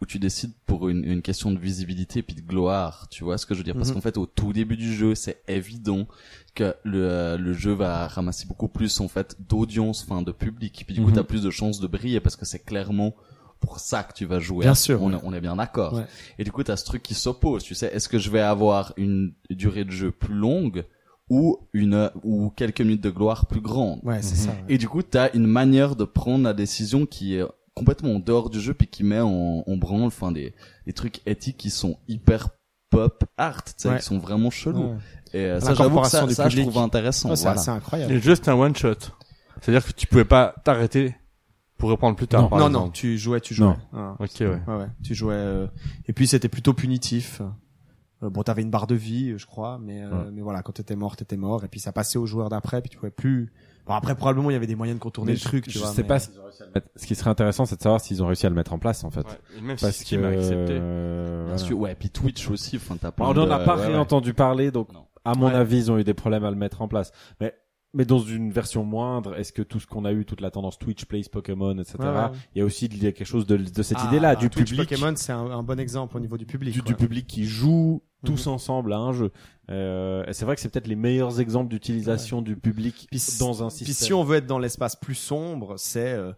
où 0.02 0.06
tu 0.06 0.18
décides 0.20 0.54
pour 0.66 0.88
une, 0.89 1.04
une 1.04 1.22
question 1.22 1.52
de 1.52 1.60
visibilité 1.60 2.22
puis 2.24 2.36
de 2.36 2.41
gloire, 2.41 3.08
tu 3.10 3.24
vois 3.26 3.38
ce 3.38 3.45
que 3.45 3.54
je 3.54 3.60
veux 3.60 3.64
dire? 3.66 3.76
Parce 3.76 3.89
Mhm. 3.89 3.95
qu'en 3.95 4.02
fait, 4.02 4.18
au 4.18 4.26
tout 4.26 4.54
début 4.54 4.78
du 4.78 4.93
jeu, 4.93 5.14
c'est 5.16 5.41
évident 5.47 6.08
que 6.56 6.74
le, 6.84 7.10
euh, 7.10 7.38
le 7.38 7.54
jeu 7.54 7.74
va 7.74 8.08
ramasser 8.08 8.47
beaucoup 8.47 8.70
plus 8.70 9.00
en 9.02 9.08
fait 9.10 9.36
d'audience, 9.39 10.04
enfin 10.08 10.22
de 10.22 10.32
public, 10.32 10.84
puis 10.86 10.95
du 10.95 11.02
coup, 11.02 11.10
Mhm. 11.10 11.16
t'as 11.16 11.24
plus 11.24 11.41
de 11.43 11.50
chances 11.50 11.80
de 11.82 11.88
briller 11.88 12.20
parce 12.22 12.36
que 12.38 12.45
c'est 12.45 12.60
clairement 12.60 13.14
pour 13.60 13.80
ça 13.80 14.04
que 14.04 14.14
tu 14.14 14.24
vas 14.26 14.39
jouer. 14.39 14.62
Bien 14.64 14.74
sûr, 14.74 15.02
on, 15.04 15.10
ouais. 15.12 15.18
est- 15.18 15.22
on 15.24 15.34
est 15.34 15.41
bien 15.41 15.58
d'accord. 15.58 15.93
Ouais. 15.95 16.06
Et 16.38 16.45
du 16.45 16.52
coup, 16.54 16.64
t'as 16.64 16.78
ce 16.78 16.86
truc 16.86 17.04
qui 17.04 17.14
s'oppose. 17.14 17.62
Tu 17.62 17.76
sais, 17.76 17.88
est-ce 17.93 18.08
que 18.08 18.18
je 18.18 18.30
vais 18.32 18.39
avoir 18.39 18.93
une 18.95 19.34
durée 19.50 19.84
de 19.84 19.91
jeu 19.91 20.12
plus 20.12 20.34
longue 20.34 20.86
ou 21.30 21.60
une 21.74 22.10
ou 22.24 22.50
quelques 22.52 22.80
minutes 22.82 23.02
de 23.04 23.10
gloire 23.10 23.47
plus 23.47 23.60
grande? 23.60 24.00
Ouais, 24.04 24.22
c'est 24.22 24.36
ça. 24.38 24.52
ouais. 24.52 24.64
et 24.70 24.78
du 24.78 24.88
coup, 24.88 25.02
t'as 25.04 25.30
une 25.34 25.45
manière 25.45 25.97
de 25.97 26.06
prendre 26.06 26.45
la 26.45 26.54
décision 26.54 27.06
qui 27.06 27.36
est 27.36 27.43
complètement 27.80 28.16
en 28.16 28.20
dehors 28.20 28.50
du 28.50 28.60
jeu, 28.62 28.74
puis 28.74 28.88
qui 28.88 29.04
met 29.04 29.20
en, 29.20 29.64
en 29.66 29.78
branle, 29.78 30.04
enfin, 30.04 30.32
des, 30.32 30.54
des 30.86 30.94
trucs 30.94 31.22
éthiques 31.26 31.58
qui 31.58 31.70
sont 31.72 31.98
hyper 32.08 32.50
pop 32.92 33.24
art, 33.38 33.64
tu 33.64 33.74
sais, 33.78 33.90
Ouais. 33.90 33.98
qui 33.98 34.04
sont 34.06 34.20
vraiment 34.20 34.50
chelous. 34.50 34.92
Ouais. 34.92 34.98
Et 35.34 35.46
euh, 35.46 35.60
ça, 35.60 35.74
j'avoue 35.74 36.02
que 36.02 36.08
ça, 36.08 36.28
ça 36.30 36.50
je 36.50 36.62
trouve 36.62 36.78
intéressant. 36.80 37.30
Ouais, 37.30 37.36
c'est 37.36 37.52
voilà. 37.52 37.72
incroyable. 37.72 38.12
Et 38.12 38.16
le 38.16 38.22
jeu, 38.22 38.36
c'était 38.36 38.50
un 38.50 38.56
one 38.56 38.76
shot. 38.76 38.94
C'est-à-dire 39.62 39.86
que 39.86 39.92
tu 39.92 40.08
pouvais 40.08 40.26
pas 40.26 40.56
t'arrêter 40.64 41.16
pour 41.78 41.90
reprendre 41.90 42.16
plus 42.16 42.28
tard, 42.28 42.44
Non. 42.44 42.50
par 42.50 42.70
non, 42.70 42.90
tu 42.90 43.18
jouais, 43.18 43.40
tu 43.42 43.54
jouais. 43.54 43.68
Non. 43.68 43.78
Ah. 43.94 44.16
Ok, 44.20 44.30
ouais. 44.42 44.48
Ouais, 44.68 44.76
ouais, 44.76 44.88
tu 45.04 45.14
jouais. 45.16 45.34
euh, 45.36 45.68
Et 46.08 46.14
puis 46.14 46.28
c'était 46.28 46.50
plutôt 46.50 46.74
punitif. 46.74 47.42
Euh, 48.24 48.30
bon, 48.30 48.44
t'avais 48.44 48.64
une 48.64 48.70
barre 48.72 48.88
de 48.88 48.96
vie, 48.96 49.38
je 49.38 49.46
crois, 49.46 49.80
mais 49.82 50.02
euh, 50.02 50.10
Ouais. 50.10 50.30
mais 50.34 50.42
voilà, 50.42 50.62
quand 50.62 50.74
t'étais 50.74 50.96
mort, 50.96 51.16
t'étais 51.16 51.38
mort. 51.38 51.64
Et 51.64 51.68
puis 51.68 51.80
ça 51.80 51.92
passait 51.94 52.18
aux 52.18 52.26
joueurs 52.26 52.50
d'après, 52.50 52.82
puis 52.82 52.90
tu 52.90 52.98
pouvais 52.98 53.12
plus. 53.12 53.54
Bon, 53.88 53.94
après 53.96 54.14
probablement 54.16 54.50
il 54.52 54.54
y 54.54 54.56
avait 54.56 54.68
des 54.68 54.76
moyens 54.76 55.00
de 55.00 55.04
contourner 55.04 55.32
Mais 55.32 55.38
le 55.38 55.42
truc, 55.42 55.64
tu 55.66 55.72
je 55.72 55.80
vois. 55.80 55.88
sais 55.90 56.04
mais- 56.04 56.08
pas. 56.08 56.20
Ce 56.20 57.06
qui 57.08 57.16
serait 57.16 57.30
intéressant, 57.32 57.66
c'est 57.66 57.78
de 57.78 57.82
savoir 57.82 58.00
s'ils 58.02 58.22
ont 58.22 58.28
réussi 58.28 58.46
à 58.46 58.50
le 58.50 58.56
mettre 58.56 58.74
en 58.74 58.80
place, 58.80 59.04
en 59.04 59.10
fait. 59.10 59.22
Ouais. 59.22 59.40
Et 59.58 59.62
même 59.62 59.78
si 59.78 59.86
Parce 59.86 59.96
Steam 59.98 60.22
que, 60.22 60.26
accepté. 60.28 60.78
euh, 60.80 61.48
Bien 61.48 61.58
sûr, 61.58 61.80
ouais, 61.80 61.96
puis 61.96 62.10
Twitch 62.10 62.50
aussi, 62.50 62.76
enfin, 62.78 62.96
t'as 63.02 63.12
plein 63.12 63.26
On 63.26 63.34
n'en 63.34 63.50
a 63.50 63.60
pas 63.60 63.76
ouais, 63.78 63.84
rien 63.88 63.94
ouais. 63.96 64.00
entendu 64.00 64.34
parler, 64.34 64.70
donc 64.72 64.92
Non. 64.94 65.06
à 65.26 65.34
mon 65.36 65.48
Ouais. 65.48 65.54
avis, 65.56 65.78
ils 65.78 65.92
ont 65.92 65.98
eu 65.98 66.04
des 66.04 66.14
problèmes 66.14 66.44
à 66.46 66.50
le 66.52 66.56
mettre 66.58 66.82
en 66.82 66.88
place. 66.88 67.12
Mais 67.42 67.56
mais 67.94 68.06
dans 68.06 68.20
une 68.20 68.52
version 68.52 68.84
moindre, 68.84 69.36
est-ce 69.40 69.52
que 69.52 69.62
tout 69.64 69.80
ce 69.80 69.88
qu'on 69.88 70.06
a 70.06 70.12
eu, 70.12 70.24
toute 70.26 70.42
la 70.42 70.52
tendance 70.52 70.78
Twitch, 70.78 71.06
Plays, 71.06 71.24
Pokémon, 71.32 71.78
etc. 71.80 71.96
Ouais, 72.00 72.08
ouais. 72.08 72.28
Il 72.54 72.60
y 72.60 72.62
a 72.62 72.66
aussi 72.66 72.86
il 72.86 73.04
y 73.04 73.08
a 73.08 73.12
quelque 73.12 73.26
chose 73.28 73.48
de, 73.48 73.58
de 73.58 73.84
cette 73.84 73.98
Ah, 74.00 74.08
idée-là, 74.10 74.36
du 74.36 74.50
Twitch 74.50 74.70
public, 74.72 74.90
Pokémon, 74.90 75.14
c'est 75.16 75.32
un, 75.32 75.50
un 75.52 75.64
bon 75.64 75.80
exemple 75.80 76.16
au 76.16 76.20
niveau 76.20 76.38
du 76.38 76.46
public. 76.46 76.84
du, 76.84 76.94
public 76.94 77.26
qui 77.26 77.46
joue 77.46 78.04
tous 78.26 78.46
Mhm. 78.48 78.54
ensemble 78.54 78.94
à 78.94 78.98
un 79.00 79.14
jeu. 79.14 79.32
Euh, 79.72 80.24
c'est 80.34 80.46
vrai 80.46 80.56
que 80.56 80.62
c'est 80.62 80.70
peut-être 80.70 80.88
les 80.88 80.96
meilleurs 80.96 81.40
exemples 81.40 81.70
d'utilisation 81.70 82.42
du 82.42 82.56
public 82.58 83.08
Puis, 83.10 83.22
dans 83.40 83.64
un 83.64 83.70
Puis 83.70 83.78
système. 83.86 84.06
si 84.08 84.14
on 84.14 84.24
veut 84.24 84.38
être 84.38 84.46
dans 84.48 84.60
l'espace 84.60 84.96
plus 84.96 85.16
sombre, 85.16 85.76
c'est 85.78 86.14
euh, 86.14 86.32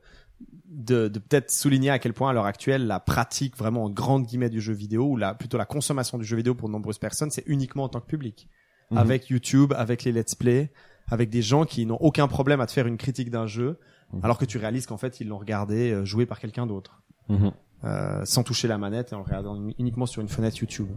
de, 0.69 1.07
de 1.09 1.19
peut-être 1.19 1.51
souligner 1.51 1.89
à 1.89 1.99
quel 1.99 2.13
point 2.13 2.29
à 2.29 2.33
l'heure 2.33 2.45
actuelle 2.45 2.87
la 2.87 2.99
pratique 2.99 3.57
vraiment 3.57 3.83
en 3.85 3.89
grande 3.89 4.25
guillemets 4.25 4.49
du 4.49 4.61
jeu 4.61 4.73
vidéo 4.73 5.05
ou 5.05 5.17
la 5.17 5.33
plutôt 5.33 5.57
la 5.57 5.65
consommation 5.65 6.17
du 6.17 6.23
jeu 6.23 6.37
vidéo 6.37 6.55
pour 6.55 6.67
de 6.69 6.73
nombreuses 6.73 6.97
personnes, 6.97 7.29
c'est 7.31 7.43
uniquement 7.47 7.83
en 7.83 7.89
tant 7.89 7.99
que 7.99 8.05
public. 8.07 8.47
Mhm. 8.91 8.97
Avec 8.97 9.29
YouTube, 9.29 9.73
avec 9.75 10.03
les 10.03 10.11
let's 10.11 10.35
play, 10.35 10.71
avec 11.11 11.29
des 11.29 11.41
gens 11.43 11.65
qui 11.65 11.85
n'ont 11.85 11.97
aucun 11.99 12.27
problème 12.27 12.59
à 12.61 12.65
te 12.65 12.71
faire 12.71 12.87
une 12.87 12.97
critique 12.97 13.29
d'un 13.29 13.45
jeu, 13.45 13.77
Mhm. 14.13 14.21
alors 14.23 14.37
que 14.37 14.45
tu 14.45 14.57
réalises 14.57 14.87
qu'en 14.87 14.97
fait 14.97 15.21
ils 15.21 15.27
l'ont 15.27 15.37
regardé 15.37 15.91
euh, 15.91 16.03
joué 16.05 16.25
par 16.25 16.39
quelqu'un 16.39 16.65
d'autre. 16.65 17.01
Mhm. 17.29 17.51
Euh, 17.83 18.25
sans 18.25 18.43
toucher 18.43 18.67
la 18.67 18.77
manette 18.77 19.11
et 19.11 19.15
en 19.15 19.19
le 19.19 19.23
regardant 19.23 19.55
uniquement 19.79 20.05
sur 20.05 20.21
une 20.21 20.27
fenêtre 20.27 20.57
YouTube. 20.59 20.87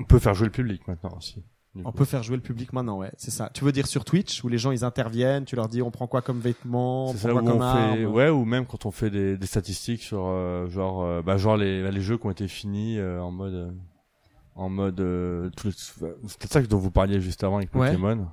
On 0.00 0.04
peut 0.04 0.18
faire 0.18 0.34
jouer 0.34 0.46
le 0.46 0.52
public 0.52 0.86
maintenant 0.88 1.14
aussi. 1.18 1.42
On 1.84 1.90
peut 1.90 2.04
faire 2.04 2.22
jouer 2.22 2.36
le 2.36 2.42
public 2.42 2.72
maintenant, 2.72 2.96
ouais, 2.98 3.10
c'est 3.16 3.32
ça. 3.32 3.50
Tu 3.52 3.64
veux 3.64 3.72
dire 3.72 3.88
sur 3.88 4.04
Twitch 4.04 4.44
où 4.44 4.48
les 4.48 4.56
gens 4.58 4.70
ils 4.70 4.84
interviennent, 4.84 5.44
tu 5.44 5.56
leur 5.56 5.68
dis 5.68 5.82
on 5.82 5.90
prend 5.90 6.06
quoi 6.06 6.22
comme 6.22 6.38
vêtements, 6.38 7.06
on 7.06 7.12
C'est 7.12 7.28
prend 7.28 7.40
quoi 7.40 7.50
comme 7.50 7.58
on 7.58 7.62
arme? 7.62 7.96
fait, 7.96 8.04
ouais, 8.06 8.28
ou 8.30 8.44
même 8.44 8.64
quand 8.64 8.86
on 8.86 8.92
fait 8.92 9.10
des, 9.10 9.36
des 9.36 9.46
statistiques 9.46 10.02
sur, 10.04 10.24
euh, 10.28 10.68
genre, 10.68 11.02
euh, 11.02 11.20
bah, 11.20 11.36
genre 11.36 11.56
les, 11.56 11.90
les 11.90 12.00
jeux 12.00 12.16
qui 12.16 12.26
ont 12.26 12.30
été 12.30 12.46
finis 12.46 12.96
euh, 12.98 13.20
en 13.20 13.32
mode, 13.32 13.54
euh, 13.54 13.70
en 14.54 14.68
mode, 14.68 15.00
euh, 15.00 15.50
tout 15.56 15.72
c'était 15.72 16.46
ça 16.46 16.62
dont 16.62 16.78
vous 16.78 16.92
parliez 16.92 17.20
juste 17.20 17.42
avant 17.42 17.56
avec 17.56 17.74
Ouais. 17.74 17.88
Pokémon. 17.90 18.18
Ouais, 18.18 18.24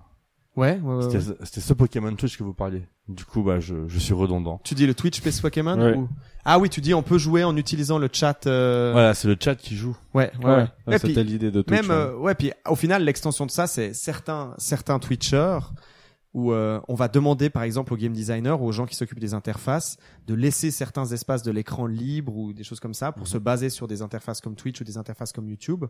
ouais, 0.56 0.80
ouais, 0.82 0.96
ouais. 0.96 1.02
C'était 1.04 1.20
c'était 1.44 1.62
ce 1.62 1.74
Pokémon 1.74 2.14
Twitch 2.16 2.38
que 2.38 2.44
vous 2.44 2.54
parliez. 2.54 2.84
Du 3.08 3.26
coup, 3.26 3.44
bah, 3.44 3.60
je, 3.60 3.88
je 3.88 4.00
suis 4.00 4.14
redondant. 4.14 4.60
Tu 4.64 4.74
dis 4.76 4.86
le 4.88 4.94
Twitch 4.94 5.22
PS 5.22 5.42
Pokémon 5.42 5.78
Ouais. 5.80 5.96
ou... 5.98 6.08
Ah 6.46 6.58
oui, 6.60 6.70
tu 6.70 6.82
dis 6.82 6.94
on 6.94 7.04
peut 7.04 7.18
jouer 7.18 7.44
en 7.44 7.56
utilisant 7.58 8.00
le 8.00 8.10
chat. 8.12 8.48
euh, 8.48 8.92
Voilà, 8.94 9.14
c'est 9.14 9.28
le 9.28 9.38
chat 9.40 9.56
qui 9.56 9.76
joue. 9.76 9.96
Ouais, 10.14 10.32
ouais. 10.44 10.66
Ouais, 10.88 10.98
c'était 11.00 11.24
l'idée 11.24 11.52
de 11.52 11.62
Twitch. 11.62 11.82
même, 11.82 11.92
euh, 11.92 12.16
ouais, 12.16 12.34
puis 12.36 12.52
au 12.68 12.76
final, 12.76 13.04
l'extension 13.04 13.46
de 13.46 13.52
ça, 13.52 13.68
c'est 13.68 13.94
certains 13.94 14.54
certains 14.58 14.98
Twitchers 15.00 15.60
où 16.34 16.54
euh, 16.54 16.80
on 16.88 16.96
va 16.96 17.10
demander, 17.10 17.50
par 17.50 17.64
exemple, 17.64 17.94
aux 17.94 17.98
game 17.98 18.14
designers 18.14 18.52
ou 18.58 18.64
aux 18.66 18.72
gens 18.72 18.86
qui 18.86 18.96
s'occupent 18.96 19.20
des 19.20 19.34
interfaces 19.34 19.98
de 20.28 20.34
laisser 20.34 20.72
certains 20.72 21.06
espaces 21.06 21.44
de 21.44 21.52
l'écran 21.52 21.86
libres 21.88 22.36
ou 22.38 22.54
des 22.54 22.64
choses 22.64 22.80
comme 22.80 22.94
ça 22.94 23.12
pour 23.12 23.28
se 23.28 23.38
baser 23.38 23.70
sur 23.70 23.86
des 23.88 24.02
interfaces 24.02 24.40
comme 24.40 24.56
Twitch 24.56 24.80
ou 24.80 24.84
des 24.86 24.98
interfaces 24.98 25.34
comme 25.34 25.50
YouTube. 25.50 25.84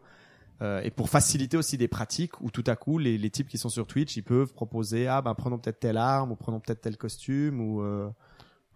Euh, 0.62 0.82
et 0.84 0.92
pour 0.92 1.10
faciliter 1.10 1.58
aussi 1.58 1.78
des 1.78 1.88
pratiques 1.88 2.40
où 2.42 2.52
tout 2.52 2.64
à 2.68 2.76
coup 2.76 3.00
les, 3.00 3.18
les 3.18 3.30
types 3.32 3.48
qui 3.48 3.58
sont 3.58 3.70
sur 3.70 3.88
Twitch 3.88 4.16
ils 4.16 4.22
peuvent 4.24 4.54
proposer 4.54 5.08
ah 5.08 5.22
ben 5.24 5.34
prenons 5.34 5.58
peut-être 5.58 5.80
telle 5.80 5.98
arme 5.98 6.32
ou 6.32 6.36
prenons 6.36 6.60
peut-être 6.60 6.82
tel 6.82 6.98
costume 6.98 7.60
ou 7.60 7.82
euh, 7.82 8.08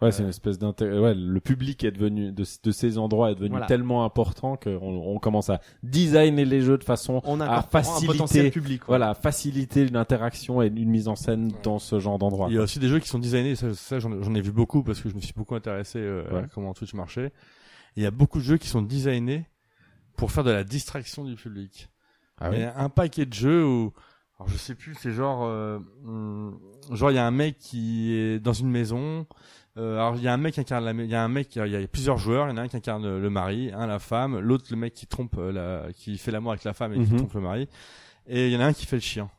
Ouais, 0.02 0.12
c'est 0.12 0.24
une 0.24 0.30
espèce 0.30 0.60
d'intérêt. 0.60 1.00
Ouais, 1.00 1.16
le 1.16 1.40
public 1.40 1.86
est 1.86 1.92
devenu 1.92 2.34
de, 2.34 2.44
de 2.64 2.72
ces 2.72 2.98
endroits 2.98 3.32
est 3.32 3.36
devenu 3.36 3.52
Voilà. 3.52 3.66
tellement 3.66 4.04
important 4.04 4.58
qu'on 4.58 4.76
on 4.82 5.18
commence 5.20 5.50
à 5.50 5.62
designer 5.84 6.44
les 6.44 6.60
jeux 6.62 6.78
de 6.78 6.84
façon 6.84 7.22
on 7.24 7.40
a 7.40 7.46
à 7.46 7.60
un 7.60 7.62
potentiel 7.62 8.18
faciliter, 8.18 8.52
public 8.52 8.80
quoi. 8.82 8.98
voilà, 8.98 9.14
faciliter 9.14 9.86
l'interaction 9.88 10.62
et 10.62 10.68
une 10.68 10.90
mise 10.90 11.08
en 11.08 11.16
scène 11.16 11.52
dans 11.64 11.80
ce 11.80 12.00
genre 12.00 12.18
d'endroit. 12.20 12.48
Il 12.50 12.56
y 12.56 12.58
a 12.58 12.62
aussi 12.62 12.80
des 12.80 12.90
jeux 12.90 13.00
qui 13.00 13.08
sont 13.08 13.20
designés, 13.20 13.56
ça, 13.56 13.74
ça 13.74 14.00
j'en 14.00 14.22
j'en 14.22 14.34
ai 14.36 14.42
vu 14.42 14.52
beaucoup 14.52 14.84
parce 14.84 15.00
que 15.00 15.08
je 15.08 15.16
me 15.16 15.22
suis 15.22 15.34
beaucoup 15.34 15.56
intéressé 15.56 16.00
euh, 16.00 16.24
Ouais. 16.30 16.40
à 16.44 16.48
comment 16.48 16.74
Twitch 16.74 16.94
marchait. 16.94 17.32
Il 17.96 18.04
y 18.04 18.06
a 18.06 18.12
beaucoup 18.12 18.40
de 18.40 18.44
jeux 18.44 18.58
qui 18.58 18.68
sont 18.68 18.82
designés 18.82 19.46
pour 20.18 20.32
faire 20.32 20.44
de 20.44 20.52
la 20.52 20.64
distraction 20.64 21.24
du 21.24 21.36
public. 21.36 21.90
Ah 22.40 22.50
Il 22.54 22.60
y 22.60 22.64
a 22.64 22.78
un 22.78 22.90
paquet 22.90 23.26
de 23.26 23.34
jeux 23.34 23.66
où, 23.66 23.94
alors 24.38 24.50
je 24.50 24.58
sais 24.58 24.76
plus, 24.76 24.96
c'est 24.96 25.12
genre, 25.12 25.44
euh, 25.46 25.80
hum, 26.06 26.60
genre 26.92 27.12
il 27.12 27.16
y 27.16 27.18
a 27.20 27.26
un 27.26 27.32
mec 27.32 27.58
qui 27.58 28.14
est 28.14 28.40
dans 28.40 28.54
une 28.54 28.70
maison. 28.70 29.26
Euh, 29.78 29.96
alors 29.98 30.16
il 30.16 30.22
y 30.24 30.28
a 30.28 30.34
un 30.34 30.38
mec 30.38 30.54
qui 30.54 30.60
incarne 30.62 30.86
la, 30.86 30.92
il 30.92 31.10
y 31.10 31.16
a 31.16 31.24
un 31.24 31.28
mec, 31.28 31.54
il 31.56 31.68
y 31.68 31.76
a 31.76 31.88
plusieurs 31.88 32.18
joueurs. 32.18 32.48
Il 32.48 32.52
y 32.52 32.54
en 32.54 32.58
a 32.58 32.62
un 32.62 32.68
qui 32.68 32.78
incarne 32.78 33.18
le 33.20 33.30
mari, 33.30 33.72
un 33.74 33.88
la 33.88 34.00
femme, 34.00 34.40
l'autre 34.40 34.66
le 34.72 34.78
mec 34.78 34.94
qui 34.94 35.08
trompe 35.08 35.36
euh, 35.38 35.52
la, 35.86 35.94
qui 35.94 36.18
fait 36.18 36.32
l'amour 36.32 36.52
avec 36.52 36.64
la 36.64 36.74
femme 36.74 36.94
et 36.94 37.04
qui 37.04 37.12
Mhm. 37.12 37.18
trompe 37.18 37.34
le 37.34 37.42
mari. 37.42 37.70
Et 38.28 38.48
il 38.48 38.54
y 38.54 38.58
en 38.58 38.62
a 38.62 38.66
un 38.66 38.74
qui 38.74 38.86
fait 38.86 38.96
le 38.98 39.02
chien. 39.02 39.30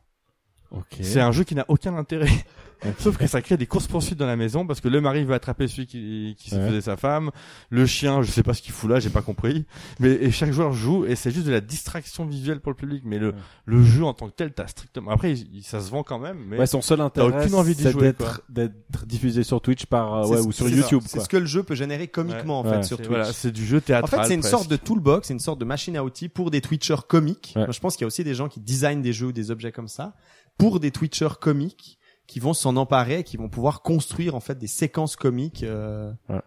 C'est 1.01 1.21
un 1.21 1.33
jeu 1.33 1.45
qui 1.45 1.55
n'a 1.55 1.65
aucun 1.69 1.97
intérêt. 1.97 2.29
Sauf 2.99 3.17
que 3.17 3.27
ça 3.27 3.41
crée 3.41 3.57
des 3.57 3.67
courses 3.67 3.87
poursuites 3.87 4.19
dans 4.19 4.27
la 4.27 4.37
maison 4.37 4.67
parce 4.67 4.83
que 4.83 4.89
le 4.89 5.01
mari 5.01 5.25
veut 5.25 5.33
attraper 5.33 5.67
celui 5.67 5.87
qui, 5.87 6.37
qui 6.39 6.51
se 6.51 6.57
Ouais. 6.57 6.69
faisait 6.69 6.83
sa 6.83 6.99
femme. 6.99 7.31
Le 7.71 7.87
chien, 7.87 8.21
je 8.21 8.31
sais 8.31 8.43
pas 8.43 8.53
ce 8.53 8.61
qu'il 8.61 8.73
fout 8.75 8.91
là, 8.91 9.01
j'ai 9.01 9.09
pas 9.09 9.23
compris. 9.23 9.65
Mais 9.99 10.11
et 10.11 10.31
chaque 10.31 10.53
joueur 10.53 10.73
joue 10.73 11.07
et 11.07 11.17
c'est 11.17 11.31
juste 11.31 11.47
de 11.47 11.53
la 11.53 11.63
distraction 11.63 12.27
visuelle 12.27 12.61
pour 12.61 12.71
le 12.73 12.77
public. 12.77 13.03
Mais 13.07 13.19
le, 13.19 13.29
Ouais. 13.29 13.35
le 13.65 13.83
jeu 13.83 14.05
en 14.05 14.13
tant 14.13 14.29
que 14.29 14.35
tel, 14.35 14.53
t'as 14.53 14.67
strictement. 14.67 15.11
Après, 15.11 15.33
il- 15.33 15.49
il- 15.57 15.63
ça 15.63 15.81
se 15.81 15.91
vend 15.91 16.03
quand 16.03 16.19
même. 16.19 16.37
Mais 16.49 16.59
Ouais, 16.59 16.67
son 16.67 16.83
seul 16.83 17.01
intérêt, 17.01 17.29
aucune 17.45 17.55
envie 17.55 17.75
d'y 17.75 17.83
c'est 17.83 17.93
jouer, 17.93 18.03
d'être 18.13 18.43
d'être 18.51 19.07
diffusé 19.07 19.43
sur 19.43 19.63
Twitch 19.63 19.87
par 19.87 20.13
euh, 20.15 20.27
ouais 20.29 20.37
ce- 20.37 20.43
ou 20.47 20.53
sur 20.53 20.67
c'est 20.67 20.73
ça. 20.73 20.77
YouTube 20.77 21.03
C'est 21.07 21.21
ce 21.21 21.29
que 21.31 21.39
le 21.39 21.47
jeu 21.47 21.63
peut 21.63 21.75
générer 21.75 22.09
comiquement 22.09 22.61
en 22.61 22.65
Ouais. 22.67 22.73
fait 22.77 22.83
sur 22.83 22.99
c'est- 22.99 23.05
Twitch. 23.05 23.17
voilà, 23.17 23.33
c'est 23.33 23.53
du 23.53 23.65
jeu 23.65 23.79
En 23.79 23.81
théâtral. 23.81 24.21
fait, 24.21 24.29
c'est 24.29 24.35
une 24.35 24.41
presque. 24.41 24.55
sorte 24.55 24.69
de 24.71 24.77
toolbox, 24.77 25.29
c'est 25.29 25.33
une 25.35 25.41
sorte 25.41 25.59
de 25.59 25.65
machine 25.65 25.97
à 25.97 26.05
outils 26.05 26.29
pour 26.29 26.51
des 26.51 26.61
Twitchers 26.61 27.07
comiques. 27.09 27.55
Ouais. 27.57 27.63
Moi, 27.65 27.73
je 27.73 27.81
pense 27.81 27.95
qu'il 27.97 28.03
y 28.03 28.05
a 28.05 28.09
aussi 28.09 28.23
des 28.23 28.35
gens 28.35 28.49
qui 28.49 28.61
designent 28.61 29.01
des 29.01 29.15
jeux 29.15 29.29
ou 29.29 29.33
des 29.33 29.51
objets 29.51 29.73
comme 29.73 29.89
ça 29.89 30.15
pour 30.59 30.81
des 30.81 30.91
Twitchers 30.91 31.39
comiques 31.41 31.99
qui 32.27 32.41
vont 32.41 32.55
s'en 32.55 32.77
emparer, 32.77 33.21
et 33.21 33.25
qui 33.25 33.37
vont 33.37 33.49
pouvoir 33.49 33.83
construire 33.83 34.35
en 34.35 34.41
fait 34.41 34.59
des 34.59 34.67
séquences 34.67 35.17
comiques. 35.17 35.63
euh. 35.63 36.41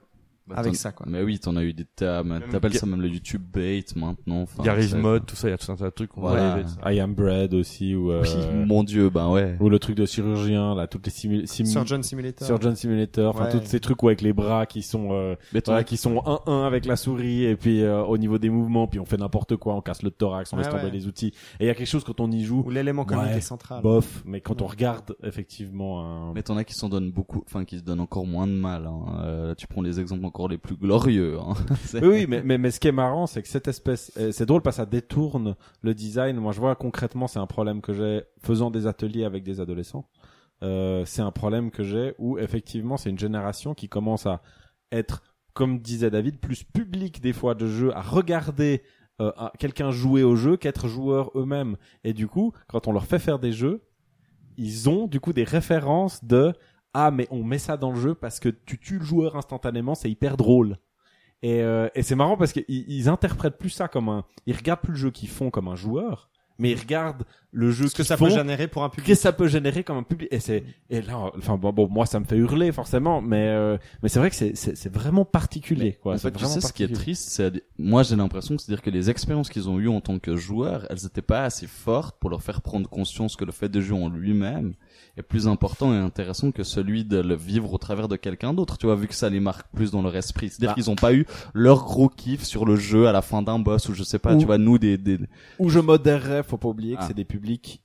Bah, 0.50 0.56
avec 0.58 0.76
ça, 0.76 0.92
quoi. 0.92 1.06
Mais 1.10 1.22
oui, 1.24 1.40
t'en 1.40 1.56
as 1.56 1.64
eu 1.64 1.74
des 1.74 1.86
t'appelles 1.86 2.72
Ga- 2.72 2.80
ça 2.80 2.86
même 2.86 3.02
le 3.02 3.08
YouTube 3.08 3.42
bait 3.54 3.84
maintenant. 3.96 4.42
Enfin, 4.42 4.64
Garry's 4.64 4.90
c'est- 4.92 4.98
Mod, 4.98 5.26
tout 5.26 5.36
ça, 5.36 5.48
il 5.48 5.52
y 5.52 5.54
a 5.54 5.58
tout 5.58 5.72
un 5.72 5.76
tas 5.76 5.86
de 5.86 5.90
trucs 5.92 6.10
qu'on 6.12 6.22
va 6.22 6.30
Voilà. 6.32 6.68
ça. 6.68 6.92
I 6.92 7.00
am 7.00 7.14
bread 7.14 7.54
aussi 7.54 7.96
ou 7.96 8.12
euh, 8.12 8.24
Oui, 8.24 8.66
mon 8.66 8.84
dieu, 8.84 9.10
ben 9.10 9.30
ouais. 9.30 9.56
ou 9.60 9.70
le 9.70 9.80
truc 9.80 9.96
de 9.96 10.06
chirurgien 10.06 10.74
là, 10.76 10.88
toutes 10.88 11.06
les 11.06 11.12
simu- 11.12 11.46
sim- 11.46 11.66
Surgeon 11.66 12.02
Simulator. 12.02 12.48
Surgeon 12.48 12.76
Simulator, 12.76 13.36
enfin 13.36 13.46
Ouais. 13.46 13.52
tous 13.60 13.66
ces 13.66 13.80
trucs 13.80 14.02
où 14.04 14.08
avec 14.08 14.22
les 14.22 14.34
bras 14.34 14.66
qui 14.66 14.82
sont 14.82 15.10
euh, 15.12 15.36
Mais 15.54 15.62
t'en 15.62 15.72
voilà, 15.74 15.82
as 15.82 15.84
qui 15.84 15.98
sont 15.98 16.20
1-1 16.26 16.66
avec 16.66 16.86
la 16.86 16.96
souris 16.96 17.44
et 17.44 17.56
puis 17.56 17.82
euh, 17.84 18.02
au 18.04 18.18
niveau 18.18 18.38
des 18.40 18.50
mouvements 18.50 18.88
puis 18.88 19.00
on 19.00 19.06
fait 19.06 19.18
n'importe 19.18 19.56
quoi, 19.56 19.76
on 19.76 19.82
casse 19.82 20.02
le 20.04 20.12
thorax, 20.12 20.52
on 20.54 20.58
Ouais, 20.58 20.64
laisse 20.64 20.72
tomber 20.72 20.86
ouais. 20.86 20.92
les 20.92 21.08
outils. 21.08 21.34
Et 21.60 21.66
il 21.66 21.68
y 21.68 21.70
a 21.70 21.76
quelque 21.76 21.88
chose 21.88 22.04
quand 22.04 22.20
on 22.20 22.32
y 22.32 22.44
joue, 22.44 22.64
Ou 22.66 22.70
l'élément 22.72 23.06
communiqué 23.06 23.36
Ouais. 23.36 23.42
central. 23.42 23.82
bof, 23.82 24.24
mais 24.26 24.42
quand 24.42 24.62
on 24.62 24.68
regarde 24.68 25.16
effectivement 25.24 26.02
un... 26.30 26.34
Mais 26.34 26.44
t'en 26.44 26.58
as 26.58 26.64
qui 26.64 26.74
s'en 26.74 26.90
donnent 26.90 27.12
beaucoup, 27.12 27.44
enfin 27.46 27.66
qui 27.66 27.78
se 27.78 27.84
donnent 27.84 28.00
encore 28.00 28.26
moins 28.26 28.48
de 28.48 28.54
mal. 28.54 28.88
Hein. 28.88 29.22
Euh, 29.24 29.56
tu 29.56 29.68
prends 29.68 29.82
les 29.82 30.00
exemples 30.00 30.26
encore 30.26 30.39
les 30.48 30.58
plus 30.58 30.76
glorieux. 30.76 31.38
Hein. 31.40 31.54
Oui, 32.02 32.28
mais, 32.28 32.72
ce 32.72 32.80
qui 32.80 32.88
est 32.88 32.94
marrant, 32.94 33.28
c'est 33.28 33.42
que 33.42 33.48
cette 33.48 33.68
espèce, 33.68 34.12
euh, 34.18 34.32
c'est 34.32 34.46
drôle 34.46 34.62
parce 34.62 34.78
que 34.78 34.84
ça 34.84 34.86
détourne 34.86 35.56
le 35.82 35.94
design. 35.94 36.38
Moi, 36.38 36.54
je 36.54 36.60
vois 36.60 36.76
concrètement, 36.76 37.28
c'est 37.28 37.40
un 37.40 37.48
problème 37.48 37.82
que 37.82 37.94
j'ai 37.94 38.24
faisant 38.42 38.72
des 38.72 38.88
ateliers 38.88 39.26
avec 39.26 39.44
des 39.44 39.60
adolescents. 39.60 40.06
Euh, 40.62 41.04
c'est 41.06 41.22
un 41.22 41.32
problème 41.32 41.72
que 41.72 41.84
j'ai 41.84 42.14
où 42.18 42.38
effectivement, 42.38 42.98
c'est 42.98 43.10
une 43.10 43.20
génération 43.20 43.74
qui 43.74 43.88
commence 43.88 44.26
à 44.26 44.42
être, 44.92 45.24
comme 45.54 45.80
disait 45.80 46.10
David, 46.10 46.40
plus 46.40 46.64
public 46.64 47.22
des 47.22 47.34
fois 47.34 47.56
de 47.56 47.68
jeu, 47.68 47.96
à 47.96 48.02
regarder 48.02 48.84
euh, 49.22 49.32
quelqu'un 49.58 49.92
jouer 49.92 50.24
au 50.24 50.36
jeu 50.36 50.58
qu'être 50.58 50.88
joueur 50.88 51.32
eux-mêmes. 51.36 51.76
Et 52.04 52.14
du 52.14 52.28
coup, 52.28 52.54
quand 52.68 52.88
on 52.88 52.92
leur 52.92 53.06
fait 53.06 53.20
faire 53.20 53.40
des 53.40 53.52
jeux, 53.52 53.82
ils 54.58 54.90
ont 54.90 55.08
du 55.08 55.20
coup 55.20 55.34
des 55.34 55.44
références 55.44 56.24
de 56.24 56.54
ah 56.94 57.12
mais 57.12 57.28
on 57.32 57.44
met 57.44 57.60
ça 57.60 57.78
dans 57.78 57.92
le 57.92 58.00
jeu 58.00 58.16
parce 58.16 58.40
que 58.40 58.50
tu 58.50 58.78
tues 58.80 59.00
le 59.00 59.06
joueur 59.06 59.36
instantanément, 59.36 59.96
c'est 59.96 60.10
hyper 60.10 60.38
drôle. 60.38 60.78
Et, 61.42 61.62
euh, 61.62 61.88
et 61.96 62.04
c'est 62.04 62.16
marrant 62.16 62.36
parce 62.38 62.52
qu'ils 62.52 62.66
ils 62.68 63.08
interprètent 63.10 63.58
plus 63.58 63.70
ça 63.70 63.88
comme 63.88 64.10
un, 64.10 64.26
ils 64.46 64.56
regardent 64.56 64.82
plus 64.82 64.92
le 64.94 64.98
jeu 65.00 65.12
qu'ils 65.12 65.30
font 65.30 65.50
comme 65.52 65.68
un 65.70 65.76
joueur, 65.76 66.30
mais 66.58 66.72
ils 66.72 66.80
regardent 66.80 67.24
le 67.52 67.72
jeu 67.72 67.88
Ce 67.88 67.96
que 67.96 68.04
ça 68.04 68.18
font, 68.18 68.26
peut 68.26 68.32
générer 68.32 68.68
pour 68.68 68.84
un 68.84 68.90
public. 68.90 69.06
qu'est-ce 69.08 69.20
que 69.20 69.24
ça 69.24 69.32
peut 69.34 69.48
générer 69.48 69.84
comme 69.86 69.98
un 69.98 70.04
public. 70.04 70.28
Et 70.32 70.40
c'est 70.42 70.66
et 70.90 71.02
là, 71.02 71.18
enfin 71.38 71.58
bon, 71.58 71.72
bon, 71.72 71.88
moi 71.88 72.06
ça 72.06 72.20
me 72.20 72.26
fait 72.26 72.36
hurler 72.36 72.72
forcément, 72.74 73.22
mais 73.22 73.48
euh, 73.48 73.78
mais 74.04 74.10
c'est 74.10 74.20
vrai 74.20 74.30
que 74.30 74.36
c'est 74.36 74.56
c'est 74.56 74.94
vraiment 74.94 75.24
particulier 75.26 75.94
quoi. 75.94 76.16
en 76.16 76.18
C'est 76.18 76.24
fait, 76.24 76.32
tu 76.38 76.46
sais, 76.46 76.60
ce 76.62 76.74
qui 76.74 76.84
est 76.84 76.94
triste, 76.94 77.30
c'est, 77.30 77.64
moi, 77.78 78.04
j'ai 78.04 78.18
l'impression 78.18 78.56
que 78.58 78.62
c'est-à-dire 78.62 78.82
que 78.84 78.90
les 78.90 79.10
expériences 79.10 79.50
qu'ils 79.50 79.70
ont 79.70 79.80
eues 79.80 79.88
en 79.88 80.02
tant 80.02 80.20
que 80.20 80.36
joueurs, 80.36 80.86
elles 80.90 81.02
n'étaient 81.04 81.22
pas 81.22 81.44
assez 81.46 81.68
fortes 81.68 82.20
pour 82.20 82.30
leur 82.30 82.44
faire 82.44 82.62
prendre 82.62 82.90
conscience 82.90 83.38
que 83.38 83.46
le 83.46 83.54
fait 83.54 83.70
de 83.70 83.80
jouer 83.80 83.98
en 84.04 84.10
lui-même 84.10 84.74
est 85.18 85.22
plus 85.22 85.48
important 85.48 85.94
et 85.94 85.98
intéressant 85.98 86.52
que 86.52 86.64
celui 86.64 87.04
de 87.06 87.18
le 87.20 87.36
vivre 87.36 87.74
au 87.74 87.78
travers 87.78 88.08
de 88.08 88.16
quelqu'un 88.16 88.54
d'autre, 88.54 88.78
tu 88.78 88.86
vois, 88.86 88.96
vu 88.96 89.08
que 89.08 89.16
ça 89.16 89.30
les 89.30 89.40
marque 89.40 89.68
plus 89.74 89.92
dans 89.92 90.02
leur 90.02 90.16
esprit. 90.16 90.50
C'est-à-dire 90.50 90.70
Bah. 90.70 90.74
qu'ils 90.76 90.90
ont 90.90 90.96
pas 90.96 91.14
eu 91.14 91.26
leur 91.54 91.84
gros 91.86 92.10
kiff 92.10 92.44
sur 92.44 92.66
le 92.66 92.76
jeu 92.76 93.08
à 93.08 93.12
la 93.12 93.22
fin 93.22 93.42
d'un 93.42 93.60
boss 93.60 93.90
ou 93.90 93.94
je 93.94 94.04
sais 94.04 94.20
pas, 94.20 94.34
Ou- 94.36 94.40
tu 94.40 94.46
vois, 94.46 94.58
nous, 94.58 94.78
des, 94.78 94.98
des, 94.98 95.20
Où 95.60 95.70
je 95.70 95.80
modérerais, 95.80 96.44
faut 96.44 96.58
pas 96.58 96.70
oublier 96.70 96.96
que 96.96 97.02
Ah. 97.02 97.06
c'est 97.08 97.14
des 97.16 97.26
publics 97.26 97.82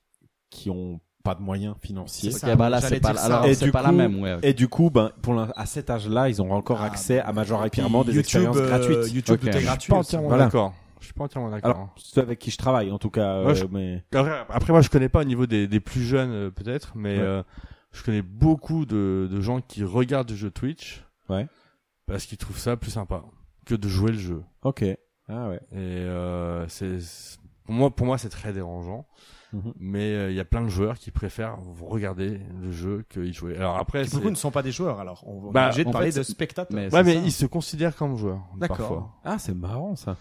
qui 0.49 0.69
ont 0.69 0.99
pas 1.23 1.33
de 1.35 1.41
moyens 1.41 1.73
financiers. 1.81 2.29
C'est 2.31 2.43
Ok, 2.43 2.49
ça, 2.51 2.55
bah 2.55 2.69
là, 2.69 2.79
c'est 2.81 2.99
pas, 2.99 3.09
alors, 3.19 3.45
Et 3.45 3.55
du 3.55 3.71
pas 3.71 3.81
la 3.81 3.89
coup- 3.89 3.95
même, 3.95 4.21
ouais. 4.21 4.37
Et 4.43 4.53
du 4.53 4.67
coup, 4.67 4.91
ben, 4.91 5.11
pour 5.23 5.39
à 5.55 5.65
cet 5.65 5.89
âge-là, 5.89 6.29
ils 6.29 6.39
ont 6.41 6.51
encore 6.51 6.81
Ah, 6.81 6.85
accès 6.85 7.19
à 7.19 7.23
Puis 7.25 7.33
majoritairement 7.33 8.03
des 8.03 8.13
YouTube, 8.13 8.19
expériences 8.43 8.57
euh, 8.57 8.67
gratuites. 8.67 9.11
YouTube, 9.13 9.33
Ok. 9.33 9.39
tout 9.41 9.47
est 9.47 9.51
Je 9.53 9.57
Je 9.59 9.63
gratuit. 9.65 9.81
suis 9.85 9.89
pas 9.91 9.97
aussi. 9.99 10.07
entièrement 10.09 10.27
Voilà. 10.27 10.43
d'accord. 10.45 10.73
Je 11.05 11.09
suis 11.09 11.13
pas 11.13 11.25
entièrement 11.25 11.51
d'accord. 11.51 11.75
Alors, 11.75 11.93
ceux 11.97 12.21
avec 12.21 12.39
qui 12.39 12.49
je 12.49 12.57
travaille, 12.57 12.91
en 12.91 12.97
tout 12.97 13.11
cas, 13.11 13.43
Ouais, 13.43 13.51
euh, 13.51 13.53
je- 13.53 13.65
mais 13.65 14.03
Après, 14.11 14.45
après, 14.49 14.73
moi, 14.73 14.81
je 14.81 14.89
connais 14.89 15.07
pas 15.07 15.21
au 15.21 15.23
niveau 15.23 15.45
des, 15.45 15.67
des 15.67 15.79
plus 15.79 16.01
jeunes, 16.01 16.31
euh, 16.31 16.49
peut-être, 16.49 16.93
mais 16.95 17.15
Ouais. 17.17 17.23
euh, 17.23 17.43
je 17.91 18.01
connais 18.03 18.23
beaucoup 18.23 18.87
de, 18.87 19.27
de 19.31 19.39
gens 19.41 19.61
qui 19.61 19.83
regardent 19.83 20.31
le 20.31 20.35
jeu 20.35 20.49
Twitch. 20.49 21.05
Ouais. 21.29 21.45
Parce 22.07 22.25
qu'ils 22.25 22.39
trouvent 22.39 22.57
ça 22.57 22.75
plus 22.75 22.89
sympa 22.89 23.23
que 23.67 23.75
de 23.75 23.87
jouer 23.87 24.11
le 24.13 24.17
jeu. 24.17 24.43
ok. 24.63 24.83
Ah 25.29 25.49
ouais. 25.49 25.59
Et 25.71 25.75
euh, 25.77 26.67
c'est 26.67 26.97
pour 27.65 27.73
moi, 27.75 27.89
pour 27.95 28.05
moi, 28.07 28.17
c'est 28.17 28.29
très 28.29 28.51
dérangeant. 28.51 29.05
Mhm. 29.53 29.73
Mais 29.79 30.11
euh, 30.13 30.29
il 30.31 30.35
y 30.35 30.39
a 30.39 30.45
plein 30.45 30.61
de 30.63 30.67
joueurs 30.69 30.97
qui 30.99 31.11
préfèrent 31.11 31.57
regarder 31.81 32.41
le 32.61 32.71
jeu 32.71 33.05
que 33.09 33.19
y 33.21 33.31
jouer. 33.31 33.55
Alors 33.57 33.77
après, 33.77 34.05
beaucoup 34.05 34.29
ne 34.29 34.35
sont 34.35 34.51
pas 34.51 34.61
des 34.63 34.71
joueurs, 34.71 34.99
alors. 34.99 35.23
On 35.25 35.47
on 35.47 35.51
Bah, 35.51 35.63
est 35.63 35.65
obligé 35.67 35.85
de 35.85 35.91
parler 35.91 36.11
fait, 36.11 36.19
de 36.19 36.23
spectateurs. 36.23 36.75
mais 36.75 36.93
ouais, 36.93 37.03
mais 37.03 37.13
ça. 37.13 37.19
ils 37.21 37.31
se 37.31 37.45
considèrent 37.45 37.95
comme 37.95 38.17
joueurs. 38.17 38.41
D'accord. 38.57 39.17
Ah, 39.23 39.37
c'est 39.39 39.53
marrant 39.55 39.95
ça. 39.95 40.17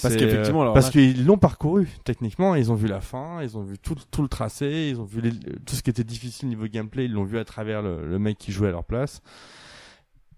Parce 0.00 0.16
qu'effectivement, 0.16 0.60
euh, 0.60 0.62
alors 0.62 0.74
parce 0.74 0.86
là- 0.86 0.92
qu'ils 0.92 1.26
l'ont 1.26 1.36
parcouru 1.36 1.86
techniquement, 2.04 2.54
ils 2.54 2.72
ont 2.72 2.74
vu 2.74 2.88
la 2.88 3.00
fin, 3.02 3.42
ils 3.42 3.58
ont 3.58 3.62
vu 3.62 3.78
tout, 3.78 3.94
tout 4.10 4.22
le 4.22 4.28
tracé, 4.28 4.88
ils 4.90 4.98
ont 5.00 5.04
vu 5.04 5.20
les- 5.20 5.32
tout 5.32 5.74
ce 5.74 5.82
qui 5.82 5.90
était 5.90 6.04
difficile 6.04 6.48
niveau 6.48 6.66
gameplay, 6.66 7.04
ils 7.04 7.12
l'ont 7.12 7.24
vu 7.24 7.38
à 7.38 7.44
travers 7.44 7.82
le, 7.82 8.06
le 8.06 8.18
mec 8.18 8.38
qui 8.38 8.52
jouait 8.52 8.68
à 8.68 8.70
leur 8.70 8.84
place. 8.84 9.20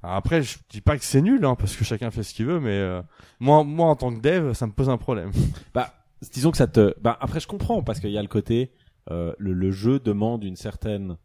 Alors 0.02 0.16
après, 0.16 0.42
je 0.42 0.58
dis 0.68 0.80
pas 0.80 0.98
que 0.98 1.04
c'est 1.04 1.22
nul, 1.22 1.44
hein, 1.44 1.54
parce 1.54 1.76
que 1.76 1.84
chacun 1.84 2.10
fait 2.10 2.22
ce 2.22 2.34
qu'il 2.34 2.46
veut, 2.46 2.60
mais 2.60 2.76
euh, 2.78 3.00
moi, 3.40 3.64
moi 3.64 3.86
en 3.88 3.96
tant 3.96 4.12
que 4.14 4.20
dev, 4.20 4.52
ça 4.52 4.66
me 4.66 4.72
pose 4.72 4.88
un 4.90 4.98
problème. 4.98 5.30
Bah, 5.74 5.94
disons 6.32 6.50
que 6.50 6.56
ça 6.56 6.66
te. 6.66 6.94
Bah, 7.00 7.16
après, 7.20 7.40
je 7.40 7.46
comprends 7.46 7.82
parce 7.82 8.00
qu'il 8.00 8.10
y 8.10 8.18
a 8.18 8.22
le 8.22 8.28
côté, 8.28 8.72
euh, 9.10 9.32
le, 9.38 9.52
le 9.52 9.70
jeu 9.70 10.00
demande 10.00 10.44
une 10.44 10.56
certaine, 10.56 11.16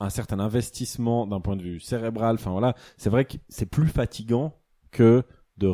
un 0.00 0.10
certain 0.10 0.40
investissement 0.40 1.26
d'un 1.26 1.40
point 1.40 1.56
de 1.56 1.62
vue 1.62 1.80
cérébral. 1.80 2.36
Enfin 2.36 2.50
voilà, 2.50 2.74
c'est 2.96 3.10
vrai 3.10 3.24
que 3.24 3.36
c'est 3.48 3.66
plus 3.66 3.86
fatigant 3.88 4.54
que 4.90 5.22
de 5.58 5.72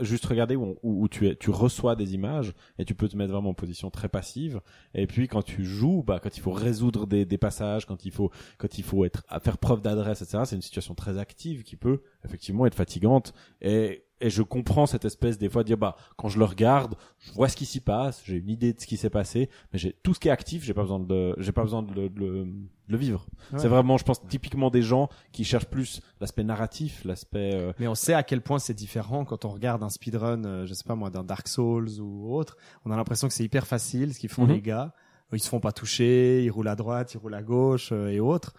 juste 0.00 0.26
regarder 0.26 0.56
où, 0.56 0.78
où, 0.82 1.08
tu 1.08 1.28
es, 1.28 1.36
tu 1.36 1.50
reçois 1.50 1.96
des 1.96 2.14
images 2.14 2.54
et 2.78 2.84
tu 2.84 2.94
peux 2.94 3.08
te 3.08 3.16
mettre 3.16 3.32
vraiment 3.32 3.50
en 3.50 3.54
position 3.54 3.90
très 3.90 4.08
passive. 4.08 4.60
Et 4.94 5.06
puis 5.06 5.26
quand 5.28 5.42
tu 5.42 5.64
joues, 5.64 6.02
bah 6.06 6.20
quand 6.22 6.36
il 6.36 6.40
faut 6.40 6.52
résoudre 6.52 7.06
des, 7.06 7.24
des 7.24 7.38
passages, 7.38 7.86
quand 7.86 8.04
il 8.04 8.12
faut 8.12 8.30
quand 8.58 8.78
il 8.78 8.84
faut 8.84 9.04
être 9.04 9.24
faire 9.42 9.58
preuve 9.58 9.82
d'adresse, 9.82 10.22
etc. 10.22 10.44
C'est 10.46 10.56
une 10.56 10.62
situation 10.62 10.94
très 10.94 11.18
active 11.18 11.64
qui 11.64 11.76
peut 11.76 12.02
effectivement 12.24 12.66
être 12.66 12.76
fatigante. 12.76 13.34
Et 13.60 14.04
et 14.20 14.30
je 14.30 14.42
comprends 14.42 14.86
cette 14.86 15.04
espèce 15.04 15.36
des 15.38 15.48
fois 15.48 15.64
de 15.64 15.66
dire 15.66 15.76
bah 15.76 15.96
quand 16.16 16.28
je 16.28 16.38
le 16.38 16.44
regarde, 16.44 16.94
je 17.18 17.32
vois 17.32 17.48
ce 17.48 17.56
qui 17.56 17.66
s'y 17.66 17.80
passe, 17.80 18.22
j'ai 18.24 18.36
une 18.36 18.48
idée 18.48 18.72
de 18.72 18.80
ce 18.80 18.86
qui 18.86 18.96
s'est 18.96 19.10
passé, 19.10 19.50
mais 19.72 19.78
j'ai 19.78 19.92
tout 20.02 20.14
ce 20.14 20.20
qui 20.20 20.28
est 20.28 20.30
actif, 20.30 20.64
j'ai 20.64 20.74
pas 20.74 20.82
besoin 20.82 21.00
de 21.00 21.34
j'ai 21.38 21.52
pas 21.52 21.62
besoin 21.62 21.82
de 21.82 22.08
de 22.08 22.20
le, 22.20 22.46
le 22.88 22.96
vivre. 22.96 23.26
Ouais. 23.52 23.58
C'est 23.58 23.68
vraiment, 23.68 23.96
je 23.96 24.04
pense 24.04 24.20
typiquement 24.26 24.70
des 24.70 24.82
gens 24.82 25.08
qui 25.32 25.44
cherchent 25.44 25.66
plus 25.66 26.00
l'aspect 26.20 26.44
narratif, 26.44 27.02
l'aspect 27.04 27.52
euh, 27.54 27.72
Mais 27.78 27.88
on 27.88 27.94
sait 27.94 28.14
à 28.14 28.22
quel 28.22 28.40
point 28.42 28.58
c'est 28.58 28.74
différent 28.74 29.24
quand 29.24 29.44
on 29.44 29.48
regarde 29.50 29.82
un 29.82 29.88
speedrun, 29.88 30.44
euh, 30.44 30.66
je 30.66 30.74
sais 30.74 30.84
pas 30.84 30.94
moi, 30.94 31.10
d'un 31.10 31.24
Dark 31.24 31.48
Souls 31.48 31.88
ou 32.00 32.34
autre. 32.34 32.56
On 32.84 32.90
a 32.90 32.96
l'impression 32.96 33.26
que 33.28 33.34
c'est 33.34 33.44
hyper 33.44 33.66
facile 33.66 34.12
ce 34.14 34.18
qu'ils 34.20 34.28
font 34.30 34.44
Mhm. 34.44 34.52
les 34.52 34.60
gars. 34.60 34.92
Ils 35.32 35.40
se 35.40 35.48
font 35.48 35.60
pas 35.60 35.72
toucher, 35.72 36.44
ils 36.44 36.50
roulent 36.50 36.68
à 36.68 36.76
droite, 36.76 37.14
ils 37.14 37.18
roulent 37.18 37.34
à 37.34 37.42
gauche 37.42 37.90
euh, 37.92 38.08
et 38.08 38.20
autres. 38.20 38.54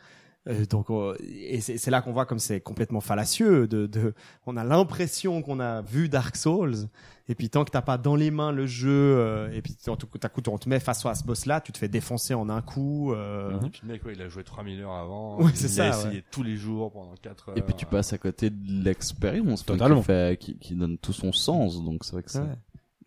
Euh, 0.47 0.65
donc 0.67 0.91
euh, 0.91 1.15
et 1.21 1.59
c'est 1.59 1.77
c'est 1.79 1.89
là 1.89 2.01
qu'on 2.01 2.13
voit 2.13 2.25
comme 2.27 2.37
c'est 2.39 2.61
complètement 2.61 3.01
fallacieux. 3.01 3.67
De, 3.67 3.87
de, 3.87 4.13
on 4.45 4.57
a 4.57 4.63
l'impression 4.63 5.41
qu'on 5.41 5.59
a 5.59 5.81
vu 5.81 6.07
Dark 6.07 6.35
Souls 6.35 6.87
et 7.27 7.33
puis 7.33 7.49
tant 7.49 7.65
que 7.65 7.71
t'as 7.71 7.81
pas 7.81 7.97
dans 7.97 8.15
les 8.15 8.29
mains 8.29 8.51
le 8.51 8.67
jeu 8.67 8.89
euh, 8.91 9.51
et 9.51 9.63
puis 9.63 9.75
en 9.87 9.95
tout 9.95 10.05
coup, 10.05 10.19
coup 10.19 10.41
on 10.51 10.57
te 10.59 10.69
met 10.69 10.79
face 10.79 11.03
à 11.07 11.15
ce 11.15 11.23
boss 11.23 11.47
là, 11.47 11.61
tu 11.61 11.71
te 11.71 11.79
fais 11.79 11.87
défoncer 11.87 12.35
en 12.35 12.47
un 12.49 12.61
coup. 12.61 13.11
euh. 13.13 13.59
Et 13.59 13.69
puis 13.71 13.81
le 13.83 13.93
mec, 13.93 14.05
ouais, 14.05 14.13
il 14.13 14.21
a 14.21 14.29
joué 14.29 14.43
3000 14.43 14.81
heures 14.81 14.91
avant, 14.93 15.37
Ouais, 15.41 15.49
il 15.49 15.57
c'est 15.57 15.81
a 15.81 15.91
ça, 15.91 15.99
essayé 15.99 16.17
ouais. 16.17 16.23
tous 16.29 16.43
les 16.43 16.57
jours 16.57 16.91
pendant 16.91 17.15
4 17.19 17.49
heures. 17.49 17.57
Et 17.57 17.61
puis 17.63 17.73
tu 17.73 17.87
passes 17.87 18.13
à 18.13 18.19
côté 18.19 18.51
de 18.51 18.83
l'expérience, 18.83 19.65
Totalement. 19.65 20.01
qui, 20.01 20.05
fait, 20.05 20.39
qui, 20.39 20.59
qui 20.59 20.75
donne 20.75 20.99
tout 20.99 21.13
son 21.13 21.31
sens. 21.31 21.83
Donc 21.83 22.03
c'est 22.05 22.11
vrai 22.13 22.21
que 22.23 22.29
c'est. 22.31 22.39
Ouais. 22.39 22.47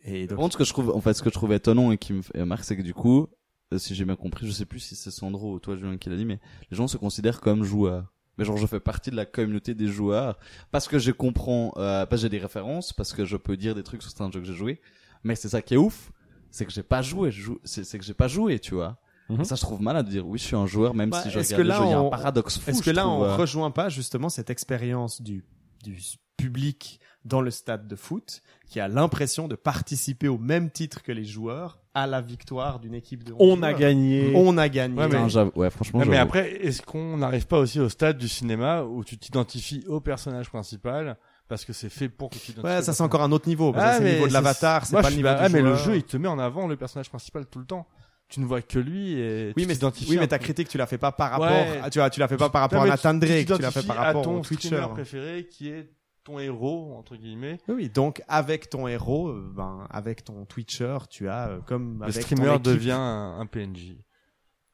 Et 0.05 0.27
Par 0.27 0.37
donc, 0.37 0.45
contre, 0.45 0.53
ce 0.55 0.59
que 0.59 0.65
je 0.65 0.73
trouve, 0.73 0.91
en 0.91 1.01
fait, 1.01 1.13
ce 1.15 1.23
que 1.23 1.29
je 1.29 1.35
trouve 1.35 1.53
étonnant 1.53 1.93
et 1.93 1.99
qui 1.99 2.15
me 2.15 2.23
fait 2.23 2.45
marre, 2.45 2.65
c'est 2.65 2.77
que 2.77 2.83
du 2.83 2.95
coup, 2.95 3.29
si 3.77 3.95
j'ai 3.95 4.05
bien 4.05 4.17
compris, 4.17 4.47
je 4.47 4.53
sais 4.53 4.65
plus 4.65 4.81
si 4.81 4.97
c'est 4.97 5.11
Sandro 5.11 5.53
ou 5.55 5.59
toi, 5.61 5.77
Julien, 5.77 5.97
qui 5.99 6.09
l'a 6.09 6.17
dit, 6.17 6.25
mais 6.25 6.39
les 6.71 6.77
gens 6.77 6.89
se 6.89 6.97
considèrent 6.97 7.41
comme 7.41 7.65
joueurs. 7.65 8.13
Mais 8.39 8.45
genre, 8.45 8.57
je 8.57 8.67
fais 8.67 8.79
partie 8.81 9.11
de 9.11 9.17
la 9.17 9.27
communauté 9.27 9.75
des 9.75 9.89
joueurs 9.89 10.39
parce 10.71 10.87
que 10.87 10.99
je 11.01 11.11
comprends, 11.11 11.73
euh, 11.77 12.07
parce 12.07 12.23
que 12.23 12.27
j'ai 12.27 12.29
des 12.29 12.39
références, 12.39 12.93
parce 12.93 13.13
que 13.13 13.25
je 13.25 13.37
peux 13.37 13.57
dire 13.57 13.75
des 13.75 13.83
trucs 13.83 14.01
sur 14.01 14.11
certains 14.13 14.31
jeux 14.31 14.41
que 14.41 14.47
j'ai 14.47 14.55
joué. 14.55 14.81
Mais 15.25 15.35
c'est 15.35 15.49
ça 15.49 15.61
qui 15.61 15.75
est 15.75 15.79
ouf, 15.79 16.13
c'est 16.53 16.65
que 16.65 16.71
j'ai 16.73 16.85
pas 16.85 17.03
joué, 17.03 17.31
je 17.33 17.43
joue- 17.43 17.61
c'est 17.65 17.83
c'est 17.85 17.99
que 17.99 18.05
j'ai 18.05 18.15
pas 18.15 18.29
joué, 18.29 18.61
tu 18.61 18.75
vois. 18.75 18.97
Mhm. 19.29 19.45
Ça, 19.45 19.57
je 19.57 19.61
trouve 19.61 19.83
malade 19.83 20.07
de 20.07 20.11
dire 20.13 20.27
oui, 20.27 20.39
je 20.39 20.45
suis 20.45 20.57
un 20.57 20.67
joueur, 20.67 20.95
même 20.95 21.11
Bah, 21.11 21.21
si 21.23 21.31
je 21.31 21.39
regarde 21.39 21.57
que 21.57 21.63
le 21.63 21.69
là, 21.69 21.79
jeu. 21.79 21.85
Il 21.87 21.91
y 21.91 21.93
a 21.95 21.99
un 21.99 22.03
on- 22.03 22.11
paradoxe 22.11 22.59
fou. 22.59 22.71
Est-ce 22.71 22.83
que 22.83 22.91
là, 22.91 23.03
trouve, 23.03 23.15
on 23.15 23.25
euh. 23.25 23.37
rejoint 23.37 23.71
pas 23.73 23.89
justement 23.89 24.29
cette 24.29 24.49
expérience 24.51 25.21
du, 25.21 25.45
du 25.83 25.99
public 26.37 27.01
dans 27.25 27.41
le 27.41 27.51
stade 27.51 27.89
de 27.89 27.97
foot 27.97 28.41
qui 28.67 28.79
a 28.81 28.87
l'impression 28.89 29.49
de 29.49 29.57
participer 29.57 30.29
au 30.29 30.39
même 30.39 30.71
titre 30.71 31.03
que 31.03 31.11
les 31.13 31.25
joueurs 31.25 31.81
à 32.03 32.07
la 32.07 32.21
victoire 32.21 32.79
d'une 32.79 32.95
équipe 32.95 33.25
de 33.25 33.33
11 33.33 33.39
on 33.41 33.63
a 33.63 33.73
gagné. 33.73 34.33
On 34.35 34.57
a 34.59 34.69
gagné. 34.69 34.97
Ouais, 34.97 35.05
mais- 35.09 35.17
Putain, 35.17 35.29
j'avoue- 35.29 35.53
ouais, 35.57 35.71
franchement, 35.71 36.03
mais 36.07 36.17
après, 36.17 36.51
est-ce 36.65 36.83
qu'on 36.83 37.17
n'arrive 37.19 37.47
pas 37.47 37.59
aussi 37.59 37.81
au 37.81 37.89
stade 37.89 38.19
du 38.19 38.29
cinéma 38.29 38.83
où 38.83 39.05
tu 39.05 39.17
t'identifies 39.19 39.85
au 39.89 40.01
personnage 40.01 40.49
principal 40.49 41.17
parce 41.49 41.65
que 41.65 41.73
c'est 41.73 41.89
fait 41.89 42.09
pour 42.09 42.29
que 42.31 42.35
tu 42.35 42.41
t'identifies 42.53 42.75
Ouais, 42.77 42.83
ça 42.83 42.93
c'est 42.93 43.03
encore 43.03 43.23
un 43.23 43.33
autre 43.33 43.49
niveau. 43.49 43.73
parce 43.73 43.85
Ah, 43.87 43.93
c'est 43.95 43.99
le 44.01 44.05
mais 44.05 44.13
niveau 44.17 44.29
de 44.29 44.33
l'avatar, 44.33 44.85
c'est 44.85 44.93
moi, 44.93 45.01
pas 45.03 45.09
je 45.09 45.13
le 45.13 45.15
suis 45.15 45.19
niveau 45.25 45.29
là, 45.29 45.39
du 45.39 45.45
ah, 45.45 45.49
mais 45.49 45.63
le 45.63 45.75
jeu, 45.77 45.97
il 45.97 46.03
te 46.05 46.17
met 46.17 46.29
en 46.29 46.39
avant 46.39 46.67
le 46.67 46.77
personnage 46.77 47.09
principal 47.09 47.47
tout 47.47 47.59
le 47.59 47.65
temps. 47.65 47.87
Tu 48.29 48.41
ne 48.41 48.45
vois 48.45 48.61
que 48.61 48.79
lui 48.79 49.13
et 49.19 49.55
Oui, 49.57 49.63
tu 49.63 49.69
mais, 49.69 49.73
t'identifies 49.75 50.11
oui, 50.11 50.19
mais 50.19 50.27
ta 50.29 50.39
critique, 50.39 50.69
tu 50.69 50.77
la 50.77 50.87
fais 50.87 50.99
pas 50.99 51.13
par 51.13 51.31
rapport, 51.31 51.47
Ouais. 51.49 51.81
à- 51.83 51.89
tu 51.89 51.99
vois, 51.99 52.11
tu 52.11 52.21
la 52.21 52.29
fais 52.29 52.37
pas 52.37 52.51
par 52.51 52.61
rapport 52.61 52.81
Non, 52.81 52.85
à 52.85 52.89
Nathan 52.91 53.15
tu- 53.19 53.21
Drake, 53.21 53.47
tu 53.47 53.53
la 53.53 53.57
t'identifies 53.57 53.81
fais 53.81 53.87
par 53.87 53.99
à 54.01 54.05
rapport 54.05 54.23
ton 54.23 54.37
au 54.37 54.41
Twitcher. 54.43 54.69
streamer 54.69 54.89
préféré 54.93 55.49
qui 55.51 55.71
est 55.71 55.89
ton 56.29 56.39
héros 56.39 56.95
entre 56.97 57.17
guillemets. 57.17 57.59
Oui, 57.69 57.89
donc 57.89 58.23
avec 58.29 58.71
ton 58.71 58.87
héros, 58.87 59.29
euh, 59.29 59.53
ben, 59.55 59.87
avec 59.91 60.25
ton 60.25 60.45
Twitcher, 60.45 60.99
tu 61.09 61.29
as 61.29 61.49
euh, 61.49 61.61
comme 61.67 61.99
Le 62.01 62.05
avec 62.05 62.23
streamer 62.23 62.61
ton 62.63 62.71
devient 62.73 62.93
un, 62.93 63.41
un 63.41 63.47
PNJ. 63.47 63.97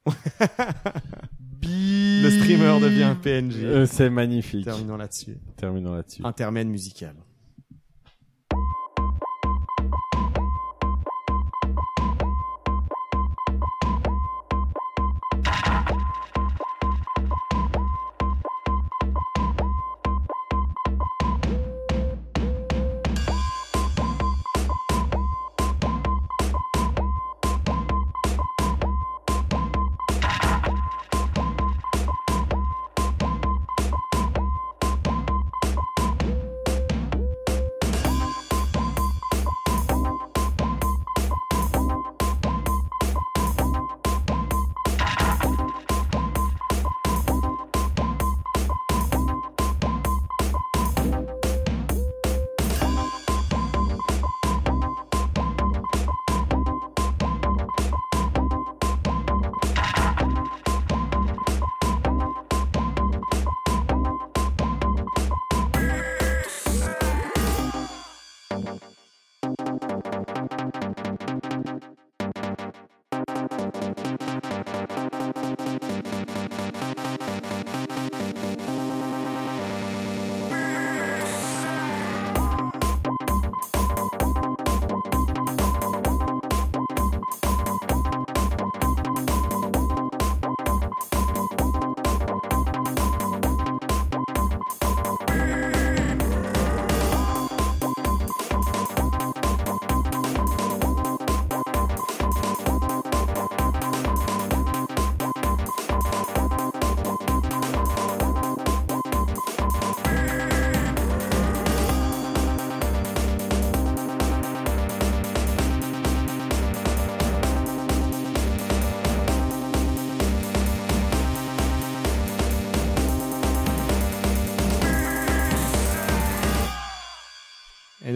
le 1.62 2.30
streamer 2.30 2.80
devient 2.80 3.04
un 3.04 3.14
PNJ. 3.14 3.62
Euh, 3.62 3.86
c'est 3.86 4.10
magnifique. 4.10 4.64
Terminons 4.64 4.96
là-dessus. 4.96 5.38
Terminons 5.56 5.94
là-dessus. 5.94 6.22
Intermède 6.24 6.68
musical. 6.68 7.14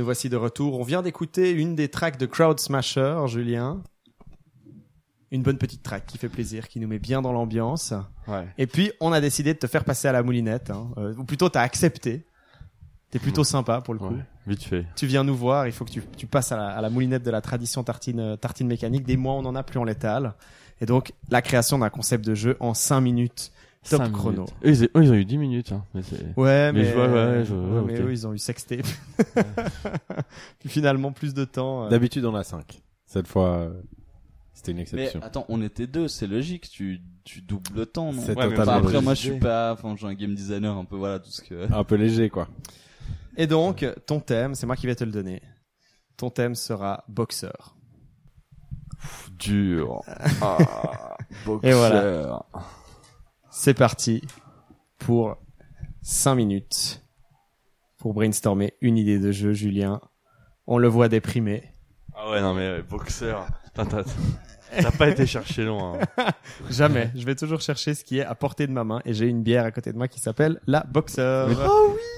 Voici 0.08 0.30
de 0.30 0.36
retour. 0.36 0.80
On 0.80 0.84
vient 0.84 1.02
d'écouter 1.02 1.50
une 1.50 1.76
des 1.76 1.90
tracks 1.90 2.16
de 2.16 2.24
Crowd 2.24 2.58
Smasher, 2.58 3.26
Julien. 3.26 3.82
Une 5.30 5.42
bonne 5.42 5.58
petite 5.58 5.82
track 5.82 6.06
qui 6.06 6.16
fait 6.16 6.30
plaisir, 6.30 6.66
qui 6.66 6.80
nous 6.80 6.88
met 6.88 6.98
bien 6.98 7.20
dans 7.20 7.30
l'ambiance. 7.30 7.92
Ouais. 8.26 8.48
Et 8.56 8.66
puis, 8.66 8.90
on 9.00 9.12
a 9.12 9.20
décidé 9.20 9.52
de 9.52 9.58
te 9.58 9.66
faire 9.66 9.84
passer 9.84 10.08
à 10.08 10.12
la 10.12 10.22
moulinette. 10.22 10.70
Hein. 10.70 10.88
Euh, 10.96 11.14
ou 11.18 11.24
plutôt, 11.24 11.50
t'as 11.50 11.60
accepté. 11.60 12.24
T'es 13.10 13.18
plutôt 13.18 13.44
sympa 13.44 13.82
pour 13.82 13.92
le 13.92 14.00
coup. 14.00 14.14
ouais. 14.14 14.24
Vite 14.46 14.62
fait. 14.64 14.86
Tu 14.96 15.04
viens 15.06 15.24
nous 15.24 15.36
voir, 15.36 15.66
il 15.66 15.72
faut 15.74 15.84
que 15.84 15.90
tu, 15.90 16.02
tu 16.16 16.26
passes 16.26 16.52
à 16.52 16.56
la, 16.56 16.68
à 16.68 16.80
la 16.80 16.88
moulinette 16.88 17.22
de 17.22 17.30
la 17.30 17.42
tradition 17.42 17.84
tartine, 17.84 18.20
euh, 18.20 18.36
tartine 18.36 18.66
mécanique. 18.66 19.04
Des 19.04 19.18
mois, 19.18 19.34
on 19.34 19.44
en 19.44 19.54
a 19.54 19.62
plus, 19.62 19.78
on 19.78 19.84
l'étale. 19.84 20.32
Et 20.80 20.86
donc, 20.86 21.12
la 21.28 21.42
création 21.42 21.78
d'un 21.78 21.90
concept 21.90 22.24
de 22.24 22.34
jeu 22.34 22.56
en 22.60 22.72
5 22.72 23.02
minutes. 23.02 23.52
Top 23.88 24.02
Cinq 24.02 24.12
chrono. 24.12 24.44
Eux, 24.64 24.72
ils, 24.72 24.88
ont 24.94 25.14
eu 25.14 25.24
10 25.24 25.38
minutes. 25.38 25.72
Hein. 25.72 25.84
Mais. 25.94 26.02
Ouais, 26.36 26.72
Mais 26.72 26.80
mais, 26.80 26.84
je 26.84 26.94
vois, 26.94 27.08
ouais, 27.08 27.44
je 27.44 27.54
vois, 27.54 27.82
mais 27.82 28.00
eux, 28.00 28.10
ils 28.12 28.26
ont 28.26 28.34
eu. 28.34 28.38
Puis 30.58 30.68
finalement, 30.68 31.12
plus 31.12 31.34
de 31.34 31.44
temps. 31.44 31.84
euh. 31.84 31.88
D'habitude, 31.88 32.24
on 32.24 32.34
a 32.34 32.44
5. 32.44 32.80
Cette 33.06 33.26
fois, 33.28 33.70
c'était 34.52 34.72
une 34.72 34.78
Mais 34.78 34.82
exception. 34.82 35.20
attends, 35.22 35.46
on 35.48 35.62
était 35.62 35.86
deux, 35.86 36.08
c'est 36.08 36.26
logique, 36.26 36.68
tu, 36.68 37.00
tu 37.24 37.40
doubles 37.40 37.70
le 37.74 37.86
temps, 37.86 38.12
non? 38.12 38.20
C'est 38.20 38.36
Ouais, 38.36 38.48
mais 38.48 38.56
totalement 38.56 38.72
après, 38.86 39.00
moi, 39.00 39.14
je 39.14 39.20
suis 39.20 39.38
pas, 39.38 39.72
enfin, 39.72 39.92
je 39.92 39.98
suis 39.98 40.06
un 40.06 40.14
game 40.14 40.34
designer, 40.34 40.76
un 40.76 40.84
peu, 40.84 40.96
voilà, 40.96 41.18
tout 41.20 41.30
ce 41.30 41.40
que... 41.40 41.72
Un 41.72 41.84
peu 41.84 41.94
léger, 41.94 42.28
quoi. 42.28 42.48
Et 43.36 43.46
donc, 43.46 43.86
ton 44.06 44.20
thème, 44.20 44.54
c'est 44.54 44.66
moi 44.66 44.74
qui 44.76 44.86
vais 44.86 44.96
te 44.96 45.04
le 45.04 45.12
donner. 45.12 45.40
Ton 46.16 46.28
thème 46.30 46.54
sera 46.56 47.04
boxeur. 47.08 47.76
Dur. 49.38 50.02
Ah, 50.42 51.16
Et 51.62 51.72
voilà. 51.72 52.44
C'est 53.60 53.74
parti 53.74 54.22
pour 54.98 55.36
5 56.02 56.36
minutes 56.36 57.02
pour 57.98 58.14
brainstormer 58.14 58.74
une 58.80 58.96
idée 58.96 59.18
de 59.18 59.32
jeu, 59.32 59.52
Julien. 59.52 60.00
On 60.68 60.78
le 60.78 60.86
voit 60.86 61.08
déprimé. 61.08 61.64
Ah 62.14 62.30
ouais, 62.30 62.40
non 62.40 62.54
mais 62.54 62.70
ouais, 62.70 62.82
boxeur. 62.82 63.48
T'as, 63.74 63.86
pas 64.96 65.08
été 65.08 65.26
chercher 65.26 65.64
loin. 65.64 65.98
hein. 66.18 66.26
Jamais. 66.70 67.10
Je 67.16 67.26
vais 67.26 67.34
toujours 67.34 67.60
chercher 67.60 67.94
ce 67.96 68.04
qui 68.04 68.18
est 68.18 68.24
à 68.24 68.36
portée 68.36 68.68
de 68.68 68.72
ma 68.72 68.84
main 68.84 69.00
et 69.04 69.12
j'ai 69.12 69.26
une 69.26 69.42
bière 69.42 69.64
à 69.64 69.72
côté 69.72 69.92
de 69.92 69.98
moi 69.98 70.06
qui 70.06 70.20
s'appelle 70.20 70.60
la 70.68 70.84
boxeur. 70.88 71.48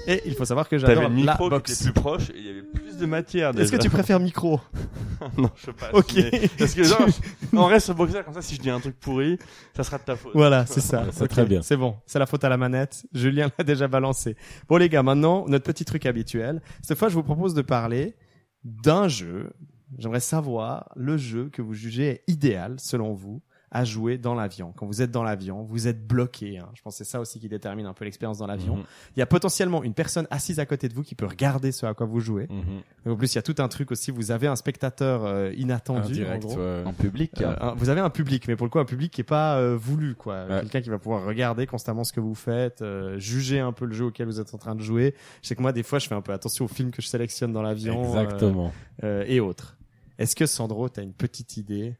Et 0.05 0.21
il 0.27 0.35
faut 0.35 0.45
savoir 0.45 0.69
que 0.69 0.75
T'avais 0.75 0.93
j'adore 0.93 1.09
le 1.09 1.15
la 1.25 1.31
micro 1.33 1.45
qui 1.45 1.49
boxe. 1.49 1.71
était 1.81 1.83
plus 1.91 1.93
proche 1.99 2.29
et 2.29 2.37
il 2.37 2.45
y 2.45 2.49
avait 2.51 2.60
de 3.01 3.05
matière. 3.05 3.57
Est-ce 3.57 3.71
que 3.71 3.77
tu 3.77 3.89
préfères 3.89 4.19
micro 4.19 4.59
Non, 5.37 5.49
je 5.55 5.65
sais 5.65 5.73
pas. 5.73 5.89
Ok. 5.93 6.13
mais- 6.15 6.49
Parce 6.57 6.73
que 6.73 6.83
genre, 6.83 7.05
on 7.53 7.65
reste 7.65 7.85
sur 7.87 7.95
boxeur 7.95 8.23
comme 8.23 8.33
ça. 8.33 8.41
Si 8.41 8.55
je 8.55 8.61
dis 8.61 8.69
un 8.69 8.79
truc 8.79 8.97
pourri, 8.99 9.37
ça 9.75 9.83
sera 9.83 9.97
de 9.97 10.03
ta 10.03 10.15
faute. 10.15 10.31
Voilà, 10.33 10.65
c'est 10.65 10.79
ça. 10.81 11.05
C'est 11.11 11.27
très 11.27 11.45
bien. 11.45 11.61
C'est 11.61 11.77
bon. 11.77 11.95
C'est 12.05 12.19
la 12.19 12.25
faute 12.25 12.43
à 12.43 12.49
la 12.49 12.57
manette. 12.57 13.05
Julien 13.13 13.49
l'a 13.57 13.63
déjà 13.63 13.87
balancé. 13.87 14.35
Bon 14.69 14.77
les 14.77 14.87
gars, 14.89 15.03
maintenant 15.03 15.45
notre 15.47 15.65
petit 15.65 15.85
truc 15.85 16.05
habituel. 16.05 16.61
Cette 16.81 16.97
fois, 16.97 17.09
je 17.09 17.15
vous 17.15 17.23
propose 17.23 17.53
de 17.53 17.61
parler 17.61 18.15
d'un 18.63 19.07
jeu. 19.07 19.51
J'aimerais 19.97 20.19
savoir 20.21 20.89
le 20.95 21.17
jeu 21.17 21.49
que 21.51 21.61
vous 21.61 21.73
jugez 21.73 22.21
idéal 22.27 22.75
selon 22.79 23.13
vous 23.13 23.41
à 23.73 23.85
jouer 23.85 24.17
dans 24.17 24.35
l'avion. 24.35 24.73
Quand 24.75 24.85
vous 24.85 25.01
êtes 25.01 25.11
dans 25.11 25.23
l'avion, 25.23 25.63
vous 25.63 25.87
êtes 25.87 26.05
bloqué. 26.05 26.57
hein. 26.57 26.67
Je 26.73 26.81
pense 26.81 26.97
que 26.97 27.05
c'est 27.05 27.09
ça 27.09 27.21
aussi 27.21 27.39
qui 27.39 27.47
détermine 27.47 27.85
un 27.85 27.93
peu 27.93 28.03
l'expérience 28.03 28.37
dans 28.37 28.47
l'avion. 28.47 28.75
Mhm. 28.77 28.83
Il 29.15 29.19
y 29.19 29.21
a 29.21 29.25
potentiellement 29.25 29.81
une 29.83 29.93
personne 29.93 30.27
assise 30.29 30.59
à 30.59 30.65
côté 30.65 30.89
de 30.89 30.93
vous 30.93 31.03
qui 31.03 31.15
peut 31.15 31.25
regarder 31.25 31.71
ce 31.71 31.85
à 31.85 31.93
quoi 31.93 32.05
vous 32.05 32.19
jouez. 32.19 32.47
Mhm. 32.49 33.13
En 33.13 33.15
plus, 33.15 33.33
il 33.33 33.37
y 33.37 33.39
a 33.39 33.41
tout 33.41 33.55
un 33.59 33.69
truc 33.69 33.91
aussi. 33.91 34.11
Vous 34.11 34.31
avez 34.31 34.47
un 34.47 34.57
spectateur 34.57 35.23
euh, 35.25 35.53
inattendu. 35.55 36.01
en 36.01 36.05
Indirect, 36.09 36.43
gros. 36.43 36.57
ouais. 36.57 36.83
En 36.85 36.91
public, 36.93 37.31
Euh, 37.41 37.55
un- 37.61 37.73
vous 37.75 37.87
avez 37.89 38.01
un 38.01 38.09
public, 38.09 38.45
mais 38.49 38.57
pour 38.57 38.65
le 38.65 38.71
coup 38.71 38.79
un 38.79 38.85
public 38.85 39.11
qui 39.11 39.21
est 39.21 39.23
pas 39.23 39.55
euh, 39.57 39.77
voulu, 39.77 40.15
quoi. 40.15 40.45
Ouais. 40.49 40.59
Quelqu'un 40.61 40.81
qui 40.81 40.89
va 40.89 40.99
pouvoir 40.99 41.23
regarder 41.25 41.65
constamment 41.65 42.03
ce 42.03 42.11
que 42.11 42.19
vous 42.19 42.35
faites, 42.35 42.81
euh, 42.81 43.17
juger 43.19 43.59
un 43.61 43.71
peu 43.71 43.85
le 43.85 43.93
jeu 43.93 44.05
auquel 44.05 44.25
vous 44.27 44.41
êtes 44.41 44.53
en 44.53 44.57
train 44.57 44.75
de 44.75 44.81
jouer. 44.81 45.15
Je 45.41 45.47
sais 45.47 45.55
que 45.55 45.61
moi 45.61 45.71
des 45.71 45.83
fois 45.83 45.97
je 45.99 46.07
fais 46.07 46.15
un 46.15 46.21
peu 46.21 46.33
attention 46.33 46.65
aux 46.65 46.67
films 46.67 46.91
que 46.91 47.01
je 47.01 47.07
sélectionne 47.07 47.53
dans 47.53 47.61
l'avion 47.61 48.03
Exactement. 48.03 48.73
euh, 49.03 49.23
et 49.27 49.39
autres. 49.39 49.77
Est-ce 50.19 50.35
que 50.35 50.45
Sandro, 50.45 50.89
t'as 50.89 51.01
une 51.03 51.13
petite 51.13 51.57
idée 51.57 51.95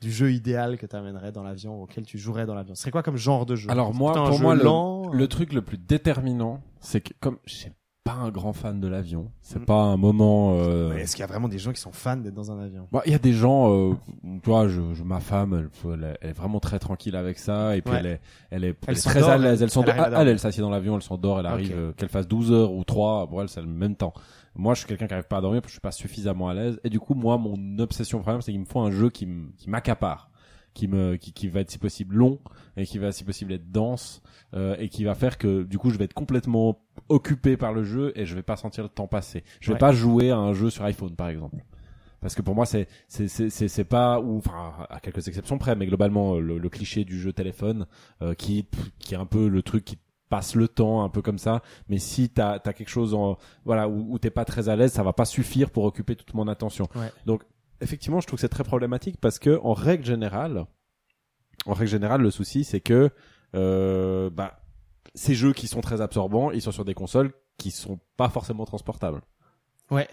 du 0.00 0.10
jeu 0.12 0.32
idéal 0.32 0.76
que 0.78 0.86
t'amènerais 0.86 1.32
dans 1.32 1.42
l'avion, 1.42 1.82
auquel 1.82 2.04
tu 2.04 2.18
jouerais 2.18 2.46
dans 2.46 2.54
l'avion 2.54 2.74
Ce 2.74 2.82
serait 2.82 2.90
quoi 2.90 3.02
comme 3.02 3.16
genre 3.16 3.46
de 3.46 3.56
jeu? 3.56 3.70
Alors 3.70 3.92
C'est 3.92 3.98
moi, 3.98 4.12
pour 4.12 4.38
moi, 4.40 4.54
le, 4.54 4.62
lent, 4.64 5.08
le 5.10 5.28
truc 5.28 5.52
le 5.52 5.62
plus 5.62 5.78
déterminant, 5.78 6.60
c'est 6.80 7.00
que 7.00 7.12
comme 7.20 7.38
je 7.46 7.54
suis 7.54 7.70
pas 8.04 8.12
un 8.12 8.30
grand 8.30 8.52
fan 8.52 8.78
de 8.78 8.86
l'avion, 8.86 9.32
c'est 9.40 9.58
Mhm. 9.58 9.64
pas 9.64 9.82
un 9.82 9.96
moment. 9.96 10.52
euh, 10.60 10.92
Est-ce 10.92 11.16
qu'il 11.16 11.22
y 11.22 11.24
a 11.24 11.26
vraiment 11.26 11.48
des 11.48 11.58
gens 11.58 11.72
qui 11.72 11.80
sont 11.80 11.90
fans 11.90 12.16
d'être 12.16 12.34
dans 12.34 12.52
un 12.52 12.60
avion? 12.60 12.86
Bon, 12.92 13.00
il 13.04 13.10
y 13.10 13.14
a 13.16 13.18
des 13.18 13.32
gens, 13.32 13.72
euh, 13.72 13.94
tu 14.44 14.48
vois, 14.48 14.68
je, 14.68 14.80
je- 14.94 15.02
ma 15.02 15.18
femme, 15.18 15.68
elle, 15.84 15.90
elle 16.20 16.28
est- 16.30 16.32
vraiment 16.32 16.60
très 16.60 16.78
tranquille 16.78 17.16
avec 17.16 17.36
ça, 17.38 17.74
et 17.76 17.82
puis 17.82 17.92
Ouais. 17.94 17.98
elle 18.00 18.06
est, 18.06 18.20
elle 18.50 18.62
est, 18.64 18.68
Elle 18.68 18.76
elle 18.88 18.96
est 18.98 19.00
très 19.00 19.28
à 19.28 19.36
l'aise. 19.38 19.60
Elle 19.60 19.70
elle 20.14 20.28
Elle, 20.28 20.38
s'assied 20.38 20.62
dans 20.62 20.70
l'avion, 20.70 20.94
elle 20.94 21.02
s'endort, 21.02 21.40
elle 21.40 21.46
arrive, 21.46 21.72
euh, 21.76 21.92
qu'elle 21.94 22.08
fasse 22.08 22.28
12 22.28 22.52
heures 22.52 22.72
ou 22.72 22.84
3, 22.84 23.26
pour 23.26 23.42
elle, 23.42 23.48
c'est 23.48 23.60
le 23.60 23.66
même 23.66 23.96
temps. 23.96 24.12
Moi, 24.56 24.74
je 24.74 24.80
suis 24.80 24.88
quelqu'un 24.88 25.06
qui 25.06 25.12
arrive 25.14 25.26
pas 25.28 25.38
à 25.38 25.40
dormir 25.40 25.60
parce 25.60 25.66
que 25.70 25.72
je 25.72 25.74
suis 25.76 25.80
pas 25.80 25.92
suffisamment 25.92 26.48
à 26.48 26.54
l'aise, 26.54 26.80
et 26.84 26.90
du 26.90 26.98
coup, 26.98 27.14
moi, 27.14 27.36
mon 27.38 27.78
obsession 27.78 28.20
première, 28.20 28.42
c'est 28.42 28.52
qu'il 28.52 28.60
me 28.60 28.64
faut 28.66 28.80
un 28.80 28.90
jeu 28.90 29.10
qui 29.10 29.28
m'accapare, 29.66 30.30
qui 30.74 30.88
me, 30.88 31.16
qui, 31.16 31.32
qui 31.32 31.48
va 31.48 31.60
être 31.60 31.70
si 31.70 31.78
possible 31.78 32.16
long, 32.16 32.38
et 32.76 32.84
qui 32.86 32.98
va 32.98 33.12
si 33.12 33.22
possible 33.24 33.52
être 33.52 33.70
dense, 33.70 34.22
euh, 34.54 34.76
et 34.78 34.88
qui 34.88 35.04
va 35.04 35.14
faire 35.14 35.38
que, 35.38 35.62
du 35.62 35.78
coup, 35.78 35.90
je 35.90 35.98
vais 35.98 36.04
être 36.04 36.14
complètement 36.14 36.80
occupé 37.08 37.56
par 37.56 37.72
le 37.72 37.84
jeu, 37.84 38.12
et 38.16 38.24
je 38.26 38.34
vais 38.34 38.42
pas 38.42 38.56
sentir 38.56 38.82
le 38.84 38.88
temps 38.90 39.06
passer. 39.06 39.44
Je 39.60 39.68
vais 39.68 39.74
Ouais. 39.74 39.78
pas 39.78 39.92
jouer 39.92 40.30
à 40.30 40.38
un 40.38 40.52
jeu 40.54 40.70
sur 40.70 40.84
iPhone, 40.84 41.14
par 41.14 41.28
exemple. 41.28 41.56
parce 42.20 42.34
que 42.34 42.42
pour 42.42 42.54
moi 42.56 42.64
c'est 42.66 42.88
c'est 43.08 43.28
c'est 43.28 43.50
c'est 43.68 43.84
pas 43.84 44.18
ou 44.20 44.38
enfin 44.38 44.72
à 44.88 44.98
quelques 45.00 45.28
exceptions 45.28 45.58
près 45.58 45.76
mais 45.76 45.86
globalement 45.86 46.38
le, 46.40 46.58
le 46.58 46.68
cliché 46.70 47.04
du 47.04 47.20
jeu 47.20 47.32
téléphone 47.32 47.86
euh, 48.22 48.34
qui 48.34 48.66
qui 48.98 49.14
est 49.14 49.18
un 49.18 49.26
peu 49.26 49.46
le 49.48 49.62
truc 49.62 49.84
qui 49.84 49.98
passe 50.28 50.54
le 50.54 50.66
temps 50.68 51.02
un 51.04 51.08
peu 51.08 51.22
comme 51.22 51.38
ça 51.38 51.62
mais 51.88 51.98
si 51.98 52.28
t'as 52.30 52.58
t'as 52.58 52.72
quelque 52.72 52.88
chose 52.88 53.14
en 53.14 53.38
voilà 53.64 53.88
où, 53.88 54.12
où 54.12 54.18
t'es 54.18 54.30
pas 54.30 54.44
très 54.44 54.68
à 54.68 54.76
l'aise 54.76 54.92
ça 54.92 55.02
va 55.02 55.12
pas 55.12 55.24
suffire 55.24 55.70
pour 55.70 55.84
occuper 55.84 56.16
toute 56.16 56.34
mon 56.34 56.48
attention 56.48 56.88
Ouais. 56.96 57.12
donc 57.26 57.42
effectivement 57.80 58.20
je 58.20 58.26
trouve 58.26 58.36
que 58.38 58.40
c'est 58.40 58.48
très 58.48 58.64
problématique 58.64 59.18
parce 59.20 59.38
que 59.38 59.60
en 59.62 59.72
règle 59.72 60.04
générale 60.04 60.66
en 61.66 61.72
règle 61.74 61.90
générale 61.90 62.22
le 62.22 62.30
souci 62.30 62.64
c'est 62.64 62.80
que 62.80 63.10
euh, 63.54 64.30
bah 64.30 64.60
ces 65.14 65.34
jeux 65.34 65.52
qui 65.52 65.66
sont 65.68 65.80
très 65.80 66.00
absorbants 66.00 66.50
ils 66.50 66.60
sont 66.62 66.72
sur 66.72 66.84
des 66.84 66.94
consoles 66.94 67.32
qui 67.58 67.70
sont 67.70 67.98
pas 68.16 68.28
forcément 68.28 68.64
transportables 68.64 69.22
Ouais. 69.90 70.08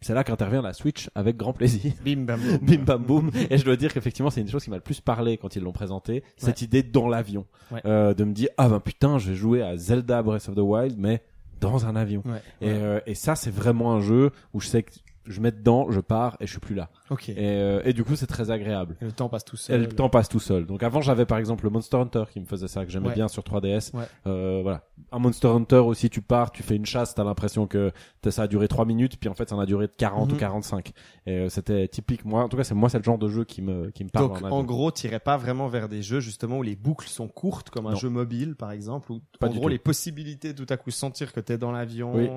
C'est 0.00 0.14
là 0.14 0.24
qu'intervient 0.24 0.62
la 0.62 0.72
Switch 0.72 1.10
avec 1.14 1.36
grand 1.36 1.52
plaisir. 1.52 1.92
Bim 2.04 2.22
bam 2.24 2.40
boum. 2.40 2.58
Bim 2.62 2.84
bam 2.84 3.02
boum. 3.02 3.30
Et 3.50 3.58
je 3.58 3.64
dois 3.64 3.76
dire 3.76 3.92
qu'effectivement, 3.92 4.30
c'est 4.30 4.40
une 4.40 4.46
des 4.46 4.52
choses 4.52 4.64
qui 4.64 4.70
m'a 4.70 4.76
le 4.76 4.82
plus 4.82 5.00
parlé 5.00 5.36
quand 5.36 5.56
ils 5.56 5.62
l'ont 5.62 5.72
présenté. 5.72 6.22
Cette 6.36 6.62
idée 6.62 6.82
dans 6.82 7.08
l'avion. 7.08 7.46
Ouais. 7.70 7.80
Euh, 7.84 8.14
de 8.14 8.24
me 8.24 8.32
dire, 8.32 8.48
ah 8.56 8.68
ben 8.68 8.80
putain, 8.80 9.18
je 9.18 9.30
vais 9.30 9.36
jouer 9.36 9.62
à 9.62 9.76
Zelda 9.76 10.22
Breath 10.22 10.48
of 10.48 10.54
the 10.54 10.60
Wild, 10.60 10.96
mais 10.98 11.22
dans 11.60 11.86
un 11.86 11.96
avion. 11.96 12.22
Ouais. 12.24 12.42
Et, 12.60 12.70
euh, 12.70 13.00
et 13.06 13.14
ça, 13.14 13.36
c'est 13.36 13.50
vraiment 13.50 13.92
un 13.92 14.00
jeu 14.00 14.30
où 14.54 14.60
je 14.60 14.68
sais 14.68 14.82
que 14.82 14.92
je 15.26 15.40
mets 15.40 15.52
dedans, 15.52 15.90
je 15.90 16.00
pars 16.00 16.36
et 16.40 16.46
je 16.46 16.50
suis 16.50 16.60
plus 16.60 16.74
là. 16.74 16.88
Ok. 17.10 17.28
Et, 17.28 17.34
euh, 17.38 17.82
et 17.84 17.92
du 17.92 18.04
coup, 18.04 18.16
c'est 18.16 18.26
très 18.26 18.50
agréable. 18.50 18.96
Et 19.00 19.04
le 19.04 19.12
temps 19.12 19.28
passe 19.28 19.44
tout 19.44 19.56
Et 19.56 19.58
seul. 19.58 19.80
le 19.82 19.88
temps 19.88 20.08
passe 20.08 20.28
tout 20.28 20.40
seul. 20.40 20.66
Donc 20.66 20.82
avant, 20.82 21.00
j'avais 21.02 21.26
par 21.26 21.38
exemple 21.38 21.64
le 21.64 21.70
Monster 21.70 21.98
Hunter 21.98 22.24
qui 22.32 22.40
me 22.40 22.46
faisait 22.46 22.68
ça, 22.68 22.84
que 22.84 22.90
j'aimais 22.90 23.08
Ouais. 23.08 23.14
bien 23.14 23.28
sur 23.28 23.42
3DS. 23.42 23.92
Ouais. 23.94 24.04
Euh, 24.26 24.60
voilà. 24.62 24.82
Un 25.12 25.18
Monster 25.18 25.48
Hunter 25.48 25.76
aussi, 25.76 26.08
tu 26.10 26.22
pars, 26.22 26.50
tu 26.52 26.62
fais 26.62 26.74
une 26.76 26.86
chasse, 26.86 27.14
t'as 27.14 27.24
l'impression 27.24 27.66
que 27.66 27.92
t'as- 28.22 28.30
ça 28.30 28.42
a 28.42 28.46
duré 28.46 28.66
3 28.68 28.84
minutes, 28.86 29.18
puis 29.18 29.28
en 29.28 29.34
fait, 29.34 29.48
ça 29.50 29.56
en 29.56 29.60
a 29.60 29.66
duré 29.66 29.88
40 29.88 30.28
Mhm. 30.30 30.36
ou 30.36 30.38
45. 30.38 30.92
Et 31.26 31.32
euh, 31.32 31.48
c'était 31.48 31.86
typique. 31.88 32.24
Moi, 32.24 32.42
en 32.42 32.48
tout 32.48 32.56
cas, 32.56 32.64
c'est 32.64 32.74
moi, 32.74 32.88
c'est 32.88 32.98
le 32.98 33.04
genre 33.04 33.18
de 33.18 33.28
jeu 33.28 33.44
qui 33.44 33.62
me 33.62 33.90
qui 33.90 34.04
me 34.04 34.08
parle. 34.08 34.28
Donc, 34.28 34.42
en 34.44 34.50
en 34.50 34.64
gros, 34.64 34.90
t'irais 34.90 35.20
pas 35.20 35.36
vraiment 35.36 35.68
vers 35.68 35.88
des 35.88 36.02
jeux 36.02 36.20
justement 36.20 36.58
où 36.58 36.62
les 36.62 36.76
boucles 36.76 37.08
sont 37.08 37.28
courtes, 37.28 37.70
comme 37.70 37.86
un 37.86 37.90
Non. 37.90 37.96
jeu 37.96 38.08
mobile, 38.08 38.54
par 38.56 38.72
exemple, 38.72 39.12
où 39.12 39.20
Pas 39.38 39.48
en 39.48 39.50
gros 39.50 39.62
tout. 39.62 39.68
les 39.68 39.78
possibilités 39.78 40.54
tout 40.54 40.66
à 40.68 40.76
coup 40.76 40.90
sentir 40.90 41.32
que 41.32 41.40
t'es 41.40 41.58
dans 41.58 41.72
l'avion, 41.72 42.14
Oui. 42.14 42.28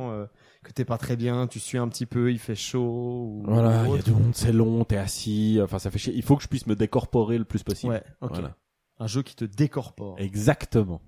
Que 0.63 0.71
t'es 0.71 0.85
pas 0.85 0.97
très 0.97 1.15
bien, 1.15 1.47
tu 1.47 1.59
suis 1.59 1.77
un 1.77 1.87
petit 1.87 2.05
peu, 2.05 2.31
il 2.31 2.39
fait 2.39 2.55
chaud. 2.55 3.27
Ou, 3.29 3.43
Voilà, 3.45 3.85
il 3.87 3.95
y 3.95 3.99
a 3.99 4.01
du 4.01 4.11
monde, 4.11 4.33
c'est 4.33 4.51
long, 4.51 4.83
t'es 4.85 4.97
assis, 4.97 5.59
enfin 5.61 5.79
ça 5.79 5.91
fait 5.91 5.99
chier. 5.99 6.13
Il 6.15 6.23
faut 6.23 6.35
que 6.35 6.43
je 6.43 6.47
puisse 6.47 6.67
me 6.67 6.75
décorporer 6.75 7.37
le 7.37 7.45
plus 7.45 7.63
possible. 7.63 7.93
Ouais, 7.93 8.03
ok. 8.21 8.31
Voilà. 8.33 8.55
Un 8.99 9.07
jeu 9.07 9.21
qui 9.21 9.35
te 9.35 9.45
décorpore. 9.45 10.15
Exactement. 10.19 11.01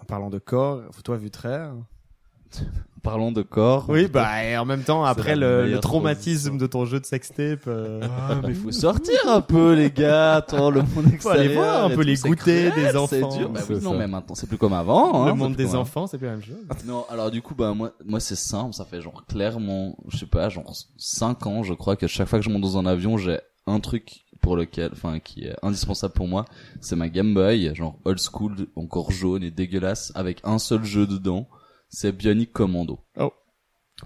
En 0.00 0.04
parlant 0.04 0.30
de 0.30 0.38
corps, 0.38 0.82
toi 1.02 1.16
vu 1.16 1.30
très. 1.30 1.70
Parlons 3.02 3.30
de 3.30 3.42
corps. 3.42 3.86
Oui, 3.88 4.08
bah 4.08 4.44
et 4.44 4.58
en 4.58 4.64
même 4.64 4.82
temps 4.82 5.04
après 5.04 5.36
le, 5.36 5.66
le 5.70 5.78
traumatisme 5.78 6.58
de 6.58 6.66
ton 6.66 6.84
jeu 6.84 6.98
de 6.98 7.06
sextape. 7.06 7.60
euh, 7.68 8.00
Ah, 8.02 8.34
mais 8.46 8.52
faut 8.52 8.72
sortir 8.72 9.14
un 9.28 9.40
peu, 9.40 9.74
les 9.74 9.90
gars. 9.90 10.34
Attends, 10.36 10.68
le 10.70 10.80
monde 10.82 10.90
Faut 11.20 11.28
aller 11.30 11.44
extérieur. 11.44 11.62
voir 11.62 11.84
un 11.84 11.90
peu 11.90 12.02
les 12.02 12.16
c'est 12.16 12.28
goûters 12.28 12.74
des 12.74 12.88
C'est 12.90 12.96
enfants. 12.96 13.36
dur. 13.38 13.48
Bah 13.50 13.60
C'est 13.64 13.74
oui, 13.74 13.80
non, 13.82 13.96
mais 13.96 14.08
maintenant, 14.08 14.34
c'est 14.34 14.48
plus 14.48 14.58
comme 14.58 14.72
avant. 14.72 15.22
hein, 15.22 15.26
le 15.26 15.30
c'est 15.32 15.38
monde 15.38 15.54
des 15.56 15.74
enfants, 15.76 16.06
c'est 16.08 16.18
plus 16.18 16.26
la 16.26 16.32
même 16.32 16.42
chose. 16.42 16.56
Non, 16.86 17.06
alors 17.08 17.30
du 17.30 17.40
coup, 17.40 17.54
bah 17.54 17.72
moi, 17.72 17.92
moi 18.04 18.18
c'est 18.18 18.36
simple. 18.36 18.74
Ça 18.74 18.84
fait 18.84 19.00
genre 19.00 19.24
clairement, 19.26 19.96
je 20.08 20.18
sais 20.18 20.26
pas, 20.26 20.48
genre 20.48 20.70
5 20.98 21.46
ans, 21.46 21.62
je 21.62 21.74
crois 21.74 21.94
que 21.94 22.08
chaque 22.08 22.26
fois 22.28 22.40
que 22.40 22.44
je 22.44 22.50
monte 22.50 22.62
dans 22.62 22.78
un 22.78 22.84
avion, 22.86 23.16
j'ai 23.16 23.38
un 23.68 23.78
truc 23.78 24.24
pour 24.40 24.56
lequel, 24.56 24.90
enfin, 24.92 25.18
qui 25.20 25.44
est 25.44 25.54
indispensable 25.62 26.14
pour 26.14 26.26
moi. 26.26 26.44
C'est 26.80 26.96
ma 26.96 27.08
Game 27.08 27.32
Boy, 27.32 27.72
genre 27.76 27.96
old 28.04 28.18
school, 28.20 28.56
encore 28.76 29.12
jaune 29.12 29.44
et 29.44 29.52
dégueulasse, 29.52 30.10
avec 30.16 30.40
un 30.44 30.58
seul 30.58 30.84
jeu 30.84 31.06
dedans. 31.06 31.48
C'est 31.88 32.12
Bionic 32.12 32.52
Commando. 32.52 33.00
Oh. 33.18 33.32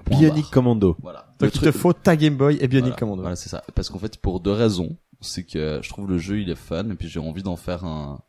Point 0.05 0.19
Bionic 0.19 0.43
barre. 0.45 0.51
Commando. 0.51 0.97
Voilà. 1.03 1.27
Le 1.41 1.47
Donc 1.47 1.55
il 1.55 1.61
truc- 1.61 1.73
te 1.73 1.79
faut 1.79 1.93
ta 1.93 2.17
Game 2.17 2.37
Boy 2.37 2.59
et 2.61 2.69
Bionic 2.69 2.85
voilà, 2.91 2.97
Commando. 2.97 3.23
Voilà, 3.23 3.37
c'est 3.37 3.49
ça. 3.49 3.63
Parce 3.75 3.91
qu'en 3.91 3.99
fait, 3.99 4.17
pour 4.19 4.41
deux 4.41 4.53
raisons. 4.53 4.97
C'est 5.25 5.45
que 5.45 5.79
je 5.81 5.89
trouve 5.89 6.11
le 6.11 6.19
jeu, 6.19 6.41
il 6.41 6.51
est 6.51 6.57
fun, 6.57 6.91
et 6.91 6.95
puis 6.97 7.07
j'ai 7.07 7.21
envie 7.21 7.45
d'en 7.45 7.55
faire 7.55 7.85
un... 7.85 8.25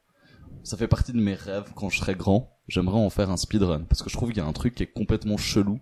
Ça 0.62 0.78
fait 0.78 0.88
partie 0.88 1.12
de 1.12 1.20
mes 1.20 1.34
rêves 1.34 1.72
quand 1.76 1.90
je 1.90 1.98
serai 1.98 2.14
grand. 2.14 2.56
J'aimerais 2.68 3.00
en 3.00 3.10
faire 3.10 3.32
un 3.32 3.38
speedrun. 3.38 3.82
Parce 3.90 4.04
que 4.04 4.12
je 4.12 4.16
trouve 4.16 4.30
qu'il 4.30 4.38
y 4.38 4.42
a 4.42 4.46
un 4.46 4.54
truc 4.54 4.76
qui 4.76 4.84
est 4.84 4.94
complètement 4.94 5.36
chelou. 5.36 5.80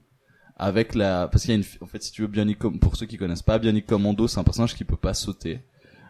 Avec 0.55 0.95
la... 0.95 1.27
Parce 1.27 1.43
qu'il 1.43 1.51
y 1.51 1.53
a 1.53 1.57
une... 1.57 1.65
En 1.81 1.85
fait, 1.85 2.01
si 2.01 2.13
tu 2.13 2.21
veux, 2.21 2.29
Bionic... 2.29 2.59
Pour 2.59 2.95
ceux 2.95 3.07
qui 3.07 3.17
connaissent 3.17 3.41
pas, 3.41 3.59
Bionic 3.59 3.87
Commando, 3.87 4.25
c'est 4.29 4.39
un 4.39 4.45
personnage 4.45 4.73
qui 4.73 4.85
peut 4.85 4.95
pas 4.95 5.13
sauter. 5.13 5.65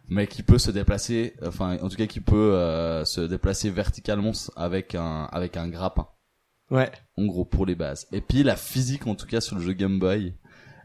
Mais 0.07 0.27
qui 0.27 0.43
peut 0.43 0.59
se 0.59 0.69
déplacer... 0.69 1.33
Enfin, 1.43 1.79
en 1.81 1.89
tout 1.89 1.97
cas, 1.97 2.05
qui 2.05 2.19
peut 2.19 2.53
euh, 2.53 3.03
se 3.03 3.21
déplacer 3.21 3.71
verticalement 3.71 4.33
avec 4.55 4.93
un, 4.93 5.23
avec 5.31 5.57
un 5.57 5.67
grappin 5.67 6.07
Ouais. 6.71 6.89
en 7.17 7.25
gros 7.25 7.45
pour 7.45 7.65
les 7.65 7.75
bases. 7.75 8.07
Et 8.11 8.21
puis 8.21 8.43
la 8.43 8.55
physique 8.55 9.05
en 9.05 9.15
tout 9.15 9.27
cas 9.27 9.41
sur 9.41 9.57
le 9.57 9.61
jeu 9.61 9.73
Game 9.73 9.99
Boy, 9.99 10.33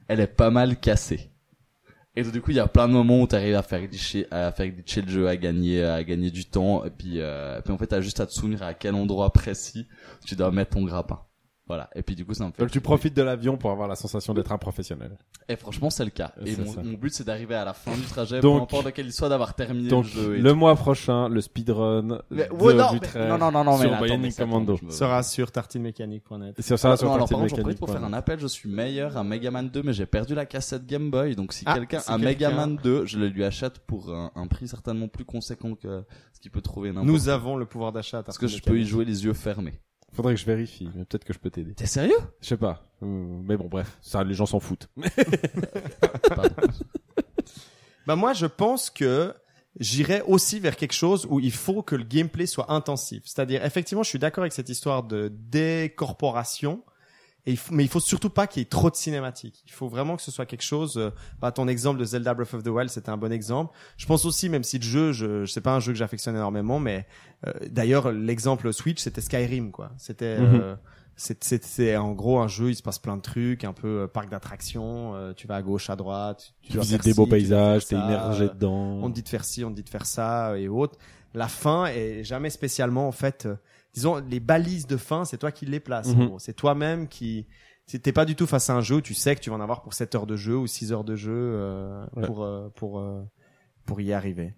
elle 0.08 0.20
est 0.20 0.26
pas 0.26 0.50
mal 0.50 0.78
cassée. 0.78 1.30
Et 2.18 2.22
donc, 2.22 2.32
du 2.32 2.40
coup, 2.40 2.50
il 2.50 2.56
y 2.56 2.60
a 2.60 2.66
plein 2.66 2.88
de 2.88 2.94
moments 2.94 3.20
où 3.20 3.26
t'arrives 3.26 3.56
à 3.56 3.62
faire 3.62 3.86
glitcher, 3.86 4.26
à 4.30 4.50
faire 4.50 4.68
glitcher 4.68 5.02
le 5.02 5.08
jeu, 5.08 5.28
à 5.28 5.36
gagner, 5.36 5.84
à 5.84 6.02
gagner 6.02 6.30
du 6.30 6.46
temps. 6.46 6.82
Et 6.86 6.90
puis, 6.90 7.20
euh, 7.20 7.58
et 7.58 7.62
puis 7.62 7.72
en 7.72 7.76
fait, 7.78 7.88
t'as 7.88 8.00
juste 8.00 8.20
à 8.20 8.26
te 8.26 8.32
souvenir 8.32 8.62
à 8.62 8.72
quel 8.72 8.94
endroit 8.94 9.30
précis 9.34 9.86
tu 10.24 10.34
dois 10.34 10.50
mettre 10.50 10.70
ton 10.70 10.82
grappin. 10.84 11.20
Voilà. 11.68 11.90
Et 11.96 12.02
puis 12.02 12.14
du 12.14 12.24
coup, 12.24 12.32
ça 12.32 12.46
me 12.46 12.52
fait. 12.52 12.62
Donc 12.62 12.70
tu 12.70 12.80
profites 12.80 13.14
de 13.16 13.22
l'avion 13.22 13.56
pour 13.56 13.72
avoir 13.72 13.88
la 13.88 13.96
sensation 13.96 14.32
d'être 14.34 14.52
un 14.52 14.58
professionnel. 14.58 15.18
Et 15.48 15.56
franchement, 15.56 15.90
c'est 15.90 16.04
le 16.04 16.10
cas. 16.10 16.32
Et 16.44 16.56
mon, 16.56 16.92
but, 16.92 17.12
c'est 17.12 17.24
d'arriver 17.24 17.56
à 17.56 17.64
la 17.64 17.72
fin 17.74 17.92
du 17.96 18.02
trajet, 18.02 18.40
Donc- 18.40 18.58
peu 18.58 18.62
importe 18.76 18.86
lequel 18.86 19.06
il 19.06 19.12
soit, 19.12 19.28
d'avoir 19.28 19.54
terminé 19.54 19.88
Donc 19.88 20.04
le 20.04 20.10
jeu. 20.10 20.36
et 20.36 20.38
le 20.42 20.50
tout. 20.50 20.56
mois 20.56 20.76
prochain, 20.76 21.28
le 21.28 21.40
speedrun 21.40 22.02
Mais- 22.30 22.46
de 22.46 22.52
non, 22.54 22.66
mais- 22.76 22.92
Vutraire 22.92 23.28
non, 23.28 23.38
non, 23.38 23.50
non, 23.50 23.64
non, 23.64 23.78
mais 23.78 23.84
sur 23.84 23.90
là, 24.06 24.16
mais 24.16 24.30
ça, 24.30 24.44
Commando. 24.44 24.78
me- 24.80 24.90
Sera 24.92 25.22
sur 25.24 25.50
tartinemécanique.net. 25.50 26.60
Sur 26.62 26.84
Alors, 26.84 26.98
sur 26.98 27.08
non, 27.08 27.14
alors 27.14 27.28
Party 27.28 27.54
par 27.54 27.64
contre, 27.64 27.78
pour 27.78 27.90
faire 27.90 28.04
un 28.04 28.12
appel. 28.12 28.38
Je 28.38 28.46
suis 28.46 28.68
meilleur 28.68 29.16
à 29.16 29.24
Mega 29.24 29.50
Man 29.50 29.68
2, 29.68 29.82
mais 29.82 29.92
j'ai 29.92 30.06
perdu 30.06 30.34
la 30.34 30.46
cassette 30.46 30.86
Game 30.86 31.10
Boy. 31.10 31.34
Donc, 31.34 31.52
si 31.52 31.64
Ah, 31.66 31.74
quelqu'un 31.74 31.98
si 31.98 32.10
a 32.12 32.18
Mega 32.18 32.48
quelqu'un- 32.48 32.54
Man 32.54 32.78
2, 32.82 33.06
je 33.06 33.18
le 33.18 33.26
lui 33.28 33.44
achète 33.44 33.80
pour 33.80 34.12
un, 34.14 34.30
un 34.36 34.46
prix 34.46 34.68
certainement 34.68 35.08
plus 35.08 35.24
conséquent 35.24 35.74
que 35.74 36.04
ce 36.32 36.40
qu'il 36.40 36.50
peut 36.50 36.60
trouver 36.60 36.90
n'importe 36.90 37.06
Nous 37.08 37.28
avons 37.28 37.56
le 37.56 37.66
pouvoir 37.66 37.90
d'achat. 37.92 38.22
Parce 38.22 38.38
que 38.38 38.46
je 38.46 38.62
peux 38.62 38.78
y 38.78 38.84
jouer 38.86 39.04
les 39.04 39.24
yeux 39.24 39.32
fermés. 39.32 39.74
Faudrait 40.16 40.34
que 40.34 40.40
je 40.40 40.46
vérifie, 40.46 40.88
mais 40.94 41.04
peut-être 41.04 41.24
que 41.24 41.34
je 41.34 41.38
peux 41.38 41.50
t'aider. 41.50 41.74
T'es 41.74 41.84
sérieux? 41.84 42.16
Je 42.40 42.48
sais 42.48 42.56
pas. 42.56 42.88
Euh, 43.02 43.06
Mais 43.44 43.58
bon, 43.58 43.68
bref, 43.68 43.98
ça, 44.00 44.24
les 44.24 44.32
gens 44.32 44.46
s'en 44.46 44.60
foutent. 44.60 44.88
Bah 48.06 48.14
moi, 48.14 48.32
je 48.34 48.46
pense 48.46 48.88
que 48.88 49.34
j'irais 49.80 50.22
aussi 50.22 50.60
vers 50.60 50.76
quelque 50.76 50.92
chose 50.92 51.26
où 51.28 51.40
il 51.40 51.50
faut 51.50 51.82
que 51.82 51.96
le 51.96 52.04
gameplay 52.04 52.46
soit 52.46 52.70
intensif. 52.72 53.22
C'est-à-dire, 53.24 53.64
effectivement, 53.64 54.04
je 54.04 54.08
suis 54.08 54.20
d'accord 54.20 54.42
avec 54.42 54.52
cette 54.52 54.68
histoire 54.68 55.02
de 55.02 55.28
décorporation. 55.28 56.84
Et 57.46 57.52
il 57.52 57.56
faut, 57.56 57.72
mais 57.72 57.84
il 57.84 57.88
faut 57.88 58.00
surtout 58.00 58.28
pas 58.30 58.46
qu'il 58.48 58.60
y 58.60 58.62
ait 58.62 58.68
trop 58.68 58.90
de 58.90 58.96
cinématiques. 58.96 59.62
Il 59.66 59.72
faut 59.72 59.88
vraiment 59.88 60.16
que 60.16 60.22
ce 60.22 60.30
soit 60.32 60.46
quelque 60.46 60.64
chose. 60.64 60.96
Euh, 60.98 61.10
bah, 61.40 61.52
ton 61.52 61.68
exemple 61.68 62.00
de 62.00 62.04
Zelda 62.04 62.34
Breath 62.34 62.54
of 62.54 62.62
the 62.64 62.68
Wild, 62.68 62.90
c'était 62.90 63.10
un 63.10 63.16
bon 63.16 63.30
exemple. 63.30 63.72
Je 63.96 64.06
pense 64.06 64.24
aussi, 64.24 64.48
même 64.48 64.64
si 64.64 64.78
le 64.78 64.84
jeu, 64.84 65.12
je, 65.12 65.44
je 65.44 65.52
sais 65.52 65.60
pas 65.60 65.74
un 65.74 65.80
jeu 65.80 65.92
que 65.92 65.98
j'affectionne 65.98 66.34
énormément, 66.34 66.80
mais 66.80 67.06
euh, 67.46 67.52
d'ailleurs 67.70 68.10
l'exemple 68.10 68.72
Switch, 68.72 69.00
c'était 69.00 69.20
Skyrim, 69.20 69.70
quoi. 69.70 69.92
C'était 69.96 70.38
Mhm. 70.38 70.60
euh, 70.60 70.76
c'est 71.18 71.96
en 71.96 72.12
gros 72.12 72.40
un 72.40 72.48
jeu, 72.48 72.70
il 72.70 72.74
se 72.74 72.82
passe 72.82 72.98
plein 72.98 73.16
de 73.16 73.22
trucs, 73.22 73.64
un 73.64 73.72
peu 73.72 74.02
euh, 74.02 74.06
parc 74.06 74.28
d'attractions. 74.28 75.14
euh, 75.14 75.32
tu 75.32 75.46
vas 75.46 75.56
à 75.56 75.62
gauche, 75.62 75.88
à 75.88 75.96
droite. 75.96 76.52
Tu, 76.62 76.78
visites 76.78 77.04
des 77.04 77.14
beaux 77.14 77.24
ci, 77.24 77.30
paysages, 77.30 77.86
t'es 77.86 77.94
immergé 77.96 78.44
euh, 78.44 78.48
dedans. 78.48 78.98
on 79.02 79.08
te 79.08 79.14
dit 79.14 79.22
de 79.22 79.28
faire 79.28 79.44
ci, 79.44 79.64
on 79.64 79.70
te 79.70 79.76
dit 79.76 79.82
de 79.82 79.88
faire 79.88 80.04
ça 80.04 80.58
et 80.58 80.68
autres. 80.68 80.98
La 81.32 81.48
fin 81.48 81.86
est 81.86 82.22
jamais 82.24 82.50
spécialement 82.50 83.08
en 83.08 83.12
fait. 83.12 83.48
Disons 83.96 84.22
les 84.30 84.38
balises 84.40 84.86
de 84.86 84.96
fin, 84.96 85.24
c'est 85.24 85.38
toi 85.38 85.50
qui 85.50 85.66
les 85.66 85.80
places. 85.80 86.08
en 86.10 86.14
Mhm. 86.16 86.26
gros. 86.26 86.38
C'est 86.38 86.52
toi-même 86.52 87.08
qui. 87.08 87.46
T'es 88.02 88.12
pas 88.12 88.24
du 88.24 88.34
tout 88.36 88.46
face 88.46 88.68
à 88.70 88.74
un 88.74 88.80
jeu 88.80 88.96
où 88.96 89.00
tu 89.00 89.14
sais 89.14 89.34
que 89.36 89.40
tu 89.40 89.48
vas 89.50 89.56
en 89.56 89.60
avoir 89.60 89.82
pour 89.82 89.94
7 89.94 90.14
heures 90.16 90.26
de 90.26 90.36
jeu 90.36 90.56
ou 90.56 90.66
6 90.66 90.92
heures 90.92 91.04
de 91.04 91.14
jeu 91.16 91.32
euh, 91.32 92.04
Ouais. 92.16 92.26
pour 92.26 92.44
euh, 92.44 92.68
pour 92.76 92.98
euh, 92.98 93.22
pour 93.86 94.00
y 94.00 94.12
arriver. 94.12 94.54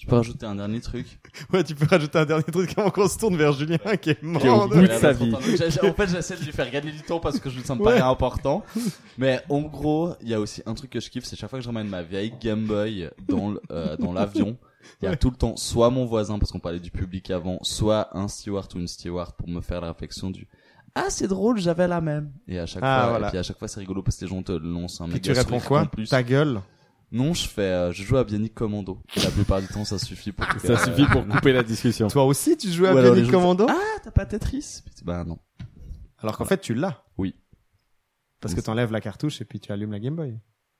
Je 0.00 0.06
peux 0.06 0.14
rajouter 0.14 0.46
un 0.46 0.54
dernier 0.54 0.80
truc. 0.80 1.06
Ouais, 1.52 1.64
tu 1.64 1.74
peux 1.74 1.86
rajouter 1.86 2.18
un 2.18 2.24
dernier 2.24 2.44
truc 2.44 2.72
avant 2.78 2.90
qu'on 2.90 3.08
se 3.08 3.18
tourne 3.18 3.36
vers 3.36 3.52
Julien 3.52 3.78
qui 4.00 4.10
est 4.10 4.22
mort. 4.22 4.40
Qui 4.42 4.46
est 4.48 4.50
au 4.50 4.68
de- 4.68 4.74
bout 4.74 4.86
de 4.86 4.92
sa 4.92 5.12
vie. 5.12 5.34
En 5.34 5.40
fait, 5.40 6.06
j'essaie 6.08 6.36
de 6.36 6.44
lui 6.44 6.52
faire 6.52 6.70
gagner 6.70 6.92
du 6.92 7.00
temps 7.02 7.18
parce 7.20 7.40
que 7.40 7.50
je, 7.50 7.58
ça 7.60 7.74
me 7.74 7.80
Ouais. 7.80 7.86
paraît 7.96 8.00
important. 8.08 8.62
Mais 9.18 9.40
en 9.48 9.62
gros, 9.62 10.12
il 10.22 10.28
y 10.28 10.34
a 10.34 10.40
aussi 10.40 10.62
un 10.66 10.74
truc 10.74 10.90
que 10.90 11.00
je 11.00 11.10
kiffe, 11.10 11.24
c'est 11.24 11.34
chaque 11.36 11.50
fois 11.50 11.58
que 11.58 11.62
je 11.64 11.68
ramène 11.68 11.88
ma 11.88 12.02
vieille 12.02 12.32
Game 12.40 12.64
Boy 12.66 13.10
dans 13.28 13.50
le- 13.50 13.60
euh, 13.72 13.96
dans 13.96 14.12
l'avion, 14.12 14.56
il 15.02 15.04
y 15.04 15.08
a 15.08 15.16
tout 15.16 15.30
le 15.30 15.36
temps 15.36 15.56
soit 15.56 15.90
mon 15.90 16.04
voisin 16.06 16.38
parce 16.38 16.52
qu'on 16.52 16.60
parlait 16.60 16.80
du 16.80 16.90
public 16.90 17.30
avant, 17.30 17.58
soit 17.62 18.16
un 18.16 18.28
steward 18.28 18.68
ou 18.74 18.78
une 18.78 18.88
steward 18.88 19.34
pour 19.36 19.48
me 19.48 19.60
faire 19.60 19.80
la 19.80 19.88
réflexion 19.88 20.30
du 20.30 20.46
ah 20.94 21.10
c'est 21.10 21.28
drôle 21.28 21.58
j'avais 21.60 21.86
la 21.86 22.00
même 22.00 22.32
et 22.48 22.58
à 22.58 22.66
chaque 22.66 22.82
Ah, 22.84 23.00
fois 23.02 23.10
voilà. 23.10 23.26
et 23.26 23.30
puis 23.30 23.38
à 23.38 23.42
chaque 23.42 23.58
fois 23.58 23.68
c'est 23.68 23.78
rigolo 23.80 24.02
parce 24.02 24.16
que 24.16 24.24
les 24.24 24.30
gens 24.30 24.42
te 24.42 24.52
lancent 24.52 25.00
un 25.00 25.06
méga 25.06 25.20
tu 25.20 25.32
réponds 25.32 25.60
quoi 25.60 25.84
plus 25.86 26.08
Ta 26.08 26.22
gueule. 26.22 26.60
non 27.12 27.34
je 27.34 27.46
fais 27.46 27.60
euh, 27.62 27.92
je 27.92 28.02
joue 28.02 28.16
à 28.16 28.24
Bionic 28.24 28.54
Commando 28.54 29.00
et 29.14 29.20
la 29.20 29.30
plupart 29.30 29.60
du 29.60 29.68
temps 29.68 29.84
ça 29.84 29.98
suffit 29.98 30.32
pour 30.32 30.46
que, 30.48 30.58
Ça 30.60 30.72
euh, 30.72 30.76
suffit 30.76 31.06
pour 31.06 31.26
couper 31.28 31.52
la 31.52 31.62
discussion. 31.62 32.08
Toi 32.08 32.24
aussi, 32.24 32.56
tu 32.56 32.70
joues 32.72 32.86
à 32.86 32.94
Ou 32.94 32.98
alors 32.98 33.14
Bionic 33.14 33.30
Commando 33.30 33.66
ah 33.68 33.76
t'as 34.02 34.10
pas 34.10 34.26
Tetris? 34.26 34.82
Bah 35.04 35.24
non 35.24 35.38
Alors 36.18 36.36
qu'en 36.38 36.44
fait, 36.46 36.58
tu 36.60 36.74
l'as. 36.74 37.04
Oui. 37.18 37.34
Parce 38.40 38.54
que 38.54 38.60
t'enlèves 38.60 38.90
la 38.92 39.00
cartouche 39.00 39.40
et 39.40 39.44
puis 39.44 39.60
tu 39.60 39.70
allumes 39.72 39.92
la 39.92 40.00
Game 40.00 40.16
Boy. 40.16 40.38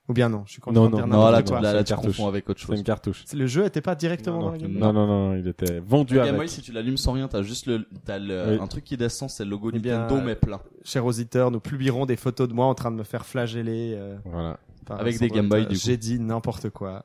Ou 0.08 0.14
bien 0.14 0.28
non, 0.30 0.42
je 0.46 0.52
suis 0.52 0.60
Non, 0.66 0.72
content 0.72 0.90
de 0.90 0.96
dire 0.96 1.06
non, 1.06 1.16
Non, 1.24 1.30
là, 1.30 1.42
tu, 1.42 1.52
là, 1.52 1.60
là, 1.60 1.72
c'est 1.78 1.84
tu 1.84 1.94
confonds 1.94 2.28
avec 2.28 2.48
autre 2.48 2.58
C'est 2.60 2.66
chose. 2.66 2.78
une 2.78 2.84
cartouche. 2.84 3.24
Le 3.34 3.46
jeu 3.46 3.66
était 3.66 3.82
pas 3.82 3.94
directement 3.94 4.38
Non, 4.38 4.46
dans 4.46 4.52
la 4.52 4.56
non, 4.58 4.62
Game 4.62 4.72
Boy 4.72 4.80
Non, 4.80 4.92
non, 4.94 5.06
non, 5.06 5.36
il 5.36 5.46
était 5.48 5.80
vendu 5.80 6.14
Le 6.14 6.20
avec. 6.20 6.30
Game 6.32 6.38
Boy, 6.40 6.48
si 6.48 6.62
tu 6.62 6.72
l'allumes 6.72 6.96
sans 6.96 7.12
rien, 7.12 7.28
t'as 7.28 7.42
juste 7.42 7.66
le, 7.66 7.86
t'as 8.06 8.18
le, 8.18 8.52
Oui. 8.52 8.58
un 8.60 8.66
truc 8.66 8.84
qui 8.84 8.96
descend, 8.96 9.28
c'est 9.28 9.44
le 9.44 9.50
logo 9.50 9.70
Eh 9.74 9.78
bien, 9.78 9.98
Nintendo, 10.00 10.22
mais 10.24 10.34
plein. 10.34 10.60
Chers 10.84 11.04
auditeurs, 11.04 11.50
nous 11.50 11.60
publierons 11.60 12.06
des 12.06 12.16
photos 12.16 12.48
de 12.48 12.54
moi 12.54 12.64
en 12.66 12.74
train 12.74 12.90
de 12.90 12.96
me 12.96 13.02
faire 13.04 13.26
flageller. 13.26 13.94
euh, 13.98 14.16
Voilà. 14.24 14.58
Avec 14.88 15.18
des 15.18 15.28
Game 15.28 15.48
Boy, 15.50 15.62
du 15.66 15.74
coup. 15.74 15.80
J'ai 15.84 15.98
dit 15.98 16.18
n'importe 16.18 16.70
quoi. 16.70 17.04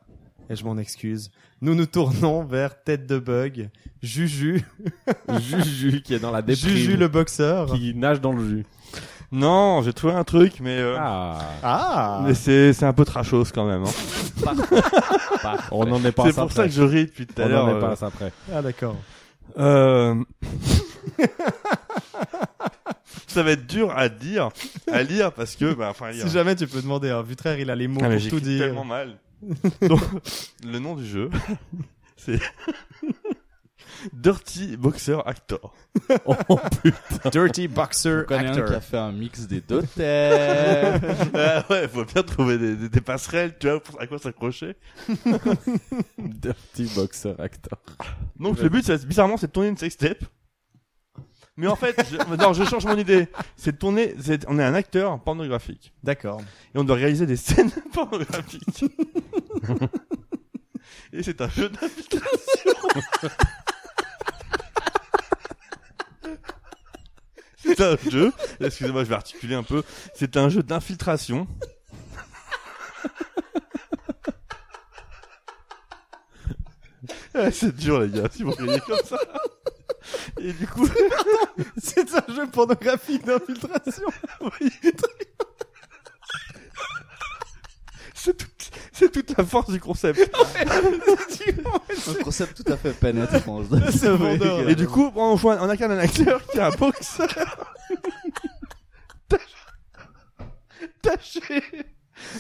Et 0.50 0.56
je 0.56 0.64
m'en 0.64 0.78
excuse. 0.78 1.30
Nous 1.62 1.76
nous 1.76 1.86
tournons 1.86 2.44
vers 2.44 2.82
Tête 2.84 3.06
de 3.08 3.18
Bug, 3.20 3.70
Juju, 4.02 4.62
Juju 5.40 6.02
qui 6.02 6.14
est 6.14 6.20
dans 6.20 6.32
la 6.32 6.42
déprime. 6.42 6.70
Juju 6.70 6.98
le 6.98 7.08
boxeur. 7.08 7.68
qui 7.74 7.94
nage 7.96 8.22
dans 8.22 8.34
le 8.34 8.48
jus. 8.48 8.66
Non, 9.36 9.82
j'ai 9.82 9.94
trouvé 9.94 10.14
un 10.14 10.24
truc, 10.24 10.60
mais, 10.62 10.78
euh, 10.78 10.96
Ah. 11.00 11.40
Ah 11.64 12.22
mais 12.24 12.36
c'est, 12.36 12.72
c'est 12.72 12.86
un 12.86 12.94
peu 12.94 13.04
trashos 13.04 13.46
quand 13.54 13.66
même. 13.66 13.84
Hein. 13.84 14.54
On 15.72 15.86
n'en 15.86 16.04
est 16.06 16.12
pas 16.12 16.24
à 16.24 16.26
C'est 16.28 16.34
ça 16.34 16.42
pour 16.44 16.52
ça 16.52 16.62
près. 16.62 16.70
que 16.70 16.76
je 16.76 16.84
ris 16.84 17.06
depuis 17.06 17.26
tout 17.26 17.42
à 17.42 17.46
On 17.46 17.50
l'heure. 17.50 17.66
n'en 17.68 17.78
est 17.78 17.80
pas 17.82 17.88
euh, 17.90 17.94
à 17.94 17.96
ça 17.96 18.12
près. 18.12 18.32
Ah 18.54 18.62
d'accord. 18.62 18.96
Euh... 19.58 20.16
ça 23.28 23.42
va 23.44 23.52
être 23.52 23.66
dur 23.66 23.92
à 23.96 24.08
dire, 24.10 24.50
à 24.92 25.02
lire 25.04 25.32
parce 25.32 25.56
que, 25.56 25.74
bah, 25.74 25.88
enfin, 25.90 26.12
lire. 26.12 26.24
Si 26.28 26.30
jamais 26.32 26.56
tu 26.56 26.68
peux 26.68 26.82
demander 26.82 27.10
à 27.10 27.22
Vutraire, 27.24 27.58
il 27.60 27.70
a 27.72 27.76
les 27.76 27.88
mots 27.88 28.02
Ah, 28.04 28.10
mais 28.10 28.18
pour 28.20 28.30
tout 28.30 28.36
j'écris 28.38 28.42
dire. 28.42 28.66
tellement 28.66 28.86
mal. 28.86 29.16
Donc, 29.82 30.00
le 30.66 30.78
nom 30.80 30.96
du 30.96 31.06
jeu, 31.08 31.30
c'est 32.18 32.40
Dirty 34.12 34.78
Boxer 34.78 35.22
Actor. 35.26 35.74
Oh 36.26 36.58
putain. 36.82 37.30
Dirty 37.30 37.68
Boxer 37.68 38.26
connais 38.28 38.48
un 38.48 38.54
qui 38.54 38.60
a 38.60 38.64
Actor. 38.64 38.84
fait 38.84 38.98
un 38.98 39.12
mix 39.12 39.48
des 39.48 39.62
deux 39.62 39.84
thèmes. 39.84 41.00
ah 41.36 41.64
ouais, 41.70 41.88
faut 41.88 42.04
bien 42.04 42.24
trouver 42.24 42.58
des, 42.58 42.76
des, 42.76 42.90
des 42.90 43.02
passerelles, 43.02 43.56
tu 43.60 43.70
vois, 43.70 43.80
pour 43.82 44.02
à 44.02 44.08
quoi 44.08 44.18
s'accrocher. 44.18 44.76
Dirty 46.18 46.90
Boxer 46.96 47.36
Actor. 47.40 47.78
Donc 48.40 48.60
le 48.60 48.70
but, 48.70 48.84
c'est, 48.84 49.06
bizarrement, 49.06 49.38
c'est 49.38 49.48
de 49.48 49.52
tourner 49.52 49.70
une 49.70 49.78
sextape. 49.78 50.24
Mais 51.56 51.68
en 51.68 51.76
fait, 51.76 51.96
je, 52.10 52.36
non, 52.36 52.54
je 52.54 52.64
change 52.64 52.86
mon 52.86 52.98
idée. 52.98 53.28
C'est 53.56 53.74
de 53.74 53.78
tourner, 53.78 54.16
c'est, 54.20 54.44
on 54.50 54.58
est 54.58 54.64
un 54.64 54.74
acteur 54.74 55.20
pornographique. 55.22 55.94
D'accord. 56.02 56.42
Et 56.74 56.80
on 56.80 56.84
doit 56.84 56.96
réaliser 56.96 57.28
des 57.28 57.36
scènes 57.36 57.70
pornographiques. 57.94 58.86
Et 61.14 61.22
c'est 61.22 61.40
un 61.42 61.50
jeu 61.50 61.70
d'infiltration. 61.70 62.72
C'est 67.64 67.82
un 67.82 67.98
jeu, 68.10 68.32
excusez-moi, 68.60 69.04
je 69.04 69.10
vais 69.10 69.16
articuler 69.16 69.56
un 69.56 69.64
peu. 69.64 69.84
C'est 70.16 70.38
un 70.38 70.50
jeu 70.50 70.62
d'infiltration. 70.64 71.48
Ah, 77.36 77.52
c'est 77.52 77.76
dur 77.76 78.00
les 78.00 78.10
gars, 78.10 78.30
si 78.32 78.44
vous 78.44 78.52
riez 78.52 78.80
comme 78.82 79.00
ça. 79.04 79.18
Et 80.40 80.54
du 80.54 80.68
coup, 80.68 80.88
C'est 81.82 82.14
un 82.14 82.34
jeu 82.34 82.48
pornographique 82.48 83.26
d'infiltration. 83.26 84.06
oui. 84.42 84.70
C'est 88.24 88.38
toute, 88.38 88.72
c'est 88.92 89.12
toute 89.12 89.38
la 89.38 89.44
force 89.46 89.70
du 89.72 89.80
concept. 89.80 90.20
un 90.66 92.24
concept 92.24 92.64
tout 92.64 92.72
à 92.72 92.78
fait 92.78 92.94
avouer. 94.08 94.38
vendeur. 94.38 94.70
Et 94.70 94.76
du 94.76 94.88
coup, 94.88 95.12
on, 95.16 95.36
joue 95.38 95.50
on 95.50 95.70
incarne 95.70 95.92
un 95.92 96.00
acteur 96.00 96.46
qui 96.48 96.58
est 96.58 96.62
un 96.62 96.70
boxeur. 96.72 97.28
taché. 101.02 101.42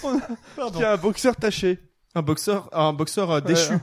On 0.03 0.17
a- 0.17 0.21
Pardon. 0.55 0.77
qui 0.77 0.84
est 0.84 0.88
un 0.88 0.97
boxeur 0.97 1.36
taché. 1.36 1.79
Un 2.15 2.21
boxeur, 2.21 2.69
un 2.71 2.93
boxeur 2.93 3.31
euh, 3.31 3.41
déchu. 3.41 3.73
Ouais. 3.73 3.79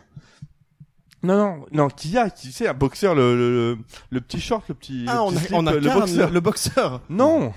Non, 1.22 1.36
non, 1.36 1.66
non, 1.72 1.88
qui 1.88 2.16
a, 2.16 2.30
qui 2.30 2.50
c'est 2.52 2.66
un 2.68 2.72
boxeur, 2.74 3.14
le, 3.14 3.36
le, 3.36 3.50
le, 3.74 3.78
le 4.08 4.20
petit 4.22 4.40
short, 4.40 4.64
le 4.68 4.74
petit, 4.74 5.04
Ah, 5.06 5.14
le 5.16 5.20
on, 5.20 5.36
a, 5.36 5.38
slip, 5.40 5.52
on 5.52 5.62
le 5.62 5.68
incarne 5.80 6.00
boxeur. 6.00 6.28
le, 6.28 6.34
le 6.34 6.40
boxeur. 6.40 7.00
Non, 7.10 7.52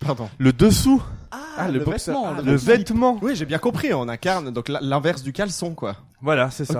Pardon. 0.00 0.28
le 0.38 0.52
dessous, 0.52 1.00
Ah, 1.32 1.66
le 1.68 1.78
le, 1.78 1.84
boxeur. 1.84 2.14
vêtement. 2.14 2.34
Ah, 2.38 2.42
le 2.42 2.54
vêtement. 2.56 3.18
Oui, 3.22 3.34
j'ai 3.36 3.46
bien 3.46 3.58
compris. 3.58 3.92
On 3.94 4.08
incarne 4.08 4.50
donc 4.50 4.68
l'inverse 4.68 5.22
du 5.22 5.32
caleçon, 5.32 5.74
quoi. 5.74 5.96
Voilà, 6.20 6.50
c'est 6.50 6.64
ça. 6.64 6.78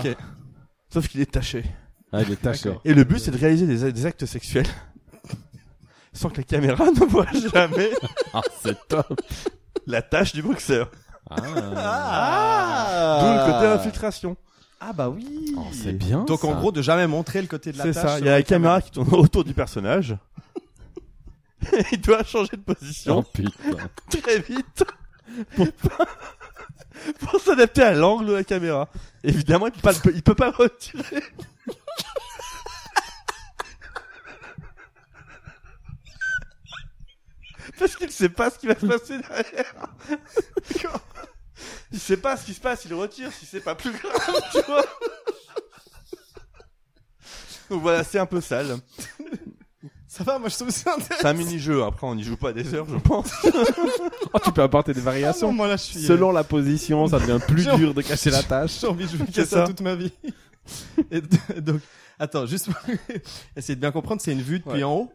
Sauf 0.93 1.09
qu'il 1.09 1.21
est 1.21 1.31
taché. 1.33 1.65
Ah, 2.13 2.21
il 2.23 2.31
est 2.31 2.37
taché. 2.41 2.71
Et 2.85 2.93
le 2.93 3.05
but, 3.05 3.19
c'est 3.19 3.31
de 3.31 3.39
réaliser 3.39 3.67
des, 3.67 3.91
des 3.93 4.07
actes 4.07 4.27
sexuels 4.27 4.67
sans 6.13 6.29
que 6.29 6.37
la 6.39 6.43
caméra 6.43 6.85
ne 6.91 7.05
voit 7.07 7.27
jamais 7.53 7.91
Ah, 8.35 8.43
c'est 8.63 8.77
top. 8.89 9.19
la 9.87 10.03
tâche 10.03 10.35
du 10.35 10.43
boxeur. 10.43 10.91
Ah. 11.31 11.37
Ah. 11.77 13.19
D'où 13.21 13.29
le 13.47 13.53
côté 13.53 13.67
infiltration. 13.67 14.37
Ah 14.81 14.93
bah 14.93 15.09
oui. 15.09 15.55
Oh, 15.57 15.63
c'est 15.73 15.93
bien. 15.93 16.25
Donc 16.25 16.45
en 16.45 16.55
gros, 16.55 16.73
de 16.73 16.83
jamais 16.83 17.07
montrer 17.07 17.41
le 17.41 17.47
côté 17.47 17.73
de 17.73 17.79
la 17.79 17.85
C'est 17.85 17.93
tâche. 17.93 18.11
ça. 18.11 18.19
Il 18.19 18.27
y 18.27 18.29
a 18.29 18.33
la 18.33 18.43
caméra 18.43 18.81
qui 18.83 18.91
tourne 18.91 19.09
autour 19.15 19.45
du 19.45 19.55
personnage. 19.55 20.17
il 21.93 22.01
doit 22.01 22.25
changer 22.25 22.57
de 22.57 22.63
Oh 22.67 22.75
position 22.75 23.23
putain. 23.23 23.51
très 24.11 24.39
vite 24.41 24.85
pour, 25.57 25.67
pour 27.21 27.41
s'adapter 27.41 27.83
à 27.83 27.93
l'angle 27.95 28.27
de 28.27 28.33
la 28.33 28.45
caméra. 28.45 28.89
Évidemment, 29.25 29.67
il 29.67 29.73
peut 29.73 29.81
pas, 29.81 29.93
le- 29.93 30.15
il 30.17 30.23
peut 30.23 30.35
pas 30.35 30.47
le 30.51 30.57
retirer. 30.57 31.23
Parce 37.79 37.97
qu'il 37.97 38.11
sait 38.11 38.29
pas 38.29 38.51
ce 38.51 38.59
qui 38.59 38.67
va 38.67 38.75
se 38.79 38.87
passer 38.87 39.19
derrière. 39.19 39.75
Il 41.93 42.01
sait 42.01 42.17
pas 42.17 42.37
ce 42.37 42.45
qui 42.47 42.55
se 42.55 42.61
passe, 42.61 42.85
il 42.85 42.91
le 42.91 42.97
retire 42.97 43.33
si 43.33 43.47
c'est 43.47 43.61
pas 43.61 43.75
plus 43.75 43.93
grave, 43.93 44.43
tu 44.53 44.63
vois. 44.63 44.85
Donc 47.71 47.83
voilà, 47.83 48.05
c'est 48.05 48.19
un 48.19 48.27
peu 48.27 48.41
sale. 48.41 48.77
Ça 50.15 50.25
va, 50.25 50.39
moi 50.39 50.51
je 50.51 50.57
trouve 50.57 50.69
ça 50.69 50.91
intéressant. 50.93 51.17
C'est 51.23 51.27
un 51.27 51.33
mini-jeu, 51.33 51.85
après 51.85 52.07
on 52.07 52.15
n'y 52.15 52.23
joue 52.23 52.37
pas 52.37 52.53
des 52.53 52.75
heures, 52.75 52.87
je 52.87 52.97
pense. 52.97 53.33
Oh, 54.35 54.39
tu 54.45 54.53
peux 54.53 54.63
apporter 54.63 54.93
des 54.95 55.01
Ah 55.01 55.05
variations. 55.05 55.49
non, 55.49 55.55
moi 55.55 55.69
là 55.69 55.77
je 55.77 55.83
suis. 55.83 56.01
Selon 56.03 56.33
la 56.33 56.45
position, 56.45 57.07
ça 57.07 57.19
devient 57.19 57.39
plus 57.47 57.67
dur 57.77 57.95
de 57.95 58.03
cacher 58.03 58.31
la 58.31 58.43
tâche. 58.43 58.81
J'ai 58.81 58.87
envie 58.87 59.05
de 59.07 59.11
jouer 59.17 59.27
qu'à 59.27 59.45
ça 59.47 59.61
ça. 59.61 59.67
toute 59.67 59.81
ma 59.81 59.95
vie. 59.95 60.13
Et 61.11 61.21
donc, 61.61 61.81
attends, 62.19 62.45
juste 62.47 62.67
pour 62.67 62.77
essayer 63.57 63.75
de 63.75 63.81
bien 63.81 63.91
comprendre, 63.91 64.21
c'est 64.23 64.33
une 64.33 64.41
vue 64.43 64.59
depuis 64.59 64.73
Ouais. 64.79 64.83
en 64.85 64.93
haut? 64.95 65.13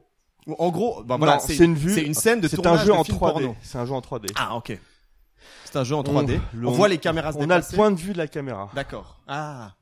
Ou 0.47 0.55
En 0.59 0.69
gros, 0.69 1.03
bah 1.03 1.17
voilà, 1.17 1.39
c'est 1.39 1.57
une 1.57 1.75
vue. 1.75 1.93
C'est 1.93 2.03
une 2.03 2.13
scène 2.13 2.41
de 2.41 2.47
C'est 2.47 2.57
un 2.59 2.61
tournage 2.63 2.85
jeu 2.85 2.93
de 2.93 2.97
en 2.97 3.03
film 3.03 3.17
3D. 3.17 3.19
porno. 3.19 3.55
C'est 3.61 3.77
un 3.77 3.85
jeu 3.85 3.93
en 3.93 4.01
3D. 4.01 4.27
Ah, 4.35 4.55
ok. 4.55 4.79
C'est 5.65 5.77
un 5.77 5.83
jeu 5.83 5.95
en 5.95 5.99
On- 5.99 6.23
3D. 6.23 6.39
On, 6.63 6.71
voit 6.71 6.87
les 6.87 6.97
caméras 6.97 7.33
se 7.33 7.37
On 7.37 7.49
a 7.49 7.57
le 7.57 7.75
point 7.75 7.91
de 7.91 7.97
vue 7.99 8.13
de 8.13 8.17
la 8.17 8.27
caméra. 8.27 8.69
D'accord. 8.75 9.19
Ah. 9.27 9.73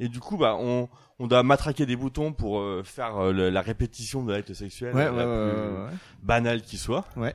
Et 0.00 0.08
du 0.08 0.20
coup, 0.20 0.36
bah, 0.36 0.56
on, 0.58 0.88
on 1.18 1.26
doit 1.26 1.42
matraquer 1.42 1.84
des 1.86 1.96
boutons 1.96 2.32
pour 2.32 2.60
euh, 2.60 2.82
faire 2.84 3.16
euh, 3.16 3.32
le- 3.32 3.50
la 3.50 3.60
répétition 3.62 4.22
de 4.22 4.32
l'acte 4.32 4.54
sexuel 4.54 4.94
Ouais, 4.94 5.04
la 5.04 5.12
ouais, 5.12 5.24
ouais, 5.24 5.50
plus 5.52 5.60
ouais, 5.60 5.84
ouais. 5.86 5.92
banale 6.22 6.62
qui 6.62 6.78
soit, 6.78 7.04
Ouais. 7.16 7.34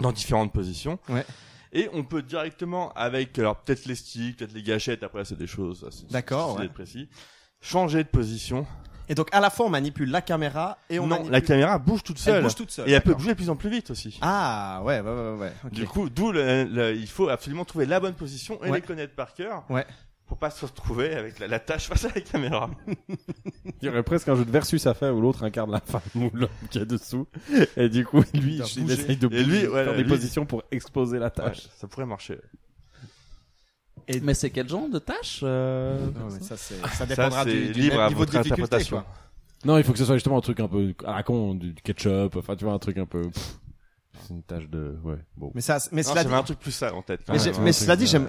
dans 0.00 0.12
différentes 0.12 0.52
positions. 0.52 0.98
Ouais. 1.08 1.24
Et 1.72 1.90
on 1.92 2.02
peut 2.04 2.22
directement, 2.22 2.92
avec 2.94 3.38
alors 3.38 3.56
peut-être 3.56 3.84
les 3.86 3.94
sticks, 3.96 4.38
peut-être 4.38 4.54
les 4.54 4.62
gâchettes, 4.62 5.02
après 5.02 5.24
c'est 5.24 5.36
des 5.36 5.46
choses, 5.48 5.86
c'est 5.90 6.10
D'accord, 6.10 6.56
ouais. 6.58 6.68
précis, 6.68 7.08
changer 7.60 8.04
de 8.04 8.08
position. 8.08 8.64
Et 9.10 9.14
donc 9.14 9.28
à 9.32 9.40
la 9.40 9.50
fois 9.50 9.66
on 9.66 9.70
manipule 9.70 10.10
la 10.10 10.20
caméra 10.22 10.78
et 10.88 10.98
on 10.98 11.02
non, 11.06 11.16
manipule... 11.16 11.32
la 11.32 11.40
caméra 11.40 11.78
bouge 11.78 12.02
toute 12.02 12.16
Elle 12.18 12.22
seule. 12.24 12.42
bouge 12.42 12.54
toute 12.54 12.70
seule. 12.70 12.88
et 12.88 12.92
elle 12.92 13.00
peut 13.02 13.08
d'accord. 13.10 13.18
bouger 13.20 13.30
de 13.32 13.36
plus 13.36 13.50
en 13.50 13.56
plus 13.56 13.70
vite 13.70 13.90
aussi. 13.90 14.18
Ah, 14.22 14.80
ouais, 14.84 15.00
ouais, 15.00 15.10
ouais, 15.10 15.36
ouais. 15.40 15.52
ok. 15.64 15.70
Du 15.72 15.86
coup, 15.86 16.08
d'où 16.10 16.30
le, 16.32 16.64
le- 16.64 16.94
il 16.94 17.06
faut 17.08 17.28
absolument 17.28 17.64
trouver 17.64 17.84
la 17.86 18.00
bonne 18.00 18.14
position 18.14 18.62
et 18.64 18.70
Ouais. 18.70 18.76
les 18.80 18.86
connaître 18.86 19.14
par 19.14 19.34
cœur. 19.34 19.64
Ouais. 19.70 19.86
Pour 20.28 20.36
pas 20.38 20.50
se 20.50 20.64
retrouver 20.66 21.14
avec 21.14 21.38
la, 21.38 21.48
la 21.48 21.58
tâche 21.58 21.88
face 21.88 22.04
à 22.04 22.10
la 22.14 22.20
caméra. 22.20 22.70
Il 23.80 23.86
y 23.86 23.88
aurait 23.88 24.02
presque 24.02 24.28
un 24.28 24.36
jeu 24.36 24.44
de 24.44 24.50
versus 24.50 24.86
à 24.86 24.92
faire 24.94 25.14
où 25.16 25.20
l'autre 25.22 25.42
incarne 25.42 25.70
la 25.70 25.80
femme 25.80 26.02
ou 26.16 26.30
l'homme 26.34 26.48
qui 26.70 26.78
est 26.78 26.84
dessous. 26.86 27.26
Et 27.78 27.88
du 27.88 28.04
coup, 28.04 28.22
lui, 28.34 28.60
il 28.76 28.90
essaye 28.90 29.16
de 29.16 29.26
Et 29.32 29.42
lui, 29.42 29.44
bouger, 29.44 29.68
ouais, 29.68 29.84
faire 29.84 29.96
des 29.96 30.02
lui- 30.02 30.08
positions 30.10 30.44
pour 30.44 30.62
exploser 30.70 31.18
la 31.18 31.26
Ouais, 31.26 31.30
tâche. 31.30 31.68
ça 31.76 31.88
pourrait 31.88 32.04
marcher. 32.06 32.38
Mais 34.22 34.34
c'est 34.34 34.50
quel 34.50 34.68
genre 34.68 34.88
de 34.88 34.98
tâche 34.98 35.40
euh, 35.42 35.98
Non, 36.14 36.26
mais 36.32 36.40
ça, 36.40 36.56
c'est, 36.56 36.74
ça 36.80 36.88
Ça, 36.88 37.06
dépendra 37.06 37.44
c'est 37.44 37.52
du, 37.52 37.66
du 37.72 37.80
libre 37.80 38.00
à 38.00 38.08
niveau 38.08 38.24
de 38.24 38.30
votre 38.30 38.42
difficulté, 38.42 38.62
interprétation. 38.62 38.96
quoi. 38.98 39.06
Non, 39.64 39.76
il 39.78 39.84
faut 39.84 39.92
que 39.92 39.98
ce 39.98 40.04
soit 40.04 40.16
justement 40.16 40.38
un 40.38 40.42
truc 40.42 40.60
un 40.60 40.68
peu 40.68 40.94
à 41.04 41.16
la 41.16 41.22
con, 41.22 41.54
du 41.54 41.74
ketchup, 41.74 42.36
enfin 42.36 42.54
tu 42.56 42.64
vois, 42.64 42.72
un 42.74 42.78
truc 42.78 42.96
un 42.98 43.06
peu... 43.06 43.22
pff, 43.30 43.58
C'est 44.26 44.34
une 44.34 44.42
tâche 44.42 44.68
de... 44.68 44.98
Ouais, 45.04 45.18
bon. 45.36 45.50
Mais 45.54 45.60
ça, 45.60 45.78
mais 45.92 46.02
Non, 46.02 46.08
cela 46.10 46.22
j'avais 46.22 46.34
dit, 46.34 46.40
un 46.40 46.42
truc 46.42 46.58
plus 46.58 46.72
sale 46.72 46.94
en 46.94 47.02
tête. 47.02 47.20
quand 47.26 47.32
mais, 47.60 47.72
cela 47.72 47.96
dit, 47.96 48.06
j'aime, 48.06 48.28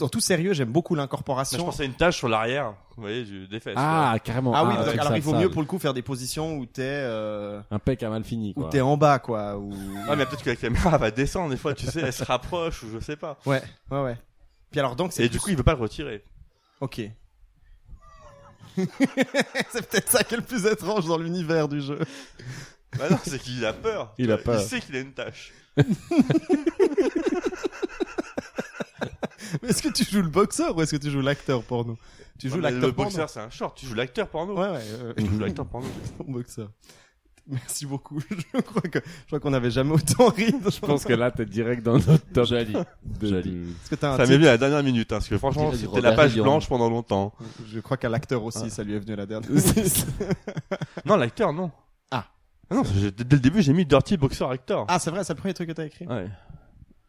en 0.00 0.08
tout 0.08 0.20
sérieux, 0.20 0.52
j'aime 0.52 0.70
beaucoup 0.70 0.94
l'incorporation. 0.94 1.58
je 1.58 1.64
pensais 1.64 1.82
à 1.82 1.86
une 1.86 1.94
tâche 1.94 2.16
sur 2.18 2.28
l'arrière, 2.28 2.74
vous 2.96 3.02
voyez, 3.02 3.24
du, 3.24 3.48
des 3.48 3.60
fesses. 3.60 3.74
Ah, 3.76 4.16
carrément. 4.22 4.52
Ah 4.54 4.64
oui, 4.64 4.74
donc, 4.76 4.86
truc 4.86 5.00
alors 5.00 5.16
il 5.16 5.22
vaut 5.22 5.32
sale. 5.32 5.40
mieux 5.40 5.50
pour 5.50 5.62
le 5.62 5.66
coup 5.66 5.78
faire 5.78 5.94
des 5.94 6.02
positions 6.02 6.56
où 6.56 6.66
t'es, 6.66 6.82
euh, 6.84 7.60
Un 7.70 7.78
pec 7.78 8.02
à 8.02 8.10
mal 8.10 8.24
fini, 8.24 8.52
où 8.56 8.62
quoi. 8.62 8.70
t'es 8.70 8.80
en 8.80 8.96
bas, 8.96 9.18
quoi, 9.18 9.56
ou... 9.58 9.70
quoi. 9.70 10.10
Ouais, 10.10 10.16
mais 10.16 10.26
peut-être 10.26 10.42
que 10.44 10.50
la 10.50 10.56
caméra 10.56 10.96
va 10.98 11.10
descendre 11.10 11.50
des 11.50 11.56
fois, 11.56 11.74
tu 11.74 11.86
sais, 11.86 12.00
elle 12.00 12.12
se 12.12 12.24
rapproche 12.24 12.82
ou 12.82 12.90
je 12.92 13.00
sais 13.00 13.16
pas. 13.16 13.38
Ouais, 13.46 13.62
ouais, 13.90 14.02
ouais. 14.02 14.16
Puis 14.70 14.80
alors 14.80 14.96
donc 14.96 15.12
c'est 15.12 15.24
Et 15.24 15.28
du 15.28 15.38
coup, 15.40 15.50
il 15.50 15.56
veut 15.56 15.62
pas 15.62 15.74
le 15.74 15.80
retirer. 15.80 16.22
ok. 16.80 17.02
c'est 18.76 19.88
peut-être 19.88 20.10
ça 20.10 20.24
qui 20.24 20.34
est 20.34 20.38
le 20.38 20.42
plus 20.42 20.66
étrange 20.66 21.06
dans 21.06 21.16
l'univers 21.16 21.68
du 21.68 21.80
jeu. 21.80 22.00
Bah 22.98 23.10
non, 23.10 23.18
c'est 23.24 23.38
qu'il 23.40 23.64
a 23.64 23.72
peur. 23.72 24.12
Il 24.18 24.30
a 24.32 24.38
peur. 24.38 24.60
Il 24.60 24.66
sait 24.66 24.80
qu'il 24.80 24.94
a 24.96 25.00
une 25.00 25.12
tâche. 25.12 25.52
Mais 29.62 29.68
est-ce 29.68 29.82
que 29.82 29.88
tu 29.88 30.04
joues 30.04 30.22
le 30.22 30.28
boxeur 30.28 30.76
ou 30.76 30.82
est-ce 30.82 30.92
que 30.96 31.00
tu 31.02 31.10
joues 31.10 31.20
l'acteur 31.20 31.62
porno? 31.62 31.96
Tu 32.38 32.48
joues 32.48 32.60
l'acteur 32.60 32.88
Le 32.88 32.92
porno 32.92 33.10
boxeur, 33.10 33.28
c'est 33.30 33.40
un 33.40 33.50
short. 33.50 33.76
Tu 33.78 33.86
joues 33.86 33.94
l'acteur 33.94 34.28
porno. 34.28 34.54
Ouais, 34.54 34.68
ouais. 34.70 34.80
euh, 35.02 35.12
Tu 35.16 35.26
joues 35.26 35.38
l'acteur 35.38 35.66
porno. 35.66 35.86
ton 36.18 36.24
boxeur. 36.32 36.70
Merci 37.46 37.84
beaucoup. 37.84 38.20
Je 38.54 38.60
crois 38.62 38.80
que 38.82 39.00
je 39.04 39.26
crois 39.26 39.38
qu'on 39.38 39.50
n'avait 39.50 39.70
jamais 39.70 39.92
autant 39.92 40.28
ri. 40.30 40.46
Je 40.64 40.80
pense 40.80 41.04
que 41.04 41.12
là, 41.12 41.30
t'es 41.30 41.44
direct 41.44 41.82
dans 41.82 41.92
notre 41.98 42.16
top. 42.32 42.46
Joli. 42.46 42.72
de- 42.72 43.26
Joli. 43.28 43.50
de- 43.50 43.62
Est-ce 43.70 43.90
que 43.90 43.94
t'as 43.96 44.12
un 44.14 44.16
Ça 44.16 44.22
m'est 44.22 44.24
titre 44.28 44.36
venu 44.38 44.46
à 44.46 44.52
la 44.52 44.58
dernière 44.58 44.82
minute, 44.82 45.12
hein, 45.12 45.16
parce 45.16 45.28
que 45.28 45.36
franchement, 45.36 45.64
dirait 45.64 45.76
du 45.76 45.82
c'était 45.84 46.00
la 46.00 46.10
Robert 46.10 46.16
page 46.16 46.30
Guillaume. 46.30 46.46
blanche 46.46 46.68
pendant 46.68 46.88
longtemps. 46.88 47.34
Je 47.70 47.80
crois 47.80 47.98
qu'à 47.98 48.08
l'acteur 48.08 48.42
aussi, 48.44 48.62
Ah. 48.64 48.70
ça 48.70 48.82
lui 48.82 48.94
est 48.94 48.98
venu 48.98 49.12
à 49.12 49.16
la 49.16 49.26
dernière. 49.26 49.50
Non, 51.04 51.16
l'acteur, 51.16 51.52
non. 51.52 51.70
Ah. 52.70 52.76
non, 52.76 52.82
j'ai- 52.84 53.10
dès 53.10 53.36
le 53.36 53.40
début, 53.40 53.62
j'ai 53.62 53.72
mis 53.72 53.84
Dirty 53.84 54.16
Boxer 54.16 54.48
Actor. 54.50 54.86
ah, 54.88 54.98
c'est 54.98 55.10
vrai, 55.10 55.24
c'est 55.24 55.32
le 55.34 55.38
premier 55.38 55.54
truc 55.54 55.68
que 55.68 55.72
t'as 55.74 55.84
écrit. 55.86 56.06
Ouais. 56.06 56.28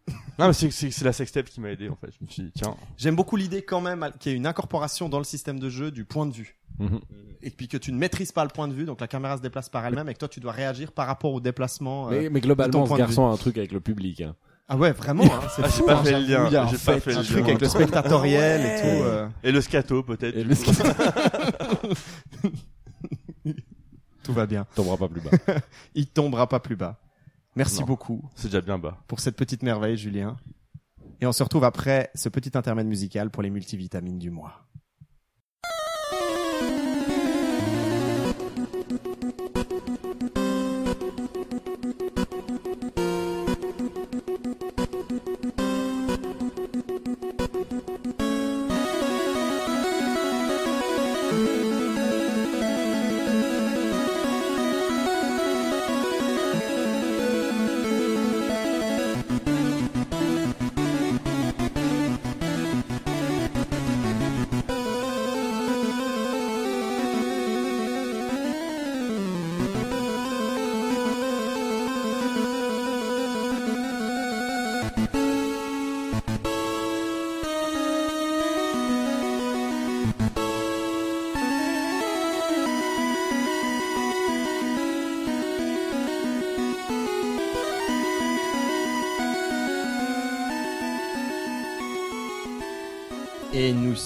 non, 0.38 0.48
mais 0.48 0.53
c'est, 0.53 0.69
c'est, 0.72 0.91
c'est 0.91 1.06
la 1.06 1.14
sextape 1.14 1.45
qui 1.45 1.60
m'a 1.61 1.69
aidé, 1.72 1.90
en 1.90 1.95
fait. 1.95 2.10
Je 2.19 2.26
me 2.26 2.30
suis 2.30 2.44
dit, 2.44 2.52
tiens. 2.53 2.76
J'aime 2.98 3.15
beaucoup 3.15 3.36
l'idée 3.38 3.64
quand 3.64 3.82
même 3.82 4.11
qu'il 4.19 4.32
y 4.32 4.36
ait 4.36 4.38
une 4.38 4.45
incorporation 4.48 5.10
dans 5.10 5.18
le 5.18 5.23
système 5.23 5.60
de 5.60 5.69
jeu 5.69 5.90
du 5.91 6.06
point 6.06 6.26
de 6.27 6.34
vue. 6.34 6.56
Mhm. 6.80 6.99
Et 7.41 7.49
puis 7.49 7.68
que 7.68 7.77
tu 7.77 7.91
ne 7.91 7.98
maîtrises 7.98 8.32
pas 8.32 8.44
le 8.44 8.49
point 8.49 8.68
de 8.68 8.73
vue, 8.73 8.86
donc 8.86 9.02
la 9.02 9.07
caméra 9.07 9.38
se 9.38 9.41
déplace 9.41 9.69
par 9.69 9.84
elle-même 9.86 10.10
et 10.10 10.14
que 10.14 10.19
toi 10.19 10.27
tu 10.27 10.40
dois 10.40 10.52
réagir 10.52 10.91
par 10.91 11.07
rapport 11.07 11.32
au 11.34 11.40
déplacement. 11.40 12.07
euh, 12.07 12.11
Mais, 12.11 12.30
mais 12.30 12.41
de 12.41 12.41
ton 12.41 12.48
globalement, 12.48 12.84
ce 12.86 12.90
point 12.90 12.98
de 12.98 13.02
garçon 13.03 13.27
a 13.27 13.32
un 13.32 13.38
truc 13.38 13.57
avec 13.57 13.72
le 13.72 13.80
public. 13.80 14.22
Hein. 14.22 14.36
Ah 14.68 14.77
ouais, 14.77 14.91
vraiment, 14.94 15.23
hein, 15.26 15.41
c'est 15.56 15.61
Ah, 15.64 15.69
fou, 15.69 15.82
j'ai 15.82 15.86
pas 15.86 15.99
hein, 15.99 16.03
fait 16.03 16.19
le 16.19 16.26
j'avoue, 16.26 16.44
lien. 16.44 16.49
il 16.49 16.53
y 16.53 16.57
a 16.57 16.64
un 16.64 16.68
J'ai 16.68 16.77
pas 16.80 16.99
fait- 16.99 17.11
le 17.11 17.18
un 17.18 17.22
lien. 17.22 17.27
truc 17.27 17.44
avec 17.45 17.61
le 17.61 17.69
spectatoriel 17.69 18.61
et 18.61 18.82
tout. 18.82 19.03
euh, 19.06 19.27
Et 19.44 19.52
le 19.52 19.61
scato, 19.61 20.02
peut-être. 20.03 20.36
Et 20.36 20.44
le. 20.44 20.56
tout 24.26 24.34
va 24.34 24.45
bien. 24.45 24.65
tombera 24.76 24.97
pas 24.97 25.07
plus 25.07 25.22
bas. 25.22 25.31
Il 25.95 26.07
tombera 26.07 26.47
pas 26.47 26.60
plus 26.60 26.76
bas. 26.76 26.99
Merci 27.56 27.80
Non. 27.81 27.85
beaucoup 27.85 28.22
C'est 28.35 28.47
déjà 28.47 28.61
bien 28.61 28.77
bas. 28.77 28.97
pour 29.07 29.19
cette 29.19 29.35
petite 29.38 29.64
merveille, 29.64 29.97
Julien. 29.97 30.35
Et 31.22 31.26
on 31.26 31.31
se 31.31 31.41
retrouve 31.43 31.64
après 31.64 32.10
ce 32.15 32.27
petit 32.27 32.57
intermède 32.57 32.88
musical 32.88 33.30
pour 33.30 33.41
les 33.43 33.49
multivitamines 33.49 34.19
du 34.19 34.30
mois. 34.31 34.65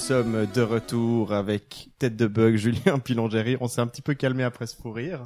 Sommes 0.10 0.48
de 0.56 0.62
retour 0.64 1.34
avec 1.34 1.90
Tête 2.00 2.16
de 2.16 2.26
Bug, 2.26 2.56
Julien 2.56 2.98
Pilongéry. 2.98 3.58
On 3.62 3.68
s'est 3.68 3.80
un 3.82 3.86
petit 3.86 4.02
peu 4.02 4.16
calmé 4.16 4.42
après 4.44 4.66
ce 4.66 4.76
fou 4.76 4.92
rire. 4.92 5.22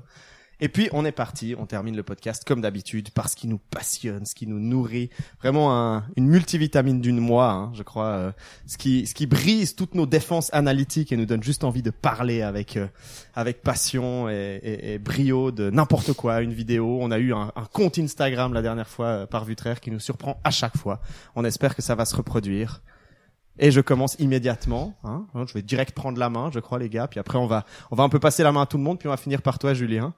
Et 0.59 0.67
puis 0.67 0.89
on 0.91 1.05
est 1.05 1.13
parti, 1.13 1.55
on 1.57 1.65
termine 1.65 1.95
le 1.95 2.03
podcast 2.03 2.43
comme 2.45 2.59
d'habitude 2.59 3.09
par 3.11 3.29
ce 3.29 3.37
qui 3.37 3.47
nous 3.47 3.57
passionne, 3.57 4.25
ce 4.25 4.35
qui 4.35 4.45
nous 4.45 4.59
nourrit, 4.59 5.09
vraiment 5.41 5.73
un- 5.73 6.03
une 6.17 6.27
multivitamine 6.27 6.99
d'une 6.99 7.19
mois, 7.21 7.51
hein, 7.51 7.71
je 7.75 7.81
crois, 7.83 8.07
euh, 8.07 8.31
ce 8.67 8.77
qui 8.77 9.07
ce 9.07 9.13
qui 9.13 9.25
brise 9.25 9.73
toutes 9.75 9.95
nos 9.95 10.05
défenses 10.05 10.53
analytiques 10.53 11.13
et 11.13 11.17
nous 11.17 11.25
donne 11.25 11.43
juste 11.43 11.63
envie 11.63 11.81
de 11.81 11.89
parler 11.89 12.41
avec 12.41 12.75
euh, 12.75 12.87
avec 13.35 13.61
passion 13.61 14.27
et, 14.27 14.99
brio 15.01 15.51
de 15.51 15.69
n'importe 15.69 16.11
quoi, 16.11 16.41
une 16.41 16.53
vidéo. 16.53 16.97
On 17.01 17.09
a 17.11 17.19
eu 17.19 17.33
un, 17.33 17.53
un 17.55 17.65
compte 17.71 17.97
Instagram 17.99 18.53
la 18.53 18.61
dernière 18.61 18.89
fois 18.89 19.05
euh, 19.07 19.25
par 19.25 19.45
Vutraire 19.45 19.79
qui 19.79 19.91
nous 19.91 19.99
surprend 20.01 20.41
à 20.43 20.51
chaque 20.51 20.75
fois. 20.75 20.99
On 21.35 21.45
espère 21.45 21.73
que 21.73 21.81
ça 21.81 21.95
va 21.95 22.03
se 22.03 22.15
reproduire. 22.17 22.81
Et 23.59 23.71
je 23.71 23.81
commence 23.81 24.15
immédiatement. 24.19 24.95
Hein. 25.03 25.25
Je 25.47 25.53
vais 25.53 25.61
direct 25.61 25.93
prendre 25.93 26.17
la 26.17 26.29
main, 26.29 26.49
je 26.51 26.59
crois, 26.59 26.79
les 26.79 26.89
gars. 26.89 27.07
Puis 27.07 27.19
après, 27.19 27.37
on 27.37 27.45
va, 27.45 27.65
on 27.91 27.95
va 27.95 28.03
un 28.03 28.09
peu 28.09 28.19
passer 28.19 28.43
la 28.43 28.51
main 28.51 28.63
à 28.63 28.65
tout 28.65 28.77
le 28.77 28.83
monde. 28.83 28.99
Puis 28.99 29.07
on 29.07 29.11
va 29.11 29.17
finir 29.17 29.41
par 29.41 29.59
toi, 29.59 29.73
Julien. 29.73 30.13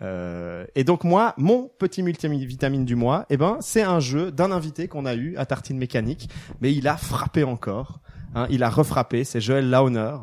Euh, 0.00 0.64
et 0.74 0.84
donc 0.84 1.04
moi, 1.04 1.34
mon 1.36 1.70
petit 1.78 2.02
multivitamine 2.02 2.84
du 2.84 2.94
mois, 2.94 3.26
eh 3.30 3.36
ben, 3.36 3.58
c'est 3.60 3.82
un 3.82 4.00
jeu 4.00 4.30
d'un 4.30 4.52
invité 4.52 4.88
qu'on 4.88 5.06
a 5.06 5.14
eu 5.14 5.36
à 5.36 5.46
Tartine 5.46 5.78
Mécanique, 5.78 6.28
mais 6.60 6.72
il 6.72 6.86
a 6.86 6.96
frappé 6.96 7.42
encore. 7.44 8.00
Hein, 8.34 8.46
il 8.50 8.62
a 8.62 8.70
refrappé. 8.70 9.24
C'est 9.24 9.40
Joël 9.40 9.68
Launer 9.68 10.16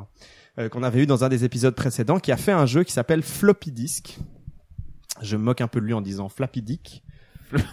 euh, 0.59 0.69
qu'on 0.69 0.83
avait 0.83 1.03
eu 1.03 1.05
dans 1.05 1.23
un 1.23 1.29
des 1.29 1.43
épisodes 1.43 1.75
précédents, 1.75 2.19
qui 2.19 2.31
a 2.31 2.37
fait 2.37 2.51
un 2.51 2.65
jeu 2.65 2.83
qui 2.83 2.93
s'appelle 2.93 3.21
Floppy 3.21 3.71
Disk. 3.71 4.17
Je 5.21 5.37
me 5.37 5.43
moque 5.43 5.61
un 5.61 5.67
peu 5.67 5.79
de 5.79 5.85
lui 5.85 5.93
en 5.93 6.01
disant 6.01 6.29
Flappy 6.29 6.61
Dick. 6.61 7.03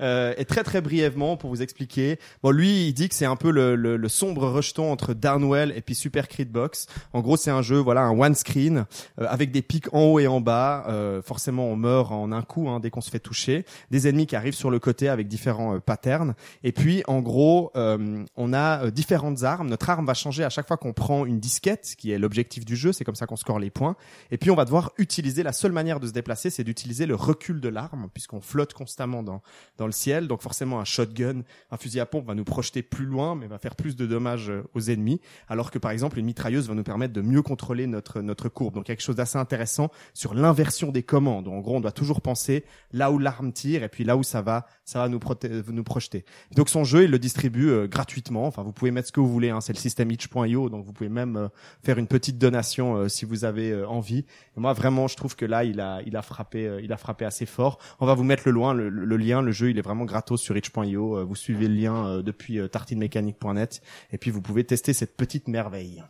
Euh, 0.00 0.34
et 0.36 0.44
très 0.44 0.62
très 0.62 0.82
brièvement 0.82 1.36
pour 1.36 1.48
vous 1.48 1.62
expliquer. 1.62 2.18
Bon, 2.42 2.50
lui, 2.50 2.88
il 2.88 2.92
dit 2.92 3.08
que 3.08 3.14
c'est 3.14 3.24
un 3.24 3.36
peu 3.36 3.50
le, 3.50 3.76
le, 3.76 3.96
le 3.96 4.08
sombre 4.08 4.46
rejeton 4.46 4.92
entre 4.92 5.14
Downwell 5.14 5.72
et 5.74 5.80
puis 5.80 5.94
Super 5.94 6.28
Creed 6.28 6.50
Box. 6.50 6.86
En 7.14 7.20
gros, 7.20 7.36
c'est 7.36 7.50
un 7.50 7.62
jeu, 7.62 7.78
voilà, 7.78 8.02
un 8.02 8.10
one 8.10 8.34
screen 8.34 8.84
euh, 9.20 9.26
avec 9.28 9.52
des 9.52 9.62
pics 9.62 9.92
en 9.94 10.02
haut 10.02 10.18
et 10.18 10.26
en 10.26 10.40
bas. 10.40 10.84
Euh, 10.88 11.22
forcément, 11.22 11.66
on 11.66 11.76
meurt 11.76 12.12
en 12.12 12.32
un 12.32 12.42
coup 12.42 12.68
hein, 12.68 12.80
dès 12.80 12.90
qu'on 12.90 13.00
se 13.00 13.10
fait 13.10 13.20
toucher. 13.20 13.64
Des 13.90 14.08
ennemis 14.08 14.26
qui 14.26 14.36
arrivent 14.36 14.54
sur 14.54 14.70
le 14.70 14.78
côté 14.78 15.08
avec 15.08 15.28
différents 15.28 15.76
euh, 15.76 15.80
patterns. 15.80 16.34
Et 16.62 16.72
puis, 16.72 17.02
en 17.06 17.20
gros, 17.20 17.70
euh, 17.76 18.24
on 18.36 18.52
a 18.52 18.90
différentes 18.90 19.42
armes. 19.42 19.68
Notre 19.68 19.88
arme 19.88 20.06
va 20.06 20.14
changer 20.14 20.44
à 20.44 20.50
chaque 20.50 20.68
fois 20.68 20.76
qu'on 20.76 20.92
prend 20.92 21.24
une 21.26 21.40
disquette, 21.40 21.94
qui 21.96 22.10
est 22.10 22.18
l'objectif 22.18 22.64
du 22.64 22.76
jeu. 22.76 22.92
C'est 22.92 23.04
comme 23.04 23.14
ça 23.14 23.26
qu'on 23.26 23.36
score 23.36 23.58
les 23.58 23.70
points. 23.70 23.96
Et 24.30 24.38
puis, 24.38 24.50
on 24.50 24.56
va 24.56 24.64
devoir 24.64 24.92
utiliser 24.98 25.42
la 25.42 25.52
seule 25.52 25.72
manière 25.72 26.00
de 26.00 26.06
se 26.06 26.12
déplacer, 26.12 26.50
c'est 26.50 26.64
d'utiliser 26.64 27.06
le 27.06 27.14
recul 27.14 27.60
de 27.60 27.68
l'arme, 27.68 27.85
puisqu'on 28.12 28.40
flotte 28.40 28.72
constamment 28.72 29.22
dans 29.22 29.42
dans 29.78 29.86
le 29.86 29.92
ciel. 29.92 30.28
Donc 30.28 30.42
forcément, 30.42 30.80
un 30.80 30.84
shotgun, 30.84 31.42
un 31.70 31.76
fusil 31.76 32.00
à 32.00 32.06
pompe 32.06 32.26
va 32.26 32.34
nous 32.34 32.44
projeter 32.44 32.82
plus 32.82 33.06
loin, 33.06 33.34
mais 33.34 33.46
va 33.46 33.58
faire 33.58 33.76
plus 33.76 33.96
de 33.96 34.06
dommages 34.06 34.50
euh, 34.50 34.62
aux 34.74 34.90
ennemis. 34.90 35.20
Alors 35.48 35.70
que 35.70 35.78
par 35.78 35.90
exemple, 35.90 36.18
une 36.18 36.26
mitrailleuse 36.26 36.68
va 36.68 36.74
nous 36.74 36.82
permettre 36.82 37.12
de 37.12 37.20
mieux 37.20 37.42
contrôler 37.42 37.86
notre 37.86 38.20
notre 38.20 38.48
courbe. 38.48 38.74
Donc 38.74 38.84
quelque 38.84 39.02
chose 39.02 39.16
d'assez 39.16 39.38
intéressant 39.38 39.90
sur 40.14 40.34
l'inversion 40.34 40.92
des 40.92 41.02
commandes. 41.02 41.48
En 41.48 41.58
gros, 41.60 41.76
on 41.76 41.80
doit 41.80 41.92
toujours 41.92 42.20
penser 42.20 42.64
là 42.92 43.10
où 43.10 43.18
l'arme 43.18 43.52
tire 43.52 43.82
et 43.82 43.88
puis 43.88 44.04
là 44.04 44.16
où 44.16 44.22
ça 44.22 44.42
va, 44.42 44.66
ça 44.84 45.00
va 45.00 45.08
nous 45.08 45.20
nous 45.68 45.84
projeter. 45.84 46.24
Donc 46.54 46.68
son 46.68 46.84
jeu, 46.84 47.04
il 47.04 47.10
le 47.10 47.18
distribue 47.18 47.68
euh, 47.68 47.86
gratuitement. 47.86 48.46
Enfin, 48.46 48.62
vous 48.62 48.72
pouvez 48.72 48.90
mettre 48.90 49.08
ce 49.08 49.12
que 49.12 49.20
vous 49.20 49.30
voulez. 49.30 49.50
Hein. 49.50 49.60
C'est 49.60 49.72
le 49.72 49.78
système 49.78 50.10
itch.io, 50.10 50.68
donc 50.68 50.84
vous 50.84 50.92
pouvez 50.92 51.10
même 51.10 51.36
euh, 51.36 51.48
faire 51.82 51.98
une 51.98 52.06
petite 52.06 52.38
donation 52.38 52.96
euh, 52.96 53.08
si 53.08 53.24
vous 53.24 53.44
avez 53.44 53.70
euh, 53.70 53.88
envie. 53.88 54.24
Et 54.56 54.60
moi, 54.60 54.72
vraiment, 54.72 55.08
je 55.08 55.16
trouve 55.16 55.36
que 55.36 55.44
là, 55.44 55.64
il 55.64 55.80
a 55.80 56.00
il 56.06 56.16
a 56.16 56.22
frappé 56.22 56.66
euh, 56.66 56.80
il 56.82 56.92
a 56.92 56.96
frappé 56.96 57.24
assez 57.24 57.46
fort. 57.46 57.65
On 58.00 58.06
va 58.06 58.14
vous 58.14 58.24
mettre 58.24 58.42
le 58.46 58.52
loin 58.52 58.74
le, 58.74 59.16
lien. 59.16 59.42
Le 59.42 59.52
jeu, 59.52 59.70
il 59.70 59.78
est 59.78 59.82
vraiment 59.82 60.04
gratos 60.04 60.40
sur 60.40 60.56
itch.io. 60.56 61.18
Euh, 61.18 61.24
Vous 61.24 61.36
suivez 61.36 61.68
le 61.68 61.74
lien 61.74 62.06
euh, 62.06 62.22
depuis 62.22 62.58
euh, 62.58 62.68
tartinemécanique.net 62.68 63.80
et 64.12 64.18
puis 64.18 64.30
vous 64.30 64.42
pouvez 64.42 64.64
tester 64.64 64.92
cette 64.92 65.16
petite 65.16 65.48
merveille. 65.48 66.02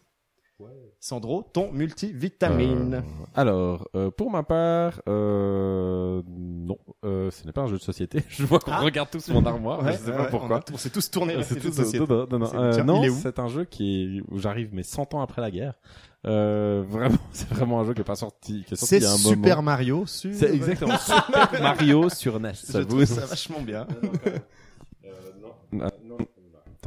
Sandro, 0.99 1.45
ton 1.53 1.71
multivitamine. 1.73 2.95
Euh, 2.95 3.01
alors, 3.35 3.87
euh, 3.95 4.11
pour 4.11 4.31
ma 4.31 4.43
part, 4.43 5.03
euh, 5.09 6.23
non, 6.27 6.79
euh, 7.05 7.31
ce 7.31 7.47
n'est 7.47 7.53
pas 7.53 7.61
un 7.61 7.67
jeu 7.69 7.77
de 7.77 7.83
société. 7.83 8.25
Je 8.29 8.45
vois 8.45 8.59
qu'on 8.59 8.73
Ah. 8.73 8.81
regarde 8.81 9.11
tous 9.11 9.29
mon 9.29 9.45
armoire, 9.47 9.83
Ouais, 9.85 9.93
je 9.93 9.99
sais 9.99 10.11
pas 10.13 10.25
pourquoi. 10.25 10.61
On, 10.73 10.77
s'est 10.77 10.91
tous 10.91 11.11
tournés 11.11 11.35
vers 11.37 11.45
ces 11.45 11.61
jeux 11.61 11.71
de 11.71 11.75
société. 11.75 12.05
non, 12.09 12.27
non, 12.31 12.39
non, 12.39 12.47
C'est- 12.47 13.29
euh, 13.29 13.33
un 13.43 13.49
jeu 13.49 13.65
qui 13.65 14.19
est, 14.19 14.23
où 14.33 14.39
j'arrive 14.39 14.71
mais 14.73 14.83
100 14.83 15.15
ans 15.15 15.21
après 15.21 15.43
la 15.43 15.51
guerre. 15.51 15.75
Euh, 16.27 16.83
vraiment, 16.89 17.19
c'est 17.33 17.49
vraiment 17.51 17.81
un 17.81 17.85
jeu 17.85 17.95
qui 17.95 18.01
est 18.01 18.05
pas 18.05 18.17
sorti, 18.17 18.65
qui 18.67 18.75
est 18.75 18.77
sorti 18.77 18.87
C'est 18.87 18.97
il 18.97 19.03
y 19.03 19.07
a 19.07 19.13
un 19.13 19.17
Super 19.17 19.57
moment. 19.57 19.63
Mario 19.63 20.07
sur. 20.07 20.35
C'est 20.35 20.53
exactement 20.53 20.97
Super 20.99 21.63
Mario 21.63 22.09
sur 22.09 22.41
NES. 22.41 22.53
Je 22.55 22.73
Ça 22.73 22.85
trouve 22.85 23.01
vous- 23.01 23.07
ça 23.07 23.27
vachement 23.27 23.61
bien. 23.61 23.87
Ah, 25.81 25.91
non. 26.05 26.06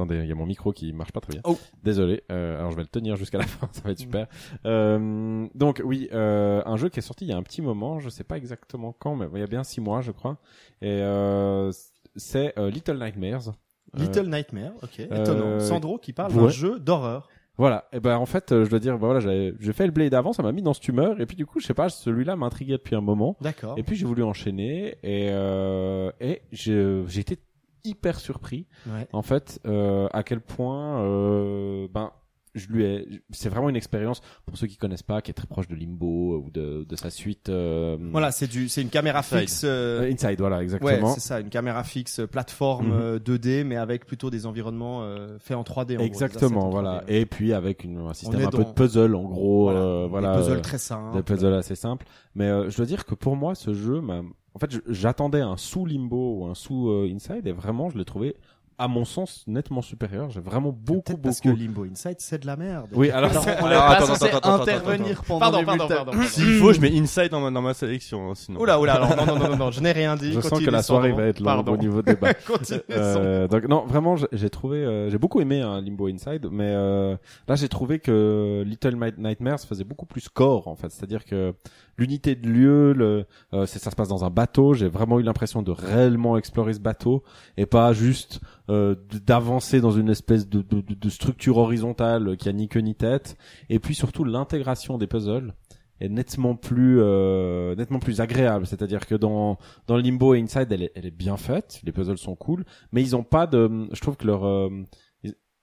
Attendez, 0.00 0.20
il 0.22 0.28
y 0.28 0.32
a 0.32 0.34
mon 0.34 0.46
micro 0.46 0.72
qui 0.72 0.94
marche 0.94 1.12
pas 1.12 1.20
très 1.20 1.34
bien. 1.34 1.42
Oh. 1.44 1.58
Désolé. 1.82 2.22
Euh, 2.32 2.58
alors 2.58 2.70
je 2.70 2.76
vais 2.76 2.82
le 2.82 2.88
tenir 2.88 3.16
jusqu'à 3.16 3.36
la 3.36 3.46
fin, 3.46 3.68
ça 3.70 3.82
va 3.84 3.90
être 3.90 3.98
super. 3.98 4.28
Euh, 4.64 5.46
donc 5.54 5.82
oui, 5.84 6.08
euh, 6.14 6.62
un 6.64 6.76
jeu 6.76 6.88
qui 6.88 7.00
est 7.00 7.02
sorti 7.02 7.26
il 7.26 7.28
y 7.28 7.32
a 7.32 7.36
un 7.36 7.42
petit 7.42 7.60
moment, 7.60 7.98
je 7.98 8.08
sais 8.08 8.24
pas 8.24 8.38
exactement 8.38 8.94
quand, 8.98 9.14
mais 9.14 9.26
il 9.34 9.40
y 9.40 9.42
a 9.42 9.46
bien 9.46 9.62
six 9.62 9.82
mois, 9.82 10.00
je 10.00 10.10
crois. 10.10 10.38
Et 10.80 11.02
euh, 11.02 11.70
c'est 12.16 12.58
euh, 12.58 12.70
Little 12.70 12.98
Nightmares. 12.98 13.48
Euh, 13.48 13.98
Little 13.98 14.30
Nightmare, 14.30 14.72
ok. 14.82 15.00
Étonnant. 15.00 15.60
Sandro 15.60 15.98
qui 15.98 16.14
parle 16.14 16.32
ouais. 16.32 16.44
d'un 16.44 16.48
jeu 16.48 16.80
d'horreur. 16.80 17.28
Voilà. 17.60 17.88
Et 17.92 18.00
ben 18.00 18.16
en 18.16 18.24
fait, 18.24 18.52
euh, 18.52 18.64
je 18.64 18.70
dois 18.70 18.78
dire, 18.78 18.98
bah, 18.98 19.08
voilà, 19.08 19.20
j'ai 19.20 19.72
fait 19.74 19.84
le 19.84 19.92
Blade 19.92 20.14
avant, 20.14 20.32
ça 20.32 20.42
m'a 20.42 20.50
mis 20.50 20.62
dans 20.62 20.72
cette 20.72 20.88
humeur. 20.88 21.20
Et 21.20 21.26
puis 21.26 21.36
du 21.36 21.44
coup, 21.44 21.60
je 21.60 21.66
sais 21.66 21.74
pas, 21.74 21.90
celui-là 21.90 22.34
m'intriguait 22.34 22.78
depuis 22.78 22.96
un 22.96 23.02
moment. 23.02 23.36
D'accord. 23.42 23.74
Et 23.76 23.82
puis 23.82 23.96
j'ai 23.96 24.06
voulu 24.06 24.22
enchaîner 24.22 24.96
et 25.02 25.28
euh, 25.30 26.10
et 26.20 26.40
été 26.54 27.38
hyper 27.84 28.18
surpris 28.20 28.66
Ouais. 28.86 29.06
en 29.12 29.22
fait 29.22 29.60
euh, 29.66 30.08
à 30.12 30.22
quel 30.22 30.40
point 30.40 31.02
euh, 31.02 31.88
ben 31.92 32.10
je 32.56 32.66
lui 32.66 32.84
ai 32.84 33.22
c'est 33.30 33.48
vraiment 33.48 33.68
une 33.68 33.76
expérience 33.76 34.22
pour 34.44 34.56
ceux 34.56 34.66
qui 34.66 34.76
connaissent 34.76 35.04
pas 35.04 35.22
qui 35.22 35.30
est 35.30 35.34
très 35.34 35.46
proche 35.46 35.68
de 35.68 35.76
Limbo 35.76 36.36
ou 36.44 36.50
de, 36.50 36.82
de 36.82 36.96
sa 36.96 37.08
suite 37.08 37.48
euh, 37.48 37.96
Voilà, 38.10 38.32
c'est 38.32 38.48
du, 38.48 38.68
c'est 38.68 38.82
une 38.82 38.88
caméra 38.88 39.20
Inside. 39.20 39.38
fixe. 39.38 39.62
euh, 39.62 40.02
euh, 40.02 40.10
Inside 40.12 40.40
voilà 40.40 40.56
Ouais, 40.56 40.62
exactement 40.64 41.06
c'est 41.14 41.20
ça, 41.20 41.38
une 41.38 41.48
caméra 41.48 41.84
fixe 41.84 42.18
euh, 42.18 42.26
plateforme 42.26 42.88
Mhm. 42.88 42.92
euh, 42.92 43.18
2D, 43.20 43.62
mais 43.62 43.76
avec 43.76 44.04
plutôt 44.04 44.30
des 44.30 44.46
environnements 44.46 45.04
euh, 45.04 45.38
faits 45.38 45.56
en 45.56 45.62
3D. 45.62 45.96
En 45.96 46.00
exactement 46.02 46.66
en 46.66 46.70
voilà 46.70 47.04
3D. 47.06 47.12
et 47.12 47.26
puis 47.26 47.52
avec 47.52 47.84
une, 47.84 47.98
un 47.98 48.14
système 48.14 48.44
un 48.44 48.50
peu 48.50 48.64
de 48.64 48.72
puzzle 48.72 49.14
en 49.14 49.22
gros 49.26 49.64
Voilà, 49.66 49.80
euh, 49.82 50.02
des 50.06 50.08
voilà 50.10 50.34
puzzles 50.36 50.58
euh, 50.58 50.60
très 50.60 50.78
simples. 50.78 51.16
des 51.18 51.22
puzzles 51.22 51.54
assez 51.54 51.76
simples 51.76 52.06
mais 52.34 52.46
euh, 52.48 52.68
je 52.68 52.76
dois 52.76 52.86
dire 52.86 53.04
que 53.06 53.14
pour 53.14 53.36
moi 53.36 53.54
ce 53.54 53.74
jeu 53.74 54.00
m'a 54.00 54.22
en 54.54 54.58
fait 54.58 54.70
j'attendais 54.88 55.40
un 55.40 55.56
sous 55.56 55.86
Limbo 55.86 56.38
ou 56.38 56.46
un 56.46 56.54
sous 56.54 56.88
euh, 56.88 57.10
Inside 57.12 57.46
et 57.46 57.52
vraiment 57.52 57.90
je 57.90 57.98
l'ai 57.98 58.04
trouvé 58.04 58.36
à 58.80 58.88
mon 58.88 59.04
sens 59.04 59.44
nettement 59.46 59.82
supérieur 59.82 60.30
j'ai 60.30 60.40
vraiment 60.40 60.70
beaucoup 60.72 61.12
beaucoup 61.12 61.20
parce 61.22 61.40
que 61.40 61.48
Limbo 61.50 61.84
Inside, 61.84 62.16
c'est 62.18 62.40
de 62.42 62.46
la 62.46 62.56
merde. 62.56 62.88
oui 62.94 63.10
alors, 63.10 63.30
Alors, 63.30 63.44
on 63.46 63.48
Alors, 63.50 63.68
n'est 63.68 63.74
pas 63.76 63.86
attends, 63.90 64.06
censé 64.06 64.24
attends, 64.24 64.36
attends, 64.38 64.52
attends, 64.54 64.62
intervenir 64.62 65.22
pendant 65.24 65.40
Pardon, 65.40 65.58
les 65.60 65.64
pardon, 65.66 65.88
pardon. 65.88 66.10
pardon. 66.12 66.26
S'il 66.26 66.58
faut, 66.58 66.72
je 66.72 66.80
mets 66.80 66.96
Inside 66.98 67.28
dans 67.30 67.40
ma, 67.40 67.50
dans 67.50 67.62
ma 67.62 67.74
sélection, 67.74 68.30
hein, 68.30 68.34
sinon. 68.34 68.60
Oula, 68.60 68.80
oula, 68.80 68.94
alors, 68.94 69.10
non, 69.16 69.26
non, 69.26 69.38
non, 69.38 69.48
non, 69.50 69.56
non, 69.56 69.70
je 69.70 69.80
n'ai 69.80 69.92
rien 69.92 70.16
dit. 70.16 70.32
je 70.32 70.40
sens 70.40 70.60
que 70.60 70.70
la 70.70 70.82
soirée 70.82 71.12
va 71.12 71.24
être 71.24 71.40
longue 71.40 71.68
au 71.68 71.76
niveau 71.76 72.02
des 72.02 72.14
débat 72.14 72.34
Continue, 72.46 72.80
Euh, 72.90 73.46
donc 73.48 73.68
non, 73.68 73.84
vraiment, 73.86 74.16
j'ai- 74.16 74.50
trouvé, 74.50 74.78
euh, 74.78 75.10
j'ai 75.10 75.18
beaucoup 75.18 75.40
aimé 75.40 75.60
hein, 75.60 75.80
Limbo 75.80 76.08
Inside, 76.08 76.48
mais 76.50 76.70
euh, 76.70 77.16
là 77.48 77.54
j'ai 77.54 77.68
trouvé 77.68 77.98
que 77.98 78.62
Little 78.66 78.96
Night- 78.96 79.18
Nightmares 79.18 79.60
faisait 79.60 79.84
beaucoup 79.84 80.06
plus 80.06 80.28
corps 80.28 80.66
en 80.68 80.74
fait, 80.74 80.90
c'est-à-dire 80.90 81.24
que 81.24 81.54
l'unité 81.98 82.34
de 82.34 82.48
lieu, 82.48 82.92
le, 82.94 83.26
euh, 83.52 83.66
ça 83.66 83.90
se 83.90 83.94
passe 83.96 84.08
dans 84.08 84.24
un 84.24 84.30
bateau. 84.30 84.72
J'ai 84.74 84.88
vraiment 84.88 85.20
eu 85.20 85.22
l'impression 85.22 85.62
de 85.62 85.70
réellement 85.70 86.36
explorer 86.38 86.72
ce 86.72 86.80
bateau 86.80 87.22
et 87.58 87.66
pas 87.66 87.92
juste 87.92 88.40
euh, 88.70 88.94
d'avancer 89.26 89.80
dans 89.82 89.90
une 89.90 90.08
espèce 90.08 90.48
de, 90.48 90.62
de, 90.62 90.80
de- 90.80 91.08
structure 91.10 91.58
horizontale 91.58 92.36
qui 92.38 92.48
a 92.48 92.52
ni 92.52 92.68
queue 92.68 92.80
ni 92.80 92.94
tête. 92.94 93.36
Et 93.68 93.78
puis 93.78 93.94
surtout 93.94 94.24
l'intégration 94.24 94.96
des 94.96 95.06
puzzles 95.06 95.52
est 96.00 96.08
nettement 96.08 96.54
plus 96.56 96.98
euh, 97.00 97.74
nettement 97.76 97.98
plus 97.98 98.22
agréable 98.22 98.66
c'est-à-dire 98.66 99.06
que 99.06 99.14
dans 99.14 99.58
dans 99.86 99.98
Limbo 99.98 100.32
et 100.34 100.40
Inside 100.40 100.68
elle 100.70 100.84
est, 100.84 100.92
elle 100.94 101.04
est 101.04 101.10
bien 101.10 101.36
faite 101.36 101.78
les 101.84 101.92
puzzles 101.92 102.16
sont 102.16 102.36
cool 102.36 102.64
mais 102.90 103.02
ils 103.02 103.14
ont 103.14 103.22
pas 103.22 103.46
de 103.46 103.86
je 103.92 104.00
trouve 104.00 104.16
que 104.16 104.26
leur 104.26 104.46
euh, 104.46 104.70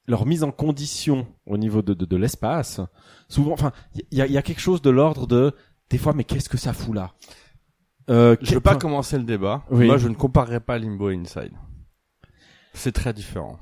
leur 0.05 0.27
mise 0.27 0.43
en 0.43 0.51
condition 0.51 1.25
au 1.47 1.57
niveau 1.57 1.81
de 1.81 1.95
de, 1.95 2.05
de 2.05 2.15
l'espace 2.17 2.81
souvent 3.29 3.51
enfin 3.53 3.71
il 4.11 4.17
y 4.17 4.21
a, 4.21 4.27
y 4.27 4.37
a 4.37 4.43
quelque 4.43 4.61
chose 4.61 4.83
de 4.83 4.91
l'ordre 4.91 5.25
de 5.25 5.53
des 5.89 5.97
fois 5.97 6.13
mais 6.13 6.23
qu'est-ce 6.23 6.49
que 6.49 6.57
ça 6.57 6.71
fout 6.73 6.93
là? 6.93 7.13
Euh, 8.11 8.35
Je 8.41 8.53
veux 8.53 8.61
pas 8.61 8.75
commencer 8.75 9.17
le 9.17 9.23
débat. 9.23 9.63
Oui. 9.71 9.85
Moi, 9.87 9.97
je 9.97 10.07
ne 10.07 10.13
comparerai 10.13 10.59
pas 10.61 10.77
Limbo 10.77 11.09
et 11.09 11.15
Inside. 11.15 11.51
C'est 12.77 12.91
très 12.91 13.13
différent. 13.13 13.57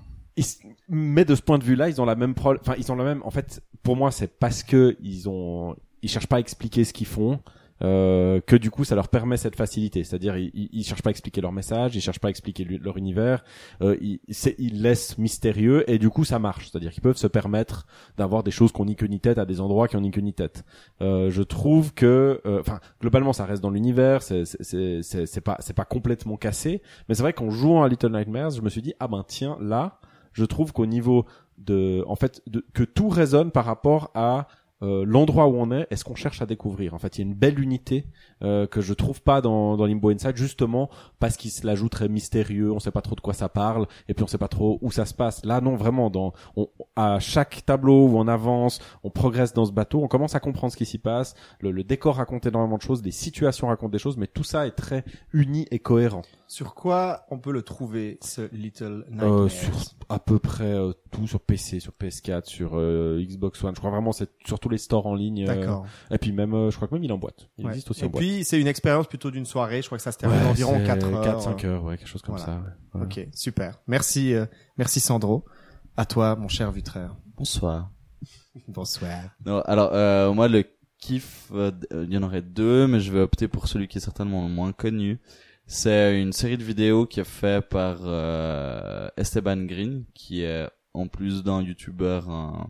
mais 0.89 1.23
de 1.25 1.33
ce 1.33 1.41
point 1.41 1.57
de 1.57 1.63
vue 1.63 1.75
là 1.75 1.87
ils 1.87 2.01
ont 2.01 2.05
la 2.05 2.15
même 2.15 2.35
enfin 2.37 2.75
ils 2.77 2.91
ont 2.91 2.95
la 2.95 3.05
même 3.05 3.21
en 3.23 3.31
fait 3.31 3.61
pour 3.83 3.95
moi 3.95 4.11
c'est 4.11 4.27
parce 4.27 4.63
que 4.63 4.97
ils 4.99 5.29
ont 5.29 5.75
ils 6.01 6.09
cherchent 6.09 6.27
pas 6.27 6.35
à 6.35 6.39
expliquer 6.39 6.83
ce 6.83 6.91
qu'ils 6.91 7.07
font 7.07 7.39
euh, 7.83 8.39
que 8.39 8.55
du 8.55 8.71
coup 8.71 8.83
ça 8.85 8.95
leur 8.95 9.09
permet 9.09 9.37
cette 9.37 9.55
facilité. 9.55 10.03
C'est-à-dire 10.03 10.37
ils, 10.37 10.69
ils, 10.71 10.83
cherchent 10.83 11.01
pas 11.01 11.09
à 11.09 11.11
expliquer 11.11 11.41
leur 11.41 11.51
message 11.51 11.95
ils 11.95 12.01
cherchent 12.01 12.19
pas 12.19 12.29
à 12.29 12.31
expliquer 12.31 12.63
leur 12.63 12.97
univers. 12.97 13.43
Euh, 13.81 13.97
ils, 14.01 14.19
ils 14.57 14.81
laissent 14.81 15.17
mystérieux 15.17 15.89
et 15.89 15.97
du 15.97 16.09
coup 16.09 16.23
ça 16.23 16.39
marche. 16.39 16.69
C'est-à-dire 16.69 16.91
qu'ils 16.91 17.03
peuvent 17.03 17.17
se 17.17 17.27
permettre 17.27 17.85
d'avoir 18.17 18.43
des 18.43 18.51
choses 18.51 18.71
qu'on 18.71 18.85
ni 18.85 18.95
queue 18.95 19.07
ni 19.07 19.19
tête 19.19 19.37
à 19.37 19.45
des 19.45 19.61
endroits 19.61 19.87
qui 19.87 19.95
ont 19.97 20.01
ni 20.01 20.11
queue 20.11 20.21
ni 20.21 20.33
tête. 20.33 20.63
Euh, 21.01 21.29
je 21.29 21.43
trouve 21.43 21.93
que 21.93 22.41
euh, 22.45 22.59
enfin 22.61 22.79
globalement 23.01 23.33
ça 23.33 23.45
reste 23.45 23.61
dans 23.61 23.71
l'univers. 23.71 24.21
C'est 24.21 24.45
c'est 24.45 25.41
pas 25.41 25.57
c'est 25.59 25.75
pas 25.75 25.85
complètement 25.85 26.37
cassé. 26.37 26.81
Mais 27.09 27.15
c'est 27.15 27.23
vrai 27.23 27.33
qu'en 27.33 27.49
jouant 27.49 27.83
à 27.83 27.89
Little 27.89 28.11
Nightmares 28.11 28.51
je 28.51 28.61
me 28.61 28.69
suis 28.69 28.81
dit 28.81 28.93
ah 28.99 29.07
ben 29.07 29.23
tiens 29.27 29.57
là 29.59 29.99
je 30.33 30.45
trouve 30.45 30.73
qu'au 30.73 30.85
niveau 30.85 31.25
de 31.57 32.03
en 32.07 32.15
fait 32.15 32.41
de, 32.47 32.65
que 32.73 32.83
tout 32.83 33.09
résonne 33.09 33.51
par 33.51 33.65
rapport 33.65 34.11
à 34.13 34.47
euh, 34.81 35.03
l'endroit 35.05 35.47
où 35.47 35.55
on 35.55 35.71
est 35.71 35.87
et 35.89 35.95
ce 35.95 36.03
qu'on 36.03 36.15
cherche 36.15 36.41
à 36.41 36.45
découvrir? 36.45 36.93
En 36.93 36.99
fait, 36.99 37.17
il 37.17 37.21
y 37.21 37.23
a 37.23 37.27
une 37.27 37.33
belle 37.35 37.59
unité 37.59 38.07
euh, 38.43 38.67
que 38.67 38.81
je 38.81 38.93
trouve 38.93 39.21
pas 39.21 39.41
dans, 39.41 39.77
dans 39.77 39.85
Limbo 39.85 40.09
Inside, 40.09 40.35
justement 40.35 40.89
parce 41.19 41.37
qu'il 41.37 41.51
se 41.51 41.65
la 41.65 41.75
joue 41.75 41.89
très 41.89 42.09
mystérieux, 42.09 42.71
on 42.71 42.79
sait 42.79 42.91
pas 42.91 43.01
trop 43.01 43.15
de 43.15 43.21
quoi 43.21 43.33
ça 43.33 43.49
parle, 43.49 43.87
et 44.07 44.13
puis 44.13 44.23
on 44.23 44.27
sait 44.27 44.37
pas 44.37 44.47
trop 44.47 44.77
où 44.81 44.91
ça 44.91 45.05
se 45.05 45.13
passe. 45.13 45.43
Là, 45.45 45.61
non, 45.61 45.75
vraiment, 45.75 46.09
dans 46.09 46.33
on, 46.55 46.67
à 46.95 47.19
chaque 47.19 47.65
tableau 47.65 48.07
où 48.07 48.17
on 48.17 48.27
avance, 48.27 48.79
on 49.03 49.09
progresse 49.09 49.53
dans 49.53 49.65
ce 49.65 49.71
bateau, 49.71 50.03
on 50.03 50.07
commence 50.07 50.35
à 50.35 50.39
comprendre 50.39 50.71
ce 50.73 50.77
qui 50.77 50.85
s'y 50.85 50.97
passe. 50.97 51.35
Le, 51.59 51.71
le 51.71 51.83
décor 51.83 52.15
raconte 52.15 52.45
énormément 52.45 52.77
de 52.77 52.81
choses, 52.81 53.03
les 53.03 53.11
situations 53.11 53.67
racontent 53.67 53.91
des 53.91 53.99
choses, 53.99 54.17
mais 54.17 54.27
tout 54.27 54.43
ça 54.43 54.67
est 54.67 54.71
très 54.71 55.03
uni 55.33 55.67
et 55.71 55.79
cohérent. 55.79 56.23
Sur 56.47 56.75
quoi 56.75 57.25
on 57.31 57.39
peut 57.39 57.51
le 57.51 57.63
trouver, 57.63 58.19
ce 58.21 58.49
Little 58.53 59.05
Euh, 59.07 59.11
Nightmares? 59.11 59.49
sur 59.51 59.73
à 60.09 60.19
peu 60.19 60.37
près 60.37 60.63
euh, 60.73 60.93
tout 61.11 61.25
sur 61.27 61.39
PC, 61.39 61.79
sur 61.79 61.91
PS4, 61.99 62.45
sur 62.45 62.71
euh, 62.75 63.19
Xbox 63.25 63.63
One. 63.63 63.73
Je 63.73 63.79
crois 63.79 63.89
vraiment 63.89 64.11
c'est 64.11 64.29
sur 64.45 64.59
tous 64.59 64.69
les 64.69 64.77
stores 64.77 65.07
en 65.07 65.15
ligne. 65.15 65.43
euh, 65.43 65.47
D'accord. 65.55 65.85
et 66.11 66.17
puis 66.19 66.31
même, 66.31 66.53
euh, 66.53 66.69
je 66.69 66.75
crois 66.75 66.87
que 66.87 66.93
même 66.93 67.03
il 67.03 67.09
est 67.09 67.13
en 67.13 67.17
boîte. 67.17 67.49
Il 67.57 67.65
Ouais. 67.65 67.71
existe 67.71 67.89
aussi 67.91 68.01
Et 68.01 68.05
en 68.05 68.09
boîte. 68.09 68.21
puis, 68.23 68.43
c'est 68.43 68.61
une 68.61 68.67
expérience 68.67 69.07
plutôt 69.07 69.31
d'une 69.31 69.45
soirée. 69.45 69.81
Je 69.81 69.87
crois 69.87 69.97
que 69.97 70.03
ça 70.03 70.11
se 70.11 70.17
termine 70.19 70.39
environ 70.45 70.83
4 70.85 71.07
heures. 71.07 71.23
4-5 71.41 71.65
heures, 71.65 71.83
ouais, 71.83 71.97
quelque 71.97 72.07
chose 72.07 72.21
comme 72.21 72.35
Voilà. 72.37 72.53
ça. 72.53 72.59
ouais. 72.59 72.73
Voilà. 72.93 73.07
Ok, 73.07 73.27
super. 73.33 73.79
Merci, 73.87 74.33
euh, 74.35 74.45
merci 74.77 74.99
Sandro. 74.99 75.45
À 75.97 76.05
toi, 76.05 76.35
mon 76.35 76.47
cher 76.47 76.71
Vutraire. 76.71 77.15
Bonsoir. 77.37 77.89
Bonsoir. 78.67 79.19
Non, 79.45 79.61
alors 79.61 79.89
euh, 79.93 80.31
moi 80.33 80.47
le 80.47 80.63
kiff, 80.99 81.49
euh, 81.53 81.71
euh, 81.91 82.05
il 82.07 82.13
y 82.13 82.17
en 82.17 82.23
aurait 82.23 82.41
deux, 82.41 82.87
mais 82.87 82.99
je 82.99 83.11
vais 83.11 83.19
opter 83.19 83.47
pour 83.47 83.67
celui 83.67 83.87
qui 83.87 83.97
est 83.97 84.01
certainement 84.01 84.47
le 84.47 84.53
moins 84.53 84.71
connu. 84.71 85.19
C'est 85.67 86.21
une 86.21 86.31
série 86.31 86.57
de 86.57 86.63
vidéos 86.63 87.05
qui 87.07 87.19
est 87.19 87.23
faite 87.23 87.69
par 87.69 87.97
euh, 88.03 89.07
Esteban 89.17 89.57
Green, 89.65 90.03
qui 90.13 90.41
est 90.43 90.67
en 90.93 91.07
plus 91.07 91.43
d'un 91.43 91.61
youtubeur 91.61 92.29
un 92.29 92.69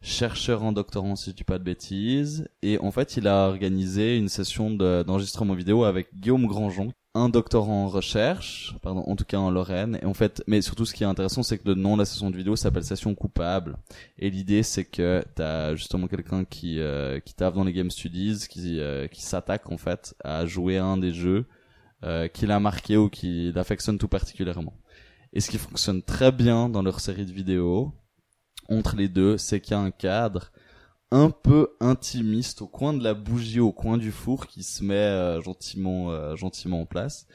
chercheur 0.00 0.64
en 0.64 0.72
doctorant 0.72 1.14
si 1.14 1.30
je 1.30 1.36
dis 1.36 1.44
pas 1.44 1.58
de 1.58 1.64
bêtises. 1.64 2.48
Et 2.62 2.78
en 2.78 2.90
fait, 2.90 3.16
il 3.16 3.28
a 3.28 3.46
organisé 3.48 4.16
une 4.16 4.28
session 4.28 4.70
de- 4.70 5.04
d'enregistrement 5.06 5.54
vidéo 5.54 5.84
avec 5.84 6.08
Guillaume 6.18 6.46
Grandjean, 6.46 6.88
un 7.14 7.28
doctorant 7.28 7.84
en 7.84 7.88
recherche, 7.88 8.74
pardon, 8.82 9.04
en 9.06 9.14
tout 9.14 9.26
cas 9.26 9.36
en 9.36 9.50
Lorraine. 9.50 9.98
Et 10.02 10.06
en 10.06 10.14
fait, 10.14 10.42
mais 10.46 10.62
surtout 10.62 10.86
ce 10.86 10.94
qui 10.94 11.02
est 11.02 11.06
intéressant, 11.06 11.42
c'est 11.42 11.58
que 11.58 11.68
le 11.68 11.74
nom 11.74 11.94
de 11.94 12.00
la 12.00 12.04
session 12.06 12.30
de 12.30 12.36
vidéo 12.36 12.56
s'appelle 12.56 12.82
Session 12.84 13.14
coupable. 13.14 13.76
Et 14.18 14.30
l'idée, 14.30 14.62
c'est 14.62 14.86
que 14.86 15.22
t'as 15.34 15.74
justement 15.76 16.08
quelqu'un 16.08 16.46
qui 16.46 16.80
euh, 16.80 17.20
qui 17.20 17.34
taffe 17.34 17.54
dans 17.54 17.64
les 17.64 17.74
game 17.74 17.90
studies, 17.90 18.46
qui 18.48 18.80
euh, 18.80 19.06
qui 19.06 19.20
s'attaque 19.20 19.70
en 19.70 19.76
fait 19.76 20.14
à 20.24 20.46
jouer 20.46 20.78
à 20.78 20.86
un 20.86 20.96
des 20.96 21.12
jeux 21.12 21.44
euh, 22.04 22.28
qui 22.28 22.46
l'a 22.46 22.60
marqué 22.60 22.96
ou 22.96 23.08
qui 23.08 23.52
l'affectionne 23.52 23.98
tout 23.98 24.08
particulièrement. 24.08 24.74
Et 25.32 25.40
ce 25.40 25.50
qui 25.50 25.58
fonctionne 25.58 26.02
très 26.02 26.32
bien 26.32 26.68
dans 26.68 26.82
leur 26.82 27.00
série 27.00 27.26
de 27.26 27.32
vidéos 27.32 27.92
entre 28.68 28.96
les 28.96 29.08
deux, 29.08 29.38
c'est 29.38 29.60
qu'il 29.60 29.72
y 29.72 29.74
a 29.74 29.80
un 29.80 29.90
cadre 29.90 30.52
un 31.10 31.30
peu 31.30 31.76
intimiste 31.80 32.62
au 32.62 32.66
coin 32.66 32.92
de 32.94 33.04
la 33.04 33.14
bougie, 33.14 33.60
au 33.60 33.72
coin 33.72 33.98
du 33.98 34.12
four, 34.12 34.46
qui 34.46 34.62
se 34.62 34.82
met 34.82 34.94
euh, 34.94 35.40
gentiment 35.42 36.10
euh, 36.10 36.36
gentiment 36.36 36.80
en 36.80 36.86
place 36.86 37.26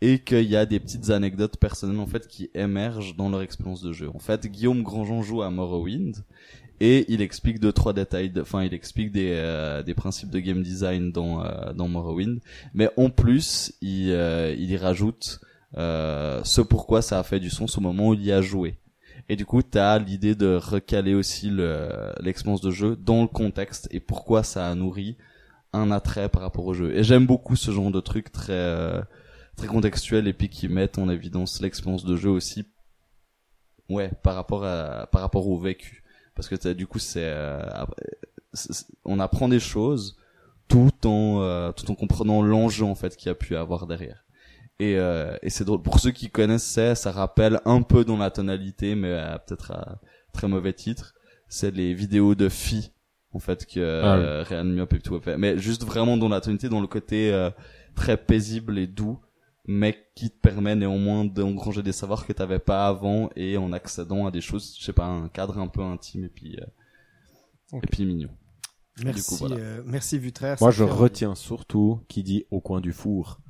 et 0.00 0.18
qu'il 0.18 0.44
y 0.44 0.56
a 0.56 0.66
des 0.66 0.78
petites 0.78 1.10
anecdotes 1.10 1.56
personnelles 1.56 2.00
en 2.00 2.06
fait 2.06 2.28
qui 2.28 2.50
émergent 2.54 3.16
dans 3.16 3.30
leur 3.30 3.42
expérience 3.42 3.82
de 3.82 3.92
jeu. 3.92 4.10
En 4.14 4.18
fait, 4.18 4.46
Guillaume 4.46 4.82
Grandjean 4.82 5.22
joue 5.22 5.42
à 5.42 5.50
Morrowind 5.50 6.24
et 6.80 7.04
il 7.12 7.20
explique 7.22 7.60
deux 7.60 7.72
trois 7.72 7.92
détails, 7.92 8.32
enfin 8.40 8.62
il 8.64 8.74
explique 8.74 9.12
des 9.12 9.32
euh, 9.34 9.82
des 9.82 9.94
principes 9.94 10.30
de 10.30 10.38
game 10.40 10.62
design 10.62 11.12
dans 11.12 11.44
euh, 11.44 11.72
dans 11.72 11.88
Morrowind, 11.88 12.40
mais 12.74 12.90
en 12.96 13.10
plus 13.10 13.72
il 13.80 14.10
euh, 14.10 14.54
il 14.58 14.70
y 14.70 14.76
rajoute 14.76 15.40
euh, 15.76 16.42
ce 16.44 16.60
pourquoi 16.60 17.02
ça 17.02 17.18
a 17.18 17.22
fait 17.22 17.40
du 17.40 17.50
sens 17.50 17.76
au 17.78 17.80
moment 17.80 18.08
où 18.08 18.14
il 18.14 18.24
y 18.24 18.32
a 18.32 18.42
joué. 18.42 18.76
Et 19.28 19.34
du 19.34 19.44
coup, 19.44 19.60
t'as 19.62 19.98
l'idée 19.98 20.36
de 20.36 20.54
recaler 20.54 21.14
aussi 21.14 21.50
le- 21.50 22.12
l'expérience 22.20 22.60
de 22.60 22.70
jeu 22.70 22.94
dans 22.94 23.22
le 23.22 23.28
contexte 23.28 23.88
et 23.90 23.98
pourquoi 23.98 24.44
ça 24.44 24.68
a 24.68 24.74
nourri 24.76 25.16
un 25.72 25.90
attrait 25.90 26.28
par 26.28 26.42
rapport 26.42 26.64
au 26.66 26.74
jeu. 26.74 26.94
Et 26.96 27.02
j'aime 27.02 27.26
beaucoup 27.26 27.56
ce 27.56 27.72
genre 27.72 27.90
de 27.90 28.00
trucs 28.00 28.30
très 28.30 28.52
euh, 28.52 29.02
très 29.56 29.66
contextuels 29.66 30.28
et 30.28 30.32
puis 30.32 30.48
qui 30.48 30.68
mettent 30.68 30.98
en 30.98 31.08
évidence 31.08 31.60
l'expérience 31.60 32.04
de 32.04 32.14
jeu 32.16 32.30
aussi. 32.30 32.66
Ouais, 33.88 34.10
par 34.22 34.34
rapport 34.34 34.64
à 34.64 35.06
par 35.12 35.20
rapport 35.22 35.46
au 35.48 35.58
vécu, 35.58 36.02
parce 36.36 36.48
que 36.48 36.72
du 36.72 36.86
coup 36.86 36.98
c'est 37.00 37.24
euh, 37.24 37.60
c'est- 38.52 38.86
on 39.04 39.18
apprend 39.18 39.48
des 39.48 39.58
choses 39.60 40.16
tout 40.68 40.90
en 41.04 41.40
euh, 41.40 41.72
tout 41.72 41.90
en 41.90 41.94
comprenant 41.94 42.42
l'enjeu 42.42 42.84
en 42.84 42.94
fait 42.94 43.16
qu'il 43.16 43.28
y 43.28 43.32
a 43.32 43.34
pu 43.34 43.56
avoir 43.56 43.86
derrière. 43.86 44.22
Et, 44.78 44.98
euh, 44.98 45.34
et 45.42 45.48
c'est 45.48 45.64
drôle. 45.64 45.80
Pour 45.80 46.00
ceux 46.00 46.10
qui 46.10 46.28
connaissent, 46.28 46.62
ça, 46.66 46.94
ça 46.94 47.10
rappelle 47.10 47.60
un 47.64 47.80
peu 47.80 48.04
dans 48.04 48.18
la 48.18 48.30
tonalité, 48.30 48.94
mais 48.94 49.10
peut-être 49.46 49.70
à 49.70 49.98
très 50.34 50.48
mauvais 50.48 50.74
titre. 50.74 51.14
C'est 51.48 51.70
les 51.74 51.94
vidéos 51.94 52.34
de 52.34 52.50
filles, 52.50 52.90
en 53.32 53.38
fait, 53.38 53.64
que 53.64 53.80
Ah 54.04 54.16
euh, 54.16 54.44
Ryan 54.46 54.64
Myop 54.64 54.92
et 54.92 54.98
tout 55.00 55.14
a 55.16 55.20
fait. 55.22 55.38
Mais 55.38 55.56
juste 55.56 55.82
vraiment 55.82 56.18
dans 56.18 56.28
la 56.28 56.42
tonalité, 56.42 56.68
dans 56.68 56.82
le 56.82 56.88
côté 56.88 57.32
euh, 57.32 57.48
très 57.94 58.18
paisible 58.18 58.78
et 58.78 58.86
doux, 58.86 59.18
mais 59.66 59.98
qui 60.14 60.30
te 60.30 60.38
permet 60.38 60.76
néanmoins 60.76 61.24
d'engranger 61.24 61.82
des 61.82 61.92
savoirs 61.92 62.26
que 62.26 62.32
t'avais 62.32 62.58
pas 62.58 62.86
avant 62.86 63.30
et 63.36 63.56
en 63.56 63.72
accédant 63.72 64.26
à 64.26 64.30
des 64.30 64.40
choses, 64.40 64.76
je 64.78 64.84
sais 64.84 64.92
pas, 64.92 65.06
un 65.06 65.28
cadre 65.28 65.58
un 65.58 65.68
peu 65.68 65.82
intime 65.82 66.24
et 66.24 66.28
puis 66.28 66.58
euh, 66.60 67.78
et 67.82 67.86
puis 67.86 68.04
mignon. 68.04 68.30
Merci, 69.04 69.28
coup, 69.28 69.36
voilà. 69.36 69.56
euh, 69.56 69.82
merci 69.84 70.18
Vutraire. 70.18 70.56
Moi, 70.60 70.70
je 70.70 70.84
retiens 70.84 71.34
surtout 71.34 72.00
qui 72.08 72.22
dit 72.22 72.46
au 72.50 72.60
coin 72.60 72.80
du 72.80 72.92
four. 72.92 73.40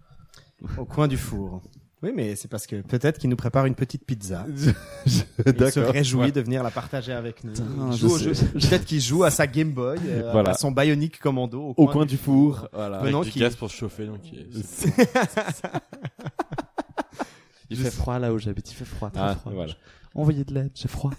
Au 0.78 0.84
coin 0.84 1.06
du 1.06 1.16
four. 1.16 1.62
Oui, 2.06 2.12
mais 2.14 2.36
c'est 2.36 2.46
parce 2.46 2.68
que 2.68 2.82
peut-être 2.82 3.18
qu'il 3.18 3.28
nous 3.28 3.34
prépare 3.36 3.66
une 3.66 3.74
petite 3.74 4.04
pizza. 4.06 4.46
Il 5.06 5.70
se 5.72 5.80
réjouit 5.80 6.30
de 6.30 6.40
venir 6.40 6.62
la 6.62 6.70
partager 6.70 7.12
avec 7.12 7.42
nous. 7.42 7.52
Peut-être 7.52 8.84
qu'il 8.84 9.00
joue 9.00 9.24
à 9.24 9.32
sa 9.32 9.48
Game 9.48 9.72
Boy, 9.72 9.98
euh, 10.06 10.30
Voilà. 10.30 10.50
à 10.50 10.54
son 10.54 10.70
Bionic 10.70 11.18
Commando 11.18 11.74
Au 11.76 11.86
coin 11.88 12.06
du 12.06 12.16
four. 12.16 12.68
Voilà. 12.72 13.00
Venant 13.00 13.22
Avec 13.22 13.32
du 13.32 13.40
gaz 13.40 13.56
pour 13.56 13.72
se 13.72 13.76
chauffer, 13.76 14.06
donc 14.06 14.20
il- 14.32 14.46
Il 17.70 17.76
fait 17.76 17.90
froid 17.90 18.18
là 18.20 18.32
où 18.32 18.38
j'habite, 18.38 18.70
il 18.70 18.74
fait 18.74 18.84
froid, 18.84 19.10
très 19.10 19.20
Ah, 19.22 19.34
froid. 19.34 19.52
voilà. 19.52 19.72
Envoyez 20.14 20.44
de 20.44 20.54
l'aide, 20.54 20.70
j'ai 20.74 20.86
froid. 20.88 21.10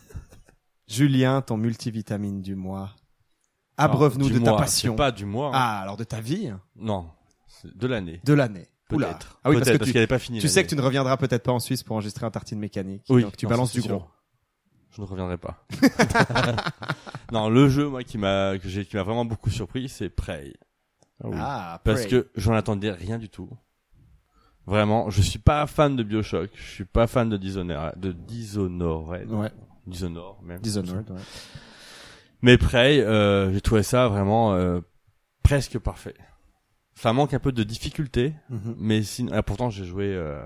Julien, 0.88 1.42
ton 1.42 1.58
multivitamine 1.58 2.42
du 2.42 2.56
mois. 2.56 2.96
Abreuve-nous 3.76 4.30
de 4.30 4.40
ta 4.40 4.54
passion. 4.54 4.96
Pas 4.96 5.12
du 5.12 5.26
mois. 5.26 5.50
hein. 5.50 5.54
Ah, 5.54 5.82
alors 5.82 5.98
de 5.98 6.06
ta 6.06 6.22
vie, 6.22 6.50
Non, 6.78 7.10
c'est 7.48 7.76
de 7.78 7.88
l'année. 7.88 8.22
de 8.24 8.34
l'année. 8.34 8.70
Peut-être. 8.88 9.40
Ah 9.44 9.50
oui, 9.50 9.58
parce 9.58 9.68
Peut-être, 9.68 9.80
que 9.82 9.86
tu, 9.86 9.94
qu'elle 9.94 10.04
est 10.04 10.08
pas 10.08 10.20
finie. 10.20 10.40
tu 10.40 10.48
sais 10.48 10.64
que 10.64 10.70
tu 10.70 10.76
ne 10.76 10.82
reviendras 10.82 11.18
peut-être 11.18 11.44
pas 11.44 11.52
en 11.52 11.60
Suisse 11.60 11.84
pour 11.84 11.96
enregistrer 11.96 12.26
un 12.26 12.32
tartine 12.32 12.60
mécanique. 12.60 13.04
Oui, 13.10 13.24
Donc 13.24 13.36
tu 13.36 13.46
non, 13.46 13.50
balances 13.50 13.74
du 13.74 13.82
gros. 13.82 14.04
Je 14.92 15.02
ne 15.02 15.06
reviendrai 15.08 15.38
pas. 15.38 15.66
non, 17.32 17.50
le 17.50 17.68
jeu, 17.70 17.88
moi, 17.88 18.04
qui 18.04 18.18
m'a, 18.18 18.58
que 18.58 18.68
j'ai, 18.70 18.86
qui 18.86 18.96
m'a 18.96 19.04
vraiment 19.04 19.26
beaucoup 19.26 19.50
surpris, 19.50 19.90
c'est 19.90 20.10
Prey. 20.10 20.54
Ah 21.24 21.28
oui. 21.28 21.36
Ah, 21.38 21.82
Parce 21.84 22.06
que 22.06 22.30
j'en 22.36 22.54
attendais 22.54 22.92
rien 22.92 23.18
du 23.18 23.30
tout. 23.30 23.50
Vraiment, 24.66 25.10
je 25.10 25.22
suis 25.22 25.40
pas 25.40 25.66
fan 25.68 25.96
de 25.96 26.04
Bioshock, 26.04 26.50
je 26.54 26.62
suis 26.72 26.86
pas 26.86 27.08
fan 27.08 27.30
de 27.30 27.38
Dishonored, 27.38 27.98
de 28.00 28.12
Dishonored, 28.12 29.32
Ouais, 29.32 29.52
Dishonored 29.86 30.42
même. 30.44 30.60
Dishonored, 30.60 31.10
ouais. 31.10 31.22
Mais 32.42 32.58
Prey, 32.58 33.00
euh, 33.00 33.52
j'ai 33.54 33.62
trouvé 33.62 33.82
ça 33.84 34.08
vraiment 34.10 34.54
euh, 34.56 34.82
presque 35.42 35.80
parfait. 35.80 36.16
Ça 37.00 37.14
manque 37.14 37.34
un 37.34 37.40
peu 37.40 37.52
de 37.52 37.64
difficulté, 37.64 38.34
Mhm. 38.50 38.76
mais 38.80 39.04
sinon, 39.04 39.32
ah, 39.34 39.44
pourtant 39.44 39.70
j'ai 39.70 39.86
joué, 39.86 40.06
euh, 40.08 40.42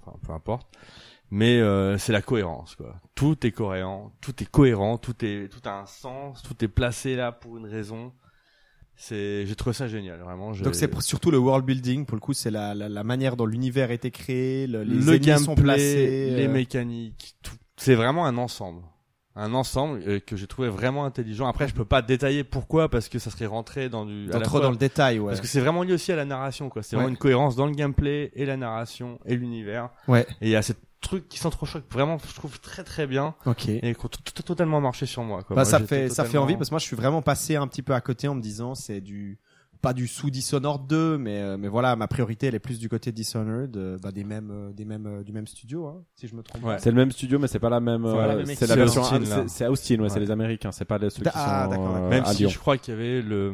enfin 0.00 0.16
peu 0.24 0.32
importe. 0.32 0.68
Mais 1.30 1.58
euh, 1.60 1.98
c'est 1.98 2.12
la 2.12 2.22
cohérence, 2.22 2.74
quoi. 2.76 3.00
Tout 3.14 3.44
est 3.46 3.50
cohérent, 3.50 4.12
tout 4.22 4.42
est 4.42 4.46
cohérent, 4.46 4.96
tout 4.96 5.24
est, 5.24 5.48
tout 5.52 5.60
a 5.68 5.72
un 5.80 5.86
sens, 5.86 6.42
tout 6.42 6.64
est 6.64 6.68
placé 6.68 7.16
là 7.16 7.32
pour 7.32 7.56
une 7.58 7.66
raison. 7.66 8.12
C'est, 8.96 9.44
j'ai 9.46 9.54
trouvé 9.54 9.74
ça 9.74 9.86
génial, 9.88 10.20
vraiment. 10.20 10.52
Donc 10.52 10.74
c'est 10.74 10.92
surtout 11.02 11.30
le 11.30 11.38
world 11.38 11.64
building, 11.66 12.06
pour 12.06 12.16
le 12.16 12.20
coup, 12.20 12.32
c'est 12.32 12.50
la, 12.50 12.74
la, 12.74 12.88
la 12.88 13.04
manière 13.04 13.36
dont 13.36 13.46
l'univers 13.46 13.90
a 13.90 13.92
été 13.92 14.10
créé, 14.10 14.66
le, 14.66 14.82
les 14.84 14.94
le 14.94 15.14
ennemis 15.14 15.44
sont 15.44 15.54
placés. 15.54 16.30
les 16.30 16.46
euh, 16.46 16.52
mécaniques, 16.52 17.34
tout. 17.42 17.54
C'est 17.76 17.94
vraiment 17.94 18.24
un 18.26 18.38
ensemble. 18.38 18.82
Un 19.40 19.54
ensemble 19.54 20.02
euh, 20.06 20.18
que 20.18 20.36
j'ai 20.36 20.46
trouvé 20.48 20.68
vraiment 20.68 21.04
intelligent. 21.04 21.46
Après, 21.46 21.68
je 21.68 21.74
peux 21.74 21.84
pas 21.84 22.02
détailler 22.02 22.42
pourquoi, 22.42 22.88
parce 22.88 23.08
que 23.08 23.18
ça 23.20 23.30
serait 23.30 23.46
rentré 23.46 23.88
dans 23.88 24.04
du, 24.04 24.26
dans 24.26 24.40
trop 24.40 24.50
fois- 24.58 24.60
dans 24.60 24.70
le 24.72 24.76
détail, 24.76 25.20
ouais. 25.20 25.28
Parce 25.28 25.40
que 25.40 25.46
c'est 25.46 25.60
vraiment 25.60 25.84
lié 25.84 25.92
aussi 25.94 26.10
à 26.10 26.16
la 26.16 26.24
narration, 26.24 26.68
quoi. 26.68 26.82
C'est 26.82 26.96
Ouais. 26.96 27.02
vraiment 27.02 27.10
une 27.14 27.16
cohérence 27.18 27.54
dans 27.54 27.66
le 27.66 27.72
gameplay 27.72 28.32
et 28.34 28.44
la 28.44 28.56
narration 28.56 29.20
et 29.24 29.36
l'univers. 29.36 29.90
Ouais. 30.08 30.26
Et 30.40 30.48
il 30.48 30.50
y 30.50 30.56
a 30.56 30.62
ces 30.62 30.74
trucs 31.00 31.28
qui 31.28 31.38
s'entrechoquent 31.38 31.90
vraiment, 31.92 32.18
je 32.28 32.34
trouve 32.34 32.58
très 32.58 32.82
très 32.82 33.06
bien 33.06 33.36
Ok. 33.46 33.68
et 33.68 33.94
qui 33.94 34.04
ont 34.04 34.08
totalement 34.44 34.80
marché 34.80 35.06
sur 35.06 35.22
moi, 35.22 35.44
quoi. 35.44 35.54
Bah, 35.54 35.62
Moi, 35.62 35.64
ça 35.66 35.78
fait 35.78 36.08
ça 36.08 36.24
fait 36.24 36.38
envie 36.38 36.56
parce 36.56 36.70
que 36.70 36.74
moi 36.74 36.80
je 36.80 36.86
suis 36.86 36.96
vraiment 36.96 37.22
passé 37.22 37.54
un 37.54 37.68
petit 37.68 37.82
peu 37.82 37.94
à 37.94 38.00
côté 38.00 38.26
en 38.26 38.34
me 38.34 38.40
disant 38.42 38.74
c'est 38.74 39.00
du 39.00 39.38
pas 39.80 39.92
du 39.92 40.06
sous 40.08 40.30
Dishonored 40.30 40.86
2 40.88 41.18
mais 41.18 41.40
euh, 41.40 41.56
mais 41.56 41.68
voilà 41.68 41.94
ma 41.96 42.08
priorité 42.08 42.46
elle 42.48 42.54
est 42.54 42.58
plus 42.58 42.78
du 42.78 42.88
côté 42.88 43.12
Dishonored 43.12 43.76
euh, 43.76 43.96
bah, 44.02 44.10
des 44.12 44.24
mêmes 44.24 44.50
euh, 44.50 44.72
des 44.72 44.84
mêmes 44.84 45.22
du 45.24 45.32
même 45.32 45.46
studio 45.46 45.86
hein, 45.86 46.02
si 46.14 46.26
je 46.26 46.34
me 46.34 46.42
trompe 46.42 46.64
Ouais. 46.64 46.76
C'est 46.80 46.90
le 46.90 46.96
même 46.96 47.12
studio, 47.12 47.38
mais 47.38 47.46
c'est 47.48 47.58
pas 47.60 47.70
la 47.70 47.78
même. 47.80 48.04
C'est 48.54 48.66
la 48.66 48.74
euh, 48.74 48.76
version. 48.76 49.02
Austin, 49.02 49.20
c'est- 49.24 49.48
C'est 49.48 49.66
Austin, 49.66 49.94
ouais, 49.96 50.02
Ouais. 50.02 50.08
c'est 50.08 50.20
les 50.20 50.30
Américains. 50.30 50.72
C'est 50.72 50.84
pas 50.84 50.98
les- 50.98 51.10
ceux 51.10 51.22
qui 51.22 51.28
Ah, 51.32 51.64
sont 51.64 51.70
d'accord, 51.70 51.88
d'accord. 51.92 52.04
euh, 52.04 52.08
Même 52.10 52.24
à 52.24 52.32
si 52.32 52.42
Lyon. 52.42 52.50
je 52.50 52.58
crois 52.58 52.76
qu'il 52.76 52.94
y 52.94 52.96
avait 52.96 53.22
le 53.22 53.52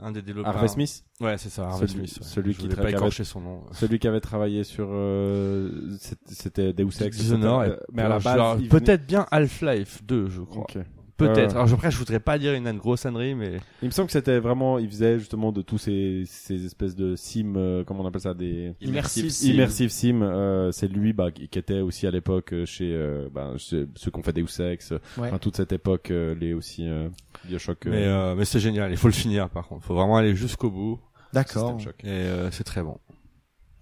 un 0.00 0.10
des 0.10 0.22
développeurs. 0.22 0.56
Harvey 0.56 0.68
Smith, 0.68 1.04
Ouais, 1.20 1.38
c'est 1.38 1.48
ça, 1.48 1.66
Harvey 1.68 1.86
Celui- 1.86 2.08
Smith. 2.08 2.18
ouais. 2.22 2.28
celui 2.28 2.52
Je 2.52 2.58
qui 2.62 2.68
pas 2.68 2.90
écorcher 2.90 3.22
son 3.24 3.40
nom. 3.40 3.62
celui 3.72 3.98
qui 4.00 4.08
avait 4.08 4.20
travaillé 4.20 4.64
sur, 4.64 4.88
euh, 4.90 5.96
c'était- 6.26 6.72
Deus 6.72 7.00
Ex. 7.00 7.16
Dishonored, 7.16 7.78
mais 7.92 8.02
à 8.02 8.08
la 8.08 8.18
base, 8.18 8.56
venait- 8.58 8.68
peut-être 8.68 9.06
bien 9.06 9.26
Half-Life 9.30 10.02
2, 10.04 10.28
je 10.28 10.42
crois. 10.42 10.62
Ok. 10.62 10.78
Peut-être. 11.16 11.52
Ouais. 11.54 11.60
Alors 11.60 11.72
après, 11.72 11.90
je 11.92 11.96
voudrais 11.98 12.18
pas 12.18 12.38
dire 12.38 12.54
une, 12.54 12.66
une 12.66 12.78
grosse 12.78 13.06
ânerie, 13.06 13.34
mais 13.36 13.58
Il 13.82 13.86
me 13.86 13.90
semble 13.92 14.06
que 14.06 14.12
c'était 14.12 14.40
vraiment, 14.40 14.78
il 14.80 14.88
faisait 14.88 15.18
justement 15.20 15.52
de 15.52 15.62
tous 15.62 15.78
ces, 15.78 16.24
ces 16.26 16.64
espèces 16.66 16.96
de 16.96 17.14
sim, 17.14 17.54
euh, 17.56 17.84
comment 17.84 18.02
on 18.02 18.06
appelle 18.06 18.20
ça, 18.20 18.34
des 18.34 18.74
Immersive 18.80 19.30
sim. 19.30 19.52
immersive 19.52 19.90
sim. 19.90 20.22
euh, 20.22 20.72
c'est 20.72 20.88
lui, 20.88 21.12
bah, 21.12 21.30
qui 21.30 21.46
qui 21.48 21.58
était 21.58 21.80
aussi 21.80 22.06
à 22.08 22.10
l'époque 22.10 22.52
euh, 22.52 22.66
chez, 22.66 22.92
euh, 22.92 23.28
bah, 23.32 23.52
chez 23.58 23.86
ceux 23.94 24.10
qui 24.10 24.18
ont 24.18 24.22
fait 24.24 24.32
Deus 24.32 24.60
Ex, 24.60 24.90
euh, 24.92 24.98
Ouais. 25.16 25.28
enfin, 25.28 25.38
toute 25.38 25.56
cette 25.56 25.72
époque, 25.72 26.10
euh, 26.10 26.34
les 26.34 26.52
aussi 26.52 26.88
euh, 26.88 27.08
Bioshock. 27.44 27.86
euh, 27.86 27.90
mais 27.90 28.04
euh, 28.06 28.34
mais 28.34 28.44
c'est 28.44 28.58
génial. 28.60 28.90
Il 28.90 28.96
faut 28.96 29.06
le 29.08 29.12
finir, 29.14 29.48
par 29.50 29.68
contre. 29.68 29.84
Faut 29.86 29.94
vraiment 29.94 30.16
aller 30.16 30.34
jusqu'au 30.34 30.70
bout. 30.70 30.98
D'accord. 31.32 31.78
Et 32.02 32.08
euh, 32.08 32.50
c'est 32.50 32.64
très 32.64 32.82
bon. 32.82 32.98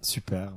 Super. 0.01 0.51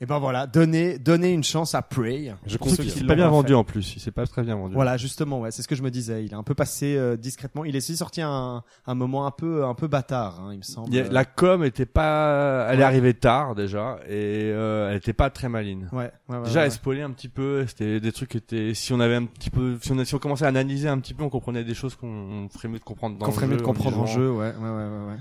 Et 0.00 0.06
ben 0.06 0.18
voilà, 0.18 0.46
donnez 0.46 0.98
donnez 0.98 1.32
une 1.32 1.42
chance 1.44 1.74
à 1.74 1.82
Prey. 1.82 2.32
Je 2.46 2.56
Pour 2.56 2.68
confirme. 2.68 2.76
ceux 2.76 2.82
qui 2.84 2.90
C'est 2.90 3.00
l'ont 3.00 3.06
pas 3.08 3.14
bien 3.16 3.24
fait. 3.26 3.30
vendu 3.30 3.54
en 3.54 3.64
plus. 3.64 3.94
Il 3.96 4.00
s'est 4.00 4.10
pas 4.12 4.26
très 4.26 4.42
bien 4.42 4.54
vendu. 4.56 4.74
Voilà, 4.74 4.96
justement, 4.96 5.40
ouais, 5.40 5.50
c'est 5.50 5.62
ce 5.62 5.68
que 5.68 5.74
je 5.74 5.82
me 5.82 5.90
disais. 5.90 6.24
Il 6.24 6.30
est 6.32 6.36
un 6.36 6.42
peu 6.42 6.54
passé 6.54 6.96
euh, 6.96 7.16
discrètement. 7.16 7.64
Il 7.64 7.74
est 7.74 7.78
aussi 7.78 7.96
sorti 7.96 8.20
un, 8.22 8.62
un 8.86 8.94
moment 8.94 9.26
un 9.26 9.30
peu 9.30 9.64
un 9.64 9.74
peu 9.74 9.88
bâtard, 9.88 10.40
hein, 10.40 10.50
il 10.52 10.58
me 10.58 10.62
semble. 10.62 10.94
Il 10.94 11.00
a- 11.00 11.08
la 11.08 11.24
com 11.24 11.64
était 11.64 11.86
pas, 11.86 12.68
elle 12.70 12.76
Ouais. 12.76 12.82
est 12.82 12.84
arrivée 12.86 13.14
tard 13.14 13.54
déjà 13.54 13.98
et 14.08 14.50
euh, 14.52 14.90
elle 14.90 14.96
était 14.96 15.12
pas 15.12 15.30
très 15.30 15.48
maline. 15.48 15.88
Ouais, 15.92 16.10
ouais, 16.28 16.36
ouais, 16.38 16.44
Déjà, 16.44 16.60
ouais. 16.60 16.66
elle 16.66 16.72
spoilait 16.72 17.02
un 17.02 17.10
petit 17.10 17.28
peu. 17.28 17.66
C'était 17.66 17.98
des 18.00 18.12
trucs 18.12 18.30
qui 18.30 18.36
étaient. 18.38 18.74
Si 18.74 18.92
on 18.92 19.00
avait 19.00 19.16
un 19.16 19.24
petit 19.26 19.50
peu, 19.50 19.78
si 19.82 19.92
on, 19.92 20.04
si 20.04 20.14
on 20.14 20.18
commençait 20.18 20.44
à 20.44 20.48
analyser 20.48 20.88
un 20.88 20.98
petit 21.00 21.14
peu, 21.14 21.24
on 21.24 21.28
comprenait 21.30 21.64
des 21.64 21.74
choses 21.74 21.96
qu'on 21.96 22.06
on 22.08 22.48
ferait 22.48 22.68
mieux 22.68 22.78
de 22.78 22.84
comprendre 22.84 23.18
dans 23.18 23.26
qu'on 23.26 23.32
ferait 23.32 23.46
mieux 23.48 23.56
de 23.56 23.62
comprendre 23.62 23.98
en 23.98 24.04
disant- 24.04 24.14
jeu, 24.18 24.30
ouais, 24.30 24.52
ouais, 24.56 24.68
ouais, 24.68 24.70
ouais, 24.70 25.06
ouais. 25.08 25.16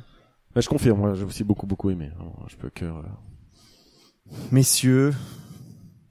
Bah, 0.56 0.62
je 0.62 0.70
confirme, 0.70 1.00
moi, 1.00 1.14
j'ai 1.16 1.24
aussi 1.24 1.44
beaucoup 1.44 1.66
beaucoup 1.68 1.90
aimé. 1.90 2.10
Alors, 2.20 2.46
Je 2.48 2.56
peux 2.56 2.70
que. 2.70 2.86
euh, 2.86 2.92
Messieurs, 4.52 5.14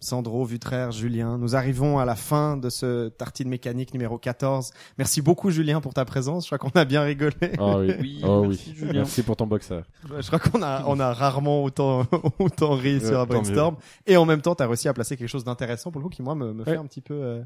Sandro, 0.00 0.44
Vutraire, 0.44 0.92
Julien, 0.92 1.38
nous 1.38 1.56
arrivons 1.56 1.98
à 1.98 2.04
la 2.04 2.14
fin 2.14 2.56
de 2.56 2.68
ce 2.70 3.08
tartine 3.08 3.48
mécanique 3.48 3.92
numéro 3.92 4.18
14. 4.18 4.70
Merci 4.98 5.20
beaucoup 5.22 5.50
Julien 5.50 5.80
pour 5.80 5.94
ta 5.94 6.04
présence. 6.04 6.44
Je 6.48 6.54
crois 6.54 6.58
qu'on 6.58 6.78
a 6.78 6.84
bien 6.84 7.02
rigolé. 7.02 7.34
Ah 7.58 7.78
oui. 7.78 7.92
Oui, 8.00 8.20
oh 8.24 8.44
merci, 8.46 8.64
oui. 8.68 8.74
Julien. 8.76 8.92
Merci 9.00 9.22
pour 9.22 9.36
ton 9.36 9.46
boxer. 9.46 9.80
Je 10.20 10.26
crois 10.26 10.38
qu'on 10.38 10.62
a 10.62 10.84
on 10.86 11.00
a 11.00 11.12
rarement 11.12 11.64
autant 11.64 12.06
autant 12.38 12.74
ri 12.74 13.00
sur 13.00 13.18
un 13.18 13.26
brainstorm 13.26 13.76
et 14.06 14.16
en 14.16 14.24
même 14.26 14.42
temps 14.42 14.54
tu 14.54 14.62
as 14.62 14.66
réussi 14.66 14.88
à 14.88 14.94
placer 14.94 15.16
quelque 15.16 15.28
chose 15.28 15.44
d'intéressant 15.44 15.90
pour 15.90 16.00
le 16.00 16.04
coup 16.04 16.14
qui 16.14 16.22
moi 16.22 16.34
me, 16.34 16.52
me 16.52 16.64
fait 16.64 16.76
un 16.76 16.86
petit 16.86 17.00
peu 17.00 17.14
euh, 17.14 17.42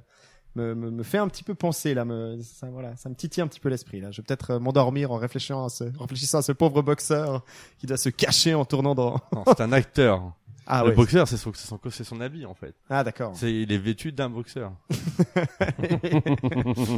me, 0.57 0.75
me, 0.75 0.91
me 0.91 1.03
fait 1.05 1.19
un 1.19 1.29
petit 1.29 1.45
peu 1.45 1.55
penser 1.55 1.95
là 1.95 2.05
me 2.05 2.39
ça 2.43 2.67
voilà 2.71 2.97
ça 2.97 3.09
me 3.09 3.15
titille 3.15 3.43
un 3.43 3.47
petit 3.47 3.61
peu 3.61 3.69
l'esprit 3.69 4.01
là 4.01 4.11
je 4.11 4.21
vais 4.21 4.25
peut-être 4.27 4.51
euh, 4.55 4.59
m'endormir 4.59 5.13
en 5.13 5.17
réfléchissant 5.17 5.65
à 5.65 5.69
ce 5.69 5.85
en 5.85 6.01
réfléchissant 6.03 6.39
à 6.39 6.43
ce 6.43 6.53
pauvre 6.53 6.83
boxeur 6.83 7.45
qui 7.79 7.87
doit 7.87 7.97
se 7.97 8.09
cacher 8.09 8.55
en 8.55 8.65
tournant 8.65 8.95
dans 8.97 9.21
c'est 9.47 9.61
un 9.61 9.73
acteur. 9.73 10.33
Ah 10.73 10.83
le 10.85 10.91
ouais 10.91 10.95
boxeur, 10.95 11.27
c'est 11.29 11.37
son, 11.37 11.53
c'est 11.55 11.67
son, 11.67 11.79
son 12.05 12.21
habit 12.21 12.47
en 12.47 12.55
fait. 12.55 12.75
ah 12.89 13.03
d'accord 13.05 13.33
C'est, 13.35 13.53
il 13.53 13.73
est 13.73 13.79
vêtu 13.79 14.13
d'un 14.13 14.31
boxeur. 14.31 14.73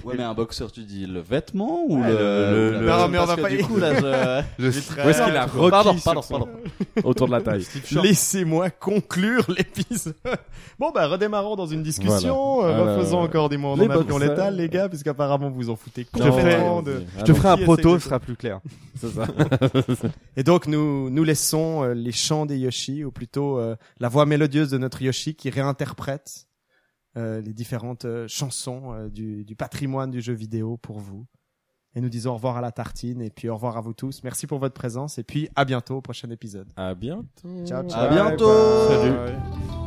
Ouais, 0.05 0.15
mais 0.17 0.23
un 0.23 0.35
boxeur, 0.35 0.71
tu 0.73 0.83
dis 0.85 1.07
le 1.07 1.21
vêtement 1.21 1.85
ou 1.87 2.01
Ouais, 2.01 2.09
le, 2.11 2.79
le- 2.81 2.87
Non, 2.87 3.09
mais 3.09 3.19
on 3.19 3.25
va 3.25 3.37
pas 3.37 3.49
du 3.49 3.61
y- 3.61 3.63
coup, 3.63 3.77
là, 3.77 3.95
je... 3.95 4.43
Je. 4.71 4.79
Où 5.05 5.09
est-ce 5.09 5.23
qu'il 5.23 5.37
a 5.37 5.47
Pardon, 5.47 5.61
requis 5.63 5.71
pardon, 5.71 5.95
pardon, 6.05 6.23
pardon. 6.23 6.49
autour 7.05 7.27
de 7.27 7.33
la 7.33 7.41
taille. 7.41 7.67
Laissez-moi 8.03 8.71
conclure 8.71 9.45
l'épisode. 9.49 10.15
Bon 10.79 10.91
bah 10.91 11.07
redémarrons 11.07 11.55
dans 11.55 11.67
une 11.67 11.83
discussion, 11.83 12.57
Voilà. 12.57 12.79
euh, 12.79 12.97
refaisons 12.97 13.21
encore 13.21 13.49
des 13.49 13.57
mots 13.57 13.69
en 13.73 13.77
Les 13.77 13.85
amont 13.85 14.03
puis 14.03 14.13
on 14.13 14.19
boxeurs. 14.19 14.31
l'étale 14.31 14.57
les 14.57 14.69
gars 14.69 14.89
puisqu'apparemment 14.89 15.49
vous 15.51 15.71
en 15.71 15.77
foutez 15.77 16.05
complètement 16.07 16.83
de... 16.83 17.03
Je 17.19 17.23
te 17.25 17.33
ferai 17.35 17.49
un 17.51 17.57
proto, 17.59 17.99
ce 18.01 18.07
sera 18.07 18.19
plus 18.19 18.35
clair. 18.35 18.61
C'est 18.97 19.11
ça. 19.11 19.27
Et 20.37 20.43
donc 20.43 20.67
nous 20.67 21.09
nous 21.11 21.23
laissons 21.25 21.85
euh, 21.85 21.95
les 21.95 22.11
chants 22.11 22.47
des 22.47 22.59
Yoshi, 22.59 23.05
ou 23.05 23.13
plutôt 23.13 23.59
euh, 23.63 23.77
la 23.99 24.09
voix 24.09 24.27
mélodieuse 24.27 24.71
de 24.71 24.79
notre 24.79 25.01
Yoshi 25.03 25.35
qui 25.35 25.49
réinterprète 25.51 26.49
euh, 27.19 27.43
les 27.43 27.53
différentes 27.53 28.07
euh, 28.07 28.27
chansons 28.27 28.95
euh, 28.95 29.11
du, 29.11 29.45
du 29.45 29.55
patrimoine 29.55 30.11
du 30.11 30.23
jeu 30.23 30.33
vidéo 30.33 30.79
pour 30.79 30.99
vous. 30.99 31.27
Et 31.95 32.01
nous 32.01 32.09
disons 32.09 32.31
au 32.31 32.35
revoir 32.35 32.57
à 32.57 32.63
la 32.63 32.73
tartine 32.73 33.21
et 33.21 33.29
puis 33.29 33.51
au 33.51 33.55
revoir 33.55 33.77
à 33.77 33.83
vous 33.83 33.93
tous. 33.93 34.25
Merci 34.25 34.47
pour 34.47 34.59
votre 34.59 34.73
présence 34.73 35.19
et 35.19 35.23
puis 35.23 35.51
à 35.55 35.67
bientôt 35.67 35.97
au 35.97 36.01
prochain 36.01 36.31
épisode. 36.31 36.69
À 36.75 36.95
bientôt. 36.95 37.67
Ciao, 37.67 37.87
ciao. 37.87 38.01
À 38.01 38.09
bientôt. 38.09 38.89
Salut. 38.89 39.82